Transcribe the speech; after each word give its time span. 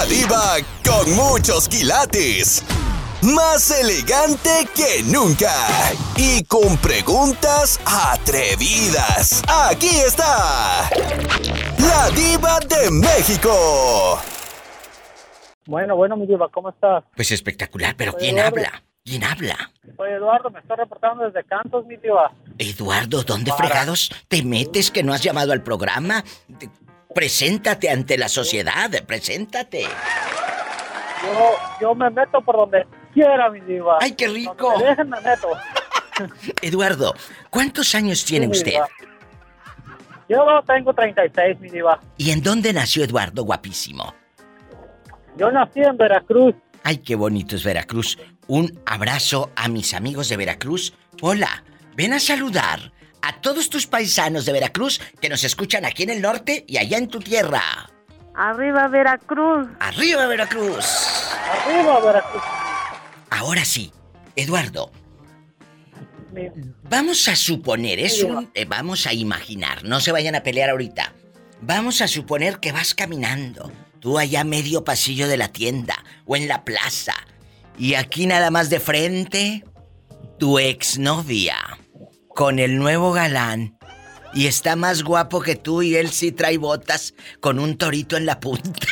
La 0.00 0.06
diva 0.06 0.56
con 0.82 1.14
muchos 1.14 1.68
quilates. 1.68 2.64
Más 3.20 3.70
elegante 3.70 4.66
que 4.74 5.02
nunca. 5.02 5.52
Y 6.16 6.42
con 6.44 6.78
preguntas 6.78 7.78
atrevidas. 7.84 9.42
Aquí 9.46 9.90
está. 9.90 10.88
La 11.76 12.08
diva 12.12 12.60
de 12.60 12.90
México. 12.90 14.18
Bueno, 15.66 15.94
bueno, 15.96 16.16
mi 16.16 16.26
diva, 16.26 16.48
¿cómo 16.48 16.70
estás? 16.70 17.04
Pues 17.14 17.30
espectacular, 17.30 17.94
pero 17.94 18.14
¿quién 18.14 18.38
Eduardo. 18.38 18.56
habla? 18.56 18.82
¿Quién 19.04 19.24
habla? 19.24 19.70
Soy 19.96 20.10
Eduardo, 20.12 20.50
me 20.50 20.60
estoy 20.60 20.76
reportando 20.76 21.24
desde 21.24 21.44
Cantos, 21.44 21.84
mi 21.86 21.96
diva. 21.96 22.32
Eduardo, 22.58 23.22
¿dónde 23.22 23.50
Para. 23.50 23.66
fregados 23.68 24.10
te 24.28 24.42
metes 24.42 24.90
que 24.90 25.02
no 25.02 25.12
has 25.12 25.22
llamado 25.22 25.52
al 25.52 25.62
programa? 25.62 26.22
Te- 27.10 27.14
Preséntate 27.14 27.90
ante 27.90 28.16
la 28.16 28.28
sociedad, 28.28 28.90
preséntate. 29.06 29.82
Yo, 31.22 31.54
yo 31.80 31.94
me 31.94 32.08
meto 32.10 32.40
por 32.40 32.56
donde 32.56 32.86
quiera, 33.12 33.50
mi 33.50 33.60
diva. 33.60 33.98
¡Ay, 34.00 34.12
qué 34.12 34.28
rico! 34.28 34.78
Me 34.78 34.84
dejen, 34.84 35.10
me 35.10 35.20
meto. 35.20 35.48
Eduardo, 36.62 37.14
¿cuántos 37.50 37.94
años 37.94 38.24
tiene 38.24 38.46
Sí, 38.46 38.52
usted? 38.52 38.70
diva. 38.72 38.88
Yo 40.28 40.44
tengo 40.66 40.94
36, 40.94 41.58
mi 41.60 41.68
diva. 41.70 42.00
¿Y 42.16 42.30
en 42.30 42.40
dónde 42.42 42.72
nació 42.72 43.04
Eduardo, 43.04 43.42
guapísimo? 43.42 44.14
Yo 45.36 45.50
nací 45.50 45.80
en 45.80 45.96
Veracruz. 45.96 46.54
Ay, 46.84 46.98
qué 46.98 47.16
bonito 47.16 47.56
es 47.56 47.64
Veracruz. 47.64 48.16
Un 48.46 48.80
abrazo 48.86 49.50
a 49.56 49.68
mis 49.68 49.92
amigos 49.94 50.28
de 50.28 50.36
Veracruz. 50.36 50.94
Hola, 51.20 51.64
ven 51.96 52.12
a 52.12 52.20
saludar 52.20 52.92
a 53.22 53.40
todos 53.40 53.70
tus 53.70 53.86
paisanos 53.86 54.44
de 54.44 54.52
Veracruz 54.52 55.00
que 55.20 55.28
nos 55.28 55.44
escuchan 55.44 55.84
aquí 55.84 56.02
en 56.02 56.10
el 56.10 56.22
norte 56.22 56.64
y 56.66 56.78
allá 56.78 56.98
en 56.98 57.08
tu 57.08 57.20
tierra. 57.20 57.62
Arriba 58.34 58.88
Veracruz. 58.88 59.68
¡Arriba 59.80 60.26
Veracruz! 60.26 60.86
Arriba, 61.50 62.00
Veracruz. 62.00 62.42
Ahora 63.30 63.64
sí, 63.64 63.92
Eduardo, 64.36 64.90
vamos 66.88 67.28
a 67.28 67.36
suponer, 67.36 67.98
es 67.98 68.22
un... 68.22 68.50
eh, 68.54 68.64
vamos 68.64 69.06
a 69.06 69.12
imaginar, 69.12 69.84
no 69.84 70.00
se 70.00 70.12
vayan 70.12 70.34
a 70.34 70.42
pelear 70.42 70.70
ahorita. 70.70 71.12
Vamos 71.60 72.00
a 72.00 72.08
suponer 72.08 72.58
que 72.58 72.72
vas 72.72 72.94
caminando, 72.94 73.70
tú 73.98 74.18
allá 74.18 74.44
medio 74.44 74.84
pasillo 74.84 75.28
de 75.28 75.36
la 75.36 75.48
tienda 75.48 76.02
o 76.24 76.36
en 76.36 76.48
la 76.48 76.64
plaza, 76.64 77.14
y 77.78 77.94
aquí 77.94 78.26
nada 78.26 78.50
más 78.50 78.70
de 78.70 78.80
frente, 78.80 79.64
tu 80.38 80.58
exnovia, 80.58 81.56
con 82.40 82.58
el 82.58 82.78
nuevo 82.78 83.12
galán, 83.12 83.76
y 84.32 84.46
está 84.46 84.74
más 84.74 85.02
guapo 85.02 85.42
que 85.42 85.56
tú 85.56 85.82
y 85.82 85.96
él 85.96 86.10
sí 86.10 86.32
trae 86.32 86.56
botas 86.56 87.12
con 87.38 87.58
un 87.58 87.76
torito 87.76 88.16
en 88.16 88.24
la 88.24 88.40
punta. 88.40 88.70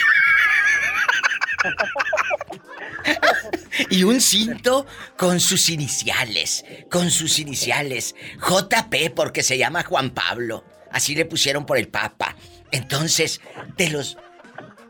Y 3.91 4.03
un 4.03 4.21
cinto 4.21 4.87
con 5.17 5.41
sus 5.41 5.71
iniciales, 5.71 6.65
con 6.91 7.11
sus 7.11 7.39
iniciales. 7.39 8.15
JP 8.39 9.15
porque 9.15 9.43
se 9.43 9.57
llama 9.57 9.83
Juan 9.83 10.11
Pablo. 10.11 10.65
Así 10.93 11.15
le 11.15 11.25
pusieron 11.25 11.65
por 11.65 11.79
el 11.79 11.89
Papa. 11.89 12.37
Entonces, 12.71 13.41
te 13.77 13.89
los 13.89 14.19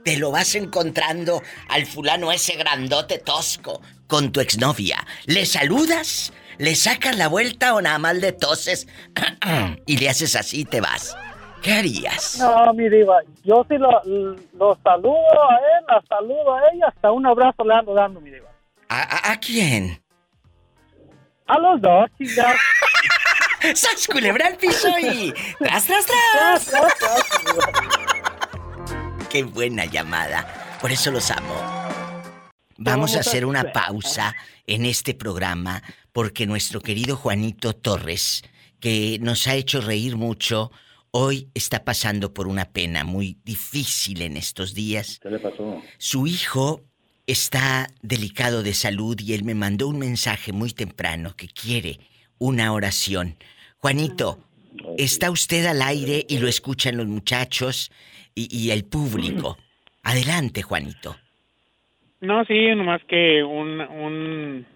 te 0.04 0.16
lo 0.16 0.32
vas 0.32 0.54
encontrando 0.56 1.42
al 1.68 1.86
fulano 1.86 2.32
ese 2.32 2.56
grandote 2.56 3.18
tosco 3.18 3.82
con 4.08 4.32
tu 4.32 4.40
exnovia. 4.40 5.06
¿Le 5.26 5.46
saludas? 5.46 6.32
¿Le 6.58 6.74
sacas 6.74 7.16
la 7.16 7.28
vuelta 7.28 7.74
o 7.74 7.80
nada 7.80 7.98
más 7.98 8.16
le 8.16 8.32
toses 8.32 8.86
y 9.86 9.96
le 9.96 10.08
haces 10.08 10.34
así 10.36 10.60
y 10.60 10.64
te 10.64 10.80
vas? 10.80 11.16
¿Qué 11.62 11.72
harías? 11.72 12.36
No, 12.38 12.72
mi 12.74 12.88
diva, 12.88 13.16
yo 13.44 13.64
sí 13.68 13.76
lo, 13.78 13.90
lo 14.54 14.78
saludo 14.82 15.50
a 15.50 15.56
él, 15.56 15.84
la 15.88 16.02
saludo 16.08 16.54
a 16.54 16.60
ella, 16.72 16.86
hasta 16.88 17.10
un 17.10 17.26
abrazo 17.26 17.64
le 17.64 17.74
ando 17.74 17.94
dando, 17.94 18.20
mi 18.20 18.30
diva. 18.30 18.48
¿A, 18.88 19.00
a- 19.02 19.32
a 19.32 19.40
quién? 19.40 20.00
A 21.46 21.58
los 21.58 21.80
dos, 21.80 22.08
chingados. 22.16 22.60
¡Sas 23.74 24.06
culebra 24.06 24.46
al 24.46 24.56
piso 24.56 24.88
y... 25.00 25.34
¡Tras, 25.58 25.84
tras, 25.86 26.06
tras! 26.06 26.70
¡Qué 29.30 29.42
buena 29.42 29.84
llamada! 29.84 30.46
Por 30.80 30.92
eso 30.92 31.10
los 31.10 31.30
amo. 31.30 31.54
Vamos 32.76 33.16
a 33.16 33.20
hacer 33.20 33.44
una 33.44 33.72
pausa 33.72 34.36
en 34.66 34.86
este 34.86 35.14
programa 35.14 35.82
porque 36.18 36.48
nuestro 36.48 36.80
querido 36.80 37.14
Juanito 37.14 37.74
Torres, 37.74 38.42
que 38.80 39.18
nos 39.20 39.46
ha 39.46 39.54
hecho 39.54 39.80
reír 39.80 40.16
mucho, 40.16 40.72
hoy 41.12 41.46
está 41.54 41.84
pasando 41.84 42.34
por 42.34 42.48
una 42.48 42.64
pena 42.64 43.04
muy 43.04 43.36
difícil 43.44 44.22
en 44.22 44.36
estos 44.36 44.74
días. 44.74 45.20
¿Qué 45.22 45.30
le 45.30 45.38
pasó? 45.38 45.80
Su 45.98 46.26
hijo 46.26 46.80
está 47.28 47.86
delicado 48.02 48.64
de 48.64 48.74
salud 48.74 49.16
y 49.20 49.32
él 49.32 49.44
me 49.44 49.54
mandó 49.54 49.86
un 49.86 50.00
mensaje 50.00 50.50
muy 50.50 50.72
temprano 50.72 51.34
que 51.36 51.46
quiere 51.46 52.00
una 52.38 52.72
oración. 52.72 53.36
Juanito, 53.76 54.40
está 54.96 55.30
usted 55.30 55.66
al 55.66 55.82
aire 55.82 56.26
y 56.28 56.38
lo 56.38 56.48
escuchan 56.48 56.96
los 56.96 57.06
muchachos 57.06 57.92
y, 58.34 58.48
y 58.50 58.72
el 58.72 58.84
público. 58.84 59.56
Adelante, 60.02 60.62
Juanito. 60.62 61.14
No, 62.20 62.44
sí, 62.44 62.74
nomás 62.74 63.02
que 63.04 63.44
un, 63.44 63.80
un, 63.80 64.66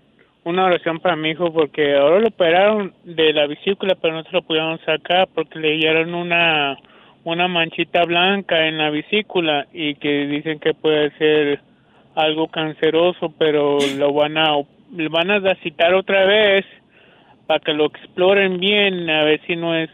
una 0.44 0.64
oración 0.64 0.98
para 0.98 1.16
mi 1.16 1.30
hijo 1.30 1.52
porque 1.52 1.96
ahora 1.96 2.20
lo 2.20 2.28
operaron 2.28 2.92
de 3.04 3.32
la 3.32 3.46
vesícula, 3.46 3.96
pero 4.00 4.14
no 4.14 4.24
se 4.24 4.32
lo 4.32 4.42
pudieron 4.42 4.78
sacar 4.80 5.28
porque 5.34 5.58
le 5.58 5.76
dieron 5.76 6.14
una, 6.14 6.76
una 7.24 7.48
manchita 7.48 8.04
blanca 8.04 8.66
en 8.66 8.78
la 8.78 8.90
vesícula 8.90 9.66
y 9.72 9.94
que 9.96 10.26
dicen 10.26 10.58
que 10.58 10.74
puede 10.74 11.10
ser 11.18 11.60
algo 12.14 12.48
canceroso, 12.48 13.32
pero 13.38 13.78
lo 13.96 14.12
van 14.12 14.36
a, 14.36 14.56
le 14.94 15.08
van 15.08 15.30
a 15.30 15.54
citar 15.62 15.94
otra 15.94 16.24
vez 16.26 16.66
para 17.46 17.60
que 17.60 17.72
lo 17.72 17.86
exploren 17.86 18.58
bien, 18.58 19.08
a 19.10 19.24
ver 19.24 19.40
si 19.46 19.56
no 19.56 19.74
es, 19.74 19.90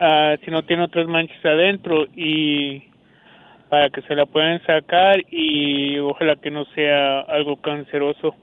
ah, 0.00 0.36
si 0.44 0.50
no 0.50 0.62
tiene 0.64 0.84
otras 0.84 1.06
manchas 1.06 1.44
adentro 1.44 2.06
y 2.14 2.84
para 3.68 3.90
que 3.90 4.02
se 4.02 4.14
la 4.14 4.26
puedan 4.26 4.62
sacar 4.64 5.22
y 5.30 5.98
ojalá 5.98 6.36
que 6.36 6.50
no 6.50 6.64
sea 6.74 7.20
algo 7.20 7.56
canceroso. 7.56 8.34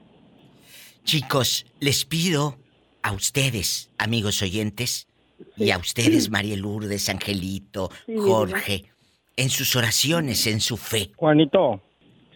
Chicos, 1.06 1.64
les 1.78 2.04
pido 2.04 2.56
a 3.04 3.12
ustedes, 3.12 3.94
amigos 3.96 4.42
oyentes, 4.42 5.06
y 5.56 5.70
a 5.70 5.78
ustedes, 5.78 6.30
María 6.30 6.56
Lourdes, 6.56 7.08
Angelito, 7.08 7.90
Jorge, 8.18 8.86
en 9.36 9.48
sus 9.50 9.76
oraciones, 9.76 10.48
en 10.48 10.60
su 10.60 10.76
fe, 10.76 11.10
Juanito, 11.14 11.80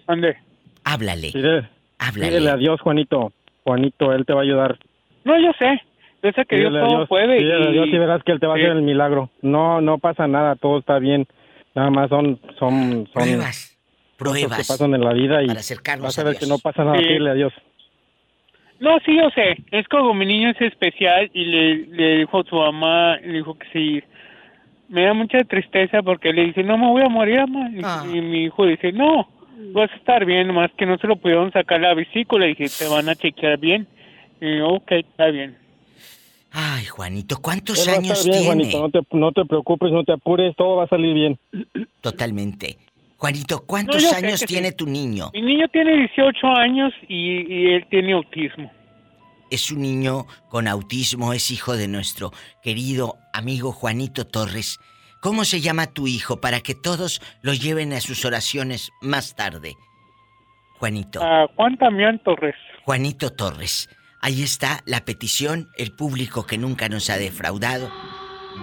¿Dónde? 0.07 0.37
háblale, 0.85 1.33
pide, 1.33 1.69
háblale. 1.99 2.29
pídele 2.31 2.51
a 2.51 2.57
Dios, 2.57 2.81
Juanito. 2.81 3.33
Juanito, 3.65 4.13
Él 4.13 4.25
te 4.25 4.35
va 4.35 4.41
a 4.41 4.45
ayudar. 4.45 4.79
No, 5.25 5.35
yo 5.37 5.51
sé. 5.59 5.83
Yo 6.23 6.31
sé 6.31 6.45
que 6.47 6.57
Dios 6.57 6.71
Pídele 6.71 6.79
a 6.79 6.87
todo 6.87 6.97
Dios, 6.99 7.09
puede. 7.09 7.39
pídele 7.39 7.67
a 7.67 7.71
y- 7.71 7.73
Dios 7.73 7.87
y 7.89 7.99
verás 7.99 8.23
que 8.25 8.33
Él 8.33 8.39
te 8.41 8.47
va 8.47 8.55
Sí. 8.55 8.61
a 8.61 8.65
hacer 8.67 8.77
el 8.77 8.83
milagro. 8.85 9.31
No, 9.43 9.81
no 9.81 9.99
pasa 9.99 10.29
nada, 10.29 10.55
todo 10.55 10.79
está 10.79 10.99
bien. 11.01 11.27
Nada 11.75 11.91
más 11.91 12.09
son, 12.09 12.39
son, 12.59 13.09
son 13.13 13.23
Pruebas, 13.23 13.77
pruebas. 14.17 14.59
que 14.59 14.65
pasan 14.73 14.95
en 14.95 15.01
la 15.03 15.13
vida 15.13 15.43
y 15.43 15.49
para 15.49 15.61
acercarnos 15.61 16.05
vas 16.07 16.19
a 16.19 16.21
a 16.21 16.25
ver 16.25 16.35
Dios. 16.35 16.45
que 16.45 16.49
no 16.49 16.59
pasa 16.59 16.85
nada. 16.85 16.99
Sí. 16.99 17.05
Pídele 17.05 17.31
a 17.31 17.35
Dios. 17.35 17.53
No, 18.81 18.99
sí, 19.05 19.15
yo 19.17 19.29
sé. 19.31 19.59
Es 19.71 19.87
como 19.89 20.15
mi 20.15 20.27
niño 20.27 20.51
es 20.51 20.61
especial 20.61 21.31
y 21.35 21.45
le, 21.45 21.77
le 21.87 22.19
dijo 22.21 22.41
a 22.41 22.45
su 22.45 22.57
mamá, 22.57 23.17
le 23.19 23.35
dijo 23.35 23.57
que 23.57 23.67
sí. 23.73 24.03
Me 24.89 25.05
da 25.05 25.15
mucha 25.15 25.39
tristeza 25.45 26.03
porque 26.03 26.33
le 26.33 26.47
dice, 26.47 26.63
no 26.65 26.77
me 26.79 26.89
voy 26.89 27.03
a 27.03 27.09
morir, 27.09 27.41
mamá. 27.47 27.71
Y, 27.71 27.81
Ah. 27.85 28.05
y 28.11 28.21
mi 28.21 28.45
hijo 28.45 28.67
dice, 28.67 28.91
no, 28.93 29.29
vas 29.73 29.91
a 29.93 29.97
estar 29.97 30.25
bien, 30.25 30.49
nomás 30.49 30.71
que 30.77 30.87
no 30.87 30.97
se 30.99 31.07
lo 31.07 31.17
pudieron 31.17 31.53
sacar 31.53 31.81
la 31.81 31.95
vesícula. 31.95 32.47
Y 32.47 32.55
dije, 32.55 32.67
te 32.77 32.89
van 32.89 33.09
a 33.09 33.15
chequear 33.15 33.59
bien. 33.59 33.87
Y 34.41 34.59
yo, 34.59 34.69
ok, 34.69 34.93
está 34.93 35.27
bien. 35.27 35.57
Ay, 36.53 36.85
Juanito, 36.87 37.37
Él 37.37 37.43
¿cuántos 37.43 37.79
estar 37.79 37.99
años 37.99 38.25
bien, 38.25 38.33
tiene? 38.33 38.47
Juanito. 38.47 38.81
No 38.81 38.91
te, 38.91 39.01
no 39.13 39.33
te 39.33 39.45
preocupes, 39.45 39.93
no 39.93 40.03
te 40.05 40.13
apures, 40.15 40.57
todo 40.57 40.77
va 40.77 40.85
a 40.85 40.89
salir 40.89 41.15
bien. 41.15 41.39
Totalmente. 42.01 42.77
Juanito, 43.19 43.63
¿cuántos 43.67 44.03
No, 44.03 44.17
años 44.17 44.41
que 44.41 44.47
sí. 44.47 44.55
tiene 44.55 44.73
tu 44.73 44.87
niño? 44.87 45.27
Mi 45.35 45.43
niño 45.43 45.69
tiene 45.69 45.95
18 45.97 46.47
años 46.57 46.93
y, 47.07 47.43
y 47.55 47.67
él 47.75 47.85
tiene 47.91 48.15
autismo. 48.15 48.73
Es 49.51 49.71
un 49.71 49.83
niño 49.83 50.27
con 50.49 50.69
autismo, 50.69 51.33
es 51.33 51.51
hijo 51.51 51.77
de 51.77 51.89
nuestro 51.89 52.33
querido 52.63 53.19
amigo 53.33 53.73
Juanito 53.73 54.27
Torres. 54.27 54.79
¿Cómo 55.21 55.45
se 55.45 55.61
llama 55.61 55.89
tu 55.89 56.07
hijo 56.07 56.41
para 56.41 56.61
que 56.61 56.75
todos 56.75 57.21
lo 57.43 57.53
lleven 57.53 57.93
a 57.93 58.01
sus 58.01 58.25
oraciones 58.25 58.91
más 59.03 59.35
tarde? 59.35 59.77
Juanito. 60.79 61.21
Ah, 61.23 61.47
Juan 61.57 61.77
Damián 61.79 62.21
Torres. 62.25 62.55
Juanito 62.85 63.31
Torres. 63.31 63.89
Ahí 64.23 64.43
está 64.43 64.81
la 64.87 65.05
petición, 65.05 65.69
el 65.77 65.93
público 65.93 66.47
que 66.47 66.57
nunca 66.57 66.89
nos 66.89 67.11
ha 67.11 67.19
defraudado. 67.19 67.91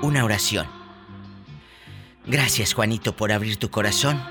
Una 0.02 0.24
oración. 0.24 0.68
Gracias, 2.26 2.74
Juanito, 2.74 3.16
por 3.16 3.32
abrir 3.32 3.58
tu 3.58 3.70
corazón. 3.70 4.22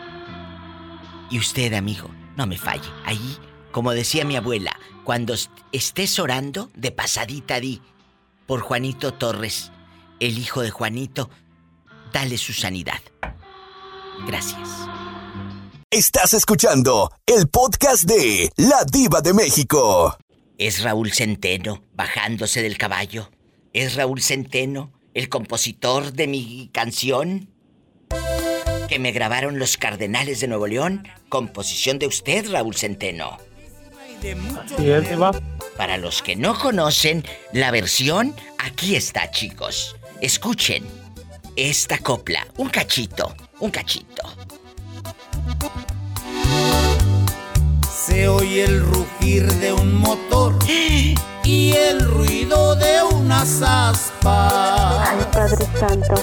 Y 1.31 1.38
usted, 1.38 1.75
amigo, 1.75 2.11
no 2.37 2.47
me 2.47 2.56
falle. 2.56 2.88
Ahí, 3.05 3.37
como 3.76 3.93
decía 3.93 4.25
mi 4.25 4.37
abuela, 4.37 4.75
cuando 5.05 5.34
est- 5.34 5.50
estés 5.70 6.19
orando, 6.19 6.70
de 6.75 6.93
pasadita 6.93 7.61
di 7.61 7.82
por 8.46 8.61
Juanito 8.62 9.12
Torres, 9.12 9.70
el 10.19 10.38
hijo 10.38 10.62
de 10.62 10.70
Juanito, 10.70 11.28
dale 12.11 12.38
su 12.38 12.55
sanidad. 12.55 13.02
Gracias. 14.26 14.70
Estás 15.90 16.32
escuchando 16.32 17.12
el 17.26 17.49
podcast 17.49 18.05
de 18.05 18.50
La 18.56 18.82
Diva 18.90 19.20
de 19.20 19.34
México. 19.34 20.17
Es 20.56 20.82
Raúl 20.82 21.12
Centeno 21.12 21.82
bajándose 21.93 22.62
del 22.62 22.79
caballo. 22.79 23.31
Es 23.75 23.94
Raúl 23.94 24.22
Centeno 24.22 24.90
el 25.12 25.29
compositor 25.29 26.14
de 26.14 26.26
mi 26.29 26.70
canción 26.72 27.50
que 28.88 28.99
me 28.99 29.12
grabaron 29.12 29.58
los 29.58 29.76
Cardenales 29.76 30.40
de 30.40 30.49
Nuevo 30.49 30.67
León. 30.67 31.06
Composición 31.29 31.99
de 31.99 32.06
usted, 32.06 32.50
Raúl 32.50 32.75
Centeno. 32.75 33.37
Para 35.76 35.99
los 35.99 36.23
que 36.23 36.37
no 36.37 36.58
conocen 36.58 37.25
la 37.52 37.70
versión, 37.70 38.34
aquí 38.58 38.96
está, 38.96 39.31
chicos. 39.31 39.96
Escuchen 40.20 40.84
esta 41.55 41.99
copla, 41.99 42.46
un 42.56 42.69
cachito, 42.69 43.34
un 43.61 43.70
cachito. 43.70 44.23
Se 47.88 48.28
oye 48.28 48.64
el 48.64 48.81
rugir 48.81 49.52
de 49.55 49.73
un 49.73 49.94
motor 49.96 50.58
y 51.44 51.72
el 51.72 52.00
ruido 52.00 52.75
de 52.76 53.02
unas 53.02 53.62
aspas. 53.62 55.08
Ay, 55.08 55.26
Padre 55.32 55.67
Santo. 55.79 56.14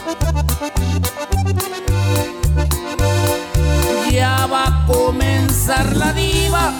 Ya 4.11 4.45
va 4.47 4.67
a 4.67 4.85
comenzar 4.87 5.95
la 5.95 6.13
diva 6.13 6.73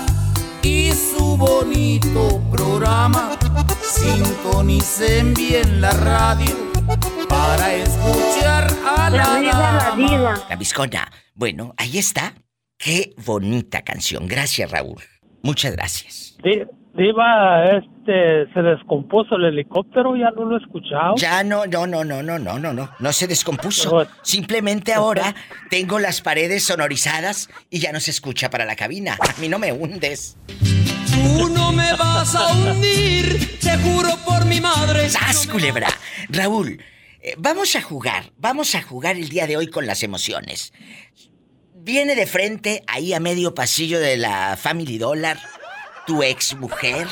y 0.63 0.92
su 0.92 1.38
bonito 1.38 2.42
programa. 2.51 3.38
Sintonicen 3.81 5.33
bien 5.33 5.81
la 5.81 5.92
radio 5.92 6.56
para 7.30 7.74
escuchar 7.75 8.68
a 8.86 9.10
la, 9.10 9.18
La 9.18 9.39
diva, 9.39 9.51
la 9.54 9.71
dama. 9.74 10.07
diva. 10.10 10.45
La 10.50 10.56
Viscona. 10.56 11.12
Bueno, 11.36 11.74
ahí 11.77 11.98
está. 11.98 12.33
Qué 12.77 13.13
bonita 13.25 13.83
canción. 13.83 14.27
Gracias, 14.27 14.71
Raúl. 14.71 15.01
Muchas 15.42 15.74
gracias. 15.74 16.36
Di- 16.44 16.63
Diva, 16.95 17.72
este, 17.72 18.54
se 18.54 18.62
descompuso 18.62 19.36
el 19.36 19.45
helicóptero, 19.45 20.16
ya 20.16 20.30
no 20.30 20.45
lo 20.45 20.57
he 20.57 20.62
escuchado. 20.62 21.16
Ya 21.18 21.44
no, 21.44 21.66
no, 21.66 21.88
no, 21.88 22.04
no, 22.04 22.22
no, 22.22 22.38
no, 22.38 22.60
no, 22.60 22.72
no. 22.72 22.90
No 23.00 23.13
se 23.13 23.25
descompuso. 23.25 24.07
Simplemente 24.22 24.94
ahora 24.94 25.34
tengo 25.72 25.98
las 25.98 26.22
paredes 26.22 26.63
sonorizadas 26.63 27.50
y 27.72 27.80
ya 27.80 27.92
no 27.92 28.00
se 28.00 28.12
escucha 28.12 28.51
para 28.51 28.66
la 28.66 28.75
cabina. 28.75 29.18
A 29.19 29.42
mí 29.42 29.50
no 29.50 29.57
me 29.57 29.72
hundes. 29.72 30.38
Tú 31.13 31.50
no 31.50 31.72
me 31.72 31.94
vas 31.94 32.36
a 32.36 32.54
hundir, 32.54 33.60
te 33.60 33.75
juro 33.78 34.10
por 34.24 34.45
mi 34.45 34.62
madre. 34.62 35.10
¡Sas, 35.10 35.48
culebra! 35.48 35.88
Raúl, 36.30 36.80
eh, 37.22 37.34
vamos 37.40 37.75
a 37.75 37.81
jugar. 37.81 38.25
Vamos 38.38 38.75
a 38.75 38.84
jugar 38.84 39.16
el 39.16 39.30
día 39.30 39.48
de 39.48 39.57
hoy 39.57 39.68
con 39.68 39.88
las 39.88 40.04
emociones. 40.04 40.74
Viene 41.74 42.16
de 42.16 42.28
frente, 42.28 42.84
ahí 42.88 43.13
a 43.13 43.19
medio 43.19 43.56
pasillo 43.56 44.00
de 44.00 44.18
la 44.18 44.57
Family 44.57 44.98
Dollar, 44.98 45.38
tu 46.06 46.24
ex 46.24 46.56
mujer. 46.56 47.08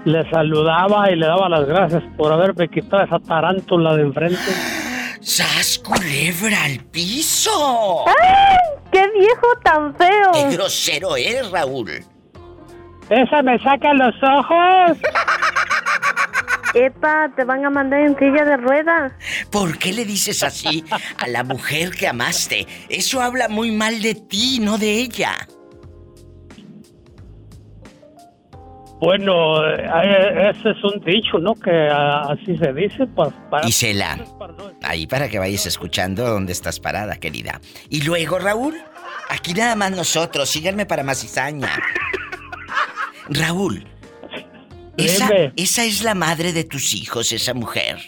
le 0.04 0.30
saludaba 0.30 1.10
y 1.10 1.16
le 1.16 1.26
daba 1.26 1.48
las 1.48 1.66
gracias 1.66 2.04
por 2.16 2.32
haberme 2.32 2.68
quitado 2.68 3.02
esa 3.04 3.18
tarántula 3.20 3.96
de 3.96 4.02
enfrente. 4.02 4.38
¡Sas, 5.22 5.78
culebra 5.78 6.64
al 6.64 6.80
piso! 6.86 8.04
¡Ay! 8.08 8.56
¡Qué 8.90 9.08
viejo 9.18 9.46
tan 9.62 9.94
¡Qué 9.94 10.04
feo! 10.04 10.50
grosero 10.50 11.16
eres, 11.16 11.50
Raúl! 11.50 12.04
¡Esa 13.08 13.42
me 13.42 13.56
saca 13.60 13.94
los 13.94 14.14
ojos! 14.22 14.98
Epa, 16.74 17.30
te 17.36 17.44
van 17.44 17.64
a 17.64 17.70
mandar 17.70 18.00
en 18.00 18.18
silla 18.18 18.44
de 18.44 18.56
ruedas. 18.56 19.12
¿Por 19.50 19.78
qué 19.78 19.92
le 19.92 20.04
dices 20.04 20.42
así 20.42 20.84
a 21.18 21.28
la 21.28 21.44
mujer 21.44 21.90
que 21.90 22.08
amaste? 22.08 22.66
Eso 22.88 23.20
habla 23.20 23.48
muy 23.48 23.70
mal 23.70 24.00
de 24.02 24.14
ti, 24.14 24.58
no 24.60 24.78
de 24.78 24.90
ella. 24.92 25.46
Bueno, 29.02 29.66
eh, 29.68 30.50
ese 30.50 30.70
es 30.70 30.84
un 30.84 31.00
dicho, 31.04 31.38
¿no? 31.40 31.56
Que 31.56 31.88
ah, 31.90 32.28
así 32.30 32.56
se 32.56 32.72
dice, 32.72 33.04
para... 33.08 33.66
Isela, 33.66 34.16
para 34.38 34.52
no- 34.52 34.70
ahí 34.80 35.08
para 35.08 35.28
que 35.28 35.40
vayas 35.40 35.66
escuchando 35.66 36.24
dónde 36.24 36.52
estás 36.52 36.78
parada, 36.78 37.16
querida. 37.16 37.60
Y 37.90 38.02
luego, 38.02 38.38
Raúl, 38.38 38.76
aquí 39.28 39.54
nada 39.54 39.74
más 39.74 39.90
nosotros, 39.90 40.48
síganme 40.48 40.86
para 40.86 41.02
más 41.02 41.20
cizaña. 41.20 41.70
Raúl, 43.28 43.84
esa, 44.96 45.28
esa 45.56 45.84
es 45.84 46.04
la 46.04 46.14
madre 46.14 46.52
de 46.52 46.62
tus 46.62 46.94
hijos, 46.94 47.32
esa 47.32 47.54
mujer. 47.54 47.98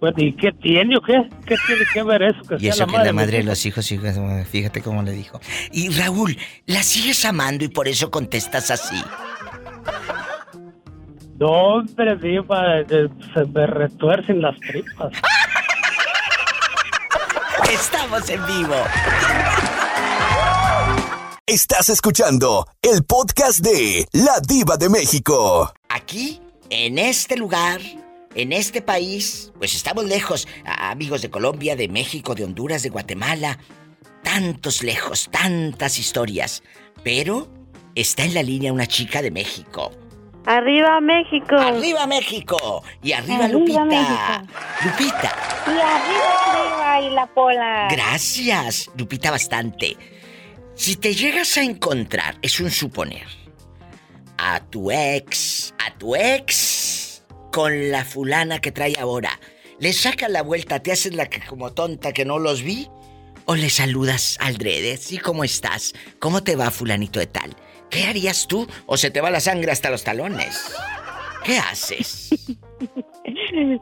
Bueno, 0.00 0.16
¿y 0.18 0.32
qué 0.34 0.50
tiene 0.52 0.96
o 0.96 1.02
qué? 1.02 1.28
¿Qué 1.46 1.56
tiene 1.66 1.82
que 1.92 2.02
ver 2.02 2.22
eso? 2.22 2.40
Que 2.48 2.54
Y 2.56 2.60
sea 2.60 2.70
eso 2.70 2.86
que 2.86 2.96
es 2.96 3.04
la 3.04 3.12
madre 3.12 3.38
de 3.38 3.44
los 3.44 3.66
hijos, 3.66 3.92
hijos, 3.92 4.14
fíjate 4.48 4.80
cómo 4.80 5.02
le 5.02 5.12
dijo. 5.12 5.40
Y 5.72 5.90
Raúl, 5.90 6.38
la 6.64 6.82
sigues 6.82 7.24
amando 7.26 7.64
y 7.64 7.68
por 7.68 7.86
eso 7.86 8.10
contestas 8.10 8.70
así. 8.70 9.00
No, 11.38 11.48
hombre, 11.48 12.16
diva, 12.16 12.80
eh, 12.80 13.08
se 13.34 13.44
me 13.44 13.66
retuercen 13.66 14.40
las 14.40 14.58
tripas. 14.60 15.12
Estamos 17.70 18.28
en 18.30 18.46
vivo. 18.46 18.74
Estás 21.46 21.88
escuchando 21.88 22.66
el 22.80 23.04
podcast 23.04 23.60
de 23.60 24.06
La 24.12 24.40
Diva 24.46 24.76
de 24.76 24.88
México. 24.88 25.72
Aquí, 25.88 26.40
en 26.70 26.98
este 26.98 27.36
lugar, 27.36 27.80
en 28.34 28.52
este 28.52 28.80
país, 28.82 29.52
pues 29.58 29.74
estamos 29.74 30.04
lejos, 30.04 30.46
amigos 30.64 31.22
de 31.22 31.30
Colombia, 31.30 31.76
de 31.76 31.88
México, 31.88 32.34
de 32.34 32.44
Honduras, 32.44 32.82
de 32.82 32.88
Guatemala, 32.90 33.58
tantos 34.22 34.82
lejos, 34.82 35.28
tantas 35.30 35.98
historias, 35.98 36.62
pero 37.02 37.48
está 37.94 38.24
en 38.24 38.34
la 38.34 38.42
línea 38.42 38.72
una 38.72 38.86
chica 38.86 39.22
de 39.22 39.30
México. 39.30 39.90
¡Arriba, 40.46 41.00
México! 41.02 41.54
¡Arriba 41.56 42.06
México! 42.06 42.82
Y 43.02 43.12
arriba, 43.12 43.44
Arriba, 43.44 43.48
Lupita. 43.58 43.84
México. 43.84 44.54
Lupita, 44.84 45.36
Y 45.66 45.70
arriba, 45.70 46.34
arriba, 46.46 47.00
y 47.02 47.14
la 47.14 47.26
pola. 47.26 47.88
gracias, 47.90 48.90
Lupita 48.96 49.30
bastante. 49.30 49.96
Si 50.74 50.96
te 50.96 51.12
llegas 51.14 51.58
a 51.58 51.62
encontrar, 51.62 52.38
es 52.40 52.58
un 52.58 52.70
suponer, 52.70 53.26
a 54.38 54.60
tu 54.60 54.90
ex, 54.90 55.74
a 55.78 55.92
tu 55.98 56.16
ex, 56.16 57.09
con 57.50 57.90
la 57.90 58.04
fulana 58.04 58.60
que 58.60 58.72
trae 58.72 58.94
ahora, 58.98 59.40
¿le 59.78 59.92
sacas 59.92 60.30
la 60.30 60.42
vuelta, 60.42 60.80
te 60.80 60.92
haces 60.92 61.14
la 61.14 61.28
que 61.28 61.40
como 61.40 61.72
tonta 61.72 62.12
que 62.12 62.24
no 62.24 62.38
los 62.38 62.62
vi? 62.62 62.88
¿O 63.46 63.56
le 63.56 63.70
saludas 63.70 64.36
al 64.40 64.58
drede? 64.58 64.96
¿Sí, 64.96 65.18
cómo 65.18 65.44
estás? 65.44 65.94
¿Cómo 66.18 66.42
te 66.42 66.56
va, 66.56 66.70
fulanito 66.70 67.18
de 67.18 67.26
tal? 67.26 67.56
¿Qué 67.90 68.04
harías 68.04 68.46
tú? 68.46 68.66
¿O 68.86 68.96
se 68.96 69.10
te 69.10 69.20
va 69.20 69.30
la 69.30 69.40
sangre 69.40 69.72
hasta 69.72 69.90
los 69.90 70.04
talones? 70.04 70.72
¿Qué 71.44 71.58
haces? 71.58 72.30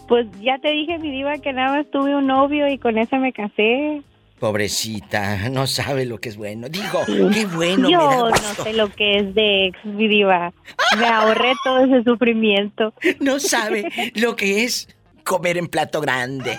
Pues 0.08 0.26
ya 0.40 0.58
te 0.58 0.70
dije, 0.70 0.98
mi 0.98 1.10
diva, 1.10 1.38
que 1.38 1.52
nada 1.52 1.76
más 1.76 1.90
tuve 1.90 2.16
un 2.16 2.26
novio 2.26 2.68
y 2.68 2.78
con 2.78 2.98
ese 2.98 3.18
me 3.18 3.32
casé. 3.32 4.02
Pobrecita, 4.38 5.48
no 5.50 5.66
sabe 5.66 6.06
lo 6.06 6.20
que 6.20 6.28
es 6.28 6.36
bueno. 6.36 6.68
Digo, 6.68 7.04
qué 7.06 7.46
bueno, 7.46 7.88
me 7.88 7.96
da 7.96 8.00
Yo 8.00 8.30
no 8.30 8.64
sé 8.64 8.72
lo 8.72 8.88
que 8.90 9.18
es 9.18 9.34
de 9.34 9.66
ex, 9.66 9.84
mi 9.84 10.06
diva. 10.06 10.52
Me 10.96 11.06
ahorré 11.06 11.54
todo 11.64 11.84
ese 11.84 12.04
sufrimiento. 12.04 12.94
No 13.20 13.40
sabe 13.40 14.12
lo 14.14 14.36
que 14.36 14.64
es 14.64 14.88
comer 15.24 15.58
en 15.58 15.66
plato 15.66 16.00
grande. 16.00 16.58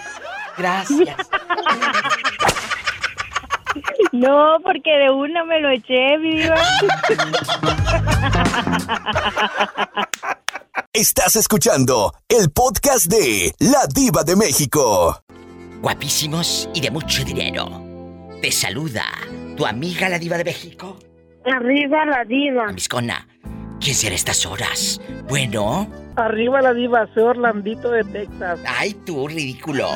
Gracias. 0.57 1.15
No, 4.11 4.57
porque 4.63 4.89
de 4.91 5.11
una 5.11 5.45
me 5.45 5.61
lo 5.61 5.69
eché, 5.69 6.17
mi 6.17 6.35
diva. 6.35 6.55
Estás 10.91 11.35
escuchando 11.35 12.13
el 12.27 12.51
podcast 12.51 13.05
de 13.05 13.53
La 13.59 13.85
Diva 13.87 14.23
de 14.23 14.35
México. 14.35 15.23
Guapísimos 15.81 16.69
y 16.73 16.81
de 16.81 16.91
mucho 16.91 17.23
dinero. 17.23 17.81
Te 18.41 18.51
saluda 18.51 19.05
tu 19.57 19.65
amiga 19.65 20.09
la 20.09 20.19
diva 20.19 20.37
de 20.37 20.43
México. 20.45 20.97
Arriba 21.45 22.05
la 22.05 22.23
diva. 22.25 22.71
Miscona, 22.71 23.27
¿quién 23.79 23.95
será 23.95 24.15
estas 24.15 24.45
horas? 24.45 25.01
Bueno, 25.27 25.89
Arriba 26.15 26.61
la 26.61 26.73
diva, 26.73 27.07
soy 27.13 27.23
Orlandito 27.23 27.91
de 27.91 28.03
Texas. 28.03 28.59
ay 28.65 28.93
tú, 29.05 29.27
ridículo. 29.27 29.89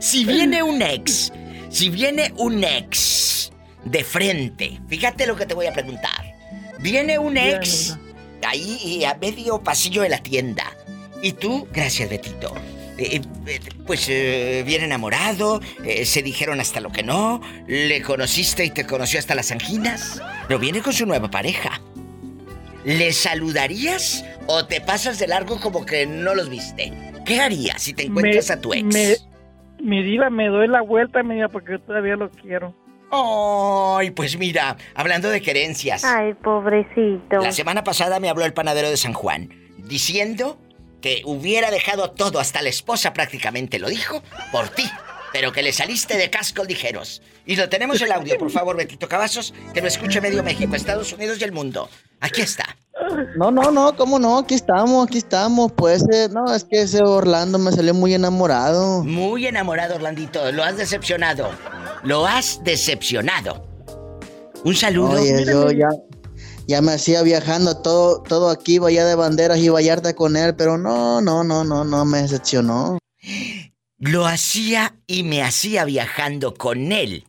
si 0.00 0.24
viene 0.24 0.62
un 0.62 0.80
ex, 0.80 1.32
si 1.68 1.90
viene 1.90 2.32
un 2.38 2.64
ex 2.64 3.52
de 3.84 4.02
frente, 4.02 4.80
fíjate 4.88 5.26
lo 5.26 5.36
que 5.36 5.44
te 5.46 5.54
voy 5.54 5.66
a 5.66 5.72
preguntar. 5.72 6.24
Viene 6.80 7.18
un 7.18 7.36
ex 7.36 7.98
ahí 8.46 9.04
a 9.04 9.14
medio 9.14 9.62
pasillo 9.62 10.02
de 10.02 10.08
la 10.08 10.18
tienda. 10.18 10.64
Y 11.26 11.32
tú, 11.32 11.66
gracias 11.72 12.08
Betito, 12.08 12.54
eh, 12.98 13.20
eh, 13.48 13.58
pues 13.84 14.08
eh, 14.08 14.62
bien 14.64 14.84
enamorado, 14.84 15.60
eh, 15.84 16.04
se 16.04 16.22
dijeron 16.22 16.60
hasta 16.60 16.80
lo 16.80 16.92
que 16.92 17.02
no, 17.02 17.40
le 17.66 18.00
conociste 18.00 18.64
y 18.64 18.70
te 18.70 18.86
conoció 18.86 19.18
hasta 19.18 19.34
las 19.34 19.50
anginas, 19.50 20.22
pero 20.46 20.60
viene 20.60 20.82
con 20.82 20.92
su 20.92 21.04
nueva 21.04 21.28
pareja. 21.28 21.80
¿Le 22.84 23.12
saludarías 23.12 24.24
o 24.46 24.66
te 24.66 24.80
pasas 24.80 25.18
de 25.18 25.26
largo 25.26 25.58
como 25.60 25.84
que 25.84 26.06
no 26.06 26.32
los 26.36 26.48
viste? 26.48 26.92
¿Qué 27.24 27.40
harías 27.40 27.82
si 27.82 27.92
te 27.92 28.04
encuentras 28.04 28.46
Me- 28.50 28.54
a 28.54 28.60
tu 28.60 28.72
ex? 28.72 28.84
me- 28.84 29.16
mi 29.84 30.04
diva, 30.04 30.30
me 30.30 30.46
doy 30.46 30.68
la 30.68 30.80
vuelta, 30.82 31.24
mi 31.24 31.34
diva, 31.34 31.48
porque 31.48 31.80
todavía 31.80 32.14
lo 32.14 32.30
quiero. 32.30 32.72
Ay, 33.10 34.12
pues 34.12 34.38
mira, 34.38 34.76
hablando 34.94 35.28
de 35.28 35.40
querencias. 35.42 36.04
Ay, 36.04 36.34
pobrecito. 36.34 37.40
La 37.40 37.50
semana 37.50 37.82
pasada 37.82 38.20
me 38.20 38.28
habló 38.28 38.44
el 38.44 38.52
panadero 38.52 38.88
de 38.88 38.96
San 38.96 39.12
Juan, 39.12 39.50
diciendo 39.78 40.60
que 41.00 41.22
hubiera 41.24 41.70
dejado 41.70 42.10
todo, 42.10 42.38
hasta 42.38 42.62
la 42.62 42.68
esposa 42.68 43.12
prácticamente 43.12 43.78
lo 43.78 43.88
dijo, 43.88 44.22
por 44.52 44.68
ti. 44.68 44.90
Pero 45.32 45.52
que 45.52 45.62
le 45.62 45.72
saliste 45.72 46.16
de 46.16 46.30
casco 46.30 46.64
ligeros. 46.64 47.20
Y 47.44 47.56
lo 47.56 47.68
tenemos 47.68 48.00
el 48.00 48.10
audio, 48.12 48.38
por 48.38 48.50
favor, 48.50 48.76
Betito 48.76 49.08
Cavazos, 49.08 49.52
que 49.74 49.82
lo 49.82 49.88
escuche 49.88 50.20
medio 50.20 50.42
México, 50.42 50.74
Estados 50.74 51.12
Unidos 51.12 51.38
y 51.40 51.44
el 51.44 51.52
mundo. 51.52 51.90
Aquí 52.20 52.40
está. 52.40 52.76
No, 53.36 53.50
no, 53.50 53.70
no, 53.70 53.94
cómo 53.96 54.18
no, 54.18 54.38
aquí 54.38 54.54
estamos, 54.54 55.06
aquí 55.06 55.18
estamos. 55.18 55.72
Pues 55.72 56.02
eh, 56.12 56.28
no, 56.30 56.52
es 56.54 56.64
que 56.64 56.82
ese 56.82 57.02
Orlando 57.02 57.58
me 57.58 57.70
salió 57.70 57.94
muy 57.94 58.14
enamorado. 58.14 59.04
Muy 59.04 59.46
enamorado, 59.46 59.96
Orlandito. 59.96 60.50
Lo 60.52 60.64
has 60.64 60.76
decepcionado. 60.76 61.50
Lo 62.02 62.26
has 62.26 62.62
decepcionado. 62.64 63.66
Un 64.64 64.74
saludo. 64.74 65.20
Oye, 65.20 65.44
yo 65.44 65.70
ya, 65.70 65.88
ya 66.66 66.82
me 66.82 66.92
hacía 66.92 67.22
viajando 67.22 67.80
todo, 67.80 68.22
todo 68.22 68.50
aquí, 68.50 68.78
Bahía 68.78 69.04
de 69.06 69.14
Banderas 69.14 69.58
y 69.58 69.68
Vallarta 69.68 70.14
con 70.14 70.36
él, 70.36 70.54
pero 70.56 70.78
no, 70.78 71.20
no, 71.20 71.44
no, 71.44 71.64
no, 71.64 71.84
no, 71.84 72.04
me 72.04 72.18
decepcionó. 72.22 72.98
Lo 73.98 74.26
hacía 74.26 74.96
y 75.06 75.22
me 75.22 75.42
hacía 75.42 75.84
viajando 75.84 76.54
con 76.54 76.92
él. 76.92 77.24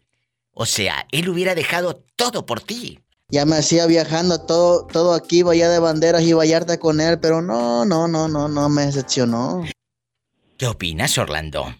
O 0.51 0.65
sea, 0.65 1.05
él 1.11 1.29
hubiera 1.29 1.55
dejado 1.55 2.03
todo 2.15 2.45
por 2.45 2.61
ti. 2.61 2.99
Ya 3.29 3.45
me 3.45 3.57
hacía 3.57 3.85
viajando 3.85 4.41
todo, 4.41 4.87
todo 4.87 5.13
aquí, 5.13 5.43
Bahía 5.43 5.69
de 5.69 5.79
Banderas 5.79 6.23
y 6.23 6.33
Vallarta 6.33 6.77
con 6.79 6.99
él, 7.01 7.19
pero 7.19 7.41
no, 7.41 7.85
no, 7.85 8.07
no, 8.07 8.27
no, 8.27 8.47
no, 8.47 8.69
me 8.69 8.83
decepcionó. 8.83 9.63
¿Qué 10.57 10.65
opinas, 10.65 11.17
Orlando? 11.17 11.75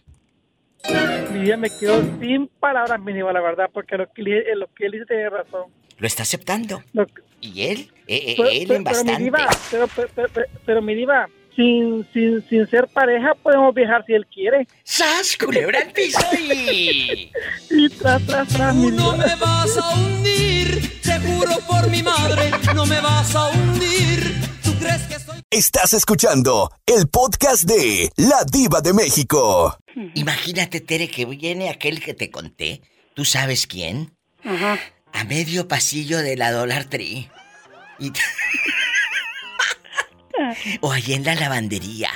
Mi 1.32 1.40
diva 1.42 1.58
me 1.58 1.70
quedó 1.70 2.02
sin 2.20 2.48
palabras, 2.60 3.00
diva, 3.06 3.34
la 3.34 3.42
verdad, 3.42 3.70
porque 3.74 3.98
lo 3.98 4.12
que, 4.14 4.22
le- 4.22 4.56
lo 4.56 4.68
que 4.74 4.86
él 4.86 4.92
dice 4.92 5.06
tiene 5.06 5.30
razón. 5.30 5.72
Lo 5.98 6.06
está 6.08 6.24
aceptando. 6.24 6.84
Lo- 6.94 7.08
¿Y 7.41 7.62
él? 7.63 7.91
Eh, 8.08 8.34
Pero- 8.38 8.50
él 8.50 8.63
pero- 8.67 8.75
en 8.77 8.84
pero 8.84 8.96
mi 9.03 9.03
bastante. 9.03 9.24
diva, 9.24 9.48
pero, 9.72 9.88
pero, 9.96 10.08
pero- 10.15 10.29
pero- 10.34 10.48
pero 10.65 10.82
mi 10.82 10.96
diva, 10.96 11.27
sin, 11.56 12.08
sin, 12.13 12.48
sin 12.50 12.67
ser 12.70 12.88
pareja 12.88 13.34
podemos 13.36 13.74
viajar 13.74 14.03
si 14.06 14.13
él 14.13 14.25
quiere. 14.27 14.67
¡Sas, 14.84 15.38
culebra 15.38 15.79
al 15.82 15.91
piso 15.91 16.20
y... 16.38 17.32
Y 17.70 17.89
tras, 17.89 18.25
tras, 18.25 18.48
tras, 18.48 18.75
mi 18.75 18.91
No 18.91 19.15
me 19.17 19.36
vas 19.36 19.77
a 19.77 19.89
hundir, 19.96 21.01
te 21.01 21.20
juro 21.20 21.51
por 21.67 21.89
mi 21.89 22.01
madre, 22.03 22.51
no 22.74 22.86
me 22.86 23.00
vas 23.01 23.36
a 23.36 23.50
hundir. 23.50 24.36
¿Tú 24.63 24.74
crees 24.79 25.01
que 25.03 25.20
soy 25.20 25.41
Estás 25.50 25.94
escuchando 25.94 26.72
el 26.86 27.08
podcast 27.08 27.63
de 27.63 28.10
La 28.17 28.44
Diva 28.51 28.82
de 28.82 28.94
México. 28.94 29.77
Imagínate, 30.13 30.79
Tere, 30.82 31.08
que 31.10 31.25
viene 31.25 31.70
aquel 31.70 32.00
que 32.01 32.13
te 32.13 32.29
conté. 32.29 32.82
¿Tú 33.15 33.25
sabes 33.25 33.65
quién? 33.67 34.13
Ajá. 34.44 34.77
A 35.14 35.24
medio 35.24 35.68
pasillo 35.68 36.20
de 36.20 36.36
la 36.38 36.52
Dollar 36.52 36.86
Tree. 36.86 37.30
Y... 38.00 38.12
o 40.82 40.92
allí 40.92 41.14
en 41.14 41.24
la 41.24 41.36
lavandería. 41.36 42.10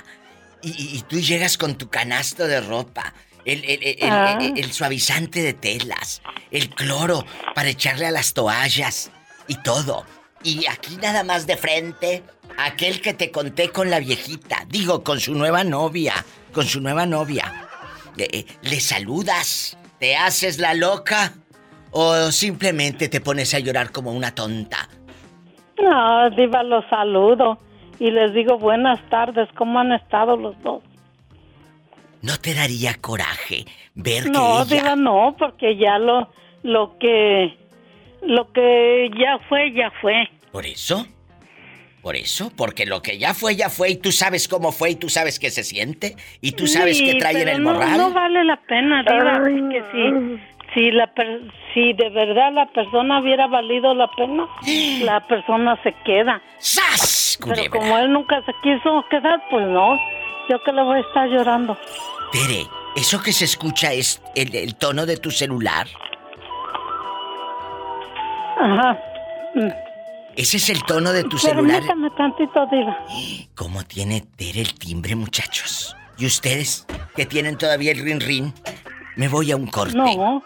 Y, 0.62 0.70
y- 0.70 0.98
y 0.98 1.02
tú 1.04 1.20
llegas 1.20 1.58
con 1.58 1.76
tu 1.78 1.90
canasto 1.90 2.46
de 2.48 2.62
ropa. 2.62 3.14
El, 3.46 3.64
el- 3.66 3.84
el- 3.84 3.98
el- 4.04 4.12
Ah. 4.12 4.38
el- 4.40 4.58
el 4.60 4.72
suavizante 4.72 5.42
de 5.42 5.54
telas. 5.54 6.22
El 6.52 6.70
cloro 6.70 7.26
para 7.56 7.70
echarle 7.70 8.06
a 8.06 8.12
las 8.12 8.34
toallas. 8.34 9.10
Y 9.48 9.56
todo. 9.56 10.06
Y 10.44 10.68
aquí 10.68 10.98
nada 10.98 11.24
más 11.24 11.48
de 11.48 11.58
frente. 11.58 12.24
Aquel 12.58 13.02
que 13.02 13.14
te 13.16 13.32
conté 13.32 13.70
con 13.72 13.90
la 13.90 14.00
viejita. 14.00 14.66
Digo, 14.70 15.04
con 15.04 15.20
su 15.20 15.34
nueva 15.34 15.64
novia. 15.64 16.24
Con 16.54 16.68
su 16.68 16.82
nueva 16.82 17.06
novia. 17.08 17.68
Eh, 18.18 18.28
eh, 18.32 18.46
¿Le 18.62 18.80
saludas? 18.80 19.78
¿Te 20.00 20.16
haces 20.18 20.60
la 20.60 20.74
loca? 20.76 21.34
¿O 21.92 22.32
simplemente 22.32 23.10
te 23.10 23.22
pones 23.22 23.54
a 23.54 23.60
llorar 23.60 23.92
como 23.92 24.12
una 24.12 24.34
tonta? 24.34 24.88
No, 25.82 26.30
Diva, 26.32 26.64
los 26.64 26.86
saludo 26.90 27.60
y 28.00 28.12
les 28.12 28.34
digo 28.34 28.58
buenas 28.58 29.00
tardes. 29.10 29.50
¿Cómo 29.58 29.80
han 29.80 29.92
estado 29.92 30.38
los 30.38 30.62
dos? 30.64 30.82
¿No 32.22 32.38
te 32.40 32.54
daría 32.54 32.94
coraje 33.02 33.66
ver 33.96 34.30
No, 34.30 34.66
que 34.68 34.76
ella... 34.76 34.84
Diva, 34.84 34.96
no, 34.96 35.36
porque 35.38 35.76
ya 35.76 35.98
lo, 35.98 36.32
lo 36.64 36.98
que, 37.00 37.58
lo 38.22 38.52
que 38.54 39.10
ya 39.20 39.40
fue, 39.50 39.74
ya 39.74 39.92
fue. 40.02 40.30
¿Por 40.52 40.66
eso? 40.66 41.06
¿Por 42.04 42.16
eso? 42.16 42.52
Porque 42.56 42.86
lo 42.88 43.02
que 43.04 43.20
ya 43.20 43.34
fue, 43.36 43.56
ya 43.56 43.70
fue 43.70 43.92
y 43.92 43.96
tú 43.96 44.12
sabes 44.12 44.48
cómo 44.48 44.72
fue 44.72 44.92
y 44.92 44.96
tú 44.96 45.08
sabes 45.10 45.40
qué 45.40 45.52
se 45.52 45.64
siente 45.64 46.16
y 46.42 46.54
tú 46.54 46.66
sabes 46.66 46.98
Sí, 46.98 47.06
qué 47.06 47.20
trae 47.20 47.42
en 47.42 47.48
el 47.48 47.64
no, 47.64 47.74
morral. 47.74 47.98
No 47.98 48.12
vale 48.12 48.44
la 48.44 48.60
pena, 48.62 49.04
Diva, 49.04 49.34
porque 49.40 49.84
si, 49.92 50.42
si, 50.74 50.92
la 50.92 51.08
per- 51.14 51.42
si 51.74 51.94
de 51.94 52.10
verdad 52.10 52.52
la 52.54 52.66
persona 52.68 53.20
hubiera 53.22 53.48
valido 53.48 53.94
la 53.94 54.08
pena, 54.12 54.48
la 55.04 55.26
persona 55.28 55.80
se 55.84 55.94
queda. 56.06 56.42
¡Sas! 56.60 57.40
Pero 57.48 57.72
como 57.72 57.98
él 57.98 58.12
nunca 58.12 58.42
se 58.46 58.54
quiso 58.62 59.04
quedar, 59.10 59.42
pues 59.50 59.66
no. 59.68 59.98
Yo 60.50 60.62
que 60.64 60.72
le 60.74 60.84
voy 60.84 60.98
a 60.98 61.02
estar 61.02 61.28
llorando. 61.30 61.78
Tere, 62.32 62.66
¿eso 62.96 63.22
que 63.22 63.32
se 63.32 63.46
escucha 63.46 63.94
es 63.94 64.22
el, 64.36 64.54
el 64.56 64.76
tono 64.76 65.06
de 65.06 65.18
tu 65.18 65.32
celular? 65.32 65.88
Ajá. 68.60 68.98
¿Ese 70.36 70.58
es 70.58 70.70
el 70.70 70.84
tono 70.84 71.12
de 71.12 71.24
tu 71.24 71.38
celular? 71.38 71.82
Permítame 71.86 72.10
tantito, 72.12 72.66
Diva. 72.68 72.98
¿Cómo 73.56 73.84
tiene 73.84 74.22
Tere 74.38 74.62
el 74.62 74.74
timbre, 74.76 75.16
muchachos? 75.16 75.96
¿Y 76.18 76.26
ustedes, 76.26 76.86
que 77.16 77.26
tienen 77.26 77.58
todavía 77.58 77.92
el 77.92 78.04
rin 78.04 78.20
rin? 78.20 78.54
Me 79.16 79.28
voy 79.28 79.52
a 79.52 79.56
un 79.56 79.68
corte. 79.68 79.96
No. 79.98 80.44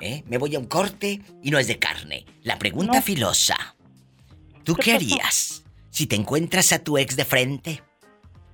¿Eh? 0.00 0.22
Me 0.26 0.38
voy 0.38 0.54
a 0.54 0.58
un 0.58 0.66
corte 0.66 1.20
y 1.42 1.50
no 1.50 1.58
es 1.58 1.66
de 1.66 1.78
carne. 1.78 2.24
La 2.42 2.58
pregunta 2.58 2.94
No. 2.98 3.02
filosa. 3.02 3.56
¿Tú 4.64 4.74
¿Qué 4.76 4.92
harías 4.92 5.64
si 5.90 6.06
te 6.06 6.16
encuentras 6.16 6.72
a 6.72 6.82
tu 6.84 6.98
ex 6.98 7.16
de 7.16 7.24
frente? 7.24 7.82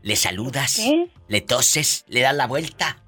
¿Le 0.03 0.17
saludas? 0.17 0.77
¿Qué? 0.77 1.09
¿Le 1.29 1.41
toses? 1.41 2.05
¿Le 2.09 2.21
das 2.21 2.35
la 2.35 2.47
vuelta? 2.47 2.99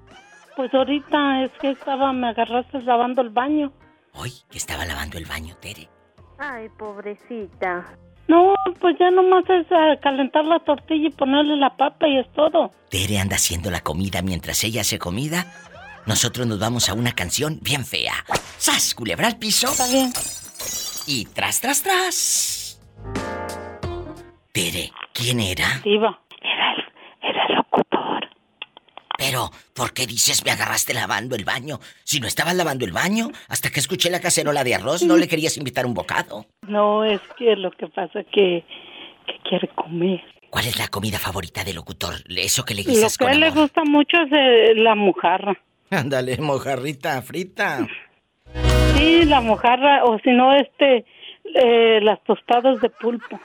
Pues 0.55 0.73
ahorita 0.73 1.43
es 1.45 1.51
que 1.61 1.69
estaba, 1.71 2.11
me 2.13 2.27
agarraste 2.29 2.81
lavando 2.81 3.21
el 3.21 3.29
baño. 3.29 3.71
Hoy 4.13 4.33
que 4.49 4.57
estaba 4.57 4.85
lavando 4.85 5.17
el 5.17 5.25
baño, 5.25 5.55
Tere. 5.61 5.87
Ay, 6.39 6.67
pobrecita. 6.77 7.85
No, 8.27 8.53
pues 8.81 8.97
ya 8.99 9.09
nomás 9.11 9.45
es 9.49 9.65
eh, 9.71 9.99
calentar 10.01 10.43
la 10.45 10.59
tortilla 10.59 11.07
y 11.07 11.11
ponerle 11.11 11.55
la 11.55 11.77
papa 11.77 12.07
y 12.07 12.17
es 12.17 12.31
todo. 12.33 12.71
Tere 12.89 13.19
anda 13.19 13.35
haciendo 13.37 13.71
la 13.71 13.79
comida 13.81 14.21
mientras 14.21 14.63
ella 14.63 14.81
hace 14.81 14.99
comida. 14.99 15.45
Nosotros 16.07 16.47
nos 16.47 16.59
vamos 16.59 16.89
a 16.89 16.93
una 16.93 17.11
canción 17.13 17.59
bien 17.61 17.85
fea. 17.85 18.13
¡Sas! 18.57 18.95
Culebra 18.95 19.27
al 19.27 19.37
piso. 19.37 19.67
Está 19.67 19.87
bien. 19.87 20.11
Y 21.05 21.25
tras, 21.25 21.59
tras, 21.61 21.83
tras. 21.83 22.81
Tere, 24.53 24.91
¿quién 25.13 25.39
era? 25.39 25.65
Diva. 25.83 26.19
Era 26.41 26.73
el, 26.73 27.29
era 27.29 27.45
el 27.49 27.55
locutor. 27.55 28.29
Pero, 29.17 29.51
¿por 29.73 29.93
qué 29.93 30.07
dices 30.07 30.43
me 30.45 30.51
agarraste 30.51 30.93
lavando 30.93 31.35
el 31.35 31.43
baño? 31.43 31.79
Si 32.03 32.19
no 32.19 32.27
estabas 32.27 32.55
lavando 32.55 32.85
el 32.85 32.91
baño, 32.93 33.29
hasta 33.49 33.69
que 33.69 33.79
escuché 33.79 34.09
la 34.09 34.21
cacerola 34.21 34.63
de 34.63 34.75
arroz, 34.75 35.03
no 35.03 35.17
le 35.17 35.27
querías 35.27 35.57
invitar 35.57 35.85
un 35.85 35.93
bocado. 35.93 36.45
No, 36.67 37.03
es 37.03 37.19
que 37.37 37.55
lo 37.55 37.71
que 37.71 37.87
pasa 37.87 38.23
que, 38.31 38.65
que 39.25 39.33
quiere 39.47 39.67
comer. 39.75 40.21
¿Cuál 40.49 40.65
es 40.67 40.79
la 40.79 40.87
comida 40.87 41.19
favorita 41.19 41.63
del 41.65 41.75
locutor? 41.75 42.15
Eso 42.29 42.63
que 42.63 42.73
le 42.73 42.83
Lo 42.83 42.89
dices 42.91 43.17
que 43.17 43.25
con 43.25 43.33
él 43.33 43.41
le 43.41 43.47
amor. 43.47 43.63
gusta 43.63 43.83
mucho 43.83 44.17
es 44.21 44.31
eh, 44.31 44.73
la 44.75 44.95
mojarra. 44.95 45.61
Ándale, 45.89 46.37
mojarrita 46.37 47.21
frita. 47.21 47.87
Sí, 48.95 49.23
la 49.25 49.41
mojarra, 49.41 50.03
o 50.05 50.19
si 50.19 50.31
no, 50.31 50.55
este, 50.55 51.05
eh, 51.55 51.99
las 52.01 52.23
tostadas 52.23 52.81
de 52.81 52.89
pulpo. 52.89 53.39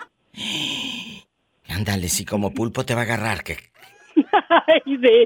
Ándale, 1.69 2.09
si 2.09 2.25
como 2.25 2.53
pulpo 2.53 2.85
te 2.85 2.95
va 2.95 3.03
a 3.03 3.05
agarrar, 3.05 3.43
que 3.43 3.57
Ay, 4.67 4.97
de... 4.97 5.25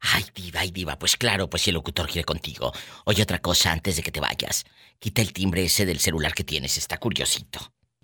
Ay, 0.00 0.24
diva, 0.34 0.60
ay, 0.60 0.70
diva. 0.70 0.98
Pues 0.98 1.16
claro, 1.16 1.48
pues 1.48 1.62
si 1.62 1.70
el 1.70 1.74
locutor 1.74 2.06
quiere 2.06 2.24
contigo. 2.24 2.72
Oye, 3.04 3.22
otra 3.22 3.38
cosa 3.38 3.70
antes 3.72 3.96
de 3.96 4.02
que 4.02 4.10
te 4.10 4.20
vayas. 4.20 4.64
Quita 4.98 5.22
el 5.22 5.32
timbre 5.32 5.64
ese 5.64 5.86
del 5.86 6.00
celular 6.00 6.34
que 6.34 6.44
tienes. 6.44 6.76
Está 6.76 6.98
curiosito. 6.98 7.60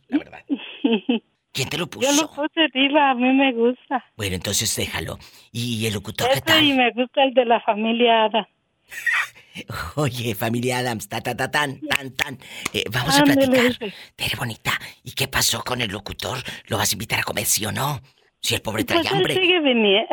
La 0.09 0.19
verdad. 0.19 0.45
¿Quién 1.53 1.69
te 1.69 1.79
lo 1.79 1.87
puso? 1.89 2.07
Yo 2.11 2.23
lo 2.23 2.29
puse 2.31 2.69
diva, 2.73 3.11
a 3.11 3.15
mí 3.15 3.33
me 3.33 3.53
gusta. 3.53 4.05
Bueno, 4.17 4.37
entonces 4.37 4.75
déjalo. 4.77 5.19
¿Y 5.53 5.87
el 5.87 5.95
locutor 5.95 6.29
qué 6.29 6.35
Ese 6.35 6.43
tal? 6.43 6.63
y 6.65 6.73
me 6.75 6.91
gusta 6.93 7.25
el 7.25 7.35
de 7.35 7.45
la 7.45 7.61
familia 7.61 8.25
Ada. 8.25 8.49
Oye, 9.97 10.35
familia 10.35 10.79
Adams, 10.79 11.09
ta, 11.09 11.21
ta, 11.21 11.37
ta, 11.37 11.51
tan, 11.51 11.81
tan, 11.81 12.13
tan. 12.15 12.39
Eh, 12.73 12.85
vamos 12.93 13.17
a 13.19 13.23
Ándele, 13.23 13.47
platicar. 13.49 13.93
Tere 14.15 14.37
bonita, 14.39 14.73
¿y 15.03 15.13
qué 15.13 15.27
pasó 15.29 15.63
con 15.65 15.81
el 15.81 15.91
locutor? 15.91 16.39
¿Lo 16.69 16.77
vas 16.79 16.93
a 16.93 16.95
invitar 16.95 17.21
a 17.21 17.23
comer, 17.25 17.45
sí 17.45 17.67
o 17.67 17.73
no? 17.73 18.01
Si 18.41 18.55
el 18.55 18.63
pobre 18.63 18.85
trae 18.85 19.01
Pues 19.01 19.11
él 19.11 19.17
hambre. 19.19 19.35
sigue 19.35 19.59
viniendo. 19.61 20.07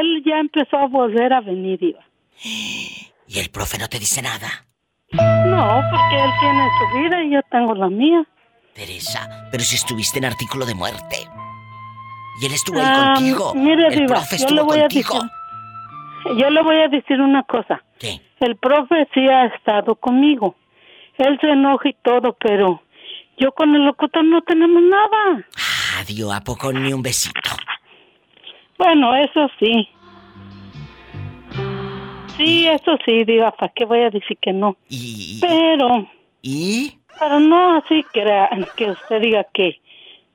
Él 0.00 0.22
ya 0.26 0.38
empezó 0.40 0.78
a 0.78 0.86
volver 0.88 1.32
a 1.32 1.40
venir, 1.40 1.78
diva. 1.78 2.04
Y 3.30 3.38
el 3.40 3.50
profe 3.50 3.76
no 3.78 3.88
te 3.88 3.98
dice 3.98 4.22
nada. 4.22 4.48
No, 5.12 5.82
porque 5.90 6.16
él 6.24 6.30
tiene 6.40 6.66
su 6.78 6.98
vida 6.98 7.22
y 7.24 7.30
yo 7.34 7.40
tengo 7.50 7.74
la 7.74 7.88
mía. 7.90 8.24
Teresa, 8.78 9.28
pero 9.50 9.62
si 9.64 9.74
estuviste 9.74 10.18
en 10.18 10.24
artículo 10.26 10.64
de 10.64 10.74
muerte. 10.74 11.16
Y 12.40 12.46
él 12.46 12.52
estuvo 12.52 12.78
ahí 12.78 12.86
Ah, 12.88 13.12
contigo. 13.16 13.52
Mire, 13.54 13.88
el 13.88 13.94
diva, 13.94 14.06
profe 14.06 14.38
yo 14.38 14.44
estuvo 14.46 14.54
le 14.56 14.62
voy 14.62 14.78
contigo. 14.80 15.14
a 15.14 15.20
decir... 15.22 15.30
Yo 16.38 16.50
le 16.50 16.62
voy 16.62 16.76
a 16.76 16.88
decir 16.88 17.20
una 17.20 17.42
cosa. 17.42 17.82
¿Qué? 17.98 18.20
El 18.40 18.56
profe 18.56 19.08
sí 19.14 19.20
ha 19.28 19.46
estado 19.46 19.96
conmigo. 19.96 20.54
Él 21.16 21.36
se 21.40 21.48
enoja 21.50 21.88
y 21.88 21.96
todo, 22.04 22.36
pero 22.38 22.80
yo 23.38 23.50
con 23.52 23.74
el 23.74 23.84
locutor 23.84 24.24
no 24.24 24.40
tenemos 24.42 24.82
nada. 24.82 25.44
Adiós, 26.00 26.32
¿a 26.32 26.40
poco 26.40 26.72
ni 26.72 26.92
un 26.92 27.02
besito? 27.02 27.50
Bueno, 28.78 29.16
eso 29.16 29.48
sí. 29.58 29.88
Sí, 32.36 32.68
eso 32.68 32.96
sí, 33.04 33.24
diga, 33.24 33.50
¿para 33.50 33.72
qué 33.74 33.84
voy 33.84 34.00
a 34.02 34.10
decir 34.10 34.38
que 34.40 34.52
no? 34.52 34.76
¿Y? 34.88 35.38
Pero... 35.40 36.06
¿Y? 36.42 36.98
Pero 37.18 37.40
no 37.40 37.76
así 37.78 38.04
que, 38.12 38.24
que 38.76 38.90
usted 38.90 39.20
diga 39.20 39.46
que... 39.52 39.80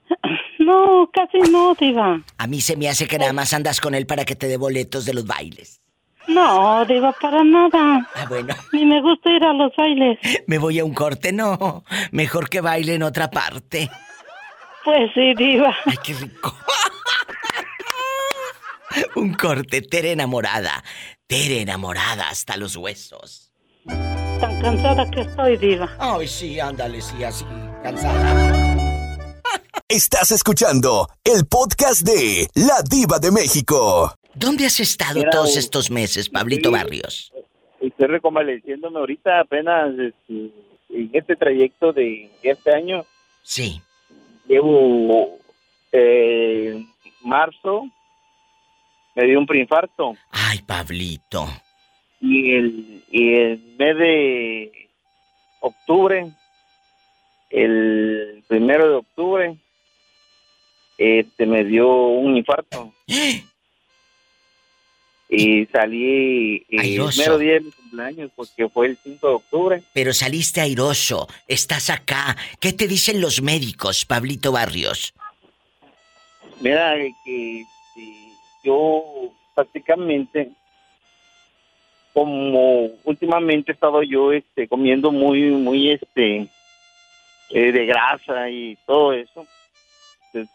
No, 0.60 1.10
casi 1.12 1.40
no, 1.52 1.76
diva. 1.76 2.22
A 2.38 2.48
mí 2.48 2.62
se 2.62 2.78
me 2.78 2.88
hace 2.88 3.06
que 3.06 3.18
nada 3.18 3.34
más 3.34 3.54
andas 3.54 3.82
con 3.82 3.96
él 3.96 4.06
para 4.06 4.24
que 4.24 4.36
te 4.36 4.48
dé 4.48 4.56
boletos 4.56 5.04
de 5.04 5.14
los 5.14 5.26
bailes. 5.26 5.82
No, 6.28 6.86
diva, 6.86 7.12
para 7.14 7.44
nada. 7.44 8.08
Ah, 8.16 8.26
bueno. 8.30 8.56
Ni 8.72 8.86
me 8.86 9.02
gusta 9.02 9.30
ir 9.30 9.44
a 9.44 9.54
los 9.54 9.76
bailes. 9.76 10.18
Me 10.48 10.58
voy 10.58 10.80
a 10.80 10.86
un 10.86 10.94
corte, 10.94 11.34
no. 11.34 11.84
Mejor 12.12 12.50
que 12.50 12.62
baile 12.62 12.96
en 12.96 13.04
otra 13.04 13.30
parte. 13.30 13.90
Pues 14.86 15.12
sí, 15.14 15.34
diva. 15.36 15.76
Ay, 15.86 15.98
qué 16.04 16.14
rico. 16.14 16.56
un 19.16 19.34
corte, 19.34 19.82
Tere 19.82 20.12
enamorada. 20.12 20.84
Tere 21.28 21.62
enamorada 21.62 22.30
hasta 22.30 22.56
los 22.58 22.76
huesos. 22.78 23.52
Tan 24.44 24.60
cansada 24.62 25.10
que 25.10 25.22
estoy, 25.22 25.56
diva. 25.56 25.90
Ay, 25.98 26.28
sí, 26.28 26.60
ándale, 26.60 27.02
sí, 27.02 27.24
así, 27.24 27.46
cansada. 27.82 29.16
Estás 29.88 30.32
escuchando 30.32 31.08
el 31.24 31.46
podcast 31.46 32.02
de 32.02 32.50
La 32.56 32.82
Diva 32.82 33.20
de 33.20 33.32
México. 33.32 34.14
¿Dónde 34.36 34.66
has 34.66 34.82
estado 34.82 35.20
Mira, 35.20 35.32
todos 35.32 35.56
u- 35.56 35.60
estos 35.60 35.90
meses, 35.90 36.28
Pablito 36.28 36.68
sí. 36.68 36.76
Barrios? 36.76 37.32
Estoy 37.80 38.08
reconvaleciéndome 38.08 39.00
ahorita 39.00 39.40
apenas 39.40 39.92
este, 39.98 40.52
en 40.90 41.10
este 41.14 41.38
trayecto 41.38 41.94
de 41.94 42.30
este 42.42 42.76
año. 42.76 43.06
Sí. 43.44 43.82
Llevo 44.46 45.38
eh, 45.94 46.86
marzo, 47.24 47.84
me 49.16 49.24
dio 49.24 49.40
un 49.40 49.46
preinfarto 49.46 50.16
Ay, 50.32 50.62
Pablito. 50.64 51.48
Y 52.24 52.56
el, 52.56 53.04
y 53.12 53.34
el 53.36 53.76
mes 53.78 53.98
de 53.98 54.72
octubre, 55.60 56.32
el 57.50 58.44
primero 58.48 58.90
de 58.90 58.96
octubre, 58.96 59.58
este 60.98 61.46
me 61.46 61.66
dio 61.66 61.90
un 61.90 62.38
infarto. 62.38 62.94
Y 65.36 65.66
salí 65.68 66.64
el 66.70 67.10
mero 67.18 67.40
día 67.40 67.54
de 67.54 67.62
mi 67.62 67.72
cumpleaños 67.72 68.30
porque 68.36 68.70
fue 68.70 68.86
el 68.86 68.98
5 68.98 69.28
de 69.28 69.34
octubre. 69.34 69.84
Pero 69.92 70.14
saliste 70.14 70.62
airoso, 70.62 71.28
estás 71.48 71.90
acá. 71.90 72.38
¿Qué 72.60 72.72
te 72.72 72.88
dicen 72.88 73.20
los 73.20 73.42
médicos, 73.42 74.06
Pablito 74.06 74.52
Barrios? 74.52 75.16
Mira, 76.62 76.94
que 77.26 77.62
este, 77.62 78.14
yo 78.64 79.34
prácticamente, 79.56 80.52
como 82.14 82.92
últimamente 83.04 83.72
he 83.72 83.74
estado 83.76 84.04
yo 84.04 84.32
este, 84.32 84.68
comiendo 84.68 85.12
muy, 85.12 85.42
muy 85.52 85.92
este, 85.92 86.48
eh, 87.50 87.72
de 87.72 87.86
grasa 87.86 88.50
y 88.50 88.78
todo 88.86 89.14
eso, 89.14 89.46
pues, 90.32 90.48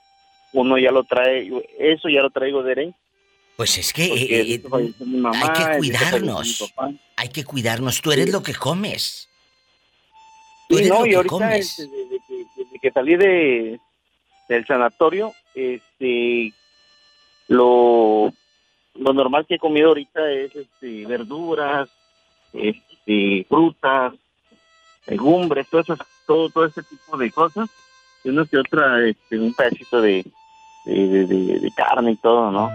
uno 0.52 0.78
ya 0.78 0.90
lo 0.92 1.04
trae, 1.04 1.50
eso 1.78 2.08
ya 2.08 2.22
lo 2.22 2.30
traigo 2.30 2.62
de 2.62 2.72
herencia. 2.72 3.00
Pues 3.56 3.76
es 3.76 3.92
que 3.92 4.04
eh, 4.04 4.62
mi 5.00 5.16
mamá, 5.16 5.52
hay 5.52 5.64
que 5.72 5.78
cuidarnos. 5.78 6.72
Hay 7.16 7.28
que 7.28 7.44
cuidarnos. 7.44 8.00
Tú 8.00 8.12
eres 8.12 8.30
lo 8.30 8.40
que 8.40 8.54
comes. 8.54 9.28
Tú 10.68 10.76
Sí, 10.76 10.82
eres 10.82 10.92
no, 10.92 11.00
lo 11.00 11.06
y 11.06 11.10
que 11.10 11.16
ahorita 11.16 11.28
comes. 11.30 11.78
este, 11.78 11.82
desde, 11.96 12.18
que, 12.28 12.34
desde 12.56 12.78
que 12.80 12.90
salí 12.92 13.16
de 13.16 13.80
del 14.48 14.64
sanatorio, 14.66 15.34
este 15.56 16.52
lo, 17.48 18.32
lo 18.98 19.12
normal 19.12 19.46
que 19.46 19.54
he 19.56 19.58
comido 19.58 19.88
ahorita 19.88 20.30
es 20.30 20.54
este 20.54 21.06
verduras, 21.06 21.88
este 22.52 23.46
frutas, 23.48 24.14
legumbres, 25.06 25.68
todo 25.70 25.80
eso, 25.80 25.96
todo, 26.26 26.50
todo 26.50 26.64
ese 26.66 26.82
tipo 26.82 27.16
de 27.16 27.30
cosas, 27.30 27.68
y 28.24 28.30
uno 28.30 28.44
que 28.46 28.58
otra, 28.58 29.06
este, 29.06 29.38
un 29.38 29.54
pedacito 29.54 30.00
de, 30.00 30.24
de, 30.84 31.26
de- 31.26 31.72
carne 31.76 32.12
y 32.12 32.16
todo, 32.16 32.50
¿no? 32.50 32.70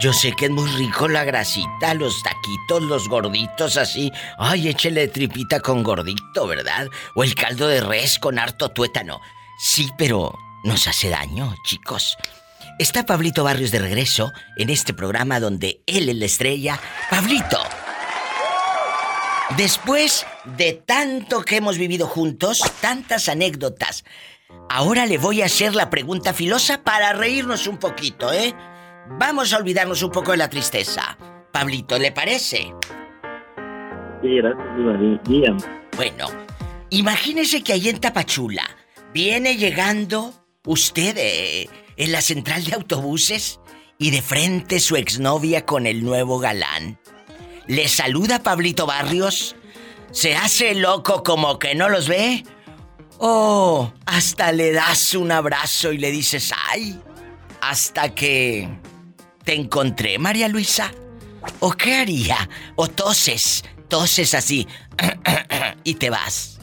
Yo 0.00 0.12
sé 0.12 0.32
que 0.32 0.46
es 0.46 0.50
muy 0.50 0.68
rico 0.72 1.06
la 1.06 1.22
grasita, 1.24 1.94
los 1.94 2.22
taquitos, 2.22 2.82
los 2.82 3.08
gorditos 3.08 3.76
así. 3.76 4.10
Ay, 4.36 4.68
échele 4.68 5.06
tripita 5.06 5.60
con 5.60 5.82
gordito, 5.84 6.46
¿verdad? 6.48 6.88
O 7.14 7.22
el 7.22 7.34
caldo 7.36 7.68
de 7.68 7.80
res 7.80 8.18
con 8.18 8.36
harto 8.38 8.68
tuétano. 8.70 9.20
Sí, 9.58 9.88
pero 9.96 10.32
nos 10.64 10.88
hace 10.88 11.08
daño, 11.08 11.54
chicos. 11.64 12.16
Está 12.78 13.04
Pablito 13.06 13.44
Barrios 13.44 13.70
de 13.70 13.78
regreso 13.78 14.32
en 14.56 14.70
este 14.70 14.94
programa 14.94 15.40
donde 15.40 15.82
él 15.86 16.08
es 16.08 16.16
la 16.16 16.24
estrella. 16.24 16.80
Pablito. 17.10 17.58
Después 19.56 20.26
de 20.56 20.72
tanto 20.72 21.42
que 21.42 21.56
hemos 21.56 21.76
vivido 21.76 22.06
juntos, 22.06 22.62
tantas 22.80 23.28
anécdotas, 23.28 24.04
ahora 24.70 25.04
le 25.06 25.18
voy 25.18 25.42
a 25.42 25.46
hacer 25.46 25.74
la 25.74 25.90
pregunta 25.90 26.32
filosa 26.32 26.82
para 26.82 27.12
reírnos 27.12 27.66
un 27.66 27.76
poquito, 27.76 28.32
¿eh? 28.32 28.54
Vamos 29.18 29.52
a 29.52 29.58
olvidarnos 29.58 30.02
un 30.02 30.10
poco 30.10 30.30
de 30.30 30.38
la 30.38 30.48
tristeza. 30.48 31.18
Pablito, 31.52 31.98
¿le 31.98 32.12
parece? 32.12 32.72
Sí, 34.22 34.36
gracias. 34.36 35.68
Bueno, 35.96 36.28
imagínese 36.88 37.62
que 37.62 37.74
ahí 37.74 37.88
en 37.90 38.00
Tapachula 38.00 38.64
viene 39.12 39.56
llegando 39.56 40.32
usted 40.64 41.14
eh, 41.18 41.68
en 41.96 42.12
la 42.12 42.20
central 42.20 42.64
de 42.64 42.74
autobuses 42.74 43.60
y 43.98 44.10
de 44.10 44.22
frente 44.22 44.80
su 44.80 44.96
exnovia 44.96 45.64
con 45.64 45.86
el 45.86 46.04
nuevo 46.04 46.38
galán. 46.38 46.98
Le 47.66 47.88
saluda 47.88 48.42
Pablito 48.42 48.86
Barrios, 48.86 49.56
se 50.10 50.34
hace 50.34 50.74
loco 50.74 51.22
como 51.22 51.58
que 51.58 51.74
no 51.74 51.88
los 51.88 52.08
ve. 52.08 52.44
Oh, 53.18 53.92
hasta 54.04 54.52
le 54.52 54.72
das 54.72 55.14
un 55.14 55.30
abrazo 55.30 55.92
y 55.92 55.98
le 55.98 56.10
dices, 56.10 56.52
ay, 56.70 57.00
hasta 57.60 58.14
que 58.14 58.68
te 59.44 59.54
encontré, 59.54 60.18
María 60.18 60.48
Luisa. 60.48 60.90
¿O 61.60 61.72
qué 61.72 61.94
haría? 61.94 62.48
¿O 62.76 62.88
toses? 62.88 63.64
Toses 63.88 64.34
así 64.34 64.66
y 65.84 65.94
te 65.94 66.10
vas. 66.10 66.60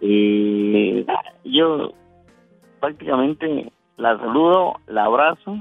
Y 0.00 1.06
yo 1.44 1.92
prácticamente 2.82 3.72
la 3.96 4.18
saludo, 4.18 4.74
la 4.88 5.04
abrazo 5.04 5.56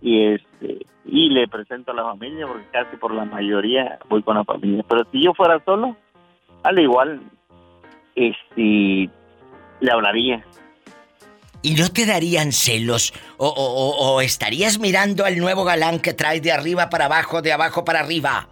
y 0.00 0.24
este 0.32 0.86
y 1.04 1.28
le 1.28 1.46
presento 1.46 1.92
a 1.92 1.94
la 1.94 2.04
familia 2.04 2.46
porque 2.46 2.64
casi 2.72 2.96
por 2.96 3.12
la 3.12 3.24
mayoría 3.26 3.98
voy 4.08 4.22
con 4.22 4.36
la 4.36 4.44
familia. 4.44 4.82
Pero 4.88 5.04
si 5.12 5.22
yo 5.22 5.34
fuera 5.34 5.62
solo, 5.64 5.94
al 6.62 6.78
igual 6.78 7.20
este 8.14 9.10
le 9.80 9.90
hablaría. 9.92 10.42
¿Y 11.60 11.74
no 11.74 11.88
te 11.90 12.06
darían 12.06 12.52
celos? 12.52 13.12
¿O, 13.36 13.46
o- 13.48 14.14
o- 14.14 14.20
estarías 14.22 14.78
mirando 14.78 15.24
al 15.26 15.38
nuevo 15.38 15.64
galán 15.64 15.98
que 16.00 16.14
trae 16.14 16.40
de 16.40 16.52
arriba 16.52 16.88
para 16.88 17.04
abajo, 17.06 17.42
de 17.42 17.52
abajo 17.52 17.84
para 17.84 18.00
arriba? 18.00 18.48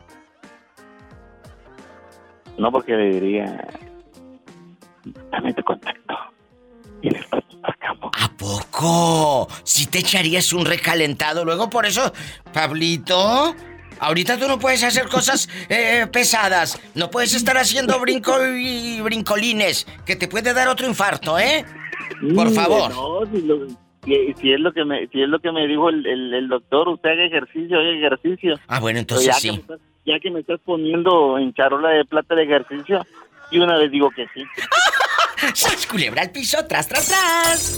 No 2.58 2.70
porque 2.72 2.92
le 2.94 3.10
diría 3.20 3.66
dame 5.30 5.54
tu 5.54 5.62
contacto. 5.62 6.14
¿A 8.18 8.28
poco? 8.36 9.48
Si 9.64 9.86
te 9.86 9.98
echarías 9.98 10.52
un 10.52 10.64
recalentado 10.64 11.44
luego 11.44 11.68
por 11.70 11.86
eso, 11.86 12.12
Pablito. 12.52 13.54
Ahorita 13.98 14.38
tú 14.38 14.46
no 14.46 14.58
puedes 14.58 14.82
hacer 14.84 15.08
cosas 15.08 15.48
eh, 15.68 16.06
pesadas. 16.12 16.80
No 16.94 17.10
puedes 17.10 17.34
estar 17.34 17.56
haciendo 17.56 17.98
brinco 17.98 18.34
y 18.46 19.00
brincolines, 19.00 19.86
que 20.04 20.16
te 20.16 20.28
puede 20.28 20.52
dar 20.52 20.68
otro 20.68 20.86
infarto, 20.86 21.38
¿eh? 21.38 21.64
Por 22.34 22.50
favor. 22.52 22.90
no, 22.90 23.20
si, 23.32 23.42
lo- 23.42 23.66
si- 24.04 24.34
si 24.40 24.52
es 24.52 24.60
lo 24.60 24.72
que 24.72 24.84
me, 24.84 25.06
si 25.08 25.22
es 25.22 25.28
lo 25.28 25.40
que 25.40 25.50
me 25.50 25.66
dijo 25.66 25.88
el, 25.88 26.06
el- 26.06 26.34
el 26.34 26.48
doctor, 26.48 26.88
usted 26.88 27.10
haga 27.10 27.24
ejercicio, 27.24 27.78
haga 27.78 27.88
ejercicio. 27.90 28.54
Ah, 28.68 28.80
bueno, 28.80 28.98
entonces 28.98 29.26
ya 29.26 29.32
sí. 29.34 29.50
Que 29.50 29.56
estás, 29.56 29.80
ya 30.04 30.20
que 30.20 30.30
me 30.30 30.40
estás 30.40 30.60
poniendo 30.64 31.38
en 31.38 31.52
charola 31.54 31.88
de 31.90 32.04
plata 32.04 32.34
de 32.34 32.44
ejercicio, 32.44 33.04
y 33.50 33.58
una 33.58 33.76
vez 33.78 33.90
digo 33.90 34.10
que 34.10 34.26
sí. 34.34 34.42
¡Sas, 35.54 35.86
culebra 35.86 36.22
al 36.22 36.30
piso! 36.30 36.64
¡Tras, 36.66 36.88
tras, 36.88 37.06
tras! 37.06 37.76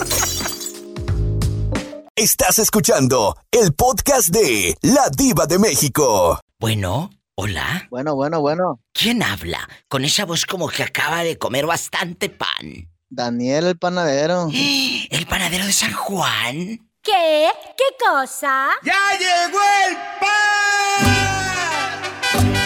Estás 2.14 2.58
escuchando 2.58 3.36
el 3.50 3.74
podcast 3.74 4.28
de 4.28 4.76
La 4.82 5.08
Diva 5.16 5.46
de 5.46 5.58
México. 5.58 6.40
Bueno, 6.58 7.10
hola. 7.34 7.86
Bueno, 7.90 8.14
bueno, 8.14 8.40
bueno. 8.40 8.80
¿Quién 8.92 9.22
habla? 9.22 9.68
Con 9.88 10.04
esa 10.04 10.24
voz 10.24 10.46
como 10.46 10.68
que 10.68 10.82
acaba 10.82 11.22
de 11.24 11.38
comer 11.38 11.66
bastante 11.66 12.28
pan. 12.28 12.88
Daniel 13.08 13.66
el 13.66 13.78
panadero. 13.78 14.48
¿El 15.10 15.26
panadero 15.26 15.64
de 15.66 15.72
San 15.72 15.92
Juan? 15.92 16.88
¿Qué? 17.02 17.48
¿Qué 17.76 18.04
cosa? 18.04 18.70
¡Ya 18.82 19.18
llegó 19.18 19.58
el 19.88 19.96
pan! 20.20 20.28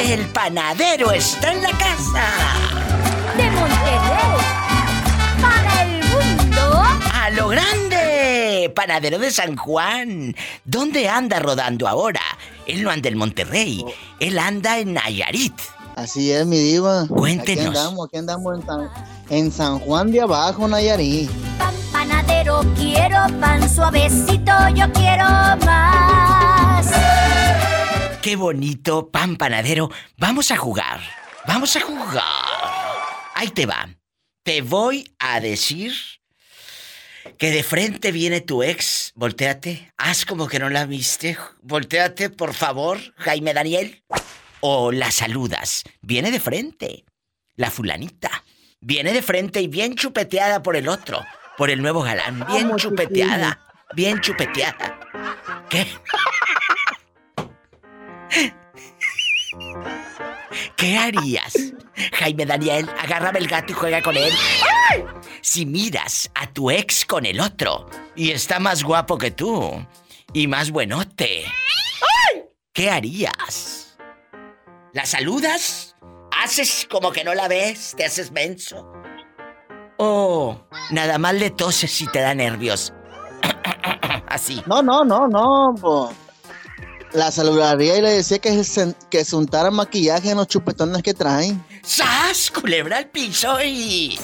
El 0.00 0.26
panadero 0.28 1.12
está 1.12 1.52
en 1.52 1.62
la 1.62 1.70
casa. 1.70 2.26
De 3.36 3.50
Monterrey. 3.50 4.11
Lo 7.34 7.48
grande! 7.48 8.70
Panadero 8.74 9.18
de 9.18 9.30
San 9.30 9.56
Juan. 9.56 10.34
¿Dónde 10.64 11.08
anda 11.08 11.38
rodando 11.38 11.88
ahora? 11.88 12.20
Él 12.66 12.82
no 12.82 12.90
anda 12.90 13.08
en 13.08 13.18
Monterrey. 13.18 13.84
Él 14.20 14.38
anda 14.38 14.78
en 14.78 14.94
Nayarit. 14.94 15.54
Así 15.96 16.32
es, 16.32 16.46
mi 16.46 16.58
diva. 16.58 17.06
Cuéntenos. 17.08 17.66
Aquí 17.66 17.78
andamos, 17.78 18.06
aquí 18.06 18.16
andamos 18.18 18.58
en 18.58 18.66
San, 18.66 18.90
en 19.30 19.52
San 19.52 19.78
Juan 19.80 20.10
de 20.10 20.20
Abajo, 20.20 20.68
Nayarit. 20.68 21.30
Pan 21.58 21.74
panadero, 21.92 22.60
quiero 22.76 23.18
pan 23.40 23.68
suavecito, 23.68 24.52
yo 24.74 24.90
quiero 24.92 25.24
más. 25.64 26.90
¡Qué 28.22 28.36
bonito, 28.36 29.08
pan 29.10 29.36
panadero! 29.36 29.90
Vamos 30.16 30.50
a 30.50 30.56
jugar. 30.56 31.00
Vamos 31.46 31.74
a 31.76 31.80
jugar. 31.80 32.22
Ahí 33.34 33.48
te 33.48 33.66
va. 33.66 33.88
Te 34.44 34.62
voy 34.62 35.12
a 35.18 35.40
decir 35.40 35.92
que 37.42 37.50
de 37.50 37.64
frente 37.64 38.12
viene 38.12 38.40
tu 38.40 38.62
ex. 38.62 39.10
Voltéate. 39.16 39.92
Haz 39.96 40.24
como 40.24 40.46
que 40.46 40.60
no 40.60 40.70
la 40.70 40.86
viste. 40.86 41.36
Voltéate, 41.60 42.30
por 42.30 42.54
favor, 42.54 43.00
Jaime 43.16 43.52
Daniel. 43.52 44.04
O 44.60 44.92
la 44.92 45.10
saludas. 45.10 45.82
Viene 46.02 46.30
de 46.30 46.38
frente. 46.38 47.04
La 47.56 47.72
fulanita. 47.72 48.44
Viene 48.80 49.12
de 49.12 49.22
frente 49.22 49.60
y 49.60 49.66
bien 49.66 49.96
chupeteada 49.96 50.62
por 50.62 50.76
el 50.76 50.86
otro. 50.86 51.20
Por 51.58 51.70
el 51.70 51.82
nuevo 51.82 52.02
galán. 52.02 52.46
Bien 52.46 52.76
chupeteada. 52.76 53.58
Bien 53.92 54.20
chupeteada. 54.20 55.00
¿Qué? 55.68 55.84
¿Qué 60.82 60.98
harías? 60.98 61.54
Jaime 62.14 62.44
Daniel, 62.44 62.90
agárrame 62.98 63.38
el 63.38 63.46
gato 63.46 63.70
y 63.70 63.72
juega 63.76 64.02
con 64.02 64.16
él. 64.16 64.32
¡Ay! 64.90 65.04
Si 65.40 65.64
miras 65.64 66.28
a 66.34 66.48
tu 66.48 66.72
ex 66.72 67.04
con 67.04 67.24
el 67.24 67.38
otro 67.38 67.88
y 68.16 68.32
está 68.32 68.58
más 68.58 68.82
guapo 68.82 69.16
que 69.16 69.30
tú 69.30 69.70
y 70.32 70.48
más 70.48 70.72
buenote, 70.72 71.44
¡ay! 72.34 72.42
¿qué 72.72 72.90
harías? 72.90 73.96
¿La 74.92 75.06
saludas? 75.06 75.94
¿Haces 76.42 76.88
como 76.90 77.12
que 77.12 77.22
no 77.22 77.32
la 77.32 77.46
ves? 77.46 77.94
¿Te 77.96 78.04
haces 78.04 78.32
menso? 78.32 78.90
¿O 79.98 80.66
nada 80.90 81.16
más 81.18 81.34
le 81.34 81.50
toses 81.50 81.92
si 81.92 82.08
te 82.08 82.18
da 82.18 82.34
nervios? 82.34 82.92
Así. 84.26 84.60
No, 84.66 84.82
no, 84.82 85.04
no, 85.04 85.28
no. 85.28 86.12
La 87.14 87.30
saludaría 87.30 87.98
y 87.98 88.00
le 88.00 88.10
decía 88.10 88.38
que 88.38 88.64
se, 88.64 88.94
que 89.10 89.24
se 89.24 89.36
untara 89.36 89.70
maquillaje 89.70 90.30
en 90.30 90.38
los 90.38 90.46
chupetones 90.46 91.02
que 91.02 91.12
traen. 91.12 91.62
¡Sas! 91.82 92.50
Culebra 92.50 92.96
al 92.98 93.08
piso 93.10 93.62
y. 93.62 94.18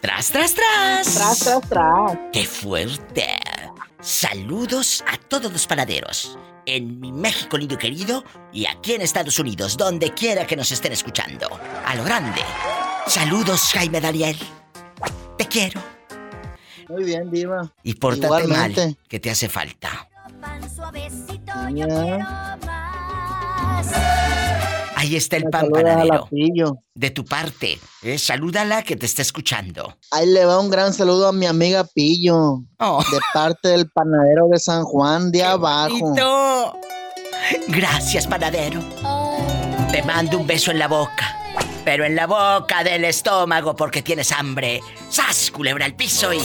¡Tras, 0.00 0.30
tras, 0.30 0.54
tras! 0.54 1.14
Tras, 1.14 1.38
tras, 1.38 1.60
tras. 1.68 2.18
¡Qué 2.32 2.44
fuerte! 2.46 3.26
Saludos 4.00 5.04
a 5.06 5.18
todos 5.18 5.52
los 5.52 5.66
panaderos. 5.66 6.36
En 6.66 6.98
mi 7.00 7.12
México 7.12 7.56
lindo 7.56 7.74
y 7.74 7.78
querido 7.78 8.24
y 8.52 8.66
aquí 8.66 8.94
en 8.94 9.02
Estados 9.02 9.38
Unidos, 9.38 9.76
donde 9.76 10.12
quiera 10.12 10.46
que 10.46 10.56
nos 10.56 10.72
estén 10.72 10.92
escuchando. 10.92 11.48
A 11.86 11.94
lo 11.94 12.02
grande. 12.04 12.40
Saludos, 13.06 13.70
Jaime 13.72 14.00
Daniel. 14.00 14.36
Te 15.38 15.46
quiero. 15.46 15.80
Muy 16.88 17.04
bien, 17.04 17.30
diva. 17.30 17.72
Y 17.84 17.94
pórtate 17.94 18.28
mal, 18.28 18.42
Igualmente. 18.72 18.96
que 19.08 19.20
te 19.20 19.30
hace 19.30 19.48
falta. 19.48 20.08
Pan 20.40 20.74
suavecito, 20.74 21.52
yo 21.68 21.86
quiero 21.86 22.18
más. 22.18 23.86
Ahí 24.96 25.16
está 25.16 25.36
el 25.36 25.44
Me 25.44 25.50
pan 25.50 25.68
panadero. 25.70 26.28
De 26.94 27.10
tu 27.10 27.24
parte. 27.24 27.78
Eh, 28.02 28.18
salúdala 28.18 28.82
que 28.82 28.96
te 28.96 29.06
está 29.06 29.22
escuchando. 29.22 29.96
Ahí 30.10 30.26
le 30.26 30.44
va 30.44 30.60
un 30.60 30.70
gran 30.70 30.92
saludo 30.92 31.28
a 31.28 31.32
mi 31.32 31.46
amiga 31.46 31.84
Pillo. 31.84 32.62
Oh. 32.78 33.02
De 33.10 33.18
parte 33.32 33.68
del 33.68 33.90
panadero 33.90 34.48
de 34.48 34.58
San 34.58 34.84
Juan 34.84 35.30
de 35.30 35.42
Abajo. 35.42 35.98
bonito! 35.98 36.72
Gracias, 37.68 38.26
panadero. 38.26 38.80
Te 39.90 40.02
mando 40.02 40.38
un 40.38 40.46
beso 40.46 40.70
en 40.70 40.78
la 40.78 40.88
boca. 40.88 41.36
Pero 41.84 42.04
en 42.04 42.14
la 42.14 42.26
boca 42.26 42.84
del 42.84 43.04
estómago 43.04 43.74
porque 43.74 44.02
tienes 44.02 44.32
hambre. 44.32 44.80
¡Sas! 45.08 45.50
Culebra 45.50 45.86
al 45.86 45.94
piso 45.94 46.32
y. 46.32 46.40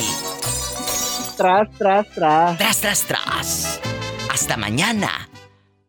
Tras, 1.35 1.69
tras, 1.77 2.07
tras. 2.11 2.57
Tras, 2.57 2.77
tras, 2.77 3.01
tras. 3.01 3.79
Hasta 4.31 4.57
mañana. 4.57 5.29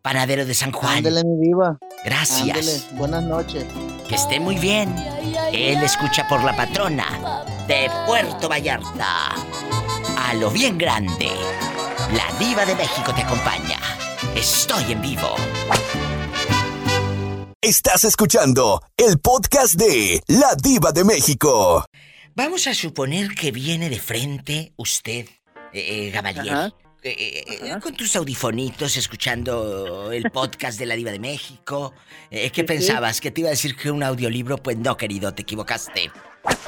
Panadero 0.03 0.45
de 0.45 0.55
San 0.55 0.73
Juan. 0.73 0.99
Ándele, 0.99 1.23
mi 1.25 1.47
diva. 1.47 1.79
Gracias. 2.05 2.57
Ándele. 2.57 2.99
Buenas 2.99 3.23
noches. 3.25 3.65
Que 4.09 4.15
esté 4.15 4.41
muy 4.41 4.57
bien. 4.57 4.95
Él 5.53 5.83
escucha 5.83 6.27
por 6.29 6.43
la 6.45 6.55
patrona 6.57 7.45
de 7.67 7.91
Puerto 8.07 8.49
Vallarta. 8.49 9.35
A 10.19 10.35
lo 10.35 10.51
bien 10.51 10.79
grande. 10.79 11.31
La 12.13 12.39
diva 12.39 12.65
de 12.65 12.75
México 12.75 13.13
te 13.15 13.23
acompaña. 13.23 13.79
Estoy 14.35 14.93
en 14.93 15.03
vivo. 15.03 15.35
Estás 17.61 18.05
escuchando 18.05 18.81
el 18.97 19.19
podcast 19.19 19.75
de 19.75 20.23
La 20.29 20.55
Diva 20.55 20.93
de 20.93 21.05
México. 21.05 21.85
Vamos 22.37 22.67
a 22.67 22.75
suponer 22.75 23.35
que 23.35 23.51
viene 23.51 23.89
de 23.89 23.99
frente 23.99 24.73
usted, 24.77 25.27
eh, 25.79 26.07
eh, 26.07 26.11
Gamaliel. 26.11 26.49
Ajá. 26.55 26.73
eh, 27.03 27.45
eh, 27.63 27.77
con 27.81 27.95
tus 27.95 28.17
audifonitos 28.17 28.97
escuchando 28.97 30.11
el 30.11 30.31
podcast 30.31 30.79
de 30.79 30.87
la 30.87 30.97
Diva 30.97 31.13
de 31.13 31.19
México. 31.21 31.93
Eh, 32.31 32.51
¿Qué 32.51 32.63
Sí, 32.63 32.63
sí. 32.63 32.63
pensabas? 32.65 33.21
¿Que 33.21 33.31
te 33.31 33.43
iba 33.43 33.49
a 33.49 33.51
decir 33.51 33.77
que 33.77 33.91
un 33.91 34.03
audiolibro? 34.03 34.57
Pues 34.59 34.77
no, 34.79 34.97
querido, 34.97 35.33
te 35.35 35.43
equivocaste. 35.43 36.11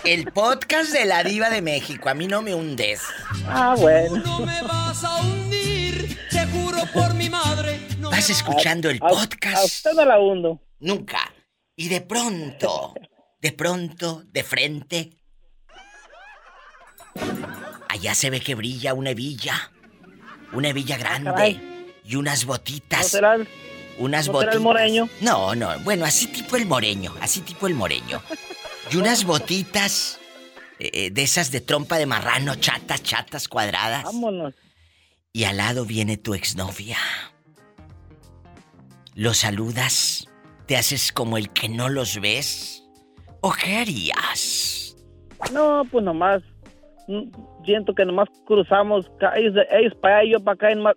El 0.04 0.30
podcast 0.32 0.92
de 0.92 1.04
la 1.06 1.24
Diva 1.24 1.50
de 1.50 1.62
México. 1.62 2.08
A 2.08 2.14
mí 2.14 2.26
no 2.26 2.42
me 2.42 2.54
hundes. 2.54 3.00
Ah, 3.46 3.74
bueno. 3.78 4.22
Vas 8.10 8.30
escuchando 8.30 8.90
el 8.90 8.98
A- 9.02 9.06
a- 9.06 9.08
podcast. 9.10 9.56
A 9.56 9.64
usted 9.64 9.92
no 9.94 10.04
la 10.04 10.18
hundo. 10.18 10.60
Nunca. 10.80 11.32
Y 11.76 11.88
de 11.88 12.00
pronto, 12.00 12.94
de 13.40 13.52
pronto, 13.52 14.22
de 14.26 14.42
frente. 14.44 15.10
Allá 17.88 18.14
se 18.14 18.30
ve 18.30 18.40
que 18.40 18.54
brilla 18.54 18.94
una 18.94 19.10
hebilla. 19.10 19.72
Una 20.52 20.68
hebilla 20.68 20.96
grande. 20.96 21.30
caray. 21.30 21.86
Y 22.04 22.16
unas 22.16 22.42
¿No 22.44 22.48
botitas. 22.52 23.08
será 23.08 23.34
el- 23.34 23.48
Unas 23.98 24.26
no 24.28 24.32
será 24.32 24.32
botitas. 24.32 24.54
el 24.56 24.60
moreño? 24.60 25.08
No, 25.20 25.54
no. 25.54 25.78
Bueno, 25.80 26.04
así 26.04 26.26
tipo 26.28 26.56
el 26.56 26.66
moreño. 26.66 27.14
Así 27.20 27.40
tipo 27.40 27.66
el 27.66 27.74
moreño. 27.74 28.22
Y 28.90 28.96
unas 28.96 29.24
botitas 29.24 30.18
eh, 30.78 30.90
eh, 30.92 31.10
de 31.10 31.22
esas 31.22 31.50
de 31.50 31.60
trompa 31.60 31.98
de 31.98 32.06
marrano, 32.06 32.54
chatas, 32.54 33.02
chatas, 33.02 33.48
cuadradas. 33.48 34.04
Vámonos. 34.04 34.54
Y 35.32 35.44
al 35.44 35.56
lado 35.58 35.84
viene 35.84 36.16
tu 36.16 36.34
exnovia. 36.34 36.98
¿Lo 39.14 39.34
saludas? 39.34 40.26
¿Te 40.66 40.76
haces 40.76 41.12
como 41.12 41.36
el 41.38 41.50
que 41.50 41.68
no 41.68 41.88
los 41.88 42.20
ves? 42.20 42.84
¿O 43.40 43.52
qué 43.52 43.78
harías? 43.78 44.96
No, 45.52 45.82
pues 45.90 46.04
nomás. 46.04 46.42
Siento 47.68 47.94
que 47.94 48.06
nomás 48.06 48.28
cruzamos 48.46 49.10
de 49.20 49.66
ellos 49.78 49.94
para 50.00 50.16
allá 50.20 50.24
y 50.24 50.32
yo 50.32 50.40
para 50.42 50.54
acá 50.54 50.70
en 50.70 50.80
ma- 50.82 50.94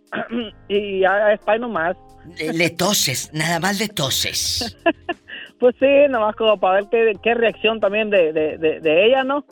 y 0.70 1.02
ya 1.02 1.34
es 1.34 1.40
para 1.42 1.56
ahí 1.56 1.60
nomás. 1.60 1.98
Le, 2.38 2.54
le 2.54 2.70
toses, 2.70 3.30
nada 3.34 3.60
más 3.60 3.78
le 3.80 3.90
toses. 3.90 4.78
Pues 5.60 5.76
sí, 5.80 5.86
nomás 6.10 6.36
como 6.38 6.60
para 6.60 6.80
ver 6.80 6.86
qué, 6.90 7.14
qué 7.22 7.36
reacción 7.36 7.80
también 7.80 8.10
de, 8.10 8.34
de, 8.34 8.58
de, 8.58 8.80
de 8.80 9.06
ella, 9.06 9.24
¿no? 9.24 9.46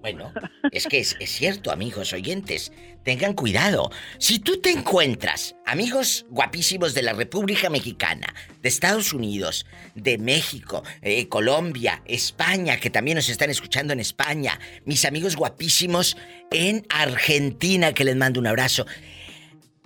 Bueno, 0.00 0.32
es 0.70 0.86
que 0.86 1.00
es, 1.00 1.16
es 1.18 1.28
cierto, 1.30 1.72
amigos 1.72 2.12
oyentes. 2.12 2.72
Tengan 3.04 3.32
cuidado. 3.32 3.90
Si 4.18 4.38
tú 4.40 4.60
te 4.60 4.70
encuentras 4.70 5.54
amigos 5.64 6.26
guapísimos 6.28 6.92
de 6.92 7.02
la 7.02 7.14
República 7.14 7.70
Mexicana, 7.70 8.34
de 8.60 8.68
Estados 8.68 9.14
Unidos, 9.14 9.64
de 9.94 10.18
México, 10.18 10.82
eh, 11.00 11.26
Colombia, 11.28 12.02
España, 12.04 12.78
que 12.78 12.90
también 12.90 13.16
nos 13.16 13.30
están 13.30 13.48
escuchando 13.48 13.94
en 13.94 14.00
España, 14.00 14.60
mis 14.84 15.06
amigos 15.06 15.36
guapísimos 15.36 16.16
en 16.50 16.86
Argentina, 16.90 17.94
que 17.94 18.04
les 18.04 18.16
mando 18.16 18.38
un 18.38 18.46
abrazo. 18.46 18.86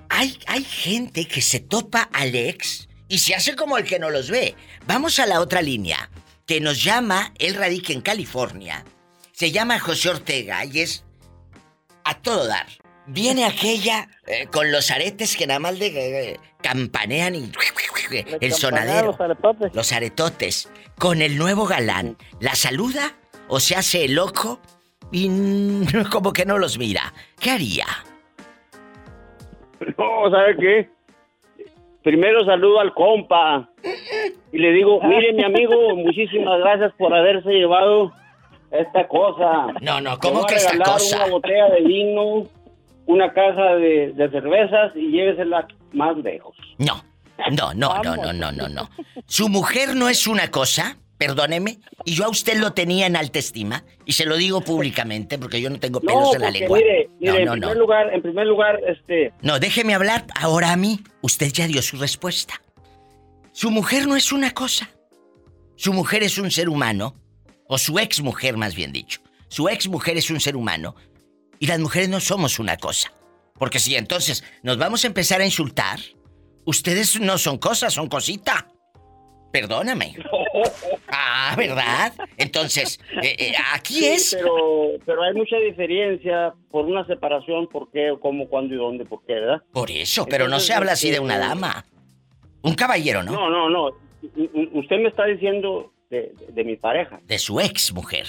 Hay, 0.08 0.38
hay 0.46 0.64
gente 0.64 1.28
que 1.28 1.40
se 1.40 1.60
topa 1.60 2.02
al 2.12 2.34
ex 2.34 2.88
y 3.08 3.18
se 3.18 3.36
hace 3.36 3.54
como 3.54 3.78
el 3.78 3.84
que 3.84 4.00
no 4.00 4.10
los 4.10 4.28
ve. 4.28 4.56
Vamos 4.88 5.20
a 5.20 5.26
la 5.26 5.40
otra 5.40 5.62
línea, 5.62 6.10
que 6.46 6.60
nos 6.60 6.82
llama, 6.82 7.32
él 7.38 7.54
radica 7.54 7.92
en 7.92 8.00
California. 8.00 8.84
Se 9.32 9.52
llama 9.52 9.78
José 9.78 10.10
Ortega 10.10 10.64
y 10.64 10.80
es 10.80 11.04
a 12.04 12.20
todo 12.20 12.46
dar. 12.46 12.66
Viene 13.06 13.44
aquella 13.44 14.08
eh, 14.26 14.46
con 14.50 14.72
los 14.72 14.90
aretes 14.90 15.36
que 15.36 15.46
nada 15.46 15.60
más 15.60 15.78
le 15.78 15.86
eh, 16.30 16.40
campanean 16.62 17.34
y 17.34 17.52
el 18.40 18.52
sonadero. 18.52 19.08
Los 19.08 19.20
aretotes. 19.20 19.74
Los 19.74 19.92
aretotes. 19.92 20.72
Con 20.98 21.20
el 21.20 21.36
nuevo 21.36 21.66
galán. 21.66 22.16
¿La 22.40 22.54
saluda 22.54 23.14
o 23.48 23.60
se 23.60 23.76
hace 23.76 24.06
el 24.06 24.14
loco 24.14 24.60
y 25.12 25.28
como 26.10 26.32
que 26.32 26.46
no 26.46 26.58
los 26.58 26.78
mira? 26.78 27.12
¿Qué 27.40 27.50
haría? 27.50 27.86
No, 29.98 30.30
¿sabe 30.30 30.56
qué? 30.58 30.88
Primero 32.02 32.44
saludo 32.44 32.80
al 32.80 32.92
compa 32.94 33.68
y 34.52 34.58
le 34.58 34.72
digo, 34.72 35.00
mire 35.04 35.32
mi 35.32 35.44
amigo, 35.44 35.96
muchísimas 35.96 36.58
gracias 36.60 36.92
por 36.98 37.14
haberse 37.14 37.50
llevado 37.50 38.12
esta 38.70 39.06
cosa. 39.08 39.68
No, 39.80 40.00
no, 40.00 40.18
¿cómo 40.18 40.44
que 40.44 40.56
esta 40.56 40.76
cosa? 40.78 41.24
Una 41.24 41.32
botella 41.32 41.68
de 41.70 41.80
vino, 41.82 42.46
una 43.06 43.32
caja 43.32 43.74
de, 43.76 44.12
de 44.14 44.30
cervezas 44.30 44.92
y 44.94 45.10
llévesela 45.10 45.66
más 45.92 46.16
lejos. 46.18 46.56
No, 46.78 47.04
no, 47.50 47.74
no, 47.74 48.02
no, 48.02 48.16
no, 48.16 48.32
no, 48.32 48.52
no, 48.52 48.68
no. 48.68 48.90
Su 49.26 49.48
mujer 49.48 49.94
no 49.94 50.08
es 50.08 50.26
una 50.26 50.50
cosa, 50.50 50.96
perdóneme, 51.18 51.78
y 52.04 52.14
yo 52.14 52.24
a 52.24 52.28
usted 52.28 52.58
lo 52.58 52.72
tenía 52.72 53.06
en 53.06 53.16
alta 53.16 53.38
estima, 53.38 53.84
y 54.04 54.12
se 54.12 54.24
lo 54.24 54.36
digo 54.36 54.60
públicamente 54.62 55.38
porque 55.38 55.60
yo 55.60 55.70
no 55.70 55.78
tengo 55.78 56.00
pelos 56.00 56.22
No, 56.30 56.34
en 56.34 56.40
la 56.42 56.50
lengua. 56.50 56.78
mire, 56.78 57.10
mire, 57.20 57.32
no, 57.32 57.38
en 57.38 57.44
no, 57.44 57.52
primer 57.52 57.76
no. 57.76 57.80
lugar, 57.82 58.14
en 58.14 58.22
primer 58.22 58.46
lugar, 58.46 58.80
este, 58.86 59.32
No, 59.42 59.58
déjeme 59.58 59.94
hablar 59.94 60.24
ahora 60.40 60.72
a 60.72 60.76
mí. 60.76 61.00
Usted 61.22 61.52
ya 61.52 61.66
dio 61.66 61.82
su 61.82 61.96
respuesta. 61.96 62.54
Su 63.52 63.70
mujer 63.70 64.06
no 64.06 64.16
es 64.16 64.32
una 64.32 64.50
cosa. 64.52 64.90
Su 65.76 65.92
mujer 65.92 66.22
es 66.22 66.38
un 66.38 66.50
ser 66.50 66.68
humano, 66.68 67.14
o 67.68 67.78
su 67.78 67.98
ex 67.98 68.20
mujer 68.20 68.56
más 68.56 68.74
bien 68.74 68.92
dicho. 68.92 69.20
Su 69.48 69.68
ex 69.68 69.88
mujer 69.88 70.16
es 70.16 70.30
un 70.30 70.40
ser 70.40 70.56
humano, 70.56 70.94
y 71.64 71.66
las 71.66 71.78
mujeres 71.78 72.10
no 72.10 72.20
somos 72.20 72.58
una 72.58 72.76
cosa. 72.76 73.10
Porque 73.58 73.78
si 73.78 73.96
entonces 73.96 74.44
nos 74.62 74.76
vamos 74.76 75.04
a 75.04 75.06
empezar 75.06 75.40
a 75.40 75.46
insultar, 75.46 75.98
ustedes 76.66 77.18
no 77.20 77.38
son 77.38 77.56
cosas, 77.56 77.94
son 77.94 78.08
cosita. 78.08 78.68
Perdóname. 79.50 80.16
Ah, 81.16 81.54
¿verdad? 81.56 82.12
Entonces, 82.38 82.98
eh, 83.22 83.36
eh, 83.38 83.52
aquí 83.72 83.94
Sí, 83.94 84.06
es... 84.06 84.34
Pero, 84.36 84.54
pero 85.06 85.22
hay 85.22 85.32
mucha 85.34 85.56
diferencia 85.58 86.52
por 86.72 86.86
una 86.86 87.06
separación, 87.06 87.68
por 87.68 87.88
qué, 87.92 88.12
cómo, 88.20 88.48
cuándo 88.48 88.74
y 88.74 88.78
dónde, 88.78 89.04
por 89.04 89.24
qué, 89.24 89.34
¿verdad? 89.34 89.62
Por 89.72 89.90
eso, 89.92 90.26
pero 90.26 90.44
no 90.44 90.56
Entonces, 90.56 90.66
se 90.66 90.74
habla 90.74 90.92
así 90.92 91.10
de 91.12 91.20
una 91.20 91.34
este, 91.34 91.46
dama. 91.48 91.84
Un 92.62 92.74
caballero, 92.74 93.22
¿no? 93.22 93.32
No, 93.32 93.48
no, 93.50 93.70
no. 93.70 93.84
U- 94.34 94.80
Usted 94.80 94.96
me 94.96 95.08
está 95.08 95.24
diciendo 95.26 95.92
de, 96.10 96.32
de- 96.46 96.52
de 96.52 96.64
mi 96.64 96.76
pareja. 96.76 97.20
De 97.24 97.38
su 97.38 97.60
ex 97.60 97.92
mujer. 97.92 98.26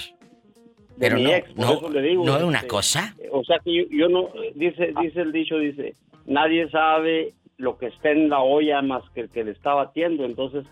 De 0.96 1.08
Pero 1.08 1.16
mi 1.16 1.24
no, 1.24 1.30
ex, 1.30 1.48
por 1.52 1.58
no, 1.64 1.72
eso 1.74 1.90
le 1.90 2.02
digo, 2.02 2.24
no 2.24 2.36
es 2.36 2.42
una 2.42 2.58
este, 2.58 2.68
cosa. 2.68 3.14
O 3.30 3.44
sea 3.44 3.58
que 3.62 3.74
yo, 3.74 3.82
yo 3.90 4.08
no, 4.08 4.28
dice, 4.54 4.92
dice 5.00 5.20
el 5.20 5.32
dicho, 5.32 5.58
dice, 5.58 5.94
nadie 6.26 6.68
sabe 6.70 7.34
lo 7.58 7.76
que 7.78 7.86
está 7.86 8.10
en 8.10 8.28
la 8.30 8.40
olla 8.40 8.80
más 8.82 9.02
que 9.10 9.20
el 9.22 9.30
que 9.30 9.44
le 9.44 9.50
está 9.52 9.74
batiendo. 9.74 10.24
Entonces, 10.24 10.64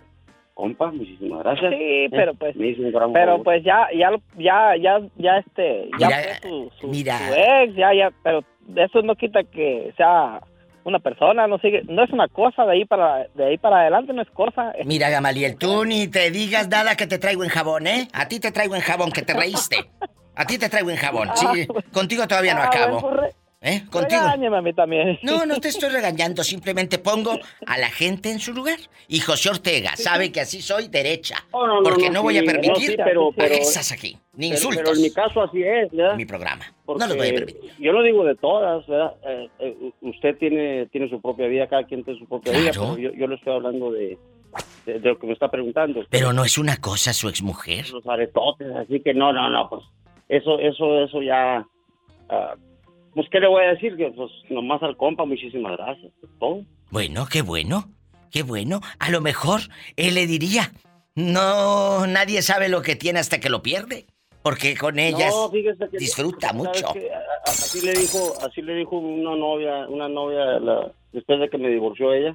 compa, 0.54 0.90
muchísimas 0.92 1.42
gracias. 1.42 1.72
Sí, 1.74 1.78
Eh, 1.80 2.08
pero 2.10 2.32
pues- 2.34 2.56
Me 2.56 2.68
hizo 2.68 2.82
un 2.82 2.92
gran 2.92 3.12
Pero 3.12 3.32
favor. 3.32 3.44
pues 3.44 3.64
ya, 3.64 3.88
ya, 3.96 4.10
lo- 4.12 4.22
ya, 4.38 4.76
ya, 4.80 5.00
ya 5.16 5.38
este, 5.38 5.90
ya 5.98 6.06
Mira, 6.06 6.18
fue 6.40 6.50
su, 6.50 6.70
su- 6.80 6.88
mira. 6.88 7.18
su 7.18 7.34
ex, 7.34 7.74
ya, 7.76 7.94
ya, 7.94 8.12
pero 8.22 8.44
eso 8.76 9.02
no 9.02 9.14
quita 9.16 9.42
que 9.44 9.92
sea 9.96 10.40
una 10.84 10.98
persona, 11.00 11.46
no 11.46 11.58
sigue, 11.58 11.82
no 11.88 12.04
es 12.04 12.10
una 12.10 12.28
cosa 12.28 12.64
de 12.64 12.72
ahí 12.72 12.84
para, 12.84 13.26
de 13.34 13.46
ahí 13.46 13.58
para 13.58 13.80
adelante 13.80 14.12
no 14.12 14.22
es 14.22 14.30
cosa. 14.30 14.72
Mira, 14.84 15.08
Gamaliel, 15.10 15.56
tú 15.56 15.84
ni 15.84 16.08
te 16.08 16.30
digas 16.30 16.68
nada 16.68 16.94
que 16.96 17.06
te 17.06 17.18
traigo 17.18 17.42
en 17.42 17.50
jabón, 17.50 17.86
¿eh? 17.86 18.08
A 18.12 18.28
ti 18.28 18.38
te 18.40 18.52
traigo 18.52 18.74
en 18.76 18.82
jabón, 18.82 19.10
que 19.10 19.22
te 19.22 19.32
reíste. 19.34 19.76
A 20.36 20.44
ti 20.46 20.58
te 20.58 20.68
traigo 20.68 20.90
en 20.90 20.96
jabón, 20.96 21.30
sí. 21.34 21.66
Contigo 21.92 22.26
todavía 22.28 22.54
no 22.54 22.60
Ah, 22.62 22.66
acabo. 22.66 23.10
¿Eh? 23.66 23.82
Contigo. 23.90 24.20
mí 24.62 24.74
también. 24.74 25.18
No, 25.22 25.46
no 25.46 25.58
te 25.58 25.68
estoy 25.68 25.88
regañando, 25.88 26.44
simplemente 26.44 26.98
pongo 26.98 27.38
a 27.66 27.78
la 27.78 27.88
gente 27.88 28.30
en 28.30 28.38
su 28.38 28.52
lugar. 28.52 28.78
Y 29.08 29.20
José 29.20 29.48
Ortega 29.48 29.96
sabe 29.96 30.30
que 30.30 30.42
así 30.42 30.60
soy 30.60 30.88
derecha. 30.88 31.36
No, 31.50 31.66
no, 31.66 31.82
porque 31.82 32.08
no, 32.08 32.14
no, 32.16 32.22
voy 32.24 32.36
a 32.36 32.42
permitir 32.44 32.90
sí, 32.90 32.96
pero- 33.02 33.30
pero- 33.34 33.54
aquí, 33.90 34.18
ni 34.34 34.48
Pero- 34.50 34.54
insultos. 34.58 34.82
Pero 34.84 34.96
en 34.96 35.02
mi 35.02 35.10
caso 35.10 35.42
así 35.42 35.62
es, 35.62 35.90
¿verdad? 35.92 36.14
Mi 36.14 36.26
programa. 36.26 36.66
Porque 36.84 37.00
No 37.00 37.06
los 37.06 37.16
voy 37.16 37.28
a 37.28 37.34
permitir. 37.34 37.70
Yo 37.78 37.92
no 37.94 38.02
digo 38.02 38.22
de 38.24 38.34
todas, 38.34 38.86
¿verdad? 38.86 39.14
Eh, 39.26 39.48
eh, 39.60 39.90
usted 40.02 40.36
tiene, 40.36 40.86
tiene 40.92 41.08
su 41.08 41.18
propia 41.22 41.46
vida, 41.46 41.66
cada 41.66 41.84
quien 41.84 42.04
tiene 42.04 42.18
su 42.18 42.26
propia 42.26 42.52
vida, 42.52 42.70
pero 42.72 42.98
yo, 42.98 43.12
yo 43.14 43.26
le 43.26 43.34
estoy 43.36 43.54
hablando 43.54 43.90
de, 43.92 44.18
de, 44.84 44.98
de 45.00 45.08
lo 45.08 45.18
que 45.18 45.26
me 45.26 45.32
está 45.32 45.50
preguntando. 45.50 46.04
Pero 46.10 46.34
no 46.34 46.44
es 46.44 46.58
una 46.58 46.76
cosa 46.76 47.14
su 47.14 47.30
exmujer. 47.30 47.88
Los 47.88 48.06
aretotes, 48.06 48.68
así 48.76 49.00
que 49.00 49.14
no, 49.14 49.32
no, 49.32 49.48
no, 49.48 49.70
pues 49.70 49.84
eso, 50.28 50.58
eso, 50.58 51.02
eso 51.02 51.22
ya... 51.22 51.66
ah, 52.28 52.54
pues, 53.14 53.26
¿qué 53.30 53.40
le 53.40 53.48
voy 53.48 53.64
a 53.64 53.68
decir? 53.74 53.96
Que 53.96 54.10
pues 54.10 54.30
nomás 54.50 54.82
al 54.82 54.96
compa, 54.96 55.24
muchísimas 55.24 55.76
gracias. 55.76 56.12
Todo. 56.38 56.62
Bueno, 56.90 57.26
qué 57.30 57.42
bueno, 57.42 57.88
qué 58.30 58.42
bueno. 58.42 58.80
A 58.98 59.10
lo 59.10 59.20
mejor 59.20 59.60
él 59.96 60.14
le 60.14 60.26
diría, 60.26 60.72
no, 61.14 62.06
nadie 62.06 62.42
sabe 62.42 62.68
lo 62.68 62.82
que 62.82 62.96
tiene 62.96 63.20
hasta 63.20 63.40
que 63.40 63.48
lo 63.50 63.62
pierde. 63.62 64.06
Porque 64.42 64.76
con 64.76 64.98
ellas 64.98 65.32
No, 65.34 65.48
fíjese 65.50 65.88
que- 65.90 65.96
disfruta 65.96 66.48
¿sabes 66.48 66.62
mucho. 66.66 66.92
Así 67.46 67.80
le 67.86 67.94
dijo, 67.94 68.34
así 68.46 68.60
le 68.60 68.74
dijo 68.74 68.98
una 68.98 69.34
novia, 69.36 69.86
una 69.88 70.06
novia 70.08 70.44
la- 70.60 70.92
después 71.12 71.40
de 71.40 71.48
que 71.48 71.56
me 71.56 71.70
divorció 71.70 72.12
ella. 72.12 72.34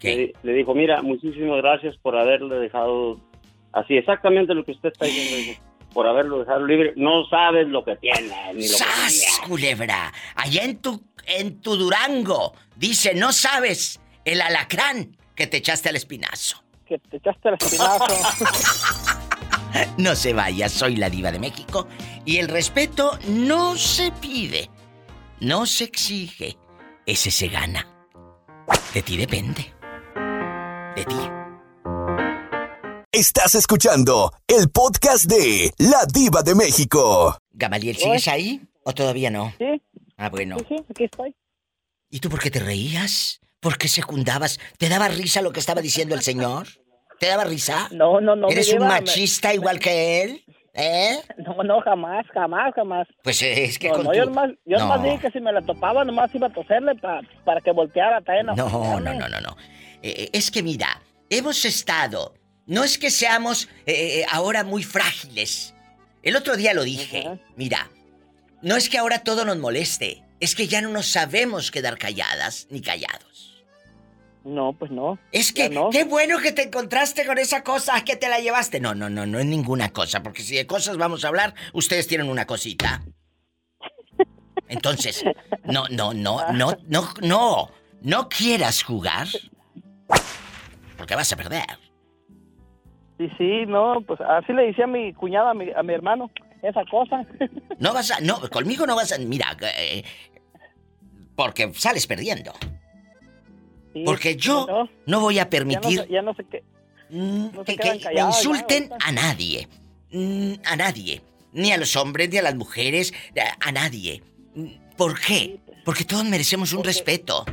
Le, 0.00 0.32
le 0.44 0.52
dijo, 0.52 0.74
mira, 0.74 1.02
muchísimas 1.02 1.56
gracias 1.58 1.96
por 1.98 2.16
haberle 2.16 2.54
dejado 2.54 3.18
así, 3.72 3.96
exactamente 3.96 4.54
lo 4.54 4.64
que 4.64 4.72
usted 4.72 4.90
está 4.92 5.06
diciendo, 5.06 5.60
por 5.92 6.06
haberlo 6.06 6.38
dejado 6.38 6.64
libre. 6.66 6.92
No 6.96 7.26
sabes 7.28 7.66
lo 7.66 7.84
que 7.84 7.96
tiene, 7.96 8.28
ni 8.54 8.54
lo 8.54 8.60
que 8.60 8.66
¡Sas, 8.68 9.29
culebra! 9.40 10.12
Allá 10.34 10.64
en 10.64 10.78
tu, 10.78 11.02
en 11.26 11.60
tu 11.60 11.76
Durango, 11.76 12.54
dice, 12.76 13.14
no 13.14 13.32
sabes 13.32 14.00
el 14.24 14.40
alacrán 14.40 15.16
que 15.34 15.46
te 15.46 15.58
echaste 15.58 15.88
al 15.88 15.96
espinazo. 15.96 16.62
Que 16.86 16.98
te 16.98 17.16
echaste 17.16 17.48
al 17.48 17.54
espinazo. 17.54 18.06
No 19.96 20.16
se 20.16 20.32
vaya, 20.32 20.68
soy 20.68 20.96
la 20.96 21.08
diva 21.08 21.30
de 21.30 21.38
México 21.38 21.86
y 22.24 22.38
el 22.38 22.48
respeto 22.48 23.18
no 23.28 23.76
se 23.76 24.10
pide, 24.10 24.68
no 25.40 25.64
se 25.66 25.84
exige, 25.84 26.58
ese 27.06 27.30
se 27.30 27.48
gana. 27.48 27.86
De 28.92 29.02
ti 29.02 29.16
depende. 29.16 29.72
De 30.96 31.04
ti. 31.04 31.16
Estás 33.12 33.54
escuchando 33.54 34.32
el 34.46 34.70
podcast 34.70 35.24
de 35.26 35.72
La 35.78 36.04
Diva 36.06 36.42
de 36.42 36.54
México. 36.54 37.36
Gamaliel, 37.52 37.96
¿sigues 37.96 38.28
ahí 38.28 38.60
o 38.84 38.92
todavía 38.92 39.30
no? 39.30 39.52
Sí. 39.58 39.82
Ah, 40.16 40.28
bueno. 40.30 40.58
Sí, 40.60 40.64
sí, 40.68 40.84
aquí 40.90 41.04
estoy. 41.04 41.34
¿Y 42.10 42.20
tú 42.20 42.28
por 42.28 42.40
qué 42.40 42.50
te 42.50 42.60
reías? 42.60 43.40
¿Por 43.60 43.76
qué 43.78 43.88
secundabas? 43.88 44.58
¿Te 44.78 44.88
daba 44.88 45.08
risa 45.08 45.42
lo 45.42 45.52
que 45.52 45.60
estaba 45.60 45.80
diciendo 45.80 46.14
el 46.14 46.22
señor? 46.22 46.66
¿Te 47.18 47.26
daba 47.26 47.44
risa? 47.44 47.88
No, 47.92 48.20
no, 48.20 48.34
no. 48.36 48.48
¿Eres 48.48 48.72
un 48.72 48.80
me- 48.80 48.86
machista 48.88 49.52
igual 49.54 49.78
que 49.78 50.22
él? 50.22 50.44
¿Eh? 50.72 51.18
No, 51.38 51.62
no, 51.62 51.80
jamás, 51.82 52.24
jamás, 52.32 52.72
jamás. 52.74 53.06
Pues 53.22 53.42
es 53.42 53.78
que 53.78 53.88
no, 53.88 53.94
con 53.96 54.04
no, 54.04 54.10
tu- 54.12 54.16
yo 54.16 54.24
nomás, 54.26 54.50
yo 54.64 54.78
No. 54.78 54.84
nomás 54.84 55.02
dije 55.02 55.18
que 55.18 55.30
si 55.30 55.40
me 55.40 55.52
la 55.52 55.60
topaba, 55.62 56.04
nomás 56.04 56.34
iba 56.34 56.46
a 56.46 56.52
toserle 56.52 56.94
pa- 56.94 57.20
para 57.44 57.60
que 57.60 57.72
volteara 57.72 58.20
también. 58.22 58.46
No, 58.46 58.54
no, 58.56 58.68
joderme. 58.70 59.18
no, 59.18 59.28
no, 59.28 59.40
no. 59.40 59.56
Eh, 60.02 60.14
eh, 60.16 60.30
es 60.32 60.50
que 60.50 60.62
mira, 60.62 61.02
hemos 61.28 61.64
estado. 61.64 62.34
No 62.66 62.84
es 62.84 62.98
que 62.98 63.10
seamos 63.10 63.68
eh, 63.84 64.20
eh, 64.20 64.26
ahora 64.30 64.64
muy 64.64 64.82
frágiles. 64.84 65.74
El 66.22 66.36
otro 66.36 66.56
día 66.56 66.72
lo 66.72 66.84
dije. 66.84 67.28
Mira, 67.56 67.90
no 68.62 68.76
es 68.76 68.88
que 68.88 68.98
ahora 68.98 69.20
todo 69.20 69.44
nos 69.44 69.58
moleste. 69.58 70.22
Es 70.40 70.54
que 70.54 70.68
ya 70.68 70.80
no 70.80 70.88
nos 70.88 71.06
sabemos 71.06 71.70
quedar 71.70 71.98
calladas 71.98 72.66
ni 72.70 72.80
callados. 72.80 73.64
No, 74.44 74.72
pues 74.72 74.90
no. 74.90 75.18
Es 75.32 75.52
que, 75.52 75.70
qué 75.92 76.04
bueno 76.04 76.38
que 76.38 76.52
te 76.52 76.62
encontraste 76.62 77.26
con 77.26 77.38
esa 77.38 77.62
cosa 77.62 78.02
que 78.04 78.16
te 78.16 78.28
la 78.28 78.40
llevaste. 78.40 78.80
No, 78.80 78.94
no, 78.94 79.10
no, 79.10 79.26
no 79.26 79.38
es 79.38 79.44
ninguna 79.44 79.90
cosa, 79.90 80.22
porque 80.22 80.42
si 80.42 80.56
de 80.56 80.66
cosas 80.66 80.96
vamos 80.96 81.24
a 81.24 81.28
hablar, 81.28 81.54
ustedes 81.74 82.06
tienen 82.06 82.28
una 82.28 82.46
cosita. 82.46 83.02
Entonces, 84.68 85.24
no, 85.64 85.84
no, 85.90 86.14
no, 86.14 86.52
no, 86.52 86.72
no, 86.86 87.02
no, 87.20 87.70
no 88.02 88.28
quieras 88.28 88.82
jugar, 88.82 89.26
porque 90.96 91.14
vas 91.16 91.32
a 91.32 91.36
perder. 91.36 91.66
Sí, 93.18 93.28
sí, 93.36 93.66
no, 93.66 94.00
pues 94.06 94.20
así 94.22 94.54
le 94.54 94.68
decía 94.68 94.84
a 94.84 94.88
mi 94.88 95.12
cuñada, 95.12 95.50
a 95.50 95.54
mi, 95.54 95.70
a 95.70 95.82
mi 95.82 95.92
hermano. 95.92 96.30
Esa 96.62 96.84
cosa. 96.90 97.24
No 97.78 97.92
vas 97.94 98.10
a. 98.10 98.20
No, 98.20 98.40
conmigo 98.50 98.86
no 98.86 98.94
vas 98.96 99.12
a. 99.12 99.18
Mira, 99.18 99.56
eh, 99.78 100.04
porque 101.36 101.72
sales 101.74 102.06
perdiendo. 102.06 102.52
Sí, 103.92 104.02
Porque 104.04 104.36
yo 104.36 104.66
no, 104.68 104.88
no 105.06 105.20
voy 105.20 105.34
a 105.34 105.38
ya 105.38 105.44
no, 105.44 105.50
permitir 105.50 106.06
ya 106.08 106.22
no 106.22 106.34
sé 106.34 106.44
qué. 106.44 106.62
que, 107.66 107.76
callados, 107.76 108.04
ya, 108.14 108.26
insulten 108.26 108.90
a 109.04 109.10
nadie. 109.12 109.66
Mm, 110.12 110.52
A 110.64 110.76
nadie. 110.76 111.22
Ni 111.52 111.72
a 111.72 111.78
los 111.78 111.96
hombres, 111.96 112.30
ni 112.30 112.38
a 112.38 112.42
las 112.42 112.54
mujeres, 112.54 113.12
a- 113.60 113.72
nadie. 113.72 114.22
Mm, 114.54 114.66
¿Por 114.96 115.18
qué? 115.20 115.58
Porque 115.84 116.04
todos 116.04 116.24
merecemos 116.24 116.72
un 116.72 116.84
respeto. 116.84 117.44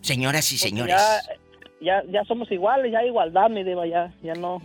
Señoras 0.00 0.50
y 0.52 0.58
señores. 0.58 0.96
Ya, 1.80 2.02
ya, 2.10 2.24
somos 2.24 2.50
iguales, 2.50 2.90
ya 2.90 2.98
hay 3.00 3.08
igualdad, 3.08 3.48
mi 3.50 3.62
diva, 3.62 3.86
ya, 3.86 4.12
ya 4.22 4.32
no. 4.34 4.60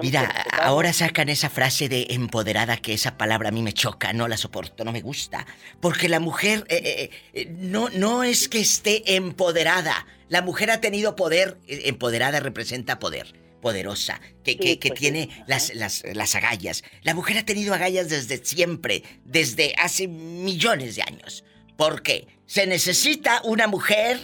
Mira, 0.00 0.28
ahora 0.62 0.92
sacan 0.92 1.28
esa 1.28 1.50
frase 1.50 1.88
de 1.88 2.06
empoderada 2.10 2.76
que 2.78 2.94
esa 2.94 3.16
palabra 3.18 3.48
a 3.50 3.52
mí 3.52 3.62
me 3.62 3.72
choca, 3.72 4.12
no 4.12 4.28
la 4.28 4.36
soporto, 4.36 4.84
no 4.84 4.92
me 4.92 5.00
gusta. 5.02 5.46
Porque 5.80 6.08
la 6.08 6.20
mujer 6.20 6.64
eh, 6.68 6.80
eh, 6.84 7.10
eh, 7.34 7.46
no, 7.58 7.88
no 7.90 8.22
es 8.22 8.48
que 8.48 8.60
esté 8.60 9.16
empoderada. 9.16 10.06
La 10.28 10.40
mujer 10.42 10.70
ha 10.70 10.80
tenido 10.80 11.14
poder, 11.16 11.58
empoderada 11.66 12.40
representa 12.40 12.98
poder, 12.98 13.34
poderosa, 13.60 14.20
que, 14.44 14.56
que- 14.56 14.78
que 14.78 14.90
tiene 14.90 15.28
las, 15.46 15.74
las, 15.74 16.02
las 16.14 16.34
agallas. 16.34 16.82
La 17.02 17.14
mujer 17.14 17.36
ha 17.38 17.44
tenido 17.44 17.74
agallas 17.74 18.08
desde 18.08 18.44
siempre, 18.44 19.02
desde 19.24 19.74
hace 19.78 20.08
millones 20.08 20.96
de 20.96 21.02
años. 21.02 21.44
¿Por 21.76 22.02
qué? 22.02 22.28
Se 22.46 22.66
necesita 22.66 23.40
una 23.44 23.66
mujer 23.66 24.18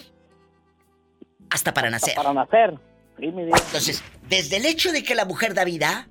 hasta 1.50 1.72
para 1.74 1.90
nacer. 1.90 2.14
Para 2.14 2.32
nacer. 2.32 2.78
Sí, 3.18 3.26
mi 3.28 3.44
diva. 3.44 3.58
Entonces, 3.58 4.02
desde 4.28 4.56
el 4.56 4.66
hecho 4.66 4.92
de 4.92 5.02
que 5.02 5.14
la 5.14 5.24
mujer 5.24 5.54
da 5.54 5.64
vida, 5.64 6.08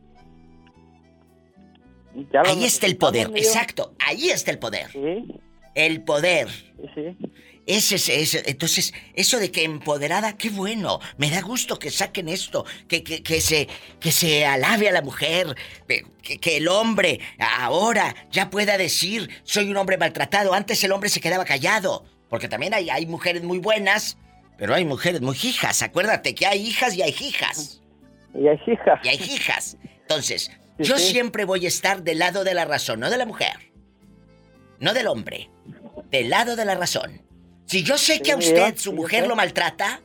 ahí 2.46 2.66
está 2.66 2.86
el 2.88 2.98
poder, 2.98 3.32
exacto, 3.36 3.94
ahí 4.00 4.30
está 4.30 4.52
el 4.52 4.60
poder. 4.60 4.90
El 5.76 6.04
poder. 6.04 6.48
Ese 7.68 7.96
es 7.96 8.08
ese. 8.08 8.44
Entonces, 8.50 8.94
eso 9.14 9.40
de 9.40 9.52
que 9.52 9.66
empoderada, 9.66 10.38
qué 10.38 10.50
bueno. 10.50 11.00
Me 11.18 11.30
da 11.30 11.42
gusto 11.42 11.78
que 11.78 11.92
saquen 11.92 12.30
esto, 12.30 12.66
que, 12.88 13.04
que, 13.04 13.22
que 13.22 13.42
se, 13.42 13.68
que 14.00 14.14
se 14.14 14.46
alabe 14.46 14.88
a 14.88 14.94
la 14.94 15.02
mujer, 15.02 15.54
que, 15.88 16.40
que 16.40 16.58
el 16.58 16.70
hombre 16.70 17.20
ahora 17.38 18.16
ya 18.32 18.50
pueda 18.50 18.78
decir, 18.78 19.30
soy 19.44 19.70
un 19.70 19.76
hombre 19.76 19.98
maltratado. 19.98 20.54
Antes 20.54 20.82
el 20.86 20.94
hombre 20.94 21.10
se 21.10 21.20
quedaba 21.20 21.44
callado, 21.44 22.06
porque 22.30 22.48
también 22.48 22.74
hay, 22.74 22.90
hay 22.90 23.06
mujeres 23.06 23.44
muy 23.44 23.60
buenas, 23.60 24.18
pero 24.58 24.74
hay 24.74 24.86
mujeres 24.86 25.22
muy 25.22 25.36
hijas. 25.44 25.82
Acuérdate 25.82 26.34
que 26.36 26.46
hay 26.46 26.62
hijas 26.68 26.96
y 26.96 27.02
hay 27.02 27.10
hijas. 27.12 27.82
Y 28.34 28.48
hay 28.48 28.60
hijas. 28.68 29.00
Y 29.04 29.08
hay 29.10 29.16
hijas. 29.18 29.78
Entonces, 30.02 30.52
Sí, 30.80 30.84
yo 30.84 30.98
sí. 30.98 31.12
siempre 31.12 31.46
voy 31.46 31.66
a 31.66 31.68
estar 31.68 32.04
del 32.04 32.20
lado 32.20 32.44
de 32.44 32.54
la 32.54 32.66
razón, 32.66 33.00
no 33.00 33.10
de 33.10 33.18
la 33.18 33.26
mujer. 33.26 33.72
No 34.80 34.94
del 34.94 35.08
hombre. 35.08 35.50
Del 36.12 36.30
lado 36.30 36.56
de 36.56 36.66
la 36.66 36.76
razón. 36.76 37.22
Si 37.66 37.84
yo 37.84 37.98
sé 37.98 38.22
que 38.22 38.32
a 38.32 38.38
usted, 38.38 38.74
sí, 38.76 38.84
su 38.84 38.94
mujer 38.94 39.28
lo 39.28 39.36
maltrata, 39.36 40.02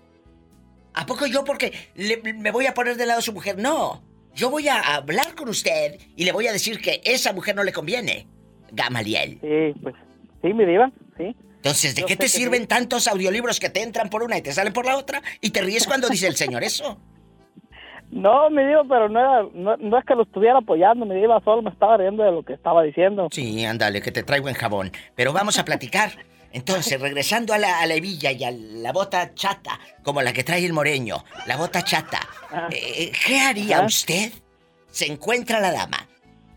¿a 0.94 1.06
poco 1.06 1.26
yo 1.26 1.44
porque 1.44 1.72
le- 1.94 2.16
me 2.34 2.50
voy 2.50 2.66
a 2.66 2.74
poner 2.74 2.96
del 2.96 3.08
lado 3.08 3.20
de 3.20 3.24
su 3.24 3.32
mujer? 3.32 3.58
No. 3.58 4.02
Yo 4.34 4.48
voy 4.50 4.66
a 4.68 4.80
hablar 4.96 5.34
con 5.34 5.48
usted 5.50 5.98
y 6.16 6.24
le 6.24 6.32
voy 6.32 6.46
a 6.46 6.52
decir 6.52 6.80
que 6.80 7.02
esa 7.04 7.32
mujer 7.34 7.54
no 7.54 7.62
le 7.64 7.72
conviene. 7.72 8.26
Gamaliel. 8.72 9.38
Sí, 9.42 9.78
pues. 9.82 9.94
Sí, 10.40 10.54
mi 10.54 10.64
diva, 10.64 10.90
sí. 11.18 11.36
Entonces, 11.62 11.94
¿de 11.94 12.00
Yo 12.00 12.06
qué 12.08 12.16
te 12.16 12.28
sirven 12.28 12.66
tantos 12.66 13.06
audiolibros 13.06 13.60
que 13.60 13.70
te 13.70 13.82
entran 13.82 14.10
por 14.10 14.24
una 14.24 14.36
y 14.36 14.42
te 14.42 14.52
salen 14.52 14.72
por 14.72 14.84
la 14.84 14.96
otra? 14.96 15.22
Y 15.40 15.50
te 15.50 15.62
ríes 15.62 15.86
cuando 15.86 16.08
dice 16.08 16.26
el 16.26 16.34
señor 16.34 16.64
eso. 16.64 16.98
No, 18.10 18.50
mi 18.50 18.64
diva, 18.66 18.82
pero 18.88 19.08
no, 19.08 19.20
era, 19.20 19.42
no, 19.54 19.76
no 19.76 19.98
es 19.98 20.04
que 20.04 20.16
lo 20.16 20.24
estuviera 20.24 20.58
apoyando, 20.58 21.06
mi 21.06 21.14
diva, 21.14 21.40
solo 21.44 21.62
me 21.62 21.70
estaba 21.70 21.98
riendo 21.98 22.24
de 22.24 22.32
lo 22.32 22.42
que 22.42 22.54
estaba 22.54 22.82
diciendo. 22.82 23.28
Sí, 23.30 23.64
ándale, 23.64 24.02
que 24.02 24.10
te 24.10 24.24
traigo 24.24 24.48
en 24.48 24.56
jabón. 24.56 24.90
Pero 25.14 25.32
vamos 25.32 25.56
a 25.60 25.64
platicar. 25.64 26.10
Entonces, 26.50 27.00
regresando 27.00 27.54
a 27.54 27.58
la, 27.58 27.78
a 27.80 27.86
la 27.86 27.94
hebilla 27.94 28.32
y 28.32 28.42
a 28.42 28.50
la 28.50 28.92
bota 28.92 29.32
chata, 29.32 29.78
como 30.02 30.20
la 30.20 30.32
que 30.32 30.42
trae 30.42 30.66
el 30.66 30.72
moreño, 30.72 31.24
la 31.46 31.56
bota 31.56 31.82
chata, 31.82 32.20
eh, 32.72 33.12
¿qué 33.24 33.38
haría 33.38 33.82
usted? 33.82 34.32
Se 34.90 35.06
encuentra 35.06 35.60
la 35.60 35.70
dama. 35.70 36.08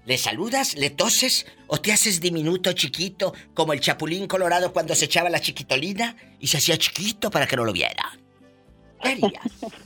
¿Le 0.05 0.17
saludas, 0.17 0.75
le 0.75 0.91
toses 0.91 1.47
o 1.67 1.77
te 1.77 1.91
haces 1.91 2.21
diminuto, 2.21 2.73
chiquito, 2.73 3.33
como 3.55 3.73
el 3.73 3.79
chapulín 3.79 4.27
colorado 4.27 4.71
cuando 4.71 4.93
se 4.93 5.05
echaba 5.05 5.29
la 5.29 5.39
chiquitolina 5.39 6.15
y 6.39 6.47
se 6.47 6.57
hacía 6.57 6.77
chiquito 6.77 7.31
para 7.31 7.47
que 7.47 7.55
no 7.55 7.65
lo 7.65 7.73
viera? 7.73 8.11
¿Qué 9.01 9.09
harías? 9.09 9.31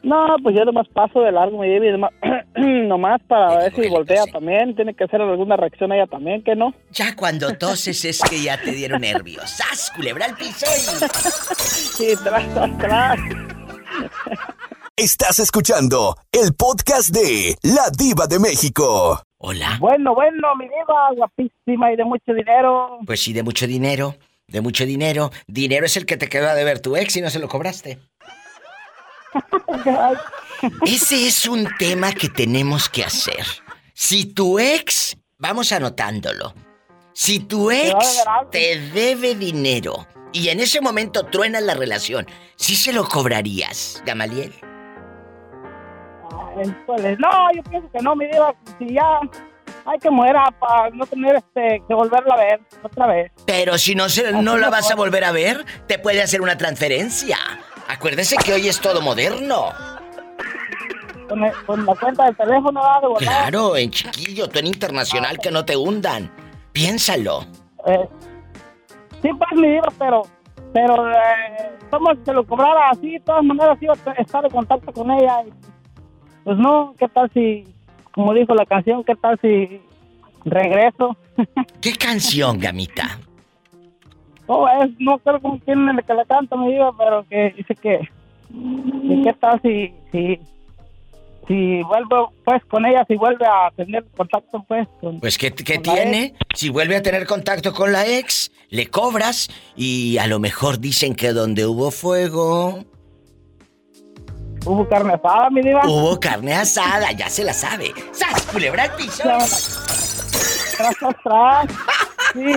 No, 0.00 0.36
pues 0.42 0.56
yo 0.56 0.64
nomás 0.64 0.86
paso 0.88 1.20
de 1.20 1.32
largo, 1.32 1.58
mi 1.60 1.66
y 1.68 1.90
nomás, 1.90 2.12
nomás 2.56 3.20
para 3.26 3.58
ver 3.58 3.74
si 3.74 3.88
voltea 3.88 4.26
también. 4.26 4.74
Tiene 4.76 4.94
que 4.94 5.04
hacer 5.04 5.20
alguna 5.20 5.56
reacción 5.56 5.92
ella 5.92 6.06
también, 6.06 6.42
que 6.42 6.54
no? 6.54 6.72
Ya 6.92 7.16
cuando 7.16 7.52
toses 7.58 8.04
es 8.04 8.22
que 8.22 8.40
ya 8.40 8.60
te 8.60 8.70
dieron 8.70 9.00
nervios. 9.00 9.50
¡Sas, 9.50 9.90
culebra 9.94 10.26
al 10.26 10.36
piso 10.36 10.66
y... 10.66 11.04
Sí, 11.98 12.14
tras, 12.22 12.54
tras, 12.54 12.78
tras. 12.78 13.18
Estás 14.98 15.38
escuchando 15.38 16.16
el 16.32 16.54
podcast 16.54 17.10
de 17.10 17.56
La 17.62 17.88
Diva 17.96 18.26
de 18.26 18.40
México. 18.40 19.22
Hola. 19.38 19.76
Bueno, 19.78 20.12
bueno, 20.12 20.56
mi 20.56 20.64
diva, 20.64 21.10
guapísima 21.14 21.92
y 21.92 21.96
de 21.96 22.04
mucho 22.04 22.34
dinero. 22.34 22.98
Pues 23.06 23.22
sí, 23.22 23.32
de 23.32 23.44
mucho 23.44 23.68
dinero, 23.68 24.16
de 24.48 24.60
mucho 24.60 24.84
dinero. 24.84 25.30
Dinero 25.46 25.86
es 25.86 25.96
el 25.96 26.04
que 26.04 26.16
te 26.16 26.28
quedó 26.28 26.48
a 26.48 26.54
deber 26.56 26.80
tu 26.80 26.96
ex 26.96 27.14
y 27.14 27.20
no 27.20 27.30
se 27.30 27.38
lo 27.38 27.46
cobraste. 27.46 28.00
Ese 30.84 31.28
es 31.28 31.46
un 31.46 31.68
tema 31.78 32.12
que 32.12 32.28
tenemos 32.28 32.88
que 32.88 33.04
hacer. 33.04 33.46
Si 33.94 34.24
tu 34.24 34.58
ex, 34.58 35.16
vamos 35.38 35.70
anotándolo. 35.70 36.54
Si 37.12 37.38
tu 37.38 37.70
ex 37.70 38.24
te 38.50 38.80
debe 38.90 39.36
dinero 39.36 40.08
y 40.32 40.48
en 40.48 40.58
ese 40.58 40.80
momento 40.80 41.24
truena 41.26 41.60
la 41.60 41.74
relación, 41.74 42.26
¿sí 42.56 42.74
se 42.74 42.92
lo 42.92 43.08
cobrarías, 43.08 44.02
Gamaliel? 44.04 44.52
Híjole, 46.64 47.16
no, 47.18 47.28
yo 47.54 47.62
pienso 47.64 47.90
que 47.90 47.98
no, 48.00 48.14
mi 48.16 48.26
diva, 48.26 48.54
si 48.78 48.94
ya 48.94 49.20
hay 49.86 49.98
que 49.98 50.10
muera 50.10 50.44
para 50.58 50.90
no 50.90 51.06
tener 51.06 51.36
este, 51.36 51.82
que 51.88 51.94
volverla 51.94 52.34
a 52.34 52.38
ver 52.38 52.60
otra 52.82 53.06
vez. 53.06 53.32
Pero 53.46 53.78
si 53.78 53.94
no, 53.94 54.08
se, 54.08 54.32
no 54.32 54.56
la 54.58 54.68
vas 54.70 54.90
a 54.90 54.94
volver 54.94 55.24
a 55.24 55.32
ver, 55.32 55.64
te 55.86 55.98
puede 55.98 56.22
hacer 56.22 56.40
una 56.42 56.56
transferencia. 56.56 57.36
Acuérdese 57.88 58.36
que 58.36 58.52
hoy 58.52 58.68
es 58.68 58.80
todo 58.80 59.00
moderno. 59.00 59.66
Con, 61.28 61.44
el- 61.44 61.52
con 61.66 61.84
la 61.84 61.94
cuenta 61.94 62.24
del 62.24 62.36
teléfono, 62.36 62.80
¿verdad? 62.82 63.08
de. 63.20 63.24
Claro, 63.26 63.76
en 63.76 63.90
chiquillo, 63.90 64.48
tú 64.48 64.58
en 64.58 64.66
internacional 64.66 65.38
que 65.38 65.50
no 65.50 65.64
te 65.64 65.76
hundan. 65.76 66.30
Piénsalo. 66.72 67.42
Eh, 67.86 68.08
sí, 69.22 69.28
pues, 69.36 69.50
mi 69.60 69.68
diva, 69.68 69.88
pero, 69.98 70.22
pero, 70.72 71.10
eh, 71.10 71.70
como 71.90 72.12
se 72.24 72.32
lo 72.32 72.46
cobrara 72.46 72.90
así, 72.90 73.12
de 73.12 73.20
todas 73.20 73.42
maneras 73.44 73.76
iba 73.80 73.92
a 73.94 74.12
estar 74.20 74.44
en 74.44 74.50
contacto 74.50 74.92
con 74.92 75.10
ella. 75.10 75.42
y, 75.46 75.52
pues 76.48 76.56
no, 76.56 76.94
¿qué 76.98 77.06
tal 77.08 77.30
si, 77.34 77.64
como 78.12 78.32
dijo 78.32 78.54
la 78.54 78.64
canción, 78.64 79.04
qué 79.04 79.14
tal 79.16 79.38
si 79.42 79.82
regreso? 80.46 81.14
¿Qué 81.82 81.92
canción, 81.92 82.58
gamita? 82.58 83.18
No, 84.48 84.66
es, 84.66 84.88
no 84.98 85.18
creo 85.18 85.42
con 85.42 85.58
quién 85.58 85.86
el 85.90 86.02
que 86.02 86.14
la 86.14 86.24
canta, 86.24 86.56
mi 86.56 86.72
diva, 86.72 86.90
pero 86.96 87.22
que 87.28 87.52
dice 87.54 87.74
que, 87.74 87.98
que 88.48 89.22
qué 89.24 89.34
tal 89.38 89.60
si, 89.60 89.92
si, 90.10 90.40
si 91.46 91.82
vuelvo, 91.82 92.32
pues, 92.46 92.64
con 92.64 92.86
ella, 92.86 93.04
si 93.06 93.16
vuelve 93.16 93.44
a 93.44 93.70
tener 93.76 94.06
contacto, 94.16 94.64
pues, 94.66 94.88
con... 95.02 95.20
Pues 95.20 95.36
¿qué, 95.36 95.52
qué 95.52 95.74
Con 95.74 95.82
tiene? 95.82 96.32
Si 96.54 96.70
vuelve 96.70 96.96
a 96.96 97.02
tener 97.02 97.26
contacto 97.26 97.74
con 97.74 97.92
la 97.92 98.06
ex, 98.06 98.50
le 98.70 98.86
cobras 98.86 99.50
y 99.76 100.16
a 100.16 100.26
lo 100.26 100.38
mejor 100.38 100.78
dicen 100.78 101.14
que 101.14 101.34
donde 101.34 101.66
hubo 101.66 101.90
fuego, 101.90 102.86
Hubo 104.68 104.86
carne 104.86 105.14
asada, 105.14 105.48
mi 105.48 105.62
diva. 105.62 105.80
hubo 105.86 106.20
carne 106.20 106.52
asada, 106.52 107.10
ya 107.12 107.30
se 107.30 107.42
la 107.42 107.54
sabe. 107.54 107.94
¡Sas, 108.12 108.42
culebra! 108.52 108.94
Tras, 108.94 109.78
tras, 110.76 111.16
tras. 111.22 111.66
Sí. 112.34 112.54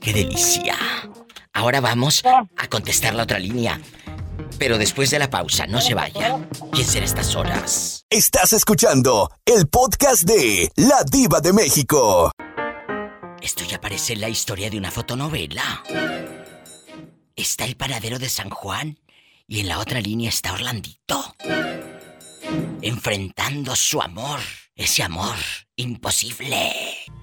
¡Qué 0.00 0.12
delicia! 0.12 0.76
Ahora 1.52 1.80
vamos 1.80 2.22
a 2.24 2.68
contestar 2.68 3.14
la 3.16 3.24
otra 3.24 3.40
línea. 3.40 3.80
Pero 4.56 4.78
después 4.78 5.10
de 5.10 5.18
la 5.18 5.28
pausa, 5.28 5.66
no 5.66 5.80
se 5.80 5.94
vaya. 5.94 6.38
¿Quién 6.70 6.86
será 6.86 7.04
estas 7.04 7.34
horas? 7.34 8.06
Estás 8.08 8.52
escuchando 8.52 9.32
el 9.44 9.66
podcast 9.66 10.22
de 10.22 10.70
La 10.76 11.02
Diva 11.10 11.40
de 11.40 11.52
México. 11.52 12.30
Esto 13.42 13.64
ya 13.64 13.80
parece 13.80 14.14
la 14.14 14.28
historia 14.28 14.70
de 14.70 14.78
una 14.78 14.92
fotonovela. 14.92 15.82
Está 17.34 17.64
el 17.64 17.76
panadero 17.76 18.20
de 18.20 18.28
San 18.28 18.50
Juan 18.50 18.96
y 19.50 19.60
en 19.60 19.68
la 19.68 19.80
otra 19.80 20.00
línea 20.00 20.28
está 20.28 20.52
Orlandito. 20.52 21.34
Enfrentando 22.82 23.74
su 23.74 24.00
amor, 24.00 24.38
ese 24.76 25.02
amor 25.02 25.34
imposible. 25.74 26.70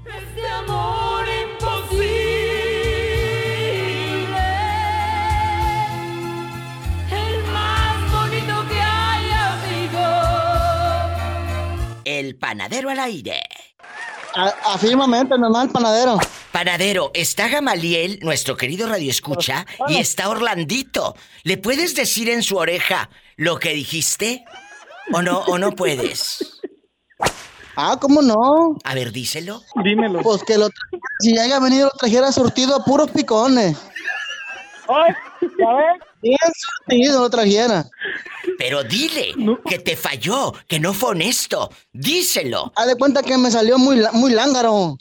Este 0.06 0.48
amor 0.50 1.26
imposible. 1.26 2.26
El 7.10 7.44
más 7.46 8.12
bonito 8.12 8.68
que 8.68 8.82
hay, 8.82 9.32
amigo. 9.32 10.04
El 12.04 12.36
panadero 12.36 12.90
al 12.90 13.00
aire. 13.00 13.42
A- 14.38 14.74
afirmamente, 14.74 15.38
normal, 15.38 15.70
panadero. 15.70 16.18
Panadero, 16.52 17.12
está 17.14 17.48
Gamaliel, 17.48 18.20
nuestro 18.22 18.56
querido 18.56 18.88
Radio 18.88 19.10
Escucha, 19.10 19.66
y 19.88 19.98
está 19.98 20.30
Orlandito. 20.30 21.16
¿Le 21.44 21.58
puedes 21.58 21.96
decir 21.96 22.30
en 22.30 22.44
su 22.44 22.58
oreja 22.58 23.10
lo 23.36 23.58
que 23.58 23.74
dijiste? 23.74 24.46
¿O 25.14 25.22
no, 25.22 25.40
o 25.40 25.58
no 25.58 25.72
puedes? 25.72 26.54
Ah, 27.80 27.96
¿cómo 28.02 28.24
no? 28.24 28.76
A 28.86 28.96
ver, 28.96 29.12
díselo. 29.12 29.62
Dímelo. 29.84 30.24
Pues 30.24 30.42
que 30.44 30.58
lo 30.58 30.68
si 31.20 31.38
haya 31.38 31.60
venido 31.60 31.92
lo 31.94 31.98
trajera 32.00 32.32
surtido 32.32 32.76
a 32.76 32.84
puros 32.84 33.12
picones. 33.12 33.78
Ay, 34.90 35.14
¿ya 35.60 35.74
ves? 35.74 36.02
Bien 36.22 36.38
surtido 36.56 37.22
lo 37.22 37.30
trajera. 37.30 37.86
Pero 38.58 38.84
dile 38.84 39.34
que 39.66 39.80
te 39.80 39.96
falló, 39.96 40.54
que 40.68 40.80
no 40.80 40.94
fue 40.94 41.12
honesto. 41.12 41.70
Díselo. 41.94 42.72
Haz 42.76 42.88
de 42.88 42.96
cuenta 42.96 43.22
que 43.22 43.38
me 43.38 43.52
salió 43.52 43.78
muy, 43.78 44.02
muy 44.14 44.32
lángaro. 44.32 44.98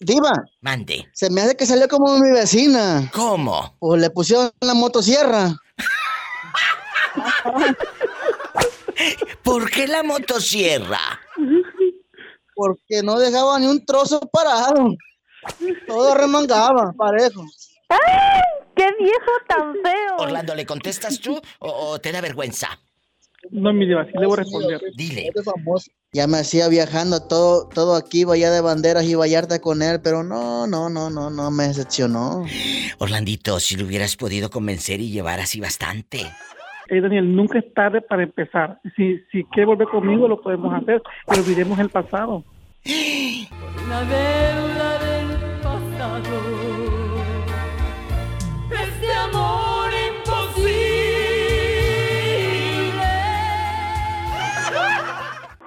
Diva. 0.00 0.32
Mande. 0.60 1.08
Se 1.12 1.30
me 1.30 1.42
hace 1.42 1.56
que 1.56 1.66
salió 1.66 1.88
como 1.88 2.18
mi 2.18 2.30
vecina. 2.30 3.10
¿Cómo? 3.12 3.76
Pues 3.78 4.00
le 4.00 4.10
pusieron 4.10 4.50
la 4.60 4.74
motosierra. 4.74 5.54
¿Por 9.42 9.70
qué 9.70 9.86
la 9.86 10.02
motosierra? 10.02 11.00
Porque 12.54 13.02
no 13.02 13.18
dejaba 13.18 13.58
ni 13.58 13.66
un 13.66 13.84
trozo 13.84 14.20
parado. 14.32 14.94
Todo 15.86 16.14
remangaba, 16.14 16.92
parejo. 16.92 17.44
¡Ay! 17.88 18.40
¡Qué 18.74 18.86
viejo 18.98 19.30
tan 19.48 19.74
feo! 19.74 20.16
Orlando, 20.18 20.54
¿le 20.54 20.64
contestas 20.64 21.20
tú 21.20 21.40
o, 21.58 21.68
o 21.68 22.00
te 22.00 22.12
da 22.12 22.20
vergüenza? 22.20 22.78
No, 23.50 23.72
mi 23.72 23.86
diva, 23.86 24.04
sí 24.04 24.12
le 24.14 24.26
voy 24.26 24.34
a 24.34 24.42
responder. 24.42 24.80
Dile. 24.94 25.30
Ya 26.12 26.26
me 26.26 26.38
hacía 26.38 26.68
viajando 26.68 27.26
todo, 27.26 27.68
todo 27.68 27.94
aquí, 27.96 28.24
vaya 28.24 28.50
de 28.50 28.60
banderas 28.60 29.04
y 29.04 29.14
Vallarta 29.14 29.60
con 29.60 29.82
él, 29.82 30.00
pero 30.02 30.22
no, 30.22 30.66
no, 30.66 30.90
no, 30.90 31.08
no, 31.08 31.30
no, 31.30 31.50
me 31.50 31.64
decepcionó. 31.64 32.44
Orlandito, 32.98 33.58
si 33.60 33.76
lo 33.76 33.86
hubieras 33.86 34.16
podido 34.16 34.50
convencer 34.50 35.00
y 35.00 35.10
llevar 35.10 35.40
así 35.40 35.60
bastante. 35.60 36.20
Eh, 36.88 37.00
Daniel, 37.00 37.34
nunca 37.34 37.58
es 37.58 37.72
tarde 37.72 38.02
para 38.02 38.24
empezar. 38.24 38.80
Si, 38.96 39.18
si 39.32 39.44
quiere 39.44 39.66
volver 39.66 39.88
conmigo, 39.88 40.28
lo 40.28 40.42
podemos 40.42 40.74
hacer, 40.74 41.02
pero 41.26 41.42
olvidemos 41.42 41.78
el 41.78 41.88
pasado. 41.88 42.44
Una 43.84 44.00
deuda 44.02 44.98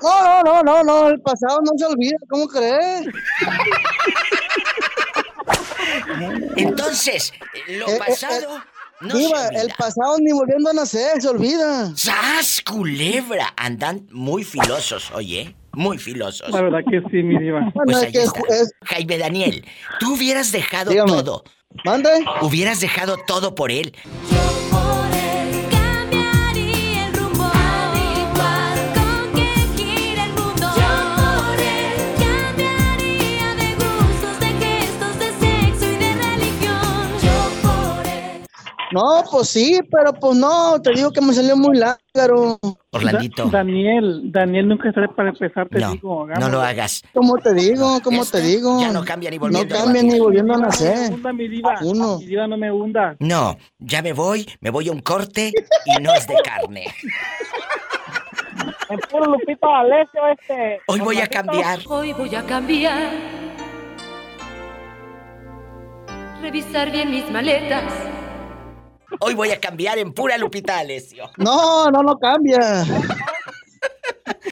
No, 0.02 0.24
no, 0.24 0.44
no, 0.44 0.64
no, 0.64 0.84
no, 0.84 1.08
el 1.10 1.22
pasado 1.22 1.60
no 1.62 1.72
se 1.78 1.86
olvida, 1.86 2.18
¿cómo 2.30 2.48
crees? 2.48 3.08
Entonces, 6.58 7.32
lo 7.68 7.88
Eh, 7.88 7.96
eh, 7.96 8.00
pasado 8.06 8.62
no 9.02 9.16
Diva, 9.16 9.38
se 9.40 9.46
olvida. 9.48 9.62
el 9.62 9.74
pasado 9.78 10.18
ni 10.20 10.32
volviendo 10.34 10.70
a 10.70 10.74
nacer, 10.74 11.22
se 11.22 11.30
olvida. 11.30 11.92
¡Sas, 11.96 12.62
culebra! 12.66 13.54
Andan 13.56 14.08
muy 14.12 14.44
filosos, 14.44 15.12
oye. 15.12 15.56
Muy 15.74 15.98
filosos. 15.98 16.50
La 16.52 16.62
verdad 16.62 16.80
que 16.90 17.02
sí, 17.10 17.24
mi 17.24 17.38
diva. 17.40 17.72
Pues 17.74 17.98
ahí 17.98 18.12
está. 18.14 18.42
Jaime 18.86 19.18
Daniel, 19.18 19.66
tú 20.00 20.14
hubieras 20.14 20.52
dejado 20.52 20.92
Dígame. 20.92 21.12
todo. 21.12 21.44
¿Mande? 21.84 22.10
Hubieras 22.42 22.80
dejado 22.80 23.18
todo 23.26 23.56
por 23.56 23.72
él. 23.72 23.94
No, 38.94 39.24
pues 39.32 39.50
sí, 39.50 39.80
pero 39.92 40.14
pues 40.14 40.38
no, 40.38 40.80
te 40.82 40.92
digo 40.94 41.12
que 41.12 41.20
me 41.22 41.34
salió 41.34 41.58
muy 41.58 41.78
lángaro. 41.78 42.60
Orlandito. 42.92 43.46
Da- 43.46 43.60
Daniel, 43.60 44.32
Daniel, 44.32 44.68
nunca 44.68 44.92
tarde 44.94 45.10
para 45.16 45.30
empezar, 45.30 45.68
te 45.68 45.80
No, 45.80 45.92
digo. 45.94 46.28
no 46.40 46.50
lo 46.50 46.62
hagas. 46.62 47.02
¿Cómo 47.14 47.38
te 47.38 47.54
digo? 47.54 48.00
¿Cómo 48.04 48.24
te 48.24 48.40
digo? 48.42 48.80
ya 48.80 48.92
no 48.92 49.04
cambia 49.04 49.32
ni 49.32 49.38
No 49.38 49.42
volviendo 49.42 49.76
a 49.76 49.80
cambia 49.80 50.04
nacer. 50.04 50.14
ni 50.14 50.20
volviendo 50.20 50.54
a 50.54 50.58
No 50.58 50.64
nacer. 50.66 51.14
hunda, 51.14 51.34
mi 51.34 51.48
diva. 51.48 51.76
Uno. 51.82 52.20
Mi 52.20 52.26
diva, 52.28 52.48
no 52.48 52.58
me 52.58 52.72
hunda. 52.72 53.16
No, 53.20 53.58
ya 53.80 54.02
me 54.04 54.14
voy, 54.14 54.48
me 54.62 54.70
voy 54.70 54.88
a 54.90 54.92
un 54.92 55.00
corte 55.02 55.52
y 55.86 56.02
no 56.02 56.14
es 56.14 56.28
de 56.28 56.36
carne. 56.44 56.86
En 58.90 59.00
puro 59.10 59.26
Lupito 59.26 59.68
D'Alessio 59.68 60.22
este. 60.40 60.80
Hoy 60.88 61.00
voy 61.00 61.18
a 61.20 61.28
cambiar. 61.28 61.80
Hoy 61.88 62.14
voy 62.14 62.36
a 62.36 62.44
cambiar. 62.44 63.10
Revisar 66.42 66.92
bien 66.92 67.10
mis 67.10 67.30
maletas. 67.32 67.84
Hoy 69.20 69.36
voy 69.36 69.52
a 69.52 69.60
cambiar 69.60 69.98
en 69.98 70.14
pura 70.14 70.38
Lupita 70.38 70.80
Alessio. 70.80 71.30
No, 71.38 71.90
no, 71.90 72.02
no 72.04 72.18
cambia. 72.18 72.86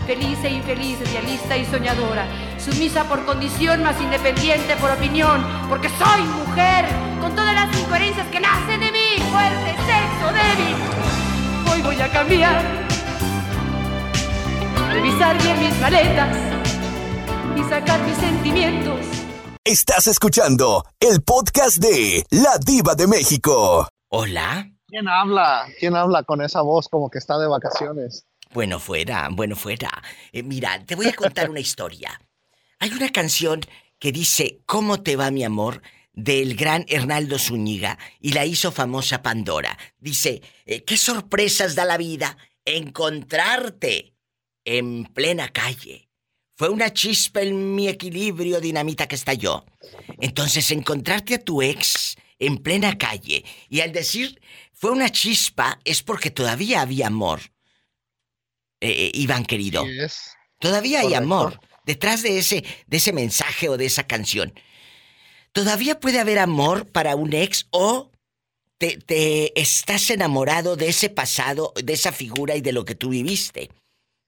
Feliz 0.06 0.38
e 0.44 0.50
infeliz, 0.50 0.98
idealista 1.02 1.58
y 1.58 1.66
soñadora. 1.66 2.26
Sumisa 2.60 3.04
por 3.06 3.26
condición, 3.26 3.84
más 3.84 4.00
independiente 4.02 4.76
por 4.78 4.92
opinión. 4.92 5.46
Porque 5.70 5.90
soy 5.90 6.24
mujer, 6.24 6.86
con 7.20 7.36
todas 7.36 7.54
las 7.54 7.78
incoherencias 7.78 8.28
que 8.28 8.40
nacen 8.40 8.80
de 8.80 8.92
mí. 8.92 9.20
Fuerte, 9.32 9.76
sexo, 9.86 10.28
débil. 10.34 10.76
Hoy 11.72 11.82
voy 11.82 12.02
a 12.02 12.12
cambiar. 12.12 12.64
Revisar 14.90 15.42
bien 15.42 15.60
mis 15.60 15.80
maletas. 15.80 16.38
Y 17.56 17.64
sacar 17.70 18.02
mis 18.02 18.18
sentimientos. 18.18 19.00
Estás 19.64 20.08
escuchando 20.08 20.86
el 21.00 21.22
podcast 21.22 21.78
de 21.78 22.26
La 22.32 22.58
Diva 22.58 22.96
de 22.96 23.08
México. 23.08 23.88
Hola. 24.14 24.70
¿Quién 24.88 25.08
habla? 25.08 25.70
¿Quién 25.80 25.96
habla 25.96 26.24
con 26.24 26.42
esa 26.42 26.62
voz 26.62 26.90
como 26.90 27.10
que 27.10 27.18
está 27.18 27.40
de 27.40 27.48
vacaciones? 27.48 28.28
Bueno, 28.54 28.78
fuera, 28.78 29.30
bueno, 29.32 29.56
fuera. 29.56 29.90
Eh, 30.34 30.44
mira, 30.44 30.84
te 30.86 30.96
voy 30.96 31.08
a 31.08 31.14
contar 31.14 31.50
una 31.50 31.62
historia. 31.62 32.20
Hay 32.80 32.92
una 32.92 33.10
canción 33.10 33.62
que 34.00 34.12
dice 34.12 34.60
¿Cómo 34.66 35.02
te 35.02 35.16
va 35.16 35.32
mi 35.32 35.46
amor? 35.46 35.82
del 36.12 36.58
gran 36.58 36.84
Hernaldo 36.90 37.40
Zúñiga 37.40 37.98
y 38.20 38.34
la 38.34 38.46
hizo 38.46 38.74
famosa 38.74 39.22
Pandora. 39.22 39.78
Dice, 39.98 40.42
eh, 40.66 40.84
qué 40.84 40.98
sorpresas 40.98 41.74
da 41.74 41.86
la 41.86 41.96
vida 41.96 42.36
encontrarte 42.66 44.14
en 44.66 45.06
plena 45.06 45.48
calle. 45.48 46.10
Fue 46.58 46.68
una 46.68 46.92
chispa 46.92 47.44
en 47.44 47.76
mi 47.76 47.88
equilibrio 47.88 48.60
dinamita 48.60 49.08
que 49.08 49.16
estalló. 49.16 49.64
Entonces, 50.20 50.70
encontrarte 50.72 51.36
a 51.36 51.42
tu 51.42 51.62
ex 51.62 52.18
en 52.42 52.58
plena 52.58 52.98
calle 52.98 53.46
y 53.70 53.80
al 53.80 53.94
decir 53.94 54.42
fue 54.74 54.92
una 54.92 55.10
chispa 55.10 55.80
es 55.86 56.04
porque 56.04 56.32
todavía 56.32 56.82
había 56.82 57.08
amor. 57.08 57.40
Eh, 58.82 58.90
eh, 58.90 59.12
Iván 59.14 59.46
querido. 59.46 59.86
Todavía 60.60 61.00
hay 61.00 61.14
Correcto. 61.14 61.24
amor 61.24 61.60
detrás 61.86 62.24
de 62.24 62.40
ese 62.40 62.66
de 62.88 62.98
ese 62.98 63.14
mensaje 63.14 63.70
o 63.70 63.78
de 63.78 63.86
esa 63.86 64.08
canción. 64.08 64.54
Todavía 65.54 66.00
puede 66.00 66.20
haber 66.20 66.40
amor 66.40 66.92
para 66.92 67.16
un 67.16 67.34
ex 67.34 67.68
o 67.70 68.12
te, 68.80 68.98
te 68.98 69.60
estás 69.60 70.10
enamorado 70.10 70.76
de 70.76 70.90
ese 70.90 71.10
pasado, 71.10 71.74
de 71.76 71.94
esa 71.94 72.12
figura 72.12 72.56
y 72.56 72.62
de 72.62 72.72
lo 72.72 72.84
que 72.84 72.96
tú 72.96 73.10
viviste. 73.10 73.70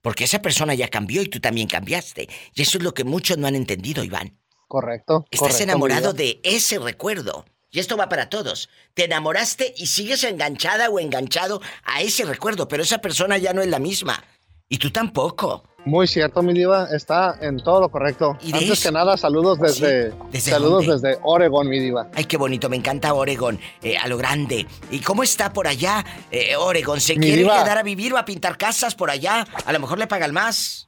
Porque 0.04 0.26
esa 0.26 0.42
persona 0.42 0.76
ya 0.76 0.90
cambió 0.90 1.22
y 1.24 1.30
tú 1.30 1.40
también 1.40 1.68
cambiaste. 1.68 2.28
Y 2.54 2.62
eso 2.62 2.78
es 2.78 2.84
lo 2.84 2.94
que 2.94 3.06
muchos 3.06 3.38
no 3.38 3.48
han 3.48 3.56
entendido, 3.56 4.04
Iván. 4.04 4.38
Correcto. 4.68 5.26
Estás 5.32 5.54
correcto, 5.54 5.64
enamorado 5.64 6.14
de 6.14 6.42
ese 6.44 6.78
recuerdo. 6.78 7.46
Y 7.74 7.80
esto 7.80 7.98
va 7.98 8.08
para 8.08 8.30
todos. 8.30 8.70
Te 8.94 9.06
enamoraste 9.06 9.74
y 9.76 9.88
sigues 9.88 10.24
enganchada 10.24 10.90
o 10.92 11.00
enganchado 11.00 11.60
a 11.84 12.02
ese 12.02 12.24
recuerdo, 12.24 12.68
pero 12.68 12.84
esa 12.84 13.00
persona 13.00 13.40
ya 13.40 13.52
no 13.52 13.64
es 13.64 13.68
la 13.68 13.80
misma. 13.80 14.24
Y 14.70 14.78
tú 14.78 14.92
tampoco. 14.92 15.64
Muy 15.86 16.08
cierto, 16.08 16.44
mi 16.44 16.54
diva, 16.54 16.88
está 16.96 17.36
en 17.42 17.58
todo 17.58 17.82
lo 17.82 17.90
correcto. 17.90 18.38
¿Y 18.42 18.52
de 18.52 18.60
Antes 18.60 18.80
eso? 18.80 18.90
que 18.90 18.94
nada, 18.94 19.18
saludos 19.18 19.60
desde, 19.60 20.12
¿desde 20.32 20.52
saludos 20.52 20.86
dónde? 20.86 21.10
desde 21.10 21.20
Oregon, 21.24 21.68
mi 21.68 21.80
diva. 21.80 22.10
Ay, 22.14 22.26
qué 22.26 22.38
bonito, 22.38 22.70
me 22.70 22.78
encanta 22.78 23.14
Oregon, 23.14 23.60
eh, 23.82 23.98
a 23.98 24.08
lo 24.08 24.18
grande. 24.18 24.66
¿Y 24.92 25.00
cómo 25.00 25.24
está 25.24 25.52
por 25.52 25.68
allá, 25.68 26.06
eh, 26.32 26.56
Oregon? 26.56 27.02
¿Se 27.02 27.16
Mi 27.16 27.26
quiere 27.26 27.42
diva. 27.42 27.62
quedar 27.64 27.80
a 27.80 27.84
vivir 27.84 28.14
o 28.14 28.18
a 28.18 28.24
pintar 28.24 28.56
casas 28.58 28.94
por 28.96 29.10
allá? 29.10 29.46
A 29.66 29.74
lo 29.74 29.80
mejor 29.80 29.98
le 29.98 30.06
pagan 30.08 30.32
más. 30.32 30.88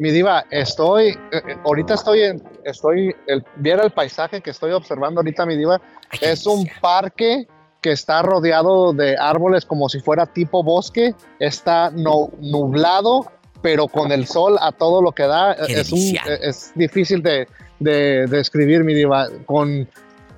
Mi 0.00 0.10
diva, 0.12 0.46
estoy, 0.50 1.08
eh, 1.08 1.18
eh, 1.30 1.56
ahorita 1.62 1.92
estoy 1.92 2.22
en, 2.22 2.42
estoy, 2.64 3.14
el, 3.26 3.44
viera 3.56 3.84
el 3.84 3.90
paisaje 3.90 4.40
que 4.40 4.48
estoy 4.48 4.72
observando 4.72 5.20
ahorita, 5.20 5.44
mi 5.44 5.58
diva, 5.58 5.78
es 6.22 6.46
un 6.46 6.66
parque 6.80 7.46
que 7.82 7.92
está 7.92 8.22
rodeado 8.22 8.94
de 8.94 9.18
árboles 9.18 9.66
como 9.66 9.90
si 9.90 10.00
fuera 10.00 10.24
tipo 10.24 10.62
bosque, 10.62 11.14
está 11.38 11.90
no, 11.90 12.30
nublado, 12.40 13.30
pero 13.60 13.88
con 13.88 14.10
el 14.10 14.26
sol 14.26 14.56
a 14.62 14.72
todo 14.72 15.02
lo 15.02 15.12
que 15.12 15.24
da, 15.24 15.54
Qué 15.66 15.80
es, 15.80 15.92
un, 15.92 15.98
eh, 15.98 16.38
es 16.44 16.72
difícil 16.74 17.22
de, 17.22 17.46
de, 17.78 18.26
de 18.26 18.40
escribir, 18.40 18.84
mi 18.84 18.94
diva, 18.94 19.28
con, 19.44 19.86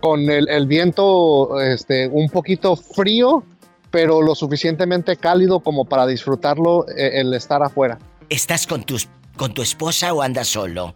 con 0.01 0.29
el, 0.29 0.49
el 0.49 0.67
viento 0.67 1.61
este, 1.61 2.09
un 2.09 2.29
poquito 2.31 2.75
frío, 2.75 3.45
pero 3.93 4.23
lo 4.23 4.35
suficientemente 4.35 5.17
cálido 5.17 5.61
como 5.61 5.85
para 5.85 6.05
disfrutarlo 6.05 6.85
eh, 6.89 7.21
el 7.21 7.33
estar 7.33 7.63
afuera. 7.63 8.01
¿Estás 8.29 8.67
con 8.67 8.83
tus 8.83 9.09
con 9.37 9.55
tu 9.55 9.63
esposa 9.63 10.13
o 10.13 10.23
andas 10.23 10.49
solo? 10.49 10.95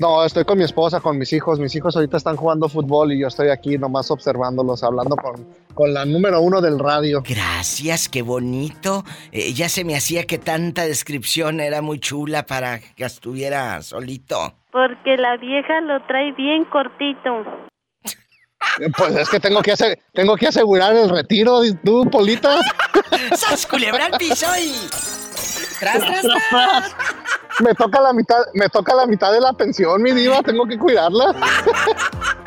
No, 0.00 0.24
estoy 0.24 0.44
con 0.44 0.58
mi 0.58 0.64
esposa, 0.64 1.00
con 1.00 1.18
mis 1.18 1.32
hijos. 1.32 1.58
Mis 1.58 1.74
hijos 1.74 1.96
ahorita 1.96 2.16
están 2.16 2.36
jugando 2.36 2.68
fútbol 2.68 3.12
y 3.12 3.18
yo 3.18 3.26
estoy 3.26 3.48
aquí 3.48 3.76
nomás 3.78 4.10
observándolos, 4.12 4.84
hablando 4.84 5.16
con, 5.16 5.44
con 5.74 5.92
la 5.92 6.04
número 6.04 6.40
uno 6.40 6.60
del 6.60 6.78
radio. 6.78 7.22
Gracias, 7.28 8.08
qué 8.08 8.22
bonito. 8.22 9.04
Eh, 9.32 9.52
ya 9.54 9.68
se 9.68 9.84
me 9.84 9.96
hacía 9.96 10.24
que 10.24 10.38
tanta 10.38 10.82
descripción 10.86 11.58
era 11.58 11.82
muy 11.82 11.98
chula 11.98 12.46
para 12.46 12.78
que 12.78 13.04
estuviera 13.04 13.82
solito. 13.82 14.54
Porque 14.70 15.16
la 15.16 15.36
vieja 15.36 15.80
lo 15.80 16.00
trae 16.06 16.32
bien 16.32 16.64
cortito. 16.66 17.44
Pues 18.96 19.16
es 19.16 19.28
que 19.28 19.40
tengo 19.40 19.62
que 19.62 19.72
hacer, 19.72 19.98
tengo 20.12 20.36
que 20.36 20.46
asegurar 20.46 20.94
el 20.94 21.08
retiro, 21.08 21.60
tú, 21.84 22.08
Polita. 22.10 22.56
¡Sas 23.34 23.66
culebra 23.66 24.10
piso 24.16 24.46
y... 24.60 25.27
¡Tras, 25.80 25.98
tras, 25.98 26.22
tras! 26.50 26.96
Me 27.60 27.74
toca 27.74 28.00
la 28.00 28.12
mitad, 28.12 28.36
me 28.54 28.68
toca 28.68 28.94
la 28.94 29.04
mitad 29.06 29.32
de 29.32 29.40
la 29.40 29.52
pensión, 29.52 30.00
mi 30.00 30.12
diva, 30.12 30.42
tengo 30.44 30.64
que 30.64 30.78
cuidarla. 30.78 31.34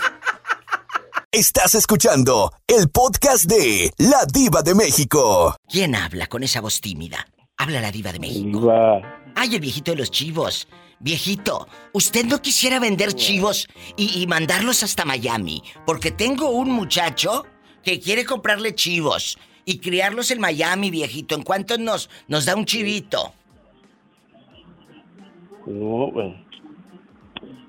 Estás 1.33 1.75
escuchando 1.75 2.51
el 2.67 2.89
podcast 2.89 3.43
de 3.45 3.91
La 3.97 4.25
Diva 4.25 4.61
de 4.61 4.73
México. 4.73 5.55
¿Quién 5.69 5.95
habla 5.95 6.27
con 6.27 6.43
esa 6.43 6.61
voz 6.61 6.79
tímida? 6.79 7.27
Habla 7.57 7.81
la 7.81 7.91
diva 7.91 8.11
de 8.11 8.19
México. 8.19 8.59
Diva. 8.59 9.01
Ay, 9.35 9.55
el 9.55 9.61
viejito 9.61 9.91
de 9.91 9.97
los 9.97 10.11
chivos. 10.11 10.67
Viejito, 10.99 11.67
¿usted 11.93 12.25
no 12.25 12.41
quisiera 12.41 12.79
vender 12.79 13.13
chivos 13.13 13.67
y, 13.97 14.21
y 14.21 14.27
mandarlos 14.27 14.83
hasta 14.83 15.03
Miami? 15.03 15.63
Porque 15.85 16.11
tengo 16.11 16.49
un 16.51 16.71
muchacho 16.71 17.45
que 17.83 17.99
quiere 17.99 18.25
comprarle 18.25 18.75
chivos 18.75 19.37
y 19.65 19.79
criarlos 19.79 20.31
en 20.31 20.39
Miami, 20.39 20.91
viejito. 20.91 21.35
¿En 21.35 21.43
cuánto 21.43 21.77
nos, 21.77 22.09
nos 22.27 22.45
da 22.45 22.55
un 22.55 22.65
chivito? 22.65 23.33
No, 25.65 26.09
pues, 26.13 26.33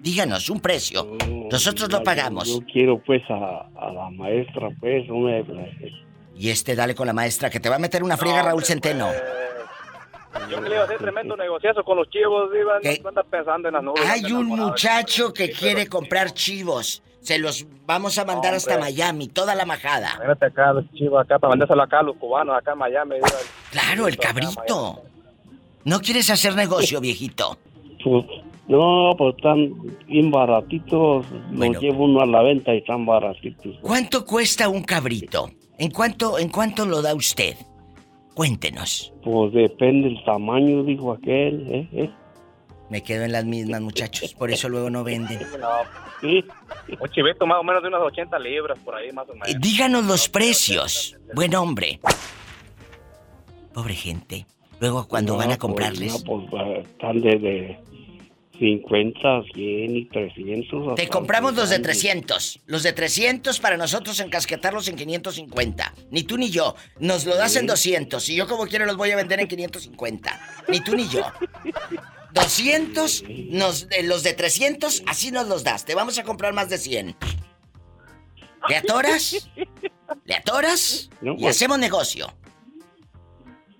Díganos 0.00 0.50
un 0.50 0.60
precio. 0.60 1.16
Nosotros 1.50 1.90
lo 1.92 2.02
pagamos. 2.02 2.48
Yo 2.48 2.66
quiero 2.72 2.98
pues 2.98 3.22
a, 3.30 3.68
a 3.76 3.92
la 3.92 4.10
maestra, 4.10 4.68
pues, 4.80 5.06
no 5.06 5.18
me... 5.20 5.44
Y 6.36 6.50
este 6.50 6.74
dale 6.74 6.94
con 6.96 7.06
la 7.06 7.12
maestra 7.12 7.50
que 7.50 7.60
te 7.60 7.68
va 7.68 7.76
a 7.76 7.78
meter 7.78 8.02
una 8.02 8.16
friega 8.16 8.42
Raúl 8.42 8.64
Centeno. 8.64 9.08
Yo 10.50 10.60
que 10.60 10.68
le 10.68 10.74
iba 10.74 10.82
a 10.82 10.86
hacer 10.86 10.98
tremendo 10.98 11.36
negociazo 11.36 11.84
con 11.84 11.98
los 11.98 12.08
chivos, 12.10 12.50
pensando 13.30 13.68
en 13.68 13.74
las 13.74 13.84
nubes. 13.84 14.02
Hay 14.08 14.32
un 14.32 14.46
muchacho 14.46 15.32
que 15.32 15.50
quiere 15.50 15.86
comprar 15.86 16.32
chivos. 16.32 17.02
Se 17.22 17.38
los 17.38 17.66
vamos 17.86 18.18
a 18.18 18.24
mandar 18.24 18.54
hasta. 18.54 18.78
Miami, 18.78 19.28
toda 19.28 19.54
la 19.54 19.64
majada. 19.64 20.12
Imagínate 20.16 20.46
acá 20.46 20.72
los 20.72 20.92
chivos 20.92 21.20
acá 21.20 21.38
para 21.38 21.52
vendérselo 21.52 21.82
acá 21.82 22.00
a 22.00 22.02
los 22.02 22.16
cubanos 22.16 22.56
acá 22.56 22.72
en 22.72 22.78
Miami. 22.78 23.16
Claro, 23.70 24.08
el 24.08 24.16
cabrito. 24.16 25.02
¿No 25.84 26.00
quieres 26.00 26.30
hacer 26.30 26.54
negocio, 26.54 27.00
viejito? 27.00 27.58
Pues, 28.02 28.24
no, 28.68 29.14
pues 29.16 29.36
están 29.36 29.72
bien 30.06 30.30
baratitos. 30.30 31.26
Bueno. 31.50 31.74
Los 31.74 31.82
llevo 31.82 32.04
uno 32.04 32.20
a 32.20 32.26
la 32.26 32.42
venta 32.42 32.74
y 32.74 32.78
están 32.78 33.06
baratitos. 33.06 33.76
¿Cuánto 33.80 34.24
cuesta 34.24 34.68
un 34.68 34.82
cabrito? 34.82 35.50
¿En 35.78 35.90
cuánto, 35.90 36.38
en 36.38 36.48
cuánto 36.48 36.86
lo 36.86 37.02
da 37.02 37.14
usted? 37.14 37.56
Cuéntenos. 38.34 39.12
Pues 39.22 39.52
depende 39.52 40.08
del 40.08 40.24
tamaño, 40.24 40.84
dijo 40.84 41.12
aquel. 41.12 41.66
¿eh? 41.70 41.88
¿eh? 41.92 42.10
Me 42.88 43.02
quedo 43.02 43.24
en 43.24 43.32
las 43.32 43.44
mismas, 43.44 43.80
muchachos. 43.80 44.34
Por 44.34 44.50
eso 44.50 44.68
luego 44.68 44.90
no 44.90 45.04
venden. 45.04 45.38
No, 45.60 45.68
un 46.22 47.08
chivito 47.10 47.46
más 47.46 47.58
o 47.60 47.64
menos 47.64 47.82
de 47.82 47.88
unas 47.88 48.00
80 48.02 48.38
libras 48.38 48.78
por 48.84 48.94
ahí, 48.94 49.10
más 49.12 49.28
o 49.28 49.34
menos. 49.34 49.60
Díganos 49.60 50.04
los 50.04 50.28
precios. 50.28 51.16
Buen 51.34 51.54
hombre. 51.54 52.00
Pobre 53.74 53.94
gente. 53.94 54.46
Luego 54.80 55.06
cuando 55.06 55.32
No, 55.32 55.38
van 55.38 55.46
a 55.46 55.48
pues, 55.50 55.58
comprarles. 55.58 56.24
no, 56.24 56.48
pues, 56.48 56.86
están 56.86 57.20
desde 57.20 57.78
50, 58.58 59.42
100 59.54 59.96
y 59.96 60.04
300. 60.06 60.94
Te 60.94 61.08
compramos 61.08 61.54
los 61.54 61.70
de 61.70 61.76
grandes. 61.78 62.00
300. 62.00 62.60
Los 62.66 62.82
de 62.82 62.92
300 62.92 63.58
para 63.60 63.76
nosotros 63.76 64.18
encasquetarlos 64.20 64.88
en 64.88 64.96
550. 64.96 65.94
Ni 66.10 66.22
tú 66.24 66.36
ni 66.36 66.50
yo. 66.50 66.74
Nos 66.98 67.24
lo 67.26 67.34
das 67.36 67.56
en 67.56 67.66
200. 67.66 68.28
Y 68.28 68.36
yo 68.36 68.46
como 68.46 68.66
quiero 68.66 68.84
los 68.84 68.96
voy 68.96 69.10
a 69.10 69.16
vender 69.16 69.40
en 69.40 69.48
550. 69.48 70.40
Ni 70.68 70.80
tú 70.80 70.94
ni 70.94 71.08
yo. 71.08 71.22
200, 72.32 73.24
nos, 73.50 73.86
eh, 73.90 74.02
los 74.02 74.22
de 74.22 74.32
300, 74.34 75.02
así 75.06 75.30
nos 75.30 75.48
los 75.48 75.64
das. 75.64 75.84
Te 75.84 75.94
vamos 75.94 76.18
a 76.18 76.22
comprar 76.24 76.52
más 76.52 76.68
de 76.68 76.78
100. 76.78 77.16
¿Le 78.68 78.76
atoras? 78.76 79.48
¿Le 80.24 80.34
atoras? 80.34 81.10
No, 81.20 81.32
y 81.34 81.42
pues. 81.42 81.56
hacemos 81.56 81.78
negocio. 81.78 82.32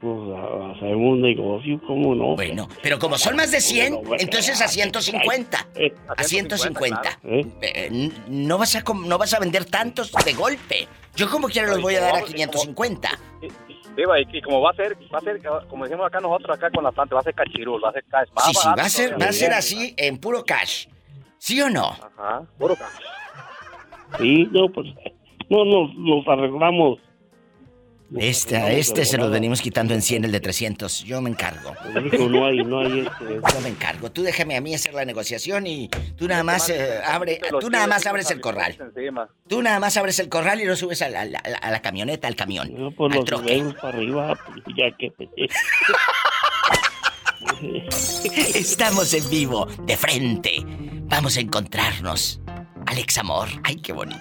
Pues 0.00 0.12
a- 0.36 0.72
hacemos 0.72 1.18
negocio, 1.18 1.80
¿cómo 1.86 2.14
no? 2.16 2.34
Bueno, 2.34 2.68
pero 2.82 2.98
como 2.98 3.16
son 3.16 3.36
más 3.36 3.52
de 3.52 3.60
100, 3.60 3.92
Bueno, 3.94 4.08
bueno, 4.08 4.22
entonces 4.24 4.60
a 4.60 4.66
150. 4.66 5.68
eh, 5.76 5.94
A 6.16 6.24
150. 6.24 7.20
¿eh? 7.22 7.46
Eh, 7.60 8.10
no, 8.26 8.58
vas 8.58 8.74
a, 8.74 8.82
no 8.82 9.16
vas 9.18 9.32
a 9.34 9.38
vender 9.38 9.64
tantos 9.66 10.10
de 10.24 10.32
golpe. 10.32 10.88
Yo 11.14 11.30
como 11.30 11.46
quiera 11.48 11.68
los 11.68 11.80
voy 11.80 11.94
a 11.94 12.00
dar 12.00 12.16
a 12.16 12.22
550. 12.22 13.16
Diva, 13.96 14.20
y, 14.20 14.26
y 14.32 14.40
como 14.42 14.60
va 14.60 14.70
a 14.70 14.74
ser, 14.74 14.96
va 15.12 15.18
a 15.18 15.20
ser, 15.20 15.40
como 15.68 15.84
decimos 15.84 16.06
acá 16.06 16.20
nosotros, 16.20 16.56
acá 16.56 16.70
con 16.70 16.84
la 16.84 16.92
planta, 16.92 17.14
va 17.14 17.20
a 17.20 17.24
ser 17.24 17.34
cachirul, 17.34 17.82
va 17.84 17.90
a 17.90 17.92
ser 17.92 18.04
cash. 18.04 18.28
Sí, 18.44 18.54
sí, 18.54 18.68
va 18.68 18.82
a 18.82 18.88
ser, 18.88 19.20
va 19.20 19.26
a 19.26 19.32
ser 19.32 19.52
así 19.52 19.94
en 19.96 20.18
puro 20.18 20.44
cash. 20.44 20.86
¿Sí 21.38 21.60
o 21.60 21.68
no? 21.68 21.90
Ajá, 21.90 22.42
puro 22.58 22.74
cash. 22.76 24.18
Sí, 24.18 24.48
no, 24.52 24.68
pues. 24.68 24.86
No, 25.50 25.64
nos 25.64 25.94
los 25.96 26.28
arreglamos. 26.28 26.98
Este, 28.18 28.56
a 28.56 28.70
este 28.72 29.04
se 29.04 29.16
los 29.16 29.30
venimos 29.30 29.62
quitando 29.62 29.94
en 29.94 30.02
100 30.02 30.24
el 30.26 30.32
de 30.32 30.40
300. 30.40 31.04
Yo 31.04 31.20
me 31.22 31.30
encargo. 31.30 31.74
No 32.28 32.46
hay, 32.46 32.62
no 32.64 32.80
hay 32.80 33.00
este. 33.00 33.40
Yo 33.54 33.60
me 33.62 33.68
encargo. 33.68 34.10
Tú 34.10 34.22
déjame 34.22 34.56
a 34.56 34.60
mí 34.60 34.74
hacer 34.74 34.94
la 34.94 35.04
negociación 35.04 35.66
y 35.66 35.88
tú 36.16 36.26
nada 36.28 36.42
más 36.42 36.68
eh, 36.68 36.98
abre, 37.06 37.40
tú 37.60 37.70
nada 37.70 37.86
más 37.86 38.06
abres 38.06 38.30
el 38.30 38.40
corral. 38.40 38.76
Tú 39.48 39.62
nada 39.62 39.78
más 39.80 39.96
abres 39.96 40.18
el 40.18 40.28
corral 40.28 40.60
y 40.60 40.64
lo 40.64 40.76
subes 40.76 41.00
a 41.02 41.08
la, 41.08 41.22
a 41.22 41.26
la- 41.26 41.38
a 41.38 41.70
la 41.70 41.80
camioneta, 41.82 42.28
al 42.28 42.36
camión. 42.36 42.72
No, 42.74 42.90
pues 42.90 43.12
al 43.12 43.16
los 43.18 43.24
troque. 43.24 43.48
subimos 43.58 43.74
para 43.76 43.88
arriba, 43.96 44.38
pues, 44.46 44.62
ya 44.76 44.90
que. 44.96 45.12
Estamos 48.54 49.12
en 49.14 49.28
vivo, 49.30 49.66
de 49.86 49.96
frente. 49.96 50.52
Vamos 51.04 51.36
a 51.36 51.40
encontrarnos. 51.40 52.40
Alex 52.86 53.18
Amor, 53.18 53.48
ay, 53.64 53.76
qué 53.76 53.92
bonito. 53.92 54.20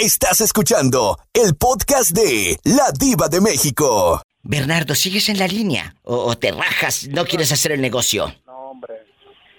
Estás 0.00 0.40
escuchando 0.40 1.18
el 1.32 1.56
podcast 1.56 2.12
de 2.12 2.56
La 2.62 2.92
Diva 2.96 3.26
de 3.28 3.40
México. 3.40 4.22
Bernardo, 4.44 4.94
¿sigues 4.94 5.28
en 5.28 5.40
la 5.40 5.48
línea? 5.48 5.96
¿O, 6.04 6.14
o 6.18 6.38
te 6.38 6.52
rajas? 6.52 7.08
¿No 7.08 7.24
quieres 7.24 7.50
hacer 7.50 7.72
el 7.72 7.80
negocio? 7.80 8.32
No, 8.46 8.52
hombre. 8.70 8.94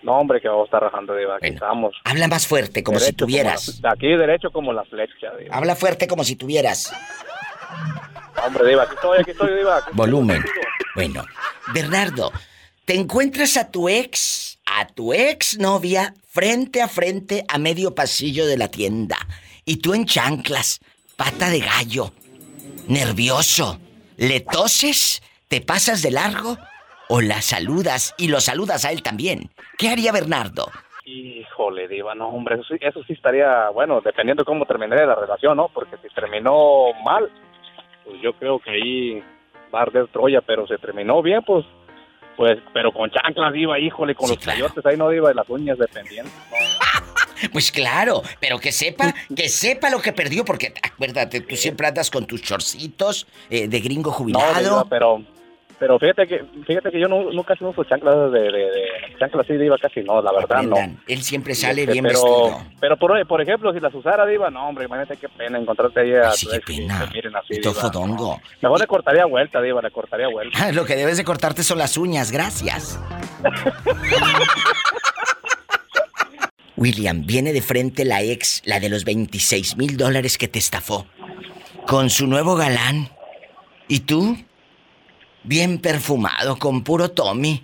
No, 0.02 0.14
hombre, 0.18 0.40
que 0.40 0.48
vamos 0.48 0.64
a 0.64 0.66
estar 0.68 0.82
rajando, 0.82 1.14
Diva. 1.14 1.36
Aquí 1.36 1.48
estamos. 1.48 1.94
Habla 2.06 2.30
más 2.30 2.48
fuerte, 2.48 2.84
como 2.86 3.00
si 3.02 3.12
tuvieras. 3.12 3.82
la- 3.82 3.92
aquí 3.92 4.08
derecho 4.08 4.50
como 4.52 4.72
la 4.72 4.86
flecha, 4.86 5.28
Diva. 5.38 5.54
Habla 5.58 5.76
fuerte 5.76 6.08
como 6.08 6.24
si 6.24 6.38
tuvieras. 6.38 6.90
Hombre, 8.46 8.70
Diva, 8.70 8.84
aquí 8.84 8.96
estoy, 8.96 9.18
aquí 9.20 9.32
estoy, 9.32 9.58
Diva. 9.58 9.78
Aquí 9.80 9.90
Volumen. 9.92 10.42
Bueno, 10.96 11.26
Bernardo, 11.74 12.32
te 12.86 12.96
encuentras 12.96 13.58
a 13.58 13.70
tu 13.70 13.90
ex, 13.90 14.58
a 14.66 14.88
tu 14.88 15.12
ex 15.12 15.60
novia, 15.60 16.14
frente 16.30 16.82
a 16.82 16.88
frente 16.88 17.44
a 17.50 17.58
medio 17.58 17.94
pasillo 17.94 18.48
de 18.48 18.56
la 18.58 18.70
tienda. 18.70 19.18
Y 19.70 19.82
tú 19.82 19.94
en 19.94 20.06
chanclas, 20.06 20.80
pata 21.16 21.52
de 21.52 21.60
gallo, 21.60 22.06
nervioso. 22.88 23.78
¿Le 24.18 24.40
toses? 24.40 25.22
¿Te 25.48 25.62
pasas 25.62 26.02
de 26.02 26.10
largo? 26.10 26.58
¿O 27.08 27.22
la 27.22 27.44
saludas 27.44 28.16
y 28.18 28.30
lo 28.30 28.40
saludas 28.40 28.84
a 28.84 28.92
él 28.92 29.04
también? 29.04 29.52
¿Qué 29.78 29.90
haría 29.90 30.12
Bernardo? 30.12 30.72
Híjole, 31.06 31.88
Diva, 31.88 32.16
no, 32.16 32.30
hombre, 32.30 32.56
eso 32.56 32.64
sí, 32.64 32.78
eso 32.82 33.04
sí 33.04 33.14
estaría, 33.14 33.70
bueno, 33.70 34.02
dependiendo 34.04 34.44
cómo 34.44 34.66
termine 34.66 35.06
la 35.06 35.14
relación, 35.14 35.58
¿no? 35.58 35.70
Porque 35.72 35.98
si 35.98 36.08
terminó 36.16 36.86
mal, 37.06 37.30
pues 38.06 38.20
yo 38.24 38.34
creo 38.34 38.58
que 38.58 38.72
ahí 38.72 39.24
va 39.72 39.82
a 39.82 39.84
arder 39.84 40.08
Troya, 40.08 40.42
pero 40.42 40.66
se 40.66 40.80
terminó 40.80 41.22
bien, 41.22 41.44
pues, 41.46 41.64
pues, 42.36 42.58
pero 42.74 42.92
con 42.92 43.12
chanclas, 43.12 43.54
Diva, 43.54 43.78
híjole, 43.78 44.16
con 44.16 44.30
los 44.30 44.40
chayotes 44.40 44.84
ahí 44.84 44.98
no, 44.98 45.10
Diva, 45.10 45.32
y 45.32 45.36
las 45.36 45.48
uñas 45.48 45.78
dependiendo. 45.78 46.32
Pues 47.52 47.72
claro, 47.72 48.22
pero 48.40 48.60
que 48.60 48.72
sepa, 48.72 49.14
que 49.36 49.50
sepa 49.50 49.90
lo 49.90 50.02
que 50.02 50.14
perdió, 50.14 50.44
porque 50.46 50.74
acuérdate, 50.82 51.42
tú 51.42 51.56
siempre 51.56 51.88
andas 51.88 52.10
con 52.10 52.26
tus 52.26 52.42
chorcitos 52.42 53.28
eh, 53.50 53.68
de 53.68 53.80
gringo 53.80 54.10
No, 54.12 54.16
jubilado. 54.18 54.60
Diva, 54.60 54.86
pero, 54.90 55.22
pero 55.80 55.98
fíjate 55.98 56.28
que, 56.28 56.44
fíjate 56.68 56.92
que 56.92 57.00
yo 57.00 57.08
no, 57.08 57.32
nunca 57.32 57.54
no 57.62 57.70
uso 57.70 57.84
chanclas 57.86 58.32
de, 58.32 58.40
de, 58.42 58.52
de 58.52 58.82
chanclas 59.18 59.46
así, 59.46 59.58
Diva, 59.58 59.78
casi 59.78 60.02
no, 60.02 60.22
la 60.22 60.32
verdad, 60.34 60.64
no. 60.64 60.76
Aprendan, 60.76 61.02
Él 61.08 61.22
siempre 61.24 61.56
sale 61.56 61.82
Este, 61.84 61.94
bien 61.94 62.04
pero, 62.04 62.20
vestido. 62.22 62.62
Pero 62.82 62.98
por, 62.98 63.28
por 63.28 63.42
ejemplo, 63.42 63.74
si 63.74 63.80
las 63.80 63.94
usara, 63.94 64.26
Diva, 64.26 64.50
no, 64.50 64.68
hombre, 64.68 64.86
imagínate 64.86 65.18
qué 65.18 65.30
pena 65.30 65.58
encontrarte 65.58 66.02
ahí 66.02 66.14
a 66.14 66.32
tu 66.32 66.52
ex 66.52 66.70
y 66.70 66.88
te 66.88 67.08
miren 67.14 67.36
así, 67.36 67.54
Esto 67.54 67.74
fodongo. 67.74 68.42
Mejor 68.62 68.80
le 68.80 68.88
cortaría 68.88 69.26
vuelta, 69.26 69.62
Diva, 69.62 69.82
le 69.82 69.92
cortaría 69.92 70.28
vuelta. 70.28 70.58
Ah, 70.62 70.72
Lo 70.74 70.86
que 70.86 70.96
debes 70.96 71.18
de 71.18 71.24
cortarte 71.24 71.64
son 71.64 71.78
las 71.78 71.96
uñas, 71.98 72.32
gracias. 72.32 73.00
William, 76.80 77.26
viene 77.26 77.52
de 77.52 77.62
frente 77.62 78.06
la 78.06 78.22
ex, 78.22 78.62
la 78.66 78.80
de 78.80 78.88
los 78.90 79.04
26 79.04 79.76
mil 79.76 79.98
dólares 79.98 80.38
que 80.38 80.48
te 80.48 80.60
estafó, 80.60 81.06
con 81.86 82.10
su 82.10 82.26
nuevo 82.26 82.56
galán. 82.56 83.10
¿Y 83.88 84.00
tú? 84.02 84.38
bien 85.44 85.80
perfumado, 85.80 86.58
con 86.58 86.84
puro 86.84 87.12
Tommy. 87.12 87.64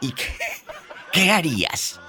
¿Y 0.00 0.12
qué, 0.12 0.24
qué 1.12 1.30
harías? 1.30 2.00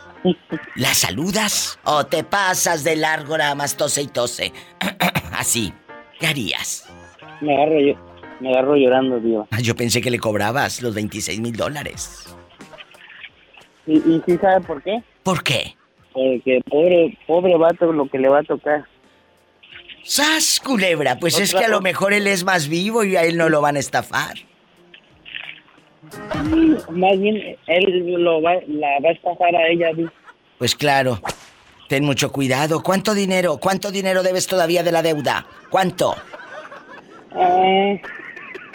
¿La 0.76 0.94
saludas 0.94 1.80
o 1.84 2.06
te 2.06 2.24
pasas 2.24 2.84
de 2.84 2.96
largo 2.96 3.38
nada 3.38 3.56
más 3.56 3.76
tose 3.76 4.02
y 4.04 4.08
tose? 4.08 4.54
Así. 5.34 5.74
¿Qué 6.20 6.28
harías? 6.28 6.86
Me 7.42 7.56
agarro, 7.56 7.80
yo, 7.80 7.94
me 8.40 8.50
agarro 8.52 8.76
llorando, 8.76 9.20
Diva. 9.20 9.48
Ah, 9.52 9.60
Yo 9.60 9.76
pensé 9.76 10.02
que 10.02 10.12
le 10.12 10.20
cobrabas 10.20 10.82
los 10.82 10.94
26 10.94 11.40
mil 11.40 11.56
dólares. 11.56 12.26
¿Y, 13.88 13.98
¿Y 13.98 14.22
sí 14.26 14.38
sabe 14.40 14.62
por 14.62 14.84
qué? 14.84 15.02
¿Por 15.24 15.44
qué? 15.44 15.76
Porque 16.20 16.60
pobre, 16.70 17.18
pobre 17.26 17.56
vato 17.56 17.94
lo 17.94 18.10
que 18.10 18.20
le 18.20 18.28
va 18.28 18.40
a 18.40 18.44
tocar. 18.44 18.84
¡Sas, 20.04 20.60
culebra! 20.60 21.18
Pues 21.18 21.40
es 21.40 21.54
que 21.54 21.64
a 21.64 21.70
lo 21.70 21.80
mejor 21.80 22.12
él 22.12 22.28
es 22.28 22.44
más 22.44 22.68
vivo 22.68 23.06
y 23.06 23.16
a 23.16 23.24
él 23.24 23.38
no 23.38 23.48
lo 23.48 23.62
van 23.62 23.78
a 23.78 23.80
estafar. 23.80 24.34
Más 26.92 27.20
bien, 27.20 27.56
él 27.68 28.14
lo 28.22 28.42
va, 28.42 28.56
la 28.68 29.00
va 29.02 29.10
a 29.10 29.12
estafar 29.14 29.56
a 29.56 29.70
ella, 29.70 29.94
Diva. 29.96 30.12
Pues 30.58 30.76
claro. 30.76 31.22
Ten 31.88 32.04
mucho 32.04 32.34
cuidado. 32.34 32.84
¿Cuánto 32.84 33.14
dinero? 33.14 33.58
¿Cuánto 33.58 33.90
dinero 33.90 34.22
debes 34.22 34.46
todavía 34.46 34.84
de 34.84 34.92
la 34.92 35.02
deuda? 35.02 35.48
¿Cuánto? 35.70 36.16
Ah, 37.32 37.94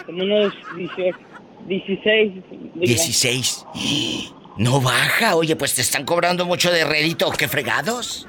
como 0.07 0.23
unos 0.23 0.51
18, 0.75 1.17
16. 1.67 2.33
Diva. 2.73 2.85
16. 2.85 3.65
No 4.57 4.79
baja. 4.81 5.35
Oye, 5.35 5.55
pues 5.55 5.75
te 5.75 5.81
están 5.81 6.05
cobrando 6.05 6.45
mucho 6.45 6.71
de 6.71 6.83
rédito. 6.85 7.29
¿Qué 7.31 7.47
fregados? 7.47 8.27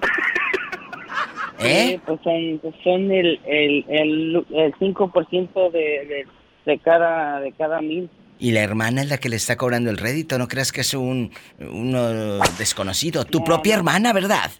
¿Eh? 1.60 1.92
Sí, 1.92 2.00
pues 2.04 2.20
son, 2.24 2.58
pues 2.60 2.74
son 2.82 3.12
el, 3.12 3.40
el, 3.46 3.84
el, 3.88 4.46
el 4.50 4.74
5% 4.74 5.70
de, 5.70 5.78
de, 5.78 6.26
de, 6.66 6.78
cada, 6.78 7.40
de 7.40 7.52
cada 7.52 7.80
mil. 7.80 8.10
Y 8.40 8.50
la 8.50 8.60
hermana 8.62 9.02
es 9.02 9.08
la 9.08 9.18
que 9.18 9.28
le 9.28 9.36
está 9.36 9.56
cobrando 9.56 9.88
el 9.90 9.98
rédito. 9.98 10.36
No 10.36 10.48
creas 10.48 10.72
que 10.72 10.80
es 10.80 10.94
un 10.94 11.30
uno 11.60 12.38
desconocido. 12.58 13.24
Tu 13.24 13.44
propia 13.44 13.76
hermana, 13.76 14.12
¿verdad? 14.12 14.50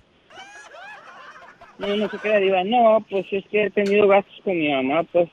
No, 1.78 1.96
no 1.96 2.08
se 2.08 2.18
queda 2.18 2.36
diva. 2.36 2.62
No, 2.62 3.04
pues 3.10 3.26
es 3.32 3.44
que 3.50 3.64
he 3.64 3.70
tenido 3.70 4.06
gastos 4.06 4.34
con 4.44 4.56
mi 4.56 4.70
mamá, 4.70 5.02
pues. 5.10 5.28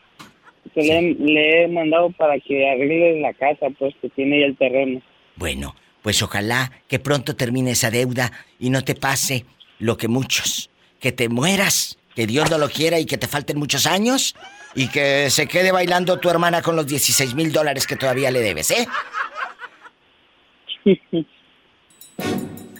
Que 0.74 0.82
le, 0.84 1.14
le 1.14 1.64
he 1.64 1.68
mandado 1.68 2.12
para 2.12 2.40
que 2.40 2.68
arregle 2.68 3.22
la 3.22 3.34
casa, 3.34 3.68
pues, 3.78 3.94
que 4.02 4.10
tiene 4.10 4.40
ya 4.40 4.46
el 4.48 4.58
terreno. 4.58 5.02
Bueno, 5.40 5.74
pues 6.02 6.22
ojalá 6.22 6.70
que 6.90 7.00
pronto 7.00 7.34
termine 7.38 7.72
esa 7.72 7.90
deuda 7.90 8.30
y 8.60 8.70
no 8.72 8.84
te 8.84 8.94
pase 8.94 9.46
lo 9.80 9.96
que 9.96 10.10
muchos. 10.10 10.70
Que 11.00 11.14
te 11.14 11.30
mueras, 11.30 11.98
que 12.14 12.28
Dios 12.28 12.52
no 12.52 12.58
lo 12.58 12.70
quiera 12.70 13.00
y 13.00 13.06
que 13.06 13.18
te 13.18 13.26
falten 13.26 13.58
muchos 13.58 13.86
años 13.86 14.36
y 14.76 14.90
que 14.90 15.30
se 15.30 15.48
quede 15.48 15.72
bailando 15.72 16.20
tu 16.20 16.30
hermana 16.30 16.62
con 16.62 16.76
los 16.76 16.86
16 16.88 17.36
mil 17.36 17.54
dólares 17.54 17.88
que 17.88 17.96
todavía 17.96 18.32
le 18.32 18.42
debes, 18.42 18.70
¿eh? 18.72 18.86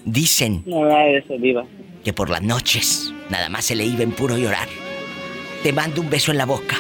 Dicen 0.04 0.64
No, 0.66 0.84
nada 0.84 1.04
de 1.04 1.20
eso, 1.20 1.38
diva. 1.38 1.66
que 2.04 2.12
por 2.12 2.30
las 2.30 2.42
noches 2.42 3.14
nada 3.30 3.48
más 3.48 3.66
se 3.66 3.76
le 3.76 3.86
iba 3.86 4.04
en 4.04 4.12
puro 4.12 4.38
llorar. 4.38 4.68
Te 5.64 5.72
mando 5.72 6.02
un 6.02 6.10
beso 6.10 6.32
en 6.32 6.38
la 6.38 6.46
boca, 6.46 6.76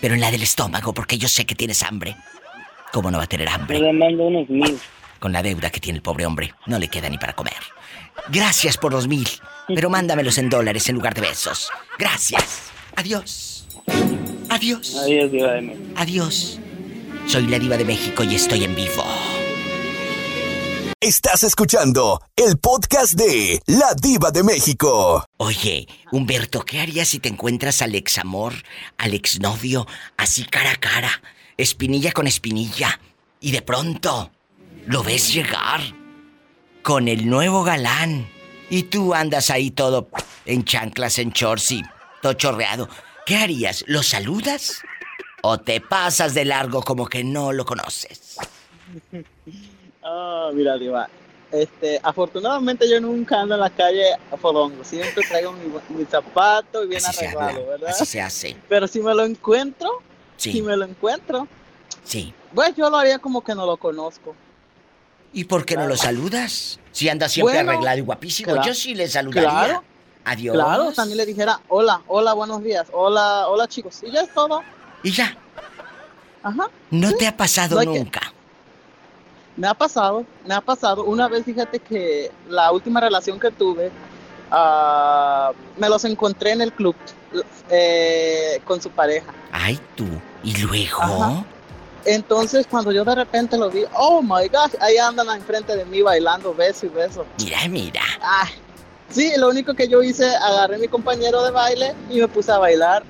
pero 0.00 0.14
en 0.14 0.20
la 0.20 0.30
del 0.30 0.42
estómago 0.44 0.94
porque 0.94 1.18
yo 1.18 1.26
sé 1.26 1.44
que 1.44 1.56
tienes 1.56 1.82
hambre. 1.82 2.14
¿Cómo 2.96 3.10
no 3.10 3.18
va 3.18 3.24
a 3.24 3.26
tener 3.26 3.46
hambre? 3.50 3.78
Le 3.78 3.92
mando 3.92 4.24
unos 4.24 4.48
mil. 4.48 4.80
Con 5.18 5.30
la 5.30 5.42
deuda 5.42 5.68
que 5.68 5.80
tiene 5.80 5.98
el 5.98 6.02
pobre 6.02 6.24
hombre, 6.24 6.54
no 6.64 6.78
le 6.78 6.88
queda 6.88 7.10
ni 7.10 7.18
para 7.18 7.34
comer. 7.34 7.52
Gracias 8.30 8.78
por 8.78 8.94
los 8.94 9.06
mil, 9.06 9.28
pero 9.68 9.90
mándamelos 9.90 10.38
en 10.38 10.48
dólares 10.48 10.88
en 10.88 10.94
lugar 10.94 11.12
de 11.12 11.20
besos. 11.20 11.68
Gracias. 11.98 12.70
Adiós. 12.96 13.68
Adiós. 14.48 14.96
Adiós, 14.96 15.30
diva 15.30 15.52
de 15.52 15.60
México. 15.60 15.84
Adiós. 15.94 16.58
Soy 17.26 17.46
la 17.48 17.58
diva 17.58 17.76
de 17.76 17.84
México 17.84 18.24
y 18.24 18.34
estoy 18.34 18.64
en 18.64 18.74
vivo. 18.74 19.04
Estás 20.98 21.42
escuchando 21.42 22.22
el 22.34 22.56
podcast 22.56 23.12
de 23.12 23.60
La 23.66 23.92
Diva 24.00 24.30
de 24.30 24.42
México. 24.42 25.22
Oye, 25.36 25.86
Humberto, 26.12 26.64
¿qué 26.64 26.80
harías 26.80 27.08
si 27.08 27.18
te 27.18 27.28
encuentras 27.28 27.82
al 27.82 27.94
ex 27.94 28.16
amor, 28.16 28.54
al 28.96 29.12
exnovio, 29.12 29.86
así 30.16 30.46
cara 30.46 30.70
a 30.70 30.76
cara, 30.76 31.10
espinilla 31.56 32.12
con 32.12 32.26
espinilla, 32.26 33.00
y 33.40 33.52
de 33.52 33.62
pronto 33.62 34.30
lo 34.86 35.02
ves 35.02 35.32
llegar 35.32 35.80
con 36.82 37.08
el 37.08 37.28
nuevo 37.28 37.64
galán 37.64 38.28
y 38.70 38.84
tú 38.84 39.14
andas 39.14 39.50
ahí 39.50 39.70
todo 39.70 40.08
en 40.44 40.64
chanclas, 40.64 41.18
en 41.18 41.30
shorts 41.30 41.72
y 41.72 41.82
todo 42.22 42.32
chorreado? 42.34 42.88
¿Qué 43.24 43.36
harías? 43.36 43.84
¿Lo 43.86 44.02
saludas? 44.02 44.80
¿O 45.42 45.58
te 45.58 45.80
pasas 45.80 46.34
de 46.34 46.44
largo 46.44 46.82
como 46.82 47.06
que 47.06 47.24
no 47.24 47.52
lo 47.52 47.64
conoces? 47.64 48.36
Ah, 50.08 50.50
mira, 50.54 50.78
Diva. 50.78 51.08
Este, 51.50 51.98
afortunadamente 52.00 52.88
yo 52.88 53.00
nunca 53.00 53.40
ando 53.40 53.56
en 53.56 53.60
la 53.60 53.70
calle 53.70 54.12
a 54.30 54.36
fodongo. 54.36 54.84
Siempre 54.84 55.24
traigo 55.28 55.50
mi, 55.50 55.96
mi 55.96 56.04
zapato 56.04 56.84
y 56.84 56.86
bien 56.86 57.04
Así 57.04 57.24
arreglado, 57.24 57.48
habla, 57.48 57.66
¿verdad? 57.70 57.90
así 57.90 58.06
se 58.06 58.20
hace. 58.20 58.56
Pero 58.68 58.86
si 58.86 59.00
me 59.00 59.12
lo 59.12 59.24
encuentro, 59.24 60.00
Sí. 60.36 60.52
si 60.52 60.62
me 60.62 60.76
lo 60.76 60.84
encuentro, 60.84 61.48
Sí. 62.04 62.32
pues 62.54 62.74
yo 62.76 62.88
lo 62.90 62.96
haría 62.96 63.18
como 63.18 63.42
que 63.42 63.54
no 63.54 63.66
lo 63.66 63.76
conozco. 63.76 64.34
¿Y 65.32 65.44
por 65.44 65.64
qué 65.66 65.76
no 65.76 65.86
lo 65.86 65.96
saludas? 65.96 66.78
Si 66.92 67.08
anda 67.08 67.28
siempre 67.28 67.54
Bueno, 67.56 67.70
arreglado 67.72 67.98
y 67.98 68.02
guapísimo, 68.02 68.62
yo 68.64 68.74
sí 68.74 68.94
le 68.94 69.08
saludaría. 69.08 69.50
Claro. 69.50 69.84
Adiós. 70.24 70.54
Claro, 70.54 70.92
también 70.92 71.18
le 71.18 71.26
dijera, 71.26 71.60
hola, 71.68 72.02
hola, 72.08 72.32
buenos 72.32 72.62
días, 72.62 72.88
hola, 72.92 73.46
hola 73.48 73.68
chicos. 73.68 74.02
Y 74.02 74.10
ya 74.10 74.22
es 74.22 74.32
todo. 74.34 74.62
Y 75.02 75.10
ya. 75.12 75.36
Ajá. 76.42 76.68
No 76.90 77.08
Sí. 77.10 77.16
te 77.18 77.26
ha 77.26 77.36
pasado 77.36 77.74
No 77.76 77.80
hay 77.82 77.86
que- 77.92 77.98
nunca. 77.98 78.20
Me 79.56 79.66
ha 79.68 79.74
pasado, 79.74 80.24
me 80.44 80.54
ha 80.54 80.60
pasado. 80.60 81.04
Una 81.04 81.28
vez, 81.28 81.44
fíjate 81.44 81.78
que 81.78 82.30
la 82.48 82.72
última 82.72 83.00
relación 83.00 83.38
que 83.40 83.50
tuve, 83.50 83.90
ah, 84.50 85.52
me 85.76 85.88
los 85.88 86.04
encontré 86.04 86.52
en 86.52 86.62
el 86.62 86.72
club 86.72 86.94
eh, 87.70 88.60
con 88.64 88.80
su 88.80 88.90
pareja. 88.90 89.32
Ay, 89.52 89.78
tú. 89.94 90.06
¿Y 90.42 90.56
luego? 90.58 91.02
Ajá. 91.02 91.44
Entonces, 92.04 92.66
cuando 92.70 92.92
yo 92.92 93.04
de 93.04 93.16
repente 93.16 93.58
lo 93.58 93.68
vi, 93.68 93.84
oh 93.94 94.22
my 94.22 94.46
gosh, 94.48 94.74
ahí 94.80 94.96
andan 94.96 95.28
enfrente 95.30 95.76
de 95.76 95.84
mí 95.84 96.02
bailando, 96.02 96.54
beso 96.54 96.86
y 96.86 96.88
beso. 96.88 97.26
Mira, 97.38 97.68
mira. 97.68 98.02
Ay, 98.20 98.50
sí, 99.10 99.32
lo 99.36 99.48
único 99.48 99.74
que 99.74 99.88
yo 99.88 100.02
hice, 100.02 100.24
agarré 100.36 100.76
a 100.76 100.78
mi 100.78 100.86
compañero 100.86 101.42
de 101.42 101.50
baile 101.50 101.94
y 102.08 102.20
me 102.20 102.28
puse 102.28 102.52
a 102.52 102.58
bailar 102.58 103.02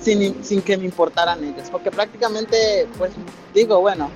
sin, 0.00 0.44
sin 0.44 0.62
que 0.62 0.76
me 0.76 0.84
importaran 0.84 1.42
ellos. 1.42 1.68
Porque 1.72 1.90
prácticamente, 1.90 2.86
pues, 2.98 3.10
digo, 3.52 3.80
bueno, 3.80 4.08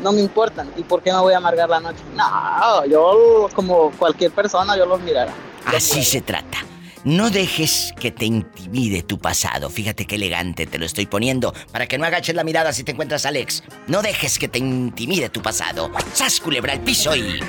no 0.00 0.12
me 0.12 0.20
importan. 0.20 0.70
¿Y 0.76 0.82
por 0.82 1.02
qué 1.02 1.10
me 1.10 1.20
voy 1.20 1.32
a 1.32 1.38
amargar 1.38 1.70
la 1.70 1.80
noche? 1.80 2.00
No, 2.14 2.84
yo, 2.84 3.48
como 3.54 3.90
cualquier 3.92 4.32
persona, 4.32 4.76
yo 4.76 4.84
los 4.84 5.00
mirará. 5.00 5.32
Así 5.66 6.04
se 6.04 6.20
trata. 6.20 6.58
No 7.04 7.30
dejes 7.30 7.94
que 7.98 8.10
te 8.10 8.26
intimide 8.26 9.02
tu 9.02 9.18
pasado. 9.18 9.70
Fíjate 9.70 10.04
qué 10.06 10.16
elegante 10.16 10.66
te 10.66 10.78
lo 10.78 10.84
estoy 10.84 11.06
poniendo 11.06 11.54
para 11.72 11.86
que 11.86 11.96
no 11.96 12.04
agaches 12.04 12.34
la 12.34 12.44
mirada 12.44 12.74
si 12.74 12.84
te 12.84 12.92
encuentras 12.92 13.24
a 13.24 13.30
Alex. 13.30 13.62
No 13.86 14.02
dejes 14.02 14.38
que 14.38 14.48
te 14.48 14.58
intimide 14.58 15.30
tu 15.30 15.40
pasado. 15.40 15.90
¡Sas, 16.12 16.40
culebra 16.40 16.74
al 16.74 16.80
piso 16.80 17.16
y. 17.16 17.40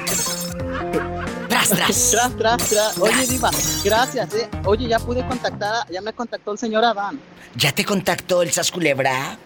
¡Tras, 1.50 1.70
tras! 1.70 2.12
tras, 2.12 2.38
tras, 2.38 2.70
tras. 2.70 2.98
Oye, 2.98 3.28
Diva, 3.28 3.52
gracias, 3.84 4.34
eh. 4.36 4.50
Oye, 4.64 4.88
ya 4.88 5.00
pude 5.00 5.26
contactar, 5.28 5.86
ya 5.92 6.00
me 6.00 6.14
contactó 6.14 6.54
el 6.54 6.58
señor 6.58 6.86
Adán. 6.86 7.20
¿Ya 7.56 7.74
te 7.74 7.84
contactó 7.84 8.42
el 8.42 8.52
Sas 8.52 8.72
Culebra? 8.72 9.38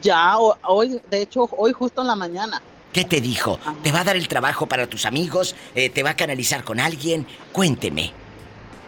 Ya, 0.00 0.38
hoy, 0.38 1.00
de 1.10 1.20
hecho, 1.20 1.48
hoy 1.56 1.72
justo 1.72 2.00
en 2.00 2.06
la 2.06 2.16
mañana. 2.16 2.62
¿Qué 2.94 3.04
te 3.04 3.20
dijo? 3.20 3.58
¿Te 3.82 3.90
va 3.90 4.00
a 4.00 4.04
dar 4.04 4.14
el 4.16 4.28
trabajo 4.28 4.66
para 4.66 4.86
tus 4.86 5.04
amigos? 5.04 5.56
Eh, 5.74 5.90
¿Te 5.90 6.04
va 6.04 6.10
a 6.10 6.16
canalizar 6.16 6.62
con 6.62 6.78
alguien? 6.78 7.26
Cuénteme. 7.52 8.12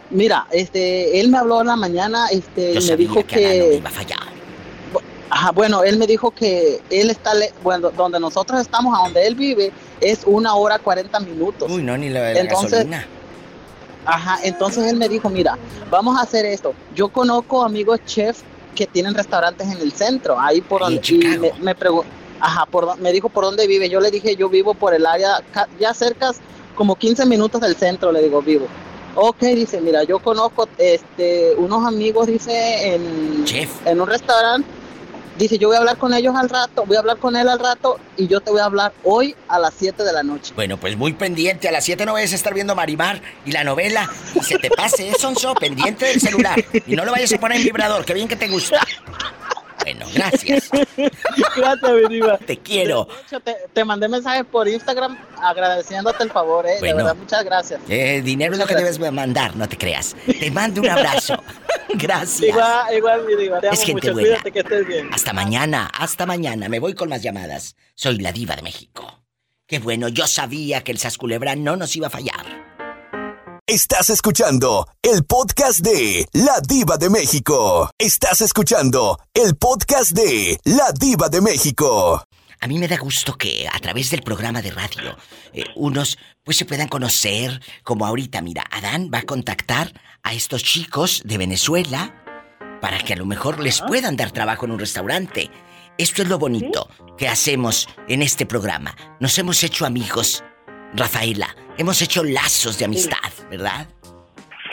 Mira, 0.09 0.47
este, 0.49 1.19
él 1.19 1.27
me 1.27 1.37
habló 1.37 1.59
en 1.59 1.67
la 1.67 1.75
mañana, 1.75 2.27
este, 2.29 2.73
Yo 2.73 2.79
y 2.79 2.85
me 2.87 2.95
dijo 2.95 3.25
que 3.27 3.45
Adán 3.45 3.59
no 3.59 3.65
que, 3.65 3.75
iba 3.75 3.89
a 3.89 3.91
fallar. 3.91 4.19
ajá, 5.29 5.51
bueno, 5.51 5.83
él 5.83 5.97
me 5.97 6.07
dijo 6.07 6.31
que 6.31 6.79
él 6.89 7.09
está, 7.09 7.33
le- 7.33 7.51
bueno, 7.61 7.89
donde 7.91 8.17
nosotros 8.17 8.61
estamos, 8.61 8.97
a 8.97 9.03
donde 9.03 9.27
él 9.27 9.35
vive, 9.35 9.73
es 9.99 10.21
una 10.25 10.55
hora 10.55 10.79
cuarenta 10.79 11.19
minutos. 11.19 11.69
Uy, 11.69 11.83
no, 11.83 11.97
ni 11.97 12.09
la, 12.09 12.21
la 12.31 12.39
Entonces, 12.39 12.71
gasolina. 12.71 13.05
Ajá, 14.05 14.39
entonces 14.43 14.85
él 14.89 14.95
me 14.95 15.09
dijo, 15.09 15.29
mira, 15.29 15.57
vamos 15.91 16.17
a 16.17 16.21
hacer 16.21 16.45
esto. 16.45 16.73
Yo 16.95 17.09
conozco 17.09 17.65
amigos 17.65 17.99
chefs 18.05 18.39
que 18.73 18.87
tienen 18.87 19.13
restaurantes 19.13 19.67
en 19.69 19.79
el 19.81 19.91
centro, 19.91 20.39
ahí 20.39 20.61
por 20.61 20.79
donde, 20.79 21.01
y 21.05 21.17
me, 21.37 21.51
me 21.59 21.75
pregun- 21.75 22.05
ajá, 22.39 22.65
por, 22.65 22.97
me 22.99 23.11
dijo 23.11 23.29
por 23.29 23.43
dónde 23.43 23.67
vive. 23.67 23.89
Yo 23.89 23.99
le 23.99 24.11
dije, 24.11 24.35
yo 24.35 24.49
vivo 24.49 24.73
por 24.73 24.93
el 24.93 25.05
área, 25.05 25.43
ya 25.79 25.93
cerca, 25.93 26.31
como 26.75 26.95
15 26.95 27.25
minutos 27.25 27.61
del 27.61 27.75
centro, 27.75 28.11
le 28.11 28.21
digo, 28.21 28.41
vivo. 28.41 28.67
Ok, 29.15 29.39
dice, 29.39 29.81
mira, 29.81 30.03
yo 30.03 30.19
conozco 30.19 30.69
este, 30.77 31.55
unos 31.57 31.85
amigos, 31.85 32.27
dice, 32.27 32.93
en, 32.93 33.45
en 33.85 34.01
un 34.01 34.07
restaurante. 34.07 34.69
Dice, 35.37 35.59
yo 35.59 35.67
voy 35.67 35.75
a 35.75 35.79
hablar 35.79 35.97
con 35.97 36.15
ellos 36.15 36.35
al 36.35 36.49
rato, 36.49 36.83
voy 36.87 36.95
a 36.95 36.99
hablar 36.99 37.17
con 37.17 37.35
él 37.35 37.47
al 37.47 37.59
rato 37.59 37.99
y 38.15 38.27
yo 38.27 38.41
te 38.41 38.49
voy 38.49 38.59
a 38.59 38.65
hablar 38.65 38.91
hoy 39.03 39.35
a 39.47 39.59
las 39.59 39.75
7 39.77 40.03
de 40.03 40.11
la 40.11 40.23
noche. 40.23 40.51
Bueno, 40.55 40.77
pues 40.77 40.97
muy 40.97 41.13
pendiente. 41.13 41.67
A 41.67 41.71
las 41.71 41.85
7 41.85 42.07
no 42.07 42.13
vayas 42.13 42.31
a 42.31 42.35
estar 42.35 42.55
viendo 42.55 42.73
Marimar 42.73 43.21
y 43.45 43.51
la 43.51 43.63
novela. 43.63 44.09
Y 44.33 44.43
se 44.43 44.57
te 44.57 44.71
pase, 44.71 45.09
¿eh, 45.09 45.13
Sonso? 45.19 45.53
Pendiente 45.53 46.05
del 46.05 46.19
celular. 46.19 46.63
Y 46.87 46.95
no 46.95 47.05
lo 47.05 47.11
vayas 47.11 47.31
a 47.33 47.39
poner 47.39 47.57
en 47.57 47.65
vibrador, 47.65 48.03
que 48.03 48.15
bien 48.15 48.27
que 48.27 48.35
te 48.35 48.47
gusta. 48.47 48.81
Bueno, 49.83 50.05
gracias. 50.13 50.69
Gracias, 51.55 51.91
mi 51.91 52.15
diva. 52.15 52.37
Te 52.37 52.57
quiero. 52.57 53.05
De 53.05 53.13
hecho, 53.25 53.39
te, 53.39 53.55
te 53.73 53.85
mandé 53.85 54.07
mensajes 54.07 54.45
por 54.45 54.67
Instagram 54.67 55.17
agradeciéndote 55.41 56.23
el 56.23 56.31
favor, 56.31 56.65
¿eh? 56.67 56.75
Bueno. 56.79 56.97
De 56.97 57.03
verdad, 57.03 57.15
muchas 57.15 57.43
gracias. 57.43 57.79
Eh, 57.87 58.21
dinero 58.23 58.53
es 58.53 58.59
lo 58.59 58.65
que 58.67 58.75
debes 58.75 58.99
mandar, 58.99 59.55
no 59.55 59.67
te 59.67 59.77
creas. 59.77 60.15
Te 60.39 60.51
mando 60.51 60.81
un 60.81 60.89
abrazo. 60.89 61.41
Gracias. 61.93 62.49
Igual, 62.49 62.97
igual, 62.97 63.25
mi 63.25 63.35
diva. 63.35 63.59
Te 63.61 63.67
amo 63.67 63.73
Es 63.73 63.83
gente 63.83 64.01
mucho. 64.01 64.13
buena. 64.13 64.27
Cuídate 64.29 64.51
que 64.51 64.59
estés 64.59 64.87
bien. 64.87 65.09
Hasta 65.13 65.31
mañana, 65.31 65.89
hasta 65.97 66.25
mañana. 66.25 66.67
Me 66.67 66.79
voy 66.79 66.93
con 66.93 67.07
más 67.07 67.21
llamadas. 67.23 67.75
Soy 67.95 68.17
la 68.17 68.31
diva 68.33 68.55
de 68.57 68.61
México. 68.61 69.23
Qué 69.65 69.79
bueno, 69.79 70.09
yo 70.09 70.27
sabía 70.27 70.83
que 70.83 70.91
el 70.91 70.97
Sasculebra 70.97 71.55
no 71.55 71.75
nos 71.77 71.95
iba 71.95 72.07
a 72.07 72.09
fallar. 72.09 72.76
Estás 73.69 74.09
escuchando 74.09 74.87
el 75.01 75.25
podcast 75.25 75.81
de 75.81 76.25
La 76.31 76.61
Diva 76.65 76.95
de 76.95 77.09
México. 77.09 77.91
Estás 77.97 78.39
escuchando 78.39 79.19
el 79.33 79.57
podcast 79.57 80.11
de 80.11 80.57
La 80.63 80.93
Diva 80.97 81.27
de 81.27 81.41
México. 81.41 82.23
A 82.61 82.67
mí 82.67 82.79
me 82.79 82.87
da 82.87 82.95
gusto 82.95 83.37
que 83.37 83.67
a 83.69 83.77
través 83.79 84.09
del 84.09 84.21
programa 84.21 84.61
de 84.61 84.71
radio 84.71 85.17
eh, 85.51 85.65
unos 85.75 86.17
pues 86.45 86.55
se 86.55 86.63
puedan 86.63 86.87
conocer, 86.87 87.61
como 87.83 88.05
ahorita, 88.05 88.41
mira, 88.41 88.63
Adán 88.71 89.11
va 89.13 89.19
a 89.19 89.23
contactar 89.23 89.91
a 90.23 90.33
estos 90.33 90.63
chicos 90.63 91.21
de 91.25 91.37
Venezuela 91.37 92.23
para 92.79 92.99
que 92.99 93.11
a 93.11 93.17
lo 93.17 93.25
mejor 93.25 93.59
les 93.59 93.81
puedan 93.81 94.15
dar 94.15 94.31
trabajo 94.31 94.63
en 94.63 94.71
un 94.71 94.79
restaurante. 94.79 95.51
Esto 95.97 96.21
es 96.21 96.29
lo 96.29 96.39
bonito 96.39 96.87
que 97.17 97.27
hacemos 97.27 97.89
en 98.07 98.21
este 98.21 98.45
programa. 98.45 98.95
Nos 99.19 99.37
hemos 99.37 99.61
hecho 99.61 99.85
amigos, 99.85 100.41
Rafaela, 100.93 101.53
hemos 101.77 102.01
hecho 102.01 102.23
lazos 102.23 102.77
de 102.77 102.85
amistad, 102.85 103.17
¿verdad? 103.49 103.87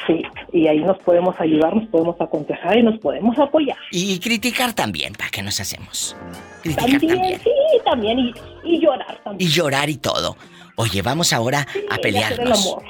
Sí, 0.07 0.23
y 0.53 0.67
ahí 0.67 0.81
nos 0.81 0.99
podemos 0.99 1.35
ayudar, 1.41 1.75
nos 1.75 1.89
podemos 1.89 2.17
aconsejar 2.21 2.77
y 2.79 2.83
nos 2.83 2.99
podemos 3.01 3.39
apoyar. 3.39 3.77
Y 3.91 4.19
criticar 4.19 4.75
también, 4.75 5.15
¿para 5.15 5.31
qué 5.31 5.43
nos 5.43 5.59
hacemos? 5.61 6.15
Criticar 6.63 6.91
También, 6.91 7.17
también. 7.17 7.41
sí, 7.41 7.51
también, 7.85 8.19
y, 8.19 8.35
y 8.65 8.81
llorar 8.81 9.19
también. 9.25 9.49
Y 9.51 9.53
llorar 9.53 9.89
y 9.91 9.97
todo. 9.97 10.37
Oye, 10.77 11.03
vamos 11.03 11.33
ahora 11.33 11.67
a 11.91 11.95
el 11.95 12.01
pelearnos. 12.01 12.67
amor. 12.67 12.83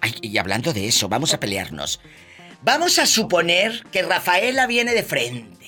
Ay, 0.00 0.14
y 0.22 0.38
hablando 0.38 0.72
de 0.72 0.86
eso, 0.86 1.08
vamos 1.08 1.34
a 1.34 1.40
pelearnos. 1.40 2.00
Vamos 2.62 2.98
a 2.98 3.06
suponer 3.06 3.82
que 3.90 4.02
Rafaela 4.02 4.66
viene 4.66 4.94
de 4.94 5.02
frente. 5.02 5.66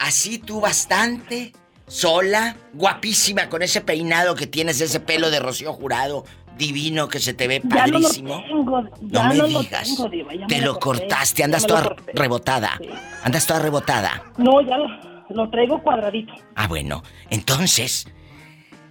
Así 0.00 0.38
tú 0.38 0.60
bastante, 0.60 1.52
sola, 1.86 2.56
guapísima, 2.72 3.48
con 3.48 3.62
ese 3.62 3.82
peinado 3.82 4.34
que 4.34 4.46
tienes, 4.46 4.80
ese 4.80 4.98
pelo 4.98 5.30
de 5.30 5.38
rocío 5.38 5.72
jurado, 5.74 6.24
divino 6.56 7.08
que 7.08 7.18
se 7.20 7.34
te 7.34 7.48
ve 7.48 7.60
Ya 7.64 7.86
no 7.86 7.98
lo 7.98 8.02
padrísimo. 8.02 8.42
tengo, 8.46 8.82
ya 9.02 9.22
No 9.22 9.28
me 9.30 9.34
no 9.36 9.46
lo 9.48 9.60
digas. 9.60 9.84
tengo, 9.88 10.08
Diva, 10.08 10.34
ya 10.34 10.46
Te 10.46 10.56
me 10.58 10.64
lo 10.66 10.78
corté, 10.78 11.02
cortaste, 11.08 11.44
andas 11.44 11.66
toda 11.66 11.82
corté. 11.84 12.12
rebotada. 12.14 12.78
Andas 13.24 13.46
toda 13.46 13.60
rebotada. 13.60 14.24
No, 14.38 14.60
ya 14.60 14.76
lo, 14.78 14.86
lo 15.30 15.50
traigo 15.50 15.82
cuadradito. 15.82 16.32
Ah, 16.54 16.66
bueno. 16.68 17.02
Entonces, 17.30 18.06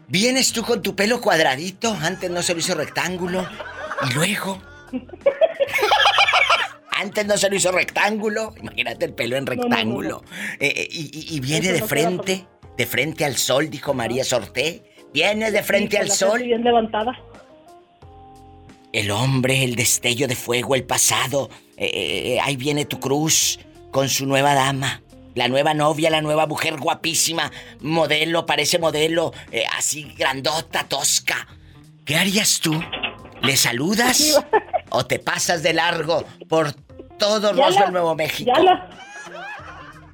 vienes 0.07 0.51
tú 0.53 0.63
con 0.63 0.81
tu 0.81 0.95
pelo 0.95 1.21
cuadradito, 1.21 1.95
antes 2.01 2.29
no 2.29 2.41
se 2.41 2.53
lo 2.53 2.59
hizo 2.59 2.75
rectángulo, 2.75 3.45
y 4.09 4.13
luego... 4.13 4.59
antes 6.99 7.25
no 7.25 7.37
se 7.37 7.49
lo 7.49 7.55
hizo 7.55 7.71
rectángulo, 7.71 8.53
imagínate 8.61 9.05
el 9.05 9.13
pelo 9.13 9.37
en 9.37 9.45
rectángulo. 9.47 10.23
Eh, 10.59 10.73
eh, 10.75 10.87
y, 10.91 11.39
viene 11.39 11.67
Eso 11.69 11.75
de 11.75 11.81
frente, 11.87 12.47
de 12.77 12.85
frente 12.85 13.25
al 13.25 13.37
sol, 13.37 13.69
dijo 13.69 13.93
María 13.93 14.23
Sorté. 14.23 14.83
Viene 15.13 15.51
de 15.51 15.63
frente 15.63 15.97
Sí, 15.97 16.01
al 16.03 16.11
sol. 16.11 16.41
bien 16.43 16.63
levantada. 16.63 17.17
El 18.93 19.11
hombre, 19.11 19.63
el 19.63 19.75
destello 19.75 20.27
de 20.27 20.35
fuego, 20.35 20.75
el 20.75 20.83
pasado. 20.83 21.49
Eh, 21.77 21.85
eh, 21.85 22.33
eh, 22.35 22.39
ahí 22.41 22.55
viene 22.57 22.85
tu 22.85 22.99
cruz 22.99 23.59
con 23.91 24.09
su 24.09 24.25
nueva 24.25 24.53
dama. 24.53 25.01
La 25.33 25.47
nueva 25.47 25.73
novia, 25.73 26.09
la 26.09 26.21
nueva 26.21 26.45
mujer 26.45 26.77
guapísima. 26.77 27.51
Modelo, 27.79 28.45
parece 28.45 28.79
modelo. 28.79 29.33
eh, 29.51 29.63
así 29.77 30.13
grandota, 30.17 30.83
tosca. 30.83 31.47
¿Qué 32.03 32.17
harías 32.17 32.59
tú? 32.59 32.77
¿Le 33.41 33.55
saludas? 33.55 34.43
¿O 34.89 35.05
te 35.05 35.19
pasas 35.19 35.63
de 35.63 35.73
largo 35.73 36.25
por 36.49 36.73
todo 37.17 37.53
Roswell, 37.53 37.91
Nuevo 37.93 38.13
México? 38.15 38.51
Ya 38.53 38.61
la, 38.61 38.89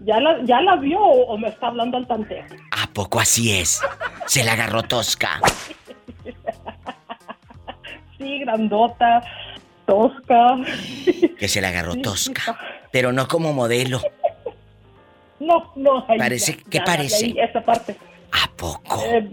ya 0.01 0.19
la, 0.19 0.45
ya 0.45 0.61
la 0.61 0.75
vio 0.75 0.99
o, 0.99 1.33
o 1.33 1.37
me 1.37 1.47
está 1.47 1.67
hablando 1.67 1.97
al 1.97 2.07
tanteo. 2.07 2.45
¿A 2.71 2.87
poco 2.93 3.19
así 3.19 3.51
es? 3.51 3.81
Se 4.27 4.43
la 4.43 4.53
agarró 4.53 4.83
tosca. 4.83 5.41
Sí, 8.17 8.39
grandota, 8.39 9.21
tosca. 9.85 10.57
Que 11.37 11.47
se 11.47 11.61
la 11.61 11.69
agarró 11.69 11.95
tosca. 11.95 12.57
Pero 12.91 13.11
no 13.11 13.27
como 13.27 13.53
modelo. 13.53 14.01
No, 15.39 15.71
no. 15.75 16.05
ahí 16.07 16.17
Parece- 16.17 16.57
ya, 16.57 16.63
¿qué 16.69 16.77
ya, 16.79 16.83
parece? 16.83 17.25
ahí, 17.25 17.35
esa 17.39 17.61
parte. 17.61 17.95
¿A 18.31 18.49
poco? 18.55 19.01
Eh, 19.05 19.27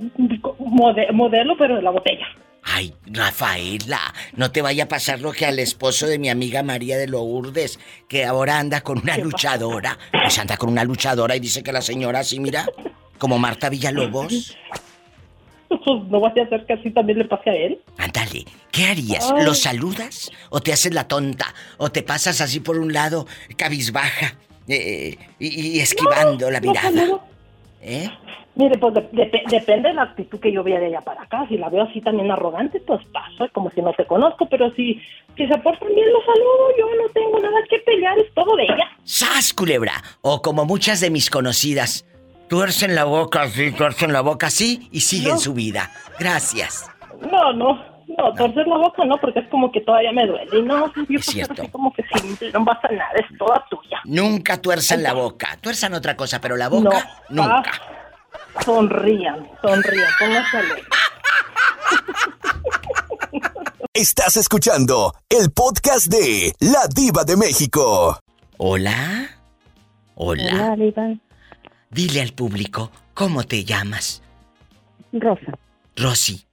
mode- 0.59 1.11
modelo, 1.13 1.57
pero 1.59 1.77
de 1.77 1.83
la 1.83 1.91
botella. 1.91 2.27
Ay, 2.63 2.95
Rafaela, 3.07 4.01
no 4.35 4.51
te 4.51 4.63
vaya 4.63 4.85
a 4.85 4.89
pasar 4.89 5.21
lo 5.21 5.33
que 5.33 5.45
al 5.45 5.59
esposo 5.59 6.07
de 6.07 6.19
mi 6.19 6.31
amiga 6.31 6.63
María 6.63 6.97
de 6.97 7.07
Lourdes, 7.07 7.79
que 8.09 8.25
ahora 8.25 8.59
anda 8.59 8.81
con 8.81 8.99
una 9.01 9.19
luchadora. 9.19 9.99
Pues 10.13 10.39
anda 10.39 10.57
con 10.57 10.71
una 10.71 10.85
luchadora 10.85 11.37
y 11.37 11.41
dice 11.41 11.63
que 11.63 11.73
la 11.73 11.83
señora 11.83 12.21
así, 12.21 12.41
mira, 12.41 12.65
como 13.19 13.39
Marta 13.39 13.69
Villalobos. 13.69 14.57
Pues 15.85 16.03
no 16.09 16.21
vas 16.21 16.37
a 16.37 16.43
hacer 16.43 16.65
que 16.67 16.73
así 16.75 16.91
también 16.91 17.19
le 17.19 17.25
pase 17.27 17.51
a 17.51 17.55
él. 17.55 17.79
Ándale, 17.99 18.45
¿qué 18.71 18.87
harías? 18.87 19.31
Ay. 19.37 19.45
¿Lo 19.45 19.55
saludas? 19.55 20.31
¿O 20.51 20.61
te 20.61 20.73
haces 20.73 20.95
la 20.95 21.07
tonta? 21.09 21.47
¿O 21.79 21.91
te 21.91 22.03
pasas 22.03 22.41
así 22.41 22.61
por 22.61 22.79
un 22.79 22.93
lado, 22.93 23.27
cabizbaja, 23.57 24.37
eh, 24.69 25.17
y, 25.39 25.77
y 25.77 25.81
esquivando 25.81 26.51
la 26.51 26.61
mirada? 26.61 27.21
¿Eh? 27.83 28.09
Mire, 28.57 28.79
pues 28.79 28.95
de- 28.95 29.09
de- 29.13 29.43
depende 29.51 29.89
de 29.89 29.95
la 29.95 30.03
actitud 30.03 30.39
que 30.39 30.53
yo 30.53 30.63
vea 30.63 30.79
de 30.79 30.87
allá 30.87 31.01
para 31.01 31.23
acá. 31.23 31.45
Si 31.49 31.59
la 31.59 31.69
veo 31.69 31.83
así 31.83 32.01
también 32.01 32.31
arrogante, 32.31 32.81
pues 32.87 33.01
paso, 33.13 33.49
como 33.53 33.69
si 33.73 33.83
no 33.83 33.93
te 33.95 34.07
conozco. 34.07 34.47
Pero 34.49 34.71
si, 34.77 34.95
si 35.37 35.47
se 35.49 35.59
portan 35.59 35.89
bien, 35.89 36.07
lo 36.13 36.21
saludo. 36.25 36.69
Yo 36.79 36.87
no 37.03 37.09
tengo 37.13 37.41
nada 37.41 37.57
que 37.69 37.79
pelear, 37.81 38.17
es 38.19 38.33
todo 38.33 38.55
de 38.57 38.63
ella. 38.63 38.89
¡Sas, 39.03 39.53
culebra! 39.53 39.95
O 40.23 40.41
como 40.41 40.65
muchas 40.65 41.01
de 41.01 41.11
mis 41.11 41.31
conocidas, 41.31 42.07
tuercen 42.49 42.95
la 42.95 43.05
boca 43.05 43.43
así, 43.43 43.73
tuercen 43.73 44.13
la 44.13 44.21
boca 44.21 44.47
así 44.49 44.89
y 44.93 45.01
siguen 45.01 45.35
No. 45.35 45.39
su 45.41 45.55
vida. 45.55 45.91
Gracias. 46.19 46.91
No, 47.31 47.53
no, 47.53 47.75
no, 48.19 48.33
torcer 48.35 48.67
la 48.67 48.77
boca 48.77 49.05
no, 49.05 49.17
porque 49.19 49.41
es 49.41 49.49
como 49.49 49.71
que 49.73 49.81
todavía 49.81 50.13
me 50.13 50.27
duele. 50.27 50.59
Y 50.59 50.63
no, 50.63 50.93
yo 51.09 51.19
Es 51.19 51.27
cierto. 51.27 51.63
así 51.63 51.71
como 51.71 51.93
que 51.93 52.05
simple, 52.19 52.51
no 52.53 52.65
pasa 52.65 52.89
nada, 52.91 53.11
es 53.17 53.39
toda 53.39 53.65
tuya. 53.71 53.99
Nunca 54.05 54.61
tuerzan 54.61 55.03
la 55.03 55.13
boca. 55.15 55.57
Tuerzan 55.61 55.95
otra 55.95 56.17
cosa, 56.17 56.41
pero 56.41 56.57
la 56.57 56.69
boca, 56.69 57.09
No. 57.31 57.43
nunca. 57.45 57.71
Ah, 58.57 58.63
sonrían, 58.65 59.49
sonrían, 59.63 60.09
pónganse 60.19 60.57
alegres. 60.59 60.85
Estás 63.95 64.37
escuchando 64.37 65.15
el 65.29 65.53
podcast 65.53 66.07
de 66.07 66.53
La 66.59 66.87
Diva 66.93 67.23
de 67.25 67.37
México. 67.37 68.19
¿Hola? 68.57 69.29
Hola. 70.17 70.43
Hola, 70.53 70.77
Diva. 70.77 71.15
Dile 71.95 72.23
al 72.23 72.33
público, 72.33 72.91
¿cómo 73.15 73.45
te 73.45 73.65
llamas? 73.65 74.21
Rosa. 75.13 75.57
Rosy. 75.95 76.45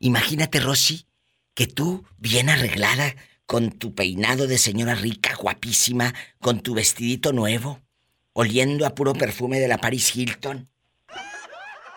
Imagínate, 0.00 0.58
Rosy, 0.58 1.06
que 1.54 1.68
tú, 1.68 2.04
bien 2.18 2.50
arreglada, 2.50 3.14
con 3.46 3.70
tu 3.70 3.94
peinado 3.94 4.48
de 4.48 4.58
señora 4.58 4.96
rica, 4.96 5.36
guapísima, 5.36 6.12
con 6.40 6.58
tu 6.58 6.74
vestidito 6.74 7.32
nuevo, 7.32 7.80
oliendo 8.32 8.84
a 8.84 8.96
puro 8.96 9.12
perfume 9.12 9.60
de 9.60 9.68
la 9.68 9.78
Paris 9.78 10.16
Hilton. 10.16 10.68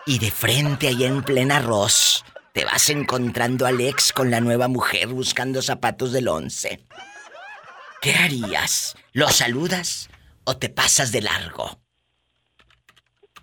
Y 0.06 0.20
de 0.20 0.30
frente, 0.30 0.86
ahí 0.86 1.02
en 1.02 1.24
plena 1.24 1.56
arroz, 1.56 2.24
te 2.52 2.64
vas 2.64 2.90
encontrando 2.90 3.66
a 3.66 3.70
Alex 3.70 4.12
con 4.12 4.30
la 4.30 4.40
nueva 4.40 4.68
mujer 4.68 5.08
buscando 5.08 5.62
zapatos 5.62 6.12
del 6.12 6.28
once. 6.28 6.86
¿Qué 8.00 8.14
harías? 8.14 8.94
¿Lo 9.12 9.30
saludas 9.30 10.10
o 10.44 10.58
te 10.58 10.68
pasas 10.68 11.10
de 11.10 11.22
largo? 11.22 11.83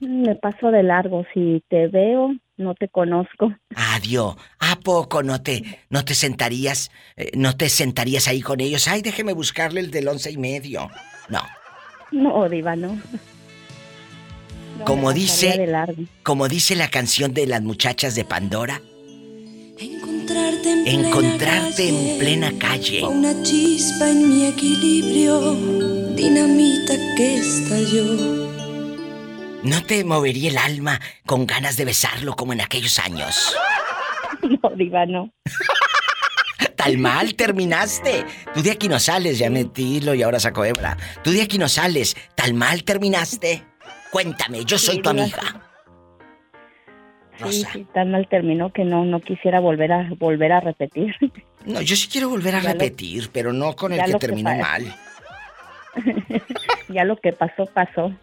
Me 0.02 0.36
paso 0.36 0.72
de 0.72 0.82
largo. 0.84 1.26
Si 1.34 1.64
te 1.70 1.88
veo, 1.88 2.34
no 2.58 2.74
te 2.76 2.90
conozco. 2.90 3.54
Adiós. 3.76 4.36
¿A 4.60 4.76
poco 4.80 5.22
no 5.24 5.42
te, 5.42 5.64
no 5.90 6.04
te 6.04 6.16
sentarías, 6.16 6.92
eh, 7.16 7.32
no 7.36 7.56
te 7.56 7.70
sentarías 7.70 8.28
ahí 8.28 8.42
con 8.42 8.60
ellos? 8.62 8.88
Ay, 8.88 9.02
déjeme 9.04 9.34
buscarle 9.34 9.80
el 9.80 9.92
del 9.92 10.08
once 10.08 10.32
y 10.32 10.38
medio. 10.38 10.90
No. 11.30 11.42
No, 12.12 12.50
Diva, 12.50 12.76
no. 12.76 12.96
No, 14.80 14.86
Como 14.86 15.14
dice, 15.14 15.58
de 15.58 15.68
largo. 15.68 16.04
como 16.24 16.48
dice 16.48 16.76
la 16.76 16.90
canción 16.90 17.34
de 17.34 17.46
las 17.46 17.62
muchachas 17.62 18.16
de 18.16 18.26
Pandora, 18.26 18.82
Encontrarte 19.78 20.72
en 20.86 21.06
encontrarte 21.06 21.84
plena 21.88 22.12
en 22.14 22.20
plena 22.20 22.52
calle. 22.60 23.04
Una 23.06 23.42
chispa 23.44 24.10
en 24.10 24.30
mi 24.30 24.46
equilibrio, 24.46 25.56
dinamita 26.16 26.94
que 27.18 27.38
estalló. 27.38 28.51
¿No 29.64 29.84
te 29.84 30.04
movería 30.04 30.50
el 30.50 30.58
alma 30.58 31.00
con 31.26 31.46
ganas 31.46 31.78
de 31.78 31.86
besarlo 31.86 32.36
como 32.36 32.54
en 32.54 32.62
aquellos 32.62 33.00
años? 33.00 33.56
No, 34.42 34.72
Diva, 34.76 35.06
no. 35.06 35.32
Tal 36.76 36.98
mal 36.98 37.36
terminaste. 37.36 38.26
Tú 38.56 38.64
de 38.64 38.72
aquí 38.72 38.88
no 38.90 39.00
sales, 39.00 39.38
ya 39.38 39.52
metí 39.52 39.98
hilo 39.98 40.16
y 40.16 40.24
ahora 40.24 40.40
saco 40.40 40.66
hebra. 40.66 40.98
Tú 41.24 41.30
de 41.30 41.44
aquí 41.44 41.60
no 41.60 41.70
sales. 41.70 42.16
Tal 42.34 42.56
mal 42.56 42.84
terminaste. 42.84 43.64
Cuéntame, 44.12 44.66
yo 44.66 44.80
soy 44.80 44.96
Sí, 44.96 45.02
tu 45.04 45.10
amiga. 45.10 45.70
Sí, 47.48 47.64
sí, 47.72 47.86
tan 47.94 48.10
mal 48.10 48.28
terminó 48.28 48.74
que 48.74 48.84
no, 48.84 49.06
no 49.06 49.20
quisiera 49.20 49.60
volver 49.60 49.92
a 49.92 50.10
volver 50.18 50.54
a 50.54 50.60
repetir. 50.60 51.14
No, 51.66 51.80
yo 51.82 51.96
sí 51.96 52.08
quiero 52.12 52.28
volver 52.30 52.56
a 52.56 52.62
Ya 52.62 52.70
lo- 52.70 52.74
repetir, 52.74 53.30
pero 53.32 53.54
no 53.54 53.76
con 53.76 53.94
el 53.94 54.04
que 54.04 54.14
terminó 54.16 54.56
mal. 54.56 54.96
ya 56.90 57.04
lo 57.04 57.18
que 57.18 57.34
pasó, 57.34 57.66
pasó. 57.66 58.14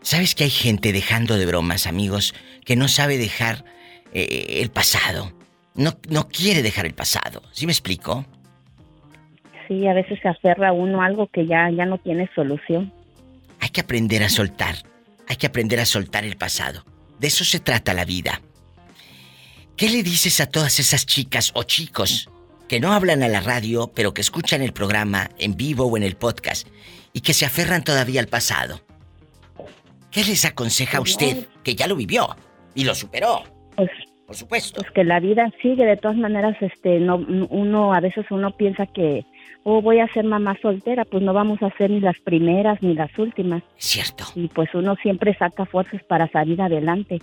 ¿Sabes 0.00 0.34
que 0.34 0.44
hay 0.44 0.50
gente 0.50 0.92
dejando 0.92 1.36
de 1.36 1.46
bromas, 1.46 1.86
amigos, 1.86 2.34
que 2.64 2.76
no 2.76 2.88
sabe 2.88 3.18
dejar 3.18 3.64
eh, 4.12 4.58
el 4.60 4.70
pasado? 4.70 5.32
No, 5.74 5.92
no 6.08 6.28
quiere 6.28 6.62
dejar 6.62 6.86
el 6.86 6.94
pasado. 6.94 7.42
¿Sí 7.52 7.66
me 7.66 7.72
explico? 7.72 8.24
Sí, 9.68 9.86
a 9.86 9.94
veces 9.94 10.18
se 10.22 10.28
aferra 10.28 10.72
uno 10.72 11.02
a 11.02 11.06
algo 11.06 11.26
que 11.26 11.46
ya, 11.46 11.70
ya 11.70 11.84
no 11.86 11.98
tiene 11.98 12.30
solución. 12.34 12.92
Hay 13.60 13.70
que 13.70 13.80
aprender 13.80 14.22
a 14.22 14.28
soltar. 14.28 14.76
Hay 15.28 15.36
que 15.36 15.46
aprender 15.46 15.80
a 15.80 15.86
soltar 15.86 16.24
el 16.24 16.36
pasado. 16.36 16.84
De 17.18 17.28
eso 17.28 17.44
se 17.44 17.60
trata 17.60 17.94
la 17.94 18.04
vida. 18.04 18.40
¿Qué 19.76 19.90
le 19.90 20.02
dices 20.02 20.40
a 20.40 20.46
todas 20.46 20.78
esas 20.78 21.04
chicas 21.04 21.50
o 21.54 21.64
chicos 21.64 22.30
que 22.68 22.80
no 22.80 22.92
hablan 22.92 23.22
a 23.22 23.28
la 23.28 23.40
radio, 23.40 23.92
pero 23.94 24.14
que 24.14 24.20
escuchan 24.20 24.62
el 24.62 24.72
programa 24.72 25.30
en 25.38 25.56
vivo 25.56 25.86
o 25.86 25.96
en 25.96 26.02
el 26.02 26.16
podcast 26.16 26.66
y 27.16 27.22
que 27.22 27.32
se 27.32 27.46
aferran 27.46 27.82
todavía 27.82 28.20
al 28.20 28.26
pasado? 28.26 28.78
¿Qué 30.10 30.22
les 30.22 30.44
aconseja 30.44 30.98
a 30.98 31.00
usted 31.00 31.46
que 31.64 31.74
ya 31.74 31.86
lo 31.86 31.96
vivió 31.96 32.28
y 32.74 32.84
lo 32.84 32.94
superó? 32.94 33.42
Pues, 33.74 33.88
Por 34.26 34.36
supuesto. 34.36 34.82
Pues 34.82 34.92
que 34.92 35.02
la 35.02 35.18
vida 35.18 35.50
sigue, 35.62 35.86
de 35.86 35.96
todas 35.96 36.18
maneras, 36.18 36.58
este, 36.60 37.00
no, 37.00 37.16
uno, 37.16 37.94
a 37.94 38.00
veces 38.00 38.26
uno 38.28 38.50
piensa 38.50 38.84
que, 38.84 39.24
oh, 39.64 39.80
voy 39.80 40.00
a 40.00 40.12
ser 40.12 40.24
mamá 40.24 40.58
soltera, 40.60 41.06
pues 41.06 41.22
no 41.22 41.32
vamos 41.32 41.62
a 41.62 41.74
ser 41.78 41.90
ni 41.90 42.00
las 42.00 42.18
primeras 42.18 42.82
ni 42.82 42.92
las 42.92 43.18
últimas. 43.18 43.62
Cierto. 43.78 44.24
Y 44.34 44.48
pues 44.48 44.68
uno 44.74 44.94
siempre 44.96 45.34
saca 45.38 45.64
fuerzas 45.64 46.02
para 46.04 46.30
salir 46.30 46.60
adelante. 46.60 47.22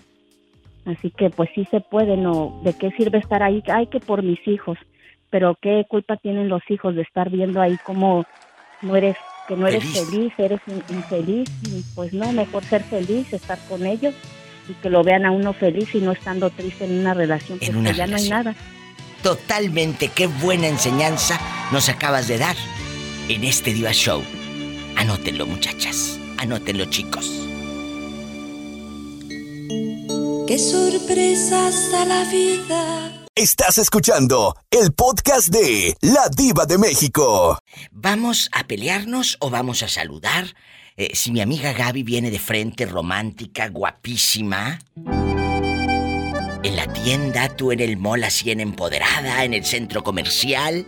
Así 0.85 1.11
que 1.11 1.29
pues 1.29 1.51
sí 1.53 1.67
se 1.69 1.81
puede, 1.81 2.17
¿no? 2.17 2.59
¿De 2.63 2.75
qué 2.75 2.89
sirve 2.97 3.19
estar 3.19 3.43
ahí? 3.43 3.61
Ay, 3.67 3.85
que 3.85 3.99
por 3.99 4.23
mis 4.23 4.39
hijos. 4.47 4.79
Pero 5.29 5.55
qué 5.61 5.85
culpa 5.87 6.17
tienen 6.17 6.49
los 6.49 6.63
hijos 6.69 6.95
de 6.95 7.03
estar 7.03 7.29
viendo 7.29 7.61
ahí 7.61 7.77
como 7.85 8.25
no 8.83 8.95
eres, 8.95 9.15
que 9.47 9.55
no 9.55 9.67
eres 9.67 9.83
Feliz. 9.83 10.05
feliz, 10.09 10.33
eres 10.37 10.59
in- 10.67 10.83
infeliz. 10.95 11.49
Y 11.63 11.83
pues 11.95 12.13
no, 12.13 12.31
mejor 12.31 12.63
ser 12.65 12.83
feliz, 12.83 13.31
estar 13.33 13.59
con 13.69 13.85
ellos 13.85 14.13
y 14.69 14.73
que 14.75 14.89
lo 14.89 15.03
vean 15.03 15.25
a 15.25 15.31
uno 15.31 15.53
feliz 15.53 15.93
y 15.93 15.99
no 15.99 16.11
estando 16.13 16.49
triste 16.49 16.85
en 16.85 16.99
una 16.99 17.13
relación, 17.13 17.57
pues 17.59 17.69
una 17.71 17.91
que 17.91 17.97
ya 17.97 18.07
no 18.07 18.15
hay 18.15 18.23
relación. 18.23 18.45
nada. 18.45 18.55
Totalmente, 19.21 20.09
qué 20.09 20.27
buena 20.27 20.67
enseñanza 20.67 21.39
nos 21.71 21.87
acabas 21.89 22.27
de 22.27 22.37
dar 22.37 22.55
en 23.29 23.43
este 23.43 23.73
Diva 23.73 23.91
Show. 23.93 24.21
Anótenlo, 24.97 25.45
muchachas. 25.45 26.19
Anótenlo, 26.37 26.85
chicos. 26.85 27.29
Qué 30.47 30.59
sorpresas 30.59 31.89
da 31.91 32.05
la 32.05 32.23
vida. 32.25 33.22
Estás 33.35 33.79
escuchando 33.79 34.55
el 34.69 34.93
podcast 34.93 35.47
de 35.47 35.97
La 36.01 36.29
Diva 36.29 36.67
de 36.67 36.77
México. 36.77 37.57
¿Vamos 37.89 38.47
a 38.51 38.67
pelearnos 38.67 39.37
o 39.39 39.49
vamos 39.49 39.81
a 39.81 39.87
saludar? 39.87 40.53
Eh, 40.97 41.09
si 41.15 41.31
mi 41.31 41.41
amiga 41.41 41.73
Gaby 41.73 42.03
viene 42.03 42.29
de 42.29 42.37
frente, 42.37 42.85
romántica, 42.85 43.69
guapísima. 43.69 44.77
En 44.95 46.75
la 46.75 46.93
tienda, 46.93 47.49
tú 47.49 47.71
en 47.71 47.79
el 47.79 47.97
mall 47.97 48.23
así 48.23 48.51
en 48.51 48.59
empoderada, 48.59 49.43
en 49.43 49.55
el 49.55 49.65
centro 49.65 50.03
comercial. 50.03 50.85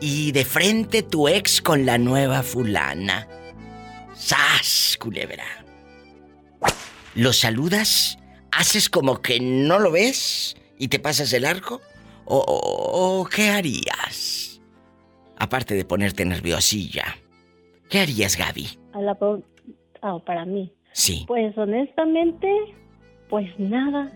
Y 0.00 0.30
de 0.30 0.44
frente 0.44 1.02
tu 1.02 1.26
ex 1.26 1.60
con 1.60 1.86
la 1.86 1.98
nueva 1.98 2.44
fulana. 2.44 3.26
¡Sas, 4.14 4.96
culebra! 5.00 5.66
¿Lo 7.16 7.32
saludas? 7.32 8.16
¿Haces 8.52 8.88
como 8.88 9.20
que 9.20 9.40
no 9.40 9.80
lo 9.80 9.90
ves 9.90 10.54
y 10.80 10.88
te 10.88 10.98
pasas 10.98 11.32
el 11.32 11.44
arco? 11.44 11.80
¿O, 12.24 12.36
o- 12.38 13.20
o 13.20 13.24
qué 13.26 13.50
harías? 13.50 14.60
Aparte 15.38 15.74
de 15.74 15.84
ponerte 15.84 16.24
nerviosilla. 16.24 17.04
¿Qué 17.88 18.00
harías, 18.00 18.36
Gaby? 18.36 18.66
A 18.92 19.00
la 19.00 19.16
ah, 20.02 20.18
para 20.24 20.44
mí. 20.44 20.72
Sí. 20.92 21.24
Pues 21.26 21.56
honestamente, 21.56 22.48
pues 23.28 23.48
nada. 23.58 24.10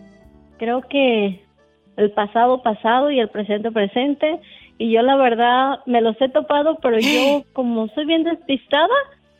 Creo 0.58 0.82
que 0.82 1.44
el 1.96 2.10
pasado 2.12 2.62
pasado 2.62 3.10
y 3.10 3.20
el 3.20 3.28
presente 3.28 3.70
presente. 3.70 4.40
Y 4.78 4.92
yo 4.92 5.02
la 5.02 5.16
verdad 5.16 5.78
me 5.86 6.00
los 6.00 6.20
he 6.20 6.28
topado, 6.28 6.78
pero 6.82 6.98
yo 6.98 7.44
como 7.52 7.88
soy 7.88 8.06
bien 8.06 8.24
despistada, 8.24 8.88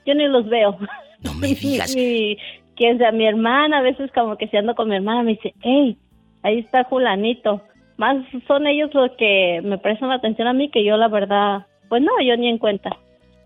yo 0.07 0.14
ni 0.14 0.27
los 0.29 0.49
veo. 0.49 0.79
No 1.22 1.35
me 1.35 1.49
digas. 1.55 1.95
y 1.97 2.37
quien 2.77 2.99
sea 2.99 3.12
mi 3.12 3.27
hermana, 3.27 3.79
a 3.79 3.83
veces 3.83 4.11
como 4.14 4.37
que 4.37 4.49
si 4.49 4.57
ando 4.57 4.75
con 4.75 4.89
mi 4.89 4.97
hermana 4.97 5.22
me 5.22 5.33
dice, 5.33 5.55
hey, 5.62 5.97
ahí 6.45 6.61
está 6.61 6.84
Julanito. 6.84 7.61
Más 7.97 8.16
son 8.47 8.66
ellos 8.68 8.90
los 8.95 9.11
que 9.18 9.61
me 9.64 9.78
prestan 9.78 10.12
atención 10.12 10.47
a 10.49 10.53
mí 10.53 10.70
que 10.70 10.84
yo 10.84 10.97
la 10.97 11.09
verdad, 11.09 11.66
pues 11.88 12.01
no, 12.03 12.11
yo 12.24 12.36
ni 12.36 12.49
en 12.49 12.59
cuenta. 12.59 12.90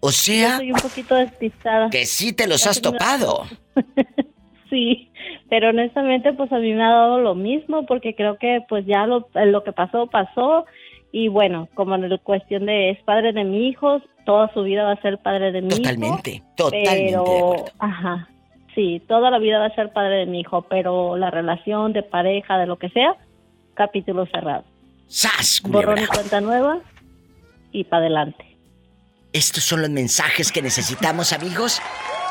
O 0.00 0.08
Yo 0.08 0.12
sea, 0.12 0.56
soy 0.58 0.72
un 0.72 0.78
poquito 0.78 1.14
despistada. 1.14 1.88
que 1.90 2.04
sí 2.06 2.32
te 2.34 2.46
los 2.46 2.66
has 2.66 2.80
topado. 2.82 3.44
Sí, 4.70 5.10
pero 5.48 5.70
honestamente 5.70 6.34
pues 6.34 6.52
a 6.52 6.58
mí 6.58 6.74
me 6.74 6.82
ha 6.84 6.90
dado 6.90 7.20
lo 7.20 7.34
mismo 7.34 7.86
porque 7.86 8.14
creo 8.14 8.36
que 8.36 8.60
pues 8.68 8.84
ya 8.84 9.06
lo, 9.06 9.26
lo 9.34 9.64
que 9.64 9.72
pasó 9.72 10.08
pasó 10.08 10.66
y 11.10 11.28
bueno, 11.28 11.70
como 11.72 11.94
en 11.94 12.06
la 12.10 12.18
cuestión 12.18 12.66
de 12.66 12.90
es 12.90 13.02
padre 13.04 13.32
de 13.32 13.44
mi 13.44 13.68
hijo, 13.68 14.02
toda 14.26 14.52
su 14.52 14.62
vida 14.64 14.84
va 14.84 14.92
a 14.92 15.00
ser 15.00 15.16
padre 15.18 15.52
de 15.52 15.62
mi 15.62 15.70
Totalmente, 15.70 16.30
hijo. 16.32 16.44
totalmente 16.54 16.90
de 16.92 17.06
Pero, 17.06 17.64
ajá, 17.78 18.28
sí, 18.78 19.02
toda 19.08 19.28
la 19.30 19.40
vida 19.40 19.58
va 19.58 19.66
a 19.66 19.74
ser 19.74 19.92
padre 19.92 20.18
de 20.18 20.26
mi 20.26 20.40
hijo, 20.40 20.62
pero 20.62 21.16
la 21.16 21.32
relación 21.32 21.92
de 21.92 22.04
pareja, 22.04 22.58
de 22.58 22.66
lo 22.66 22.78
que 22.78 22.88
sea, 22.90 23.16
capítulo 23.74 24.24
cerrado. 24.26 24.64
¡Sas, 25.08 25.60
Borrón 25.64 25.98
y 25.98 26.06
culebra! 26.06 26.14
cuenta 26.14 26.40
nueva 26.40 26.78
y 27.72 27.82
para 27.84 28.02
adelante. 28.02 28.56
Estos 29.32 29.64
son 29.64 29.80
los 29.80 29.90
mensajes 29.90 30.52
que 30.52 30.62
necesitamos, 30.62 31.32
amigos. 31.32 31.82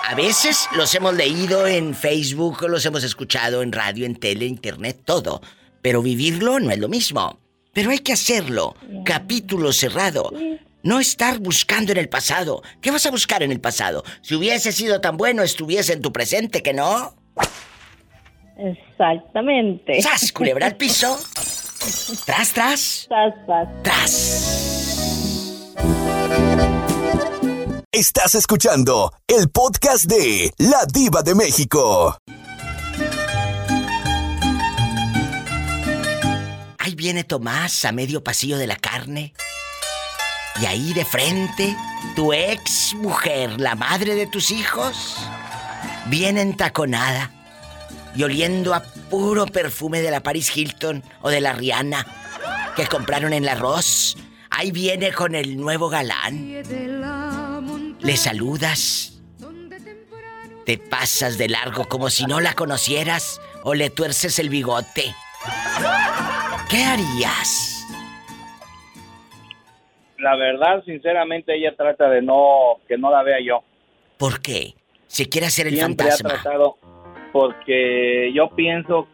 A 0.09 0.15
veces 0.15 0.69
los 0.77 0.95
hemos 0.95 1.15
leído 1.15 1.67
en 1.67 1.93
Facebook, 1.93 2.65
los 2.69 2.85
hemos 2.85 3.03
escuchado 3.03 3.61
en 3.61 3.73
radio, 3.73 4.05
en 4.05 4.15
tele, 4.15 4.45
internet, 4.45 5.01
todo. 5.03 5.41
Pero 5.81 6.01
vivirlo 6.01 6.61
no 6.61 6.71
es 6.71 6.79
lo 6.79 6.87
mismo. 6.87 7.39
Pero 7.73 7.91
hay 7.91 7.99
que 7.99 8.13
hacerlo. 8.13 8.73
Capítulo 9.03 9.73
cerrado. 9.73 10.31
No 10.87 11.01
estar 11.01 11.39
buscando 11.39 11.91
en 11.91 11.97
el 11.97 12.07
pasado. 12.07 12.63
¿Qué 12.79 12.91
vas 12.91 13.05
a 13.05 13.11
buscar 13.11 13.43
en 13.43 13.51
el 13.51 13.59
pasado? 13.59 14.05
Si 14.21 14.35
hubiese 14.35 14.71
sido 14.71 15.01
tan 15.01 15.17
bueno, 15.17 15.43
estuviese 15.43 15.91
en 15.91 16.01
tu 16.01 16.13
presente, 16.13 16.63
¿que 16.63 16.73
no? 16.73 17.13
Exactamente. 18.57 20.01
¡Sas, 20.01 20.31
culebra 20.31 20.65
al 20.65 20.77
piso! 20.77 21.19
¡Tras, 22.25 22.53
tras! 22.53 23.05
¡Tras, 23.09 23.33
tras! 23.45 23.83
¡Tras! 23.83 25.75
Estás 27.91 28.35
escuchando 28.35 29.11
el 29.27 29.49
podcast 29.49 30.05
de 30.05 30.53
La 30.57 30.85
Diva 30.85 31.21
de 31.21 31.35
México. 31.35 32.17
Ahí 36.77 36.95
viene 36.95 37.25
Tomás 37.25 37.83
a 37.83 37.91
medio 37.91 38.23
pasillo 38.23 38.57
de 38.57 38.67
la 38.67 38.77
carne. 38.77 39.33
Y 40.59 40.65
ahí 40.65 40.93
de 40.93 41.05
frente, 41.05 41.75
tu 42.15 42.33
ex 42.33 42.95
mujer, 42.95 43.59
la 43.59 43.75
madre 43.75 44.15
de 44.15 44.25
tus 44.25 44.49
hijos, 44.51 45.17
bien 46.05 46.37
entaconada 46.37 47.31
y 48.15 48.23
oliendo 48.23 48.73
a 48.73 48.83
puro 48.83 49.45
perfume 49.45 50.01
de 50.01 50.09
la 50.09 50.21
Paris 50.21 50.55
Hilton 50.55 51.03
o 51.21 51.29
de 51.29 51.41
la 51.41 51.53
Rihanna 51.53 52.05
que 52.75 52.87
compraron 52.87 53.33
en 53.33 53.45
la 53.45 53.55
Ross. 53.55 54.17
Ahí 54.49 54.71
viene 54.71 55.11
con 55.11 55.35
el 55.35 55.57
nuevo 55.57 55.89
galán. 55.89 56.63
Le 57.99 58.17
saludas. 58.17 59.13
Te 60.65 60.77
pasas 60.77 61.37
de 61.37 61.49
largo 61.49 61.85
como 61.87 62.09
si 62.09 62.25
no 62.25 62.39
la 62.39 62.53
conocieras 62.53 63.39
o 63.63 63.73
le 63.73 63.89
tuerces 63.89 64.39
el 64.39 64.49
bigote. 64.49 65.15
¿Qué 66.69 66.83
harías? 66.83 67.76
La 70.19 70.35
verdad, 70.35 70.83
sinceramente, 70.85 71.55
ella 71.55 71.75
trata 71.75 72.09
de 72.09 72.21
no, 72.21 72.77
que 72.87 72.97
no 72.97 73.11
la 73.11 73.23
vea 73.23 73.37
yo. 73.39 73.61
¿Por 74.17 74.41
qué? 74.41 74.73
Se 75.07 75.29
quiere 75.29 75.47
hacer 75.47 75.67
el 75.67 75.75
Siempre 75.75 76.07
fantasma. 76.07 76.29
ha 76.29 76.41
tratado, 76.41 76.77
porque 77.31 78.31
yo 78.33 78.49
pienso, 78.49 79.07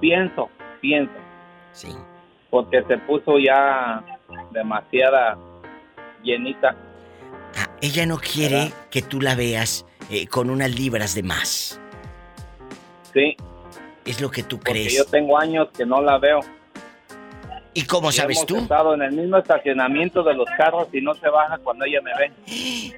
pienso, 0.00 0.50
pienso. 0.80 1.12
Sí. 1.72 1.88
Porque 2.50 2.82
se 2.88 2.98
puso 2.98 3.38
ya 3.38 4.02
demasiada 4.52 5.38
llenita. 6.22 6.74
Ah, 7.56 7.70
ella 7.80 8.04
no 8.06 8.18
quiere 8.18 8.72
que 8.90 9.02
tú 9.02 9.20
la 9.20 9.34
veas 9.34 9.86
eh, 10.10 10.26
con 10.26 10.50
unas 10.50 10.74
libras 10.74 11.14
de 11.14 11.22
más. 11.22 11.80
Sí. 13.14 13.36
Es 14.04 14.20
lo 14.20 14.30
que 14.30 14.42
tú 14.42 14.56
Porque 14.58 14.72
crees. 14.72 14.96
yo 14.96 15.04
tengo 15.04 15.38
años 15.38 15.68
que 15.76 15.86
no 15.86 16.00
la 16.00 16.18
veo. 16.18 16.40
¿Y 17.78 17.84
cómo 17.84 18.10
Y 18.10 18.12
sabes 18.12 18.38
hemos 18.38 18.46
tú? 18.46 18.56
estado 18.56 18.94
en 18.94 19.02
el 19.02 19.12
mismo 19.12 19.38
estacionamiento 19.38 20.24
de 20.24 20.34
los 20.34 20.48
carros 20.56 20.88
y 20.92 21.00
no 21.00 21.14
se 21.14 21.28
baja 21.28 21.58
cuando 21.58 21.84
ella 21.84 22.00
me 22.02 22.10
ve. 22.18 22.32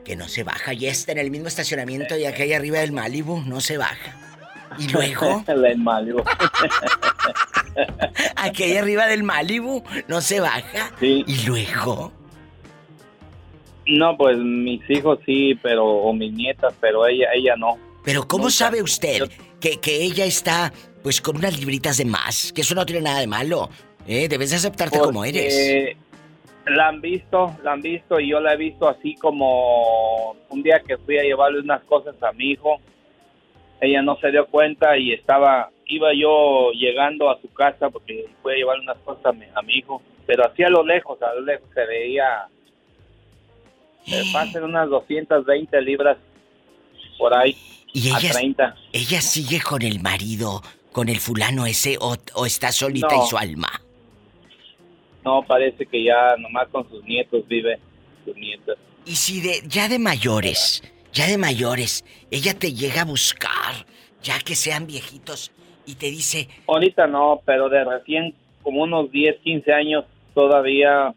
Que 0.04 0.16
no 0.16 0.26
se 0.26 0.42
baja 0.42 0.72
y 0.72 0.86
está 0.86 1.12
en 1.12 1.18
el 1.18 1.30
mismo 1.30 1.48
estacionamiento 1.48 2.16
y 2.16 2.24
aquí 2.24 2.50
arriba 2.54 2.78
del 2.78 2.92
Malibu 2.92 3.42
no 3.42 3.60
se 3.60 3.76
baja. 3.76 4.16
¿Y 4.78 4.88
luego? 4.88 5.44
En 5.48 5.84
Malibu. 5.84 6.22
Aquí 8.36 8.74
arriba 8.74 9.06
del 9.06 9.22
Malibu 9.22 9.84
no 10.08 10.22
se 10.22 10.40
baja. 10.40 10.90
Sí. 10.98 11.24
¿Y 11.26 11.46
luego? 11.46 12.10
No, 13.86 14.16
pues 14.16 14.38
mis 14.38 14.80
hijos 14.88 15.18
sí, 15.26 15.58
pero 15.62 15.84
o 15.84 16.14
mis 16.14 16.32
nietas, 16.32 16.72
pero 16.80 17.06
ella 17.06 17.26
ella 17.34 17.54
no. 17.56 17.76
Pero 18.02 18.26
¿cómo 18.26 18.48
sabe 18.48 18.82
usted 18.82 19.30
que, 19.60 19.78
que 19.78 20.02
ella 20.02 20.24
está 20.24 20.72
pues 21.02 21.20
con 21.20 21.36
unas 21.36 21.58
libritas 21.58 21.98
de 21.98 22.06
más? 22.06 22.50
Que 22.54 22.62
eso 22.62 22.74
no 22.74 22.86
tiene 22.86 23.02
nada 23.02 23.20
de 23.20 23.26
malo. 23.26 23.68
¿Eh? 24.10 24.28
Debes 24.28 24.50
de 24.50 24.56
aceptarte 24.56 24.98
como 24.98 25.24
eres. 25.24 25.96
La 26.66 26.88
han 26.88 27.00
visto, 27.00 27.56
la 27.64 27.72
han 27.72 27.80
visto 27.82 28.20
y 28.20 28.28
yo 28.30 28.38
la 28.40 28.52
he 28.52 28.56
visto 28.56 28.88
así 28.88 29.14
como 29.16 30.32
un 30.50 30.62
día 30.62 30.80
que 30.86 30.98
fui 30.98 31.18
a 31.18 31.22
llevarle 31.22 31.60
unas 31.60 31.82
cosas 31.84 32.14
a 32.22 32.32
mi 32.32 32.50
hijo. 32.52 32.80
Ella 33.80 34.02
no 34.02 34.16
se 34.20 34.30
dio 34.30 34.46
cuenta 34.46 34.96
y 34.98 35.12
estaba, 35.12 35.70
iba 35.86 36.10
yo 36.14 36.70
llegando 36.72 37.30
a 37.30 37.40
su 37.40 37.48
casa 37.52 37.88
porque 37.88 38.26
fui 38.42 38.52
a 38.52 38.56
llevarle 38.56 38.82
unas 38.82 38.98
cosas 38.98 39.24
a 39.26 39.32
mi, 39.32 39.46
a 39.54 39.62
mi 39.62 39.74
hijo, 39.78 40.02
pero 40.26 40.44
así 40.46 40.62
a 40.62 40.68
lo 40.68 40.84
lejos, 40.84 41.20
a 41.22 41.34
lo 41.34 41.40
lejos 41.40 41.66
se 41.74 41.86
veía, 41.86 42.46
se 44.06 44.22
pasan 44.32 44.64
unas 44.64 44.88
220 44.90 45.80
libras 45.80 46.18
por 47.18 47.34
ahí, 47.36 47.56
Y 47.94 48.10
a 48.10 48.18
ella, 48.18 48.32
30. 48.32 48.76
ella 48.92 49.20
sigue 49.22 49.60
con 49.62 49.80
el 49.82 50.00
marido, 50.00 50.62
con 50.92 51.08
el 51.08 51.18
fulano 51.18 51.64
ese, 51.66 51.96
o, 52.00 52.16
o 52.34 52.46
está 52.46 52.70
solita 52.72 53.08
No. 53.14 53.24
y 53.24 53.28
su 53.28 53.38
alma. 53.38 53.70
No, 55.24 55.42
parece 55.42 55.86
que 55.86 56.04
ya 56.04 56.36
nomás 56.38 56.68
con 56.68 56.88
sus 56.88 57.04
nietos 57.04 57.46
vive, 57.46 57.78
sus 58.24 58.36
nietos. 58.36 58.78
Y 59.04 59.16
si 59.16 59.40
de, 59.40 59.62
ya 59.66 59.88
de 59.88 59.98
mayores, 59.98 60.82
ya 61.12 61.26
de 61.26 61.38
mayores, 61.38 62.04
ella 62.30 62.54
te 62.54 62.72
llega 62.72 63.02
a 63.02 63.04
buscar, 63.04 63.86
ya 64.22 64.38
que 64.38 64.54
sean 64.54 64.86
viejitos, 64.86 65.52
y 65.86 65.94
te 65.96 66.06
dice, 66.06 66.48
Ahorita 66.66 67.06
no, 67.06 67.40
pero 67.44 67.68
de 67.68 67.84
recién 67.84 68.34
como 68.62 68.82
unos 68.82 69.10
10, 69.10 69.40
15 69.40 69.72
años 69.72 70.04
todavía 70.34 71.14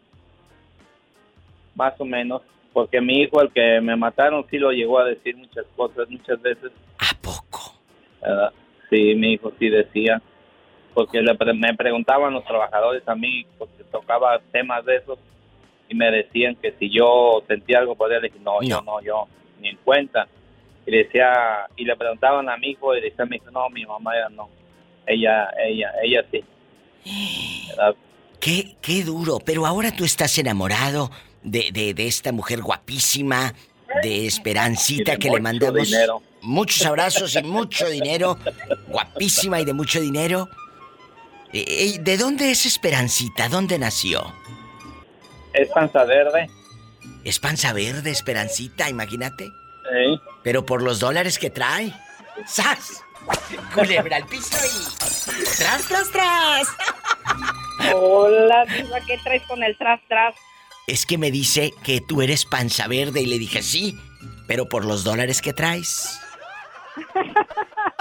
más 1.76 1.94
o 2.00 2.06
menos, 2.06 2.42
porque 2.72 3.02
mi 3.02 3.22
hijo, 3.22 3.42
el 3.42 3.52
que 3.52 3.80
me 3.82 3.96
mataron, 3.96 4.46
sí 4.50 4.58
lo 4.58 4.72
llegó 4.72 5.00
a 5.00 5.06
decir 5.06 5.36
muchas 5.36 5.66
cosas, 5.76 6.10
muchas 6.10 6.42
veces. 6.42 6.72
¿A 7.00 7.16
poco? 7.22 7.76
Sí, 8.90 9.16
mi 9.16 9.34
hijo 9.34 9.52
sí 9.60 9.70
decía, 9.70 10.22
porque 10.94 11.22
le 11.22 11.36
pre- 11.36 11.54
me 11.54 11.74
preguntaban 11.76 12.34
los 12.34 12.44
trabajadores 12.46 13.04
a 13.08 13.16
mí, 13.16 13.46
porque 13.58 13.84
tocaba 13.92 14.40
temas 14.52 14.86
de 14.86 14.98
esos, 14.98 15.20
y 15.90 15.96
me 15.96 16.10
decían 16.12 16.56
que 16.56 16.74
si 16.80 16.90
yo 16.90 17.44
sentía 17.48 17.80
algo 17.80 17.96
por 17.96 18.12
él, 18.14 18.22
le 18.22 18.30
dije, 18.30 18.40
no, 18.44 18.62
yo 18.62 18.82
no, 18.82 19.02
yo 19.02 19.28
ni 19.60 19.70
en 19.70 19.78
cuenta. 19.84 20.28
Y 20.86 20.92
le 20.92 20.98
decía, 21.06 21.32
y 21.78 21.86
le 21.86 21.96
preguntaban 21.96 22.50
a 22.50 22.58
mi 22.58 22.72
hijo, 22.72 22.96
y 22.96 23.02
decía 23.02 23.26
mi 23.26 23.38
hijo, 23.38 23.52
no, 23.52 23.70
mi 23.70 23.86
mamá 23.86 24.12
ya 24.16 24.30
no, 24.30 24.50
ella, 25.06 25.50
ella, 25.66 25.92
ella 26.04 26.26
sí. 26.32 26.44
Qué, 28.40 28.76
qué 28.82 29.04
duro, 29.04 29.40
pero 29.46 29.66
ahora 29.66 29.92
tú 29.96 30.04
estás 30.04 30.38
enamorado 30.38 31.10
de, 31.44 31.72
de, 31.72 31.94
de 31.94 32.08
esta 32.08 32.32
mujer 32.32 32.62
guapísima, 32.62 33.54
de 34.02 34.26
Esperancita, 34.26 35.18
que 35.18 35.30
le 35.30 35.40
mandamos 35.40 35.90
dinero. 35.90 36.22
muchos 36.42 36.86
abrazos 36.86 37.36
y 37.36 37.44
mucho 37.44 37.88
dinero, 37.88 38.38
guapísima 38.88 39.62
y 39.62 39.66
de 39.66 39.74
mucho 39.74 40.02
dinero. 40.02 40.50
Eh, 41.54 41.66
eh, 41.68 42.00
¿De 42.00 42.18
dónde 42.18 42.50
es 42.52 42.66
Esperancita? 42.66 43.48
¿Dónde 43.48 43.78
nació? 43.78 44.34
Es 45.54 45.70
panza 45.70 46.04
verde. 46.04 46.50
Es 47.24 47.40
panza 47.40 47.74
verde, 47.74 48.10
Esperancita, 48.10 48.90
imagínate. 48.90 49.46
Sí. 49.46 50.20
Pero 50.44 50.66
por 50.66 50.82
los 50.82 51.00
dólares 51.00 51.38
que 51.38 51.52
trae. 51.52 51.94
¡Sas! 52.48 53.04
Culebra 53.74 54.18
al 54.18 54.26
piso 54.26 54.58
y. 54.66 55.56
¡Tras, 55.58 55.88
tras, 55.88 56.10
tras! 56.12 56.68
Hola, 57.94 58.66
diva, 58.66 59.00
¿qué 59.02 59.18
traes 59.24 59.44
con 59.44 59.64
el 59.64 59.78
tras 59.78 60.02
tras? 60.08 60.36
Es 60.88 61.06
que 61.06 61.20
me 61.20 61.30
dice 61.32 61.72
que 61.84 62.02
tú 62.02 62.22
eres 62.22 62.46
panza 62.46 62.88
verde 62.88 63.22
y 63.22 63.26
le 63.28 63.38
dije 63.38 63.62
sí, 63.62 63.98
pero 64.48 64.68
por 64.68 64.86
los 64.86 65.04
dólares 65.04 65.42
que 65.42 65.54
traes. 65.54 66.20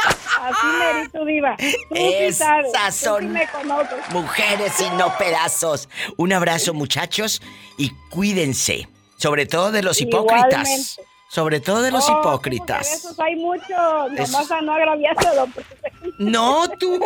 Así 0.05 0.67
merito, 0.67 1.25
diva. 1.25 1.57
Tú 1.57 1.65
sí 1.65 1.75
Esas 1.95 2.49
sabes, 2.49 2.73
tú 2.73 2.79
sí 2.93 3.05
son 3.05 3.33
me 3.33 3.47
conoces. 3.49 3.99
Mujeres 4.11 4.81
y 4.81 4.91
no 4.97 5.17
pedazos. 5.19 5.89
Un 6.17 6.33
abrazo, 6.33 6.75
muchachos, 6.75 7.41
y 7.79 7.91
cuídense. 8.11 8.89
Sobre 9.17 9.47
todo 9.47 9.71
de 9.71 9.83
los 9.83 10.01
hipócritas. 10.01 10.69
Igualmente. 10.69 11.03
Sobre 11.29 11.61
todo 11.61 11.81
de 11.81 11.91
los 11.93 12.09
Oh, 12.09 12.21
hipócritas. 12.21 12.93
Esos 12.93 13.19
hay 13.19 13.37
muchos, 13.37 13.69
nomás 13.71 14.51
a 14.51 14.61
no 14.61 14.75
agraviarse 14.75 15.29
a 15.29 15.35
don 15.35 15.55
No, 16.19 16.69
tú. 16.69 17.01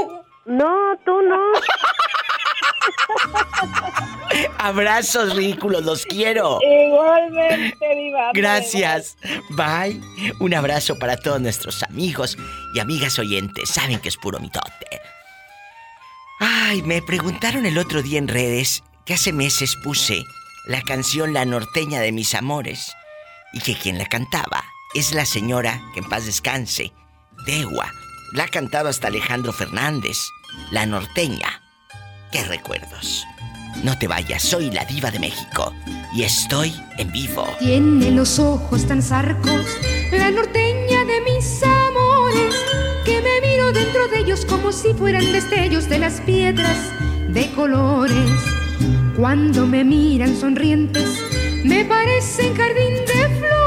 No, 0.46 0.96
tú 1.04 1.20
no. 1.22 1.40
Abrazos 4.58 5.34
ridículos, 5.34 5.84
los 5.84 6.06
quiero. 6.06 6.58
Igualmente, 6.62 7.94
diva. 7.96 8.30
Gracias. 8.32 9.16
Bye. 9.50 10.00
Un 10.38 10.54
abrazo 10.54 10.98
para 10.98 11.16
todos 11.16 11.40
nuestros 11.40 11.82
amigos 11.82 12.38
y 12.74 12.80
amigas 12.80 13.18
oyentes. 13.18 13.70
Saben 13.70 13.98
que 14.00 14.08
es 14.08 14.16
puro 14.16 14.38
mitote. 14.38 15.00
Ay, 16.38 16.82
me 16.82 17.02
preguntaron 17.02 17.66
el 17.66 17.78
otro 17.78 18.02
día 18.02 18.18
en 18.18 18.28
redes 18.28 18.84
que 19.04 19.14
hace 19.14 19.32
meses 19.32 19.76
puse 19.82 20.22
la 20.66 20.82
canción 20.82 21.32
La 21.32 21.44
norteña 21.44 22.00
de 22.00 22.12
mis 22.12 22.34
amores 22.34 22.92
y 23.52 23.60
que 23.60 23.74
quien 23.74 23.98
la 23.98 24.06
cantaba 24.06 24.64
es 24.94 25.12
la 25.12 25.24
señora, 25.24 25.80
que 25.94 26.00
en 26.00 26.08
paz 26.08 26.26
descanse, 26.26 26.92
Tegua. 27.46 27.92
La 28.32 28.44
ha 28.44 28.48
cantado 28.48 28.88
hasta 28.88 29.08
Alejandro 29.08 29.52
Fernández, 29.52 30.16
La 30.70 30.86
norteña. 30.86 31.62
¡Qué 32.32 32.42
recuerdos! 32.44 33.24
No 33.84 33.96
te 33.98 34.08
vayas, 34.08 34.42
soy 34.42 34.70
la 34.70 34.84
diva 34.84 35.10
de 35.10 35.18
México 35.18 35.72
y 36.12 36.22
estoy 36.22 36.72
en 36.98 37.12
vivo. 37.12 37.46
Tiene 37.58 38.10
los 38.10 38.38
ojos 38.38 38.86
tan 38.86 39.02
zarcos, 39.02 39.66
la 40.10 40.30
norteña 40.30 41.04
de 41.04 41.20
mis 41.20 41.62
amores, 41.62 42.54
que 43.04 43.20
me 43.20 43.46
miro 43.46 43.72
dentro 43.72 44.08
de 44.08 44.20
ellos 44.20 44.44
como 44.46 44.72
si 44.72 44.94
fueran 44.94 45.30
destellos 45.32 45.88
de 45.88 45.98
las 45.98 46.20
piedras 46.22 46.78
de 47.28 47.50
colores. 47.52 48.30
Cuando 49.16 49.66
me 49.66 49.84
miran 49.84 50.36
sonrientes, 50.36 51.22
me 51.64 51.84
parecen 51.84 52.56
jardín 52.56 52.94
de 53.06 53.38
flores. 53.38 53.65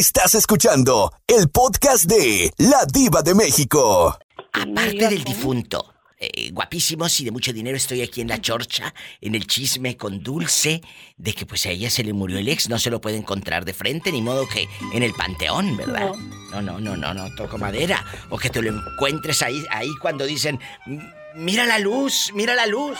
Estás 0.00 0.34
escuchando 0.34 1.12
el 1.26 1.50
podcast 1.50 2.04
de 2.04 2.50
La 2.56 2.86
Diva 2.90 3.20
de 3.20 3.34
México. 3.34 4.18
Aparte 4.50 5.08
del 5.10 5.22
difunto, 5.22 5.92
eh, 6.18 6.50
guapísimos 6.52 7.20
y 7.20 7.26
de 7.26 7.30
mucho 7.30 7.52
dinero, 7.52 7.76
estoy 7.76 8.00
aquí 8.00 8.22
en 8.22 8.28
la 8.28 8.40
chorcha, 8.40 8.94
en 9.20 9.34
el 9.34 9.46
chisme 9.46 9.98
con 9.98 10.22
Dulce, 10.22 10.80
de 11.18 11.34
que 11.34 11.44
pues 11.44 11.66
a 11.66 11.68
ella 11.68 11.90
se 11.90 12.02
le 12.02 12.14
murió 12.14 12.38
el 12.38 12.48
ex, 12.48 12.70
no 12.70 12.78
se 12.78 12.88
lo 12.88 13.02
puede 13.02 13.18
encontrar 13.18 13.66
de 13.66 13.74
frente, 13.74 14.10
ni 14.10 14.22
modo 14.22 14.48
que 14.48 14.66
en 14.94 15.02
el 15.02 15.12
panteón, 15.12 15.76
¿verdad? 15.76 16.12
No, 16.50 16.62
no, 16.62 16.80
no, 16.80 16.96
no, 16.96 17.12
no, 17.12 17.34
toco 17.34 17.58
madera. 17.58 18.02
O 18.30 18.38
que 18.38 18.48
te 18.48 18.62
lo 18.62 18.70
encuentres 18.70 19.42
ahí, 19.42 19.66
ahí 19.70 19.90
cuando 20.00 20.24
dicen, 20.24 20.58
"M- 20.86 21.12
mira 21.34 21.66
la 21.66 21.78
luz, 21.78 22.30
mira 22.32 22.54
la 22.54 22.64
luz. 22.66 22.96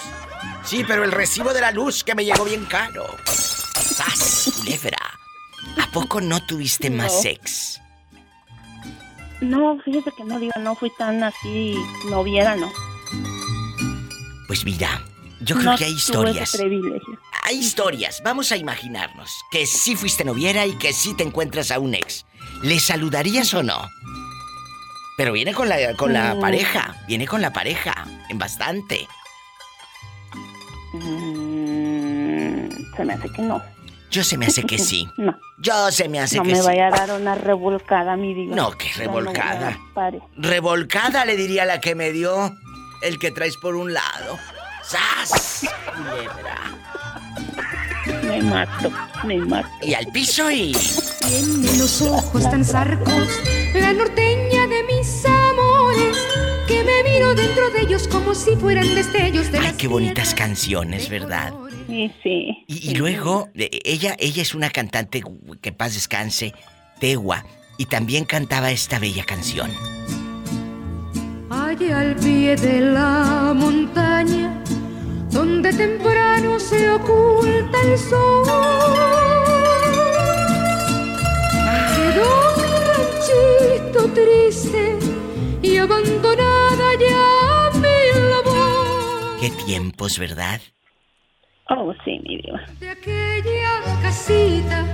Sí, 0.66 0.84
pero 0.86 1.02
el 1.04 1.12
recibo 1.12 1.54
de 1.54 1.62
la 1.62 1.70
luz 1.70 2.04
que 2.04 2.14
me 2.14 2.26
llegó 2.26 2.44
bien 2.44 2.66
caro. 2.66 3.06
¡Sas, 3.24 4.52
culebra! 4.54 4.98
¿A 5.82 5.86
poco 5.92 6.20
no 6.20 6.40
tuviste 6.44 6.90
más 6.90 7.12
No. 7.12 7.22
sex? 7.22 7.80
No, 9.40 9.78
fíjese 9.84 10.12
que 10.16 10.24
no 10.24 10.38
digo, 10.38 10.52
no 10.60 10.74
fui 10.74 10.90
tan 10.98 11.22
así 11.24 11.74
noviera, 12.10 12.56
no. 12.56 12.70
Pues 14.46 14.64
mira, 14.64 15.02
yo 15.40 15.56
creo 15.56 15.72
No 15.72 15.78
que 15.78 15.84
hay 15.84 15.90
tuve 15.92 16.00
historias. 16.00 16.52
privilegio. 16.56 17.18
Hay 17.44 17.56
historias. 17.58 18.20
Vamos 18.24 18.52
a 18.52 18.56
imaginarnos 18.56 19.30
que 19.50 19.64
sí 19.66 19.96
fuiste 19.96 20.24
noviera 20.24 20.66
y 20.66 20.74
que 20.76 20.92
sí 20.92 21.14
te 21.14 21.22
encuentras 21.24 21.70
a 21.70 21.78
un 21.78 21.94
ex. 21.94 22.26
¿Le 22.62 22.78
saludarías 22.78 23.54
o 23.54 23.62
no? 23.62 23.88
Pero 25.16 25.32
viene 25.32 25.54
con 25.54 25.68
la, 25.68 25.94
con 25.96 26.12
la 26.12 26.34
Mm. 26.34 26.40
pareja. 26.40 26.96
Viene 27.08 27.26
con 27.26 27.40
la 27.40 27.52
pareja. 27.52 28.06
En 28.28 28.38
bastante. 28.38 29.08
Mm, 30.92 32.68
se 32.96 33.04
me 33.04 33.12
hace 33.14 33.28
que 33.30 33.42
no. 33.42 33.62
Yo 34.10 34.24
se 34.24 34.36
me 34.36 34.46
hace 34.46 34.64
que 34.64 34.78
sí. 34.78 35.08
No. 35.16 35.36
Yo 35.58 35.90
se 35.92 36.08
me 36.08 36.20
hace 36.20 36.36
no 36.38 36.42
que 36.44 36.50
me 36.52 36.56
sí. 36.60 36.66
vaya 36.66 36.86
a 36.88 36.90
dar 36.90 37.20
una 37.20 37.34
revolcada, 37.34 38.16
mi 38.16 38.32
diva. 38.34 38.56
No, 38.56 38.70
qué 38.72 38.88
Ya 38.88 38.98
revolcada. 39.04 39.70
no, 39.72 39.94
pare. 39.94 40.20
Revolcada 40.36 41.24
le 41.24 41.36
diría 41.36 41.64
la 41.66 41.80
que 41.80 41.94
me 41.94 42.10
dio 42.12 42.50
el 43.02 43.18
que 43.18 43.30
traes 43.30 43.56
por 43.58 43.76
un 43.76 43.92
lado. 43.92 44.38
¡Sas! 44.82 45.66
Culebra. 45.94 46.56
Me 48.24 48.42
mato, 48.42 48.90
me 49.24 49.36
mato. 49.38 49.68
Y 49.82 49.94
al 49.94 50.06
piso 50.08 50.50
y. 50.50 50.72
Tiene 50.72 51.76
los 51.78 52.00
ojos 52.02 52.42
tan 52.50 52.64
zarcos, 52.64 53.28
la 53.74 53.92
norteña 53.92 54.66
de 54.66 54.82
mis 54.84 55.24
amores, 55.26 56.16
que 56.66 56.82
me 56.82 57.02
miro 57.04 57.34
dentro 57.34 57.70
de 57.70 57.82
ellos 57.82 58.08
como 58.08 58.34
si 58.34 58.56
fueran 58.56 58.92
destellos 58.94 59.52
de 59.52 59.58
Ay, 59.58 59.74
qué 59.76 59.86
bonitas 59.86 60.34
canciones, 60.34 61.08
¿verdad? 61.08 61.52
Sí, 61.86 62.12
sí. 62.22 62.64
Y, 62.66 62.90
y 62.90 62.94
luego, 62.94 63.48
eh, 63.54 63.68
ella, 63.84 64.16
ella 64.18 64.42
es 64.42 64.54
una 64.54 64.70
cantante 64.70 65.22
que 65.60 65.72
paz 65.72 65.94
descanse, 65.94 66.54
Tegua, 67.00 67.44
y 67.78 67.86
también 67.86 68.24
cantaba 68.24 68.70
esta 68.70 68.98
bella 68.98 69.24
canción. 69.24 69.70
Allá 71.50 72.00
al 72.00 72.16
pie 72.16 72.56
de 72.56 72.80
la 72.80 73.52
montaña, 73.56 74.62
donde 75.30 75.72
temprano 75.72 76.60
se 76.60 76.90
oculta 76.90 77.78
el 77.82 77.98
sol. 77.98 78.44
Quedó 81.96 82.56
mi 82.56 82.70
ranchito 82.90 84.12
triste 84.12 84.98
y 85.62 85.76
abandonada 85.76 86.94
ya 87.00 87.78
mi 87.78 88.20
labor. 88.30 89.40
Qué 89.40 89.50
tiempos, 89.64 90.18
¿verdad? 90.18 90.60
Oh, 91.70 91.92
sí, 92.04 92.20
mi 92.24 92.36
diva. 92.38 92.60
De 92.80 92.90
aquella 92.90 93.80
casita 94.02 94.84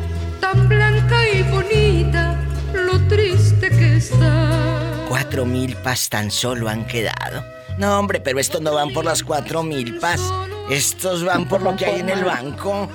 tan 0.40 0.68
blanca 0.68 1.26
y 1.28 1.42
bonita, 1.44 2.38
lo 2.74 3.00
triste 3.08 3.70
que 3.70 3.96
está. 3.96 5.06
Cuatro 5.08 5.46
milpas 5.46 6.10
tan 6.10 6.30
solo 6.30 6.68
han 6.68 6.86
quedado. 6.86 7.42
No, 7.78 7.98
hombre, 7.98 8.20
pero 8.20 8.38
estos 8.38 8.60
no 8.60 8.74
van 8.74 8.92
por 8.92 9.06
las 9.06 9.22
cuatro 9.22 9.62
milpas. 9.62 10.20
Estos 10.68 11.24
van 11.24 11.48
por 11.48 11.62
lo 11.62 11.74
que 11.76 11.86
hay 11.86 12.00
en 12.00 12.10
el 12.10 12.24
banco. 12.24 12.88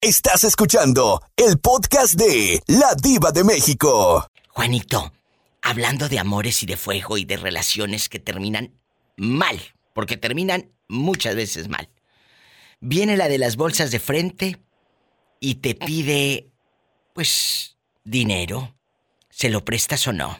Estás 0.00 0.44
escuchando 0.44 1.22
el 1.36 1.58
podcast 1.58 2.14
de 2.14 2.62
La 2.66 2.94
Diva 3.00 3.30
de 3.32 3.44
México. 3.44 4.26
Juanito, 4.48 5.12
hablando 5.66 6.08
de 6.08 6.18
amores 6.18 6.62
y 6.62 6.66
de 6.66 6.76
fuego 6.76 7.18
y 7.18 7.24
de 7.24 7.36
relaciones 7.36 8.08
que 8.08 8.18
terminan 8.18 8.72
mal, 9.16 9.58
porque 9.92 10.16
terminan 10.16 10.70
muchas 10.88 11.34
veces 11.34 11.68
mal. 11.68 11.88
Viene 12.80 13.16
la 13.16 13.28
de 13.28 13.38
las 13.38 13.56
bolsas 13.56 13.90
de 13.90 13.98
frente 13.98 14.58
y 15.40 15.56
te 15.56 15.74
pide, 15.74 16.50
pues, 17.14 17.76
dinero. 18.04 18.74
¿Se 19.28 19.50
lo 19.50 19.64
prestas 19.64 20.06
o 20.06 20.12
no? 20.12 20.38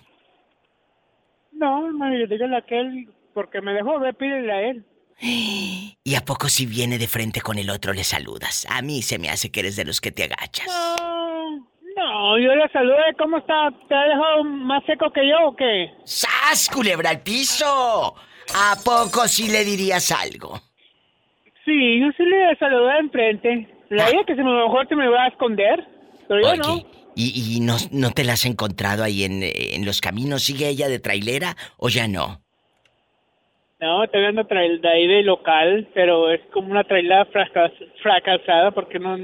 No, 1.53 1.93
no, 1.93 2.19
yo 2.19 2.27
dígale 2.27 2.57
a 2.57 2.61
aquel, 2.61 3.11
porque 3.35 3.61
me 3.61 3.73
dejó 3.73 3.99
ver, 3.99 4.15
pídele 4.15 4.53
a 4.53 4.61
él. 4.63 4.87
¿Y 5.19 6.15
a 6.15 6.25
poco 6.25 6.49
si 6.49 6.67
viene 6.67 6.99
de 6.99 7.09
frente 7.09 7.41
con 7.41 7.59
el 7.59 7.71
otro 7.71 7.93
le 7.93 8.05
saludas? 8.05 8.67
A 8.71 8.83
mí 8.83 9.03
se 9.03 9.19
me 9.19 9.31
hace 9.31 9.51
que 9.51 9.61
eres 9.61 9.77
de 9.77 9.85
los 9.85 10.01
que 10.01 10.13
te 10.13 10.25
agachas. 10.25 10.67
No, 10.67 11.36
no, 12.27 12.39
yo 12.39 12.55
le 12.55 12.69
saludé, 12.71 13.15
¿cómo 13.19 13.39
está? 13.39 13.71
¿Te 13.89 13.95
ha 13.95 14.05
dejado 14.05 14.45
más 14.45 14.83
seco 14.85 15.11
que 15.13 15.29
yo 15.29 15.49
o 15.49 15.57
qué? 15.57 15.91
¡Sas, 16.05 16.69
culebra 16.73 17.11
al 17.11 17.21
piso! 17.23 18.15
¿A 18.55 18.77
poco 18.85 19.27
sí 19.29 19.49
le 19.51 19.65
dirías 19.65 20.11
algo? 20.13 20.61
Sí, 21.65 22.01
yo 22.01 22.07
sí 22.17 22.25
le 22.25 22.57
saludé 22.57 22.99
enfrente. 22.99 23.69
La 23.91 24.09
idea 24.11 24.25
que 24.27 24.35
se 24.35 24.43
me 24.43 24.51
a 24.51 24.55
lo 24.55 24.69
mejor 24.69 24.89
se 24.89 24.97
me 24.97 25.09
va 25.09 25.25
a 25.25 25.29
esconder, 25.29 25.85
pero 26.29 26.41
yo 26.43 26.57
no. 26.57 26.97
¿Y, 27.15 27.57
y 27.57 27.61
no, 27.61 27.77
no 27.93 28.11
te 28.11 28.25
la 28.25 28.35
has 28.35 28.45
encontrado 28.45 29.03
ahí 29.03 29.25
en, 29.25 29.41
en 29.43 29.87
los 29.87 30.01
caminos? 30.01 30.43
¿Sigue 30.43 30.69
ella 30.69 30.89
de 30.89 30.99
trailera 30.99 31.57
o 31.79 31.89
ya 31.89 32.07
no? 32.09 32.41
No, 33.81 34.05
estoy 34.05 34.21
viendo 34.21 34.47
trail 34.47 34.81
de 34.81 34.89
ahí 34.89 35.07
de 35.07 35.23
local, 35.23 35.89
pero 35.95 36.31
es 36.31 36.41
como 36.53 36.69
una 36.71 36.85
trailera 36.85 37.25
fracas- 37.27 37.73
fracasada 38.03 38.71
porque 38.71 38.99
no 38.99 39.17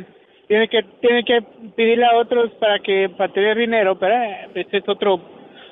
tiene 0.48 0.68
que 0.68 0.82
tiene 1.00 1.24
que 1.24 1.40
pedirle 1.76 2.04
a 2.04 2.16
otros 2.16 2.50
para 2.60 2.78
que 2.80 3.08
para 3.16 3.32
tener 3.32 3.56
dinero, 3.56 3.98
pero 3.98 4.14
eh, 4.14 4.48
este 4.54 4.78
es 4.78 4.88
otro 4.88 5.20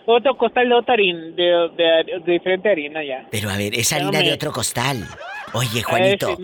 otro 0.07 0.37
costal 0.37 0.68
de 0.68 0.75
otra 0.75 0.95
harina, 0.95 1.21
de, 1.37 1.45
de- 1.77 2.21
de 2.25 2.33
diferente 2.33 2.68
harina 2.71 3.05
ya. 3.05 3.29
Pero 3.31 3.51
a 3.51 3.57
ver, 3.57 3.75
es 3.75 3.93
harina 3.93 4.21
de 4.21 4.33
otro 4.33 4.51
costal. 4.51 5.07
Oye, 5.53 5.83
Juanito. 5.83 6.31
Ese. 6.31 6.43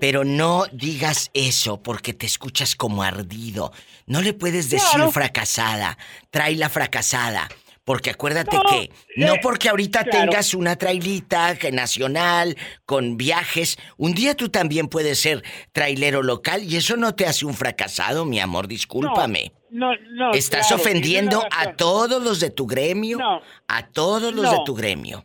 Pero 0.00 0.24
no 0.24 0.64
digas 0.72 1.30
eso 1.34 1.82
porque 1.82 2.12
te 2.12 2.26
escuchas 2.26 2.74
como 2.76 3.02
ardido. 3.02 3.72
No 4.06 4.20
le 4.20 4.32
puedes 4.34 4.70
decir 4.70 4.88
Claro. 4.96 5.12
fracasada. 5.12 5.96
Tráela 6.30 6.68
fracasada. 6.68 7.48
Porque 7.88 8.10
acuérdate 8.10 8.54
No, 8.54 8.62
que 8.64 8.90
no 9.16 9.32
eh, 9.36 9.40
porque 9.42 9.70
ahorita 9.70 10.04
claro. 10.04 10.28
tengas 10.28 10.52
una 10.52 10.76
trailita 10.76 11.54
nacional 11.72 12.54
con 12.84 13.16
viajes, 13.16 13.78
un 13.96 14.12
día 14.12 14.34
tú 14.34 14.50
también 14.50 14.88
puedes 14.88 15.18
ser 15.18 15.42
trailero 15.72 16.22
local 16.22 16.64
y 16.64 16.76
eso 16.76 16.98
no 16.98 17.14
te 17.14 17.24
hace 17.24 17.46
un 17.46 17.54
fracasado, 17.54 18.26
mi 18.26 18.40
amor, 18.40 18.68
discúlpame. 18.68 19.52
No, 19.70 19.92
no. 20.10 20.32
Estás 20.32 20.68
claro, 20.68 20.82
ofendiendo 20.82 21.42
a 21.50 21.72
todos 21.76 22.22
los 22.22 22.40
de 22.40 22.50
tu 22.50 22.66
gremio, 22.66 23.16
No. 23.16 23.40
a 23.68 23.88
todos 23.90 24.34
los 24.34 24.50
de 24.50 24.56
No. 24.58 24.64
tu 24.64 24.74
gremio. 24.74 25.24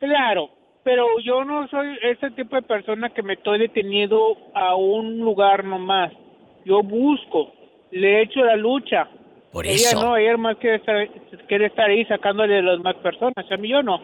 Claro, 0.00 0.50
pero 0.84 1.06
yo 1.24 1.44
no 1.44 1.66
soy 1.68 1.96
ese 2.02 2.30
tipo 2.32 2.56
de 2.56 2.62
persona 2.62 3.08
que 3.08 3.22
me 3.22 3.32
estoy 3.34 3.58
deteniendo 3.58 4.36
a 4.54 4.74
un 4.74 5.18
lugar 5.18 5.64
nomás. 5.64 6.12
Yo 6.66 6.82
busco, 6.82 7.54
le 7.90 8.20
echo 8.20 8.40
la 8.44 8.56
lucha. 8.56 9.08
Por 9.52 9.66
ella 9.66 9.88
eso. 9.90 10.00
no, 10.02 10.16
ella 10.16 10.36
más 10.36 10.56
quiere 10.58 10.76
estar, 10.76 10.96
quiere 11.48 11.66
estar 11.66 11.90
ahí 11.90 12.04
sacándole 12.04 12.58
a 12.58 12.62
las 12.62 12.80
más 12.80 12.94
personas. 12.96 13.34
A 13.50 13.56
mí 13.56 13.68
yo 13.70 13.82
no. 13.82 13.98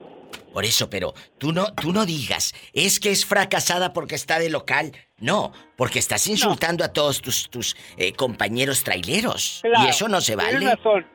Por 0.52 0.64
eso, 0.64 0.88
pero 0.90 1.12
tú 1.38 1.52
no, 1.52 1.72
tú 1.74 1.92
no 1.92 2.06
digas, 2.06 2.54
es 2.72 2.98
que 2.98 3.10
es 3.10 3.24
fracasada 3.26 3.92
porque 3.92 4.14
está 4.14 4.38
de 4.38 4.50
local. 4.50 4.92
No, 5.18 5.52
porque 5.76 5.98
estás 5.98 6.26
insultando 6.26 6.84
a 6.84 6.92
todos 6.92 7.22
tus, 7.22 7.48
tus 7.48 7.76
eh, 7.96 8.12
compañeros 8.12 8.82
traileros. 8.82 9.60
Claro, 9.62 9.86
y 9.86 9.90
eso 9.90 10.08
no 10.08 10.20
se 10.20 10.36
Tienes 10.36 10.54
vale. 10.54 10.74
razón. 10.74 11.06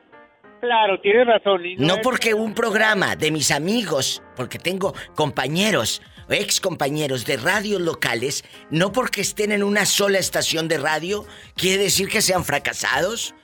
Claro, 0.60 1.00
tienes 1.00 1.26
razón. 1.26 1.66
y 1.66 1.76
No 1.76 2.00
porque 2.02 2.34
un 2.34 2.54
programa 2.54 3.16
de 3.16 3.32
mis 3.32 3.50
amigos, 3.50 4.22
porque 4.36 4.58
tengo 4.60 4.94
compañeros, 5.16 6.00
ex 6.28 6.60
compañeros 6.60 7.26
de 7.26 7.36
radios 7.36 7.80
locales, 7.80 8.44
no 8.70 8.92
porque 8.92 9.20
estén 9.22 9.50
en 9.50 9.64
una 9.64 9.86
sola 9.86 10.18
estación 10.18 10.68
de 10.68 10.78
radio, 10.78 11.26
quiere 11.56 11.82
decir 11.82 12.08
que 12.08 12.22
sean 12.22 12.44
fracasados. 12.44 13.34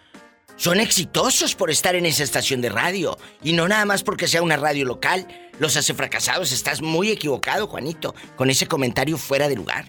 Son 0.59 0.80
exitosos 0.80 1.54
por 1.54 1.70
estar 1.70 1.94
en 1.94 2.04
esa 2.04 2.24
estación 2.24 2.61
de 2.61 2.68
radio. 2.68 3.16
Y 3.44 3.52
no 3.52 3.68
nada 3.68 3.84
más 3.84 4.02
porque 4.02 4.26
sea 4.26 4.42
una 4.42 4.56
radio 4.56 4.84
local. 4.84 5.24
Los 5.61 5.76
hace 5.76 5.94
fracasados. 5.94 6.50
Estás 6.50 6.82
muy 6.82 7.11
equivocado, 7.11 7.68
Juanito, 7.68 8.12
con 8.34 8.50
ese 8.50 8.66
comentario 8.66 9.16
fuera 9.18 9.48
de 9.48 9.54
lugar. 9.54 9.84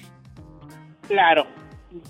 Claro, 1.07 1.47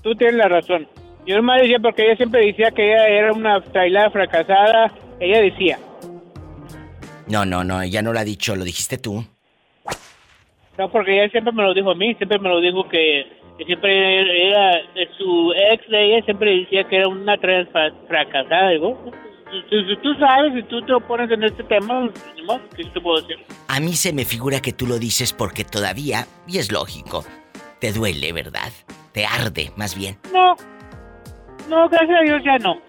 tú 0.04 0.14
tienes 0.14 0.36
la 0.36 0.50
razón. 0.50 0.90
Yo 1.26 1.38
nomás 1.38 1.62
decía 1.62 1.80
porque 1.80 2.06
ella 2.06 2.18
siempre 2.18 2.46
decía 2.46 2.70
que 2.72 2.86
ella 2.92 3.08
era 3.08 3.32
una 3.32 3.62
trailada 3.64 4.12
fracasada. 4.12 4.92
Ella 5.22 5.40
decía. 5.40 5.80
No, 7.28 7.46
no, 7.46 7.64
no, 7.64 7.82
ella 7.82 8.02
no 8.02 8.12
lo 8.12 8.20
ha 8.20 8.26
dicho, 8.26 8.58
lo 8.58 8.66
dijiste 8.66 8.98
tú. 8.98 9.26
No, 10.78 10.92
porque 10.92 11.14
ella 11.14 11.32
siempre 11.32 11.54
me 11.54 11.64
lo 11.64 11.74
dijo 11.74 11.92
a 11.92 11.96
mí, 11.96 12.14
siempre 12.16 12.40
me 12.40 12.50
lo 12.50 12.60
dijo 12.60 12.90
que, 12.90 13.39
que 13.60 13.66
siempre 13.66 14.48
era, 14.48 14.72
su 15.18 15.52
ex 15.72 15.86
de 15.90 16.06
ella 16.06 16.24
siempre 16.24 16.60
decía 16.62 16.86
que 16.86 16.96
era 16.96 17.10
una 17.10 17.38
fracasada. 17.38 18.70
Digo, 18.70 18.98
si, 19.70 19.84
si 19.84 19.96
tú 19.98 20.14
sabes, 20.16 20.54
si 20.54 20.64
tú 20.64 20.82
te 20.84 20.94
opones 20.94 21.30
en 21.30 21.44
este 21.44 21.64
tema, 21.66 22.10
¿qué 22.78 22.86
te 22.86 23.02
puedo 23.02 23.22
decir? 23.22 23.36
A 23.68 23.82
mí 23.82 23.94
se 23.94 24.14
me 24.14 24.24
figura 24.24 24.62
que 24.62 24.72
tú 24.72 24.88
lo 24.88 24.98
dices 24.98 25.34
porque 25.34 25.66
todavía, 25.66 26.26
y 26.48 26.60
es 26.60 26.72
lógico, 26.72 27.26
te 27.82 27.92
duele, 27.92 28.32
¿verdad? 28.32 28.72
Te 29.12 29.26
arde, 29.26 29.72
más 29.76 29.94
bien. 29.94 30.16
No, 30.32 30.56
no, 31.68 31.90
gracias 31.90 32.18
a 32.18 32.24
Dios 32.24 32.42
ya 32.46 32.58
no. 32.60 32.80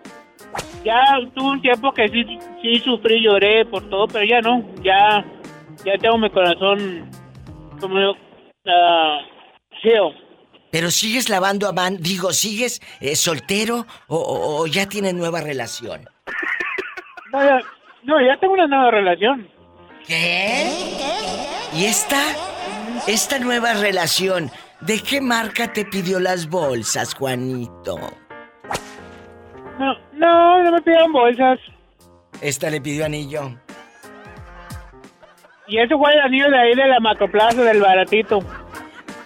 Ya 0.85 1.03
tuve 1.35 1.51
un 1.51 1.62
tiempo 1.62 1.93
que 1.93 2.09
sí, 2.09 2.24
sí 2.62 2.78
sufrí, 2.78 3.24
lloré 3.24 3.65
por 3.65 3.90
todo, 3.90 4.07
pero 4.07 4.24
ya 4.24 4.40
no, 4.40 4.65
ya, 4.85 5.24
ya 5.85 5.99
tengo 5.99 6.16
mi 6.16 6.31
corazón 6.31 7.11
como 7.81 8.15
ah, 8.66 9.19
feo. 9.82 10.30
Pero 10.71 10.91
sigues 10.91 11.29
lavando 11.29 11.69
a 11.69 11.73
mano, 11.73 11.97
digo, 12.01 12.33
¿sigues 12.33 12.81
eh, 13.01 13.17
soltero 13.17 13.87
o, 14.07 14.17
o- 14.17 14.61
o 14.63 14.67
ya 14.67 14.87
tienes 14.89 15.15
nueva 15.15 15.41
relación? 15.41 16.09
No, 17.33 17.45
ya, 17.45 17.61
no, 18.03 18.21
ya 18.21 18.37
tengo 18.41 18.55
una 18.55 18.67
nueva 18.67 18.91
relación. 18.91 19.49
¿Qué? 20.05 20.69
¿Y 21.73 21.85
esta? 21.85 22.21
Esta 23.07 23.39
nueva 23.39 23.75
relación, 23.75 24.51
¿de 24.81 24.99
qué 25.01 25.21
marca 25.21 25.73
te 25.73 25.85
pidió 25.85 26.19
las 26.19 26.49
bolsas, 26.49 27.15
Juanito? 27.15 27.99
No, 29.79 29.95
no, 30.15 30.63
no 30.65 30.73
me 30.73 30.83
pidan 30.83 31.13
bolsas. 31.13 31.61
Esta 32.41 32.69
le 32.69 32.81
pidió 32.81 33.05
anillo. 33.07 33.57
Y 35.69 35.79
eso 35.79 35.97
fue 35.99 36.13
el 36.13 36.21
anillo 36.23 36.51
de 36.51 36.59
ahí 36.59 36.75
de 36.75 36.89
la 36.89 36.99
macroplaza 36.99 37.63
del 37.63 37.81
baratito. 37.81 38.41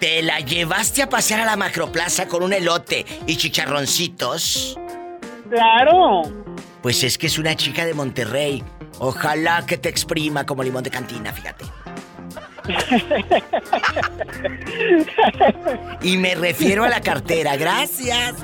¿Te 0.05 0.21
la 0.21 0.39
llevaste 0.39 1.01
a 1.01 1.09
pasear 1.09 1.39
a 1.39 1.47
la 1.47 1.55
macroplaza 1.55 2.27
con 2.27 2.43
un 2.43 2.53
elote 2.53 3.03
y 3.25 3.37
chicharroncitos? 3.37 4.77
Claro. 5.49 6.21
Pues 6.83 7.03
es 7.03 7.17
que 7.17 7.25
es 7.25 7.39
una 7.39 7.55
chica 7.55 7.87
de 7.87 7.95
Monterrey. 7.95 8.63
Ojalá 8.99 9.65
que 9.65 9.79
te 9.79 9.89
exprima 9.89 10.45
como 10.45 10.61
limón 10.61 10.83
de 10.83 10.91
cantina, 10.91 11.33
fíjate. 11.33 11.65
Y 16.03 16.17
me 16.17 16.35
refiero 16.35 16.83
a 16.83 16.89
la 16.89 17.01
cartera, 17.01 17.55
gracias. 17.55 18.35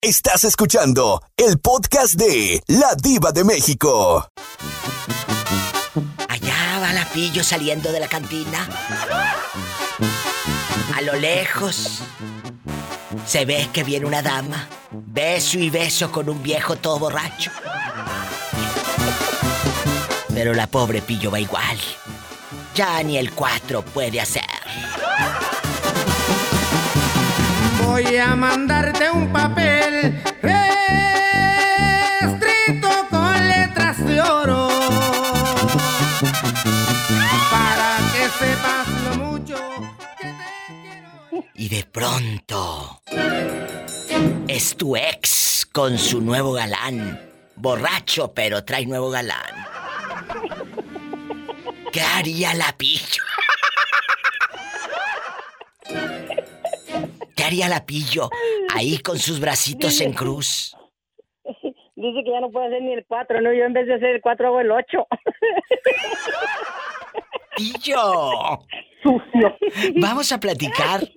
Estás 0.00 0.44
escuchando 0.44 1.20
el 1.36 1.58
podcast 1.58 2.14
de 2.14 2.62
La 2.68 2.94
Diva 2.94 3.32
de 3.32 3.42
México. 3.42 4.28
La 6.92 7.06
pillo 7.06 7.42
saliendo 7.42 7.90
de 7.90 8.00
la 8.00 8.08
cantina. 8.08 8.68
A 10.94 11.00
lo 11.00 11.14
lejos 11.14 12.02
se 13.26 13.46
ve 13.46 13.68
que 13.72 13.82
viene 13.82 14.04
una 14.04 14.20
dama, 14.20 14.66
beso 14.90 15.58
y 15.58 15.70
beso 15.70 16.12
con 16.12 16.28
un 16.28 16.42
viejo 16.42 16.76
todo 16.76 16.98
borracho. 16.98 17.50
Pero 20.34 20.52
la 20.52 20.66
pobre 20.66 21.00
pillo 21.00 21.30
va 21.30 21.40
igual. 21.40 21.78
Ya 22.74 23.02
ni 23.02 23.16
el 23.16 23.32
4 23.32 23.82
puede 23.82 24.20
hacer. 24.20 24.44
Voy 27.86 28.16
a 28.16 28.36
mandarte 28.36 29.10
un 29.10 29.32
papel 29.32 30.22
Y 41.54 41.68
de 41.68 41.84
pronto 41.84 43.00
es 44.48 44.76
tu 44.76 44.96
ex 44.96 45.68
con 45.72 45.98
su 45.98 46.20
nuevo 46.20 46.52
galán. 46.52 47.20
Borracho, 47.56 48.32
pero 48.32 48.64
trae 48.64 48.86
nuevo 48.86 49.10
galán. 49.10 49.66
¿Qué 51.92 52.00
haría 52.00 52.54
la 52.54 52.74
pillo? 52.78 53.22
¿Qué 57.36 57.44
haría 57.44 57.68
la 57.68 57.84
pillo 57.84 58.30
ahí 58.74 58.98
con 58.98 59.18
sus 59.18 59.38
bracitos 59.38 60.00
en 60.00 60.14
cruz? 60.14 60.74
Dice 61.94 62.24
que 62.24 62.30
ya 62.30 62.40
no 62.40 62.50
puede 62.50 62.66
hacer 62.66 62.82
ni 62.82 62.94
el 62.94 63.04
4, 63.06 63.42
¿no? 63.42 63.52
Yo 63.52 63.64
en 63.64 63.74
vez 63.74 63.86
de 63.86 63.94
hacer 63.94 64.16
el 64.16 64.20
4 64.22 64.46
hago 64.48 64.60
el 64.60 64.72
8. 64.72 65.06
¡Pillo! 67.56 68.58
Sucio. 69.02 69.56
Vamos 69.96 70.30
a 70.32 70.38
platicar. 70.38 71.08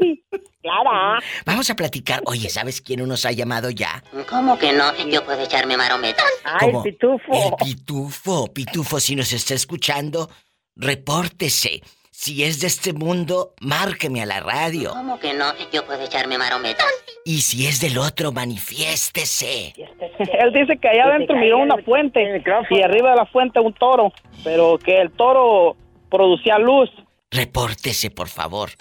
Claro. 0.61 1.19
Vamos 1.45 1.69
a 1.69 1.75
platicar. 1.75 2.21
Oye, 2.25 2.49
¿sabes 2.49 2.81
quién 2.81 3.07
nos 3.07 3.25
ha 3.25 3.31
llamado 3.31 3.69
ya? 3.69 4.03
¿Cómo 4.27 4.57
que 4.57 4.73
no? 4.73 4.91
Yo 5.07 5.23
puedo 5.23 5.43
echarme 5.43 5.77
marometas. 5.77 6.25
Ay, 6.43 6.71
Como 6.71 6.83
pitufo. 6.83 7.31
El 7.31 7.67
pitufo. 7.67 8.47
Pitufo, 8.51 8.99
si 8.99 9.15
nos 9.15 9.31
está 9.31 9.53
escuchando, 9.53 10.29
repórtese. 10.75 11.81
Si 12.09 12.43
es 12.43 12.61
de 12.61 12.67
este 12.67 12.93
mundo, 12.93 13.53
márqueme 13.59 14.21
a 14.21 14.25
la 14.25 14.39
radio. 14.39 14.91
¿Cómo 14.91 15.19
que 15.19 15.33
no? 15.33 15.53
Yo 15.71 15.85
puedo 15.85 16.01
echarme 16.01 16.37
marometas. 16.37 16.87
Y 17.25 17.41
si 17.41 17.67
es 17.67 17.81
del 17.81 17.97
otro, 17.97 18.31
manifiéstese. 18.31 19.73
Él 20.17 20.53
dice 20.53 20.77
que 20.81 20.87
allá 20.87 21.05
adentro 21.05 21.35
miró 21.35 21.57
una 21.59 21.77
fuente 21.83 22.21
y 22.23 22.81
arriba 22.81 23.09
de 23.11 23.15
la 23.17 23.25
fuente 23.25 23.59
un 23.59 23.73
toro, 23.73 24.13
pero 24.43 24.79
que 24.79 25.01
el 25.01 25.11
toro 25.11 25.75
producía 26.15 26.57
luz. 26.57 26.89
Repórtese, 27.31 28.09
por 28.09 28.29
favor. 28.29 28.71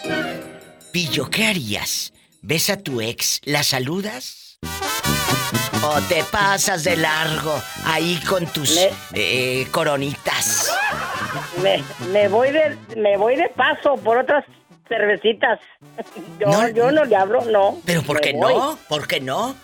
Pillo, 0.91 1.29
¿qué 1.29 1.45
harías? 1.45 2.13
¿Ves 2.41 2.69
a 2.69 2.77
tu 2.81 3.01
ex? 3.01 3.41
¿La 3.43 3.63
saludas? 3.63 4.59
¿O 5.83 6.01
te 6.07 6.23
pasas 6.31 6.83
de 6.83 6.95
largo 6.95 7.53
ahí 7.85 8.19
con 8.27 8.45
tus 8.47 8.79
eh, 9.13 9.67
coronitas? 9.71 10.73
Me, 11.61 11.83
me 12.11 12.27
voy 12.27 12.51
de 12.51 12.77
me 12.95 13.17
voy 13.17 13.35
de 13.35 13.49
paso 13.49 13.95
por 13.95 14.17
otras 14.17 14.45
cervecitas. 14.87 15.59
Yo 16.39 16.69
yo 16.69 16.91
no 16.91 17.03
le 17.03 17.15
hablo, 17.15 17.43
no. 17.45 17.77
¿Pero 17.85 18.01
por 18.03 18.21
qué 18.21 18.33
no? 18.33 18.77
¿Por 18.87 19.07
qué 19.07 19.19
no? 19.19 19.55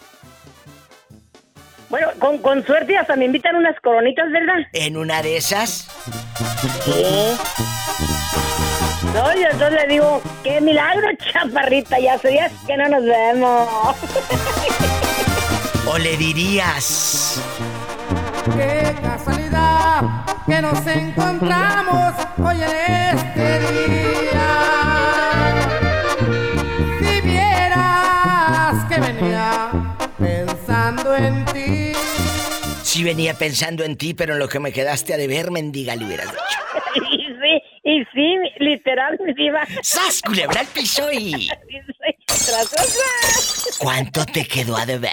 Bueno, 1.91 2.07
con, 2.19 2.37
con 2.37 2.65
suerte 2.65 2.97
hasta 2.97 3.17
me 3.17 3.25
invitan 3.25 3.57
unas 3.57 3.77
coronitas, 3.81 4.31
¿verdad? 4.31 4.65
¿En 4.71 4.95
una 4.95 5.21
de 5.21 5.35
esas? 5.35 5.89
No, 9.13 9.37
y 9.37 9.43
entonces 9.43 9.71
le 9.73 9.87
digo, 9.87 10.21
qué 10.41 10.61
milagro, 10.61 11.05
chaparrita, 11.17 11.99
ya 11.99 12.13
hace 12.13 12.29
días 12.29 12.49
que 12.65 12.77
no 12.77 12.87
nos 12.87 13.03
vemos. 13.03 13.67
¿O 15.85 15.97
le 15.97 16.15
dirías? 16.15 17.41
Qué 18.55 18.95
casualidad 19.01 20.01
que 20.47 20.61
nos 20.61 20.87
encontramos 20.87 22.13
hoy 22.37 22.61
en 22.61 23.17
este 23.17 23.59
día. 23.59 24.47
Si 27.01 27.19
vieras 27.21 28.85
que 28.87 28.97
venía 28.97 29.70
pensando 30.91 31.15
en 31.15 31.45
ti. 31.45 31.93
Sí 32.83 33.03
venía 33.03 33.33
pensando 33.33 33.83
en 33.83 33.97
ti, 33.97 34.13
pero 34.13 34.33
en 34.33 34.39
lo 34.39 34.47
que 34.49 34.59
me 34.59 34.71
quedaste 34.71 35.13
a 35.13 35.17
deber, 35.17 35.51
mendiga, 35.51 35.95
le 35.95 36.05
hubieras 36.05 36.31
dicho. 36.31 36.43
y 37.11 37.25
sí, 37.25 37.61
y 37.83 38.05
sí, 38.13 38.35
literal, 38.59 39.17
mi 39.25 39.33
diva. 39.33 39.65
¡Sas, 39.81 40.21
culebra 40.21 40.61
al 40.61 40.67
piso 40.67 41.11
y... 41.11 41.49
¿Cuánto 43.79 44.25
te 44.25 44.45
quedó 44.45 44.75
a 44.75 44.85
deber? 44.85 45.11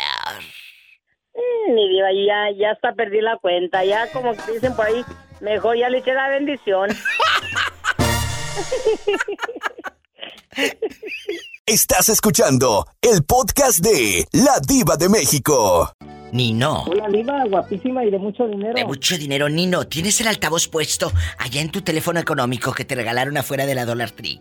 Mm, 1.34 1.74
Mi 1.74 1.88
diva, 1.88 2.08
ya, 2.12 2.50
ya 2.58 2.72
hasta 2.72 2.92
perdí 2.94 3.20
la 3.20 3.36
cuenta. 3.36 3.84
Ya, 3.84 4.10
como 4.12 4.34
dicen 4.34 4.74
por 4.74 4.86
ahí, 4.86 5.04
mejor 5.40 5.76
ya 5.76 5.88
le 5.88 5.98
eché 5.98 6.14
la 6.14 6.28
bendición. 6.28 6.90
Estás 11.68 12.08
escuchando 12.08 12.86
el 13.02 13.24
podcast 13.24 13.80
de 13.80 14.26
La 14.32 14.58
Diva 14.66 14.96
de 14.96 15.10
México. 15.10 15.92
Nino. 16.32 16.84
Hola, 16.84 17.08
Diva, 17.08 17.44
guapísima 17.44 18.06
y 18.06 18.10
de 18.10 18.18
mucho 18.18 18.48
dinero. 18.48 18.72
De 18.72 18.86
mucho 18.86 19.18
dinero, 19.18 19.50
Nino. 19.50 19.86
¿Tienes 19.86 20.18
el 20.22 20.28
altavoz 20.28 20.66
puesto 20.66 21.12
allá 21.36 21.60
en 21.60 21.70
tu 21.70 21.82
teléfono 21.82 22.20
económico 22.20 22.72
que 22.72 22.86
te 22.86 22.94
regalaron 22.94 23.36
afuera 23.36 23.66
de 23.66 23.74
la 23.74 23.84
Dollar 23.84 24.10
Tree? 24.12 24.40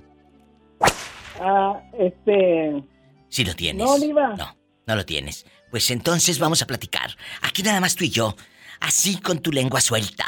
Ah, 1.41 1.81
este... 1.99 2.81
Sí 3.27 3.43
lo 3.43 3.53
tienes. 3.55 3.85
No, 3.85 3.99
Diva. 3.99 4.33
No, 4.37 4.55
no 4.85 4.95
lo 4.95 5.05
tienes. 5.05 5.45
Pues 5.69 5.91
entonces 5.91 6.39
vamos 6.39 6.61
a 6.61 6.65
platicar. 6.65 7.11
Aquí 7.41 7.61
nada 7.61 7.81
más 7.81 7.97
tú 7.97 8.05
y 8.05 8.09
yo. 8.09 8.37
Así 8.79 9.19
con 9.19 9.39
tu 9.39 9.51
lengua 9.51 9.81
suelta. 9.81 10.25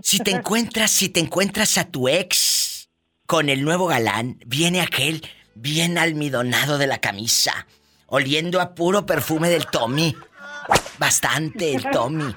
Si 0.00 0.20
te 0.20 0.30
encuentras, 0.34 0.92
si 0.92 1.10
te 1.10 1.20
encuentras 1.20 1.76
a 1.76 1.84
tu 1.84 2.08
ex 2.08 2.88
con 3.26 3.50
el 3.50 3.62
nuevo 3.62 3.86
galán, 3.86 4.40
viene 4.46 4.80
aquel 4.80 5.22
bien 5.60 5.98
almidonado 5.98 6.78
de 6.78 6.86
la 6.86 6.98
camisa, 6.98 7.66
oliendo 8.06 8.60
a 8.60 8.74
puro 8.74 9.04
perfume 9.06 9.48
del 9.50 9.66
Tommy. 9.66 10.16
Bastante 10.98 11.74
el 11.74 11.88
Tommy. 11.90 12.34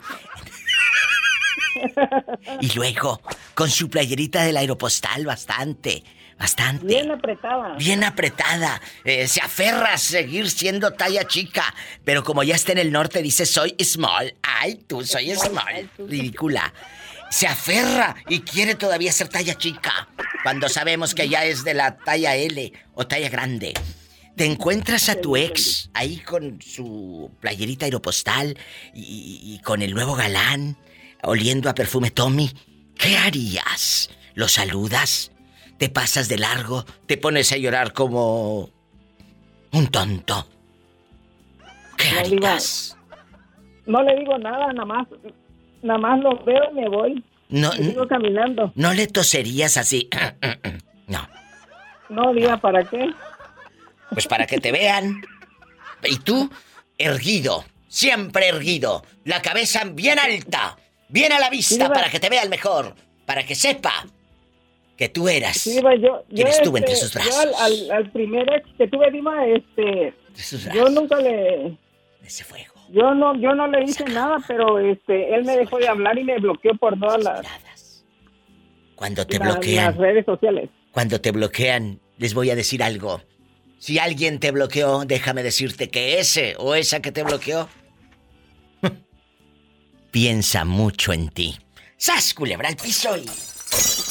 Y 2.61 2.73
luego, 2.73 3.21
con 3.53 3.69
su 3.69 3.89
playerita 3.89 4.43
del 4.43 4.57
aeropostal, 4.57 5.25
bastante, 5.25 6.03
bastante. 6.37 6.85
Bien 6.85 7.11
apretada. 7.11 7.75
Bien 7.75 8.03
apretada. 8.03 8.81
Eh, 9.03 9.27
se 9.27 9.41
aferra 9.41 9.93
a 9.93 9.97
seguir 9.97 10.49
siendo 10.49 10.91
talla 10.93 11.25
chica. 11.25 11.73
Pero 12.03 12.23
como 12.23 12.43
ya 12.43 12.55
está 12.55 12.71
en 12.73 12.77
el 12.77 12.91
norte, 12.91 13.21
dice 13.21 13.45
soy 13.45 13.75
small. 13.83 14.35
Ay, 14.41 14.75
tú 14.75 15.03
soy 15.03 15.35
small. 15.35 15.89
Ridícula. 15.97 16.73
Se 17.33 17.47
aferra 17.47 18.15
y 18.29 18.41
quiere 18.41 18.75
todavía 18.75 19.11
ser 19.11 19.27
talla 19.27 19.55
chica. 19.55 20.07
Cuando 20.43 20.69
sabemos 20.69 21.15
que 21.15 21.27
ya 21.27 21.43
es 21.45 21.63
de 21.63 21.73
la 21.73 21.97
talla 21.97 22.35
L 22.35 22.71
o 22.93 23.07
talla 23.07 23.27
grande. 23.27 23.73
Te 24.35 24.45
encuentras 24.45 25.09
a 25.09 25.19
tu 25.19 25.35
ex 25.35 25.89
ahí 25.95 26.19
con 26.19 26.61
su 26.61 27.31
playerita 27.39 27.85
aeropostal 27.85 28.55
y, 28.93 29.39
y 29.41 29.59
con 29.63 29.81
el 29.81 29.95
nuevo 29.95 30.13
galán, 30.13 30.77
oliendo 31.23 31.71
a 31.71 31.73
perfume 31.73 32.11
Tommy. 32.11 32.51
¿Qué 32.95 33.17
harías? 33.17 34.11
¿Lo 34.35 34.47
saludas? 34.47 35.31
¿Te 35.79 35.89
pasas 35.89 36.29
de 36.29 36.37
largo? 36.37 36.85
¿Te 37.07 37.17
pones 37.17 37.51
a 37.51 37.57
llorar 37.57 37.93
como 37.93 38.69
un 39.71 39.87
tonto? 39.87 40.47
¿Qué 41.97 42.09
harías? 42.09 42.95
no 43.87 44.03
le 44.03 44.19
digo 44.19 44.37
nada, 44.37 44.71
nada 44.71 44.85
más, 44.85 45.07
nada 45.83 45.99
más 45.99 46.19
lo 46.19 46.37
veo 46.43 46.71
y 46.71 46.73
me 46.75 46.89
voy. 46.89 47.23
No, 47.49 47.71
Y 47.75 47.83
sigo 47.83 48.07
caminando. 48.07 48.71
no 48.75 48.93
le 48.93 49.07
toserías 49.07 49.77
así. 49.77 50.09
No, 52.09 52.33
diga, 52.33 52.57
¿para 52.57 52.83
qué? 52.83 53.09
Pues 54.11 54.27
para 54.27 54.45
que 54.45 54.59
te 54.59 54.71
vean. 54.71 55.21
Y 56.03 56.17
tú, 56.19 56.49
erguido, 56.97 57.65
siempre 57.87 58.49
erguido, 58.49 59.03
la 59.23 59.41
cabeza 59.41 59.83
bien 59.85 60.19
alta, 60.19 60.77
bien 61.09 61.31
a 61.31 61.39
la 61.39 61.49
vista 61.49 61.85
Diva. 61.85 61.93
para 61.93 62.09
que 62.11 62.19
te 62.19 62.29
vean 62.29 62.49
mejor, 62.49 62.93
para 63.25 63.43
que 63.45 63.55
sepa 63.55 64.05
que 64.97 65.09
tú 65.09 65.27
eras. 65.27 65.63
Diva, 65.63 65.95
yo, 65.95 66.23
¿Quién 66.29 66.47
yo, 66.47 66.53
estuvo 66.53 66.77
entre 66.77 66.93
este, 66.93 67.05
sus 67.07 67.13
yo 67.15 67.19
brazos? 67.21 67.61
al, 67.61 67.71
al, 67.73 67.91
al 67.91 68.11
primer 68.11 68.47
ex 68.53 68.67
que 68.77 68.87
tuve, 68.87 69.09
Dima, 69.09 69.47
este, 69.47 70.13
yo 70.73 70.89
nunca 70.89 71.15
le... 71.17 71.75
Ese 72.23 72.43
fuego. 72.43 72.72
Yo 72.95 73.13
no, 73.15 73.35
yo 73.35 73.55
no 73.55 73.67
le 73.67 73.83
hice 73.83 74.05
nada, 74.05 74.37
pero 74.47 74.77
este, 74.79 75.33
él 75.35 75.43
me 75.45 75.57
dejó 75.57 75.77
de 75.79 75.87
hablar 75.87 76.17
y 76.17 76.23
me 76.23 76.37
bloqueó 76.37 76.75
por 76.75 76.97
todas 76.99 77.23
las, 77.23 78.05
Cuando 78.95 79.25
te 79.25 79.39
las- 79.39 79.47
bloquean, 79.53 79.85
las 79.85 79.97
redes 79.97 80.25
sociales. 80.25 80.69
cuando 80.91 81.19
te 81.19 81.31
bloquean, 81.31 81.99
les 82.19 82.33
voy 82.35 82.51
a 82.51 82.55
decir 82.55 82.83
algo. 82.83 83.21
Si 83.79 83.97
alguien 83.97 84.39
te 84.39 84.51
bloqueó, 84.51 85.05
déjame 85.05 85.41
decirte 85.43 85.89
que 85.89 86.19
ese 86.19 86.55
o 86.59 86.75
esa 86.75 87.01
que 87.01 87.11
te 87.11 87.23
bloqueó 87.23 87.67
piensa 90.11 90.63
mucho 90.63 91.13
en 91.13 91.29
ti. 91.29 91.57
¡Sas, 91.97 92.33
culebra 92.33 92.69
al 92.69 92.75
piso 92.75 93.17
y... 93.17 93.25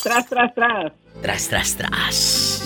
Tras, 0.03 0.29
tras, 0.29 0.55
tras. 0.55 0.93
Tras, 1.23 1.49
tras, 1.49 1.77
tras. 1.77 2.62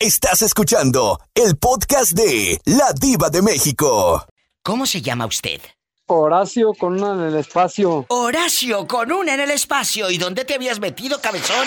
Estás 0.00 0.42
escuchando 0.42 1.18
el 1.34 1.56
podcast 1.56 2.12
de 2.12 2.60
La 2.66 2.92
Diva 2.92 3.30
de 3.30 3.42
México. 3.42 4.24
¿Cómo 4.62 4.86
se 4.86 5.02
llama 5.02 5.26
usted? 5.26 5.60
Horacio 6.06 6.72
con 6.74 7.02
una 7.02 7.14
en 7.14 7.32
el 7.32 7.36
espacio. 7.36 8.06
Horacio, 8.08 8.86
con 8.86 9.10
una 9.10 9.34
en 9.34 9.40
el 9.40 9.50
espacio. 9.50 10.08
¿Y 10.10 10.18
dónde 10.18 10.44
te 10.44 10.54
habías 10.54 10.78
metido, 10.78 11.20
cabezón? 11.20 11.66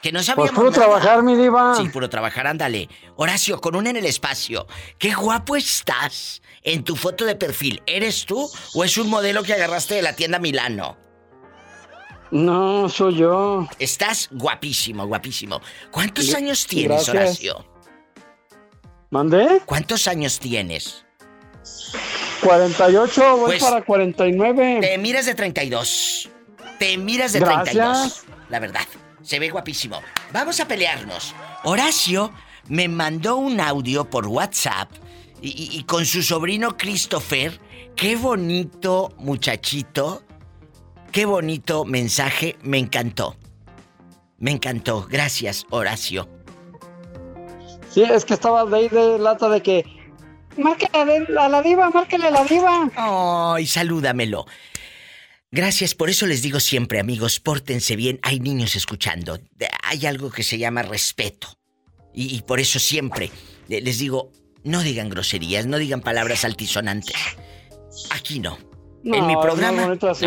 Que 0.00 0.12
no 0.12 0.18
Pues 0.20 0.26
sabíamos 0.26 0.52
puro 0.52 0.70
nada. 0.70 0.84
trabajar, 0.84 1.22
mi 1.24 1.34
diva. 1.34 1.74
Sí, 1.76 1.88
puro 1.88 2.08
trabajar, 2.08 2.46
ándale. 2.46 2.88
Horacio, 3.16 3.60
con 3.60 3.74
una 3.74 3.90
en 3.90 3.96
el 3.96 4.06
espacio. 4.06 4.68
¡Qué 4.98 5.12
guapo 5.14 5.56
estás! 5.56 6.42
En 6.62 6.84
tu 6.84 6.94
foto 6.94 7.24
de 7.24 7.34
perfil, 7.34 7.82
¿eres 7.86 8.24
tú 8.24 8.48
o 8.74 8.84
es 8.84 8.96
un 8.98 9.10
modelo 9.10 9.42
que 9.42 9.54
agarraste 9.54 9.96
de 9.96 10.02
la 10.02 10.14
tienda 10.14 10.38
Milano? 10.38 10.96
No, 12.30 12.88
soy 12.88 13.16
yo. 13.16 13.66
Estás 13.78 14.28
guapísimo, 14.32 15.06
guapísimo. 15.06 15.60
¿Cuántos 15.90 16.34
años 16.34 16.66
tienes, 16.66 17.08
gracias. 17.08 17.14
Horacio? 17.54 17.64
¿Mandé? 19.10 19.62
¿Cuántos 19.64 20.06
años 20.08 20.38
tienes? 20.38 21.04
48, 22.42 23.36
voy 23.36 23.46
Pues- 23.46 23.62
para 23.64 23.82
49. 23.82 24.78
Te 24.80 24.98
miras 24.98 25.26
de 25.26 25.34
32. 25.34 26.28
Te 26.78 26.96
miras 26.98 27.32
de 27.32 27.40
Gracias. 27.40 27.64
32. 27.64 28.24
La 28.50 28.60
verdad, 28.60 28.86
se 29.22 29.38
ve 29.38 29.50
guapísimo. 29.50 30.00
Vamos 30.32 30.60
a 30.60 30.68
pelearnos. 30.68 31.34
Horacio 31.64 32.32
me 32.68 32.88
mandó 32.88 33.36
un 33.36 33.60
audio 33.60 34.08
por 34.08 34.26
WhatsApp 34.26 34.90
y, 35.40 35.48
y- 35.48 35.78
y 35.78 35.84
con 35.84 36.04
su 36.06 36.22
sobrino 36.22 36.76
Christopher. 36.76 37.58
Qué 37.96 38.14
bonito 38.16 39.12
muchachito. 39.18 40.22
Qué 41.12 41.26
bonito 41.26 41.84
mensaje. 41.84 42.56
Me 42.62 42.78
encantó. 42.78 43.36
Me 44.38 44.50
encantó. 44.50 45.06
Gracias, 45.10 45.66
Horacio. 45.70 46.28
Sí, 47.90 48.02
es 48.02 48.24
que 48.24 48.34
estaba 48.34 48.64
de 48.64 48.76
ahí 48.76 48.88
de 48.88 49.18
lata 49.18 49.48
de 49.48 49.62
que. 49.62 49.84
Márquele 50.56 51.26
a 51.38 51.48
la 51.48 51.62
diva, 51.62 51.88
márquele 51.90 52.26
a 52.26 52.30
la 52.30 52.44
diva. 52.44 52.90
Ay, 52.96 53.66
salúdamelo. 53.66 54.46
Gracias, 55.50 55.94
por 55.94 56.10
eso 56.10 56.26
les 56.26 56.42
digo 56.42 56.60
siempre, 56.60 57.00
amigos, 57.00 57.40
pórtense 57.40 57.96
bien. 57.96 58.18
Hay 58.22 58.40
niños 58.40 58.76
escuchando. 58.76 59.38
Hay 59.84 60.04
algo 60.04 60.30
que 60.30 60.42
se 60.42 60.58
llama 60.58 60.82
respeto. 60.82 61.48
Y, 62.12 62.36
y 62.36 62.42
por 62.42 62.60
eso 62.60 62.78
siempre 62.78 63.30
eh, 63.68 63.80
les 63.80 63.98
digo, 63.98 64.32
no 64.64 64.82
digan 64.82 65.08
groserías, 65.08 65.66
no 65.66 65.78
digan 65.78 66.00
palabras 66.00 66.44
altisonantes. 66.44 67.16
Aquí 68.10 68.40
no. 68.40 68.58
En 69.16 69.26
mi 69.26 69.32
es 69.34 69.38
programa. 69.40 69.72
muy 69.72 69.84
bonito 69.84 70.10
así. 70.10 70.26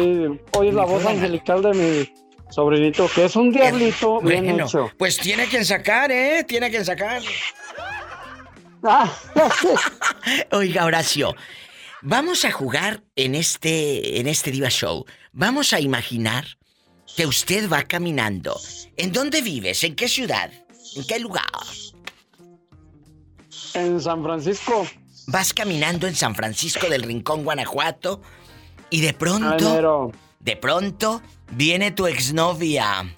Oye, 0.58 0.72
la 0.72 0.86
voz 0.86 1.06
angelical 1.06 1.62
de 1.62 1.74
mi 1.74 2.10
sobrinito, 2.52 3.10
que 3.14 3.26
es 3.26 3.36
un 3.36 3.52
diablito 3.52 4.20
bien 4.22 4.46
Bueno, 4.46 4.66
hecho. 4.66 4.92
pues 4.98 5.18
tiene 5.18 5.48
que 5.48 5.64
sacar, 5.64 6.12
¿eh? 6.12 6.44
Tiene 6.48 6.70
que 6.72 6.84
sacar. 6.84 7.22
Ah, 8.84 9.12
Oiga, 10.52 10.86
Horacio, 10.86 11.36
vamos 12.02 12.46
a 12.46 12.52
jugar 12.52 13.04
en 13.16 13.36
este, 13.36 14.20
en 14.20 14.28
este 14.28 14.52
Diva 14.52 14.70
Show. 14.70 15.06
Vamos 15.34 15.74
a 15.74 15.80
imaginar 15.80 16.46
que 17.16 17.26
usted 17.26 17.70
va 17.70 17.84
caminando. 17.84 18.60
¿En 18.98 19.12
dónde 19.12 19.42
vives? 19.42 19.84
¿En 19.84 19.96
qué 19.96 20.08
ciudad? 20.08 20.52
¿En 20.96 21.06
qué 21.06 21.20
lugar? 21.20 21.46
En 23.74 24.02
San 24.02 24.24
Francisco. 24.24 24.86
Vas 25.28 25.54
caminando 25.54 26.08
en 26.08 26.16
San 26.16 26.36
Francisco 26.36 26.88
del 26.90 27.04
Rincón, 27.04 27.44
Guanajuato, 27.44 28.22
y 28.92 29.02
de 29.02 29.14
pronto, 29.14 30.12
de 30.40 30.56
pronto, 30.58 31.22
viene 31.52 31.92
tu 31.92 32.06
exnovia. 32.06 33.16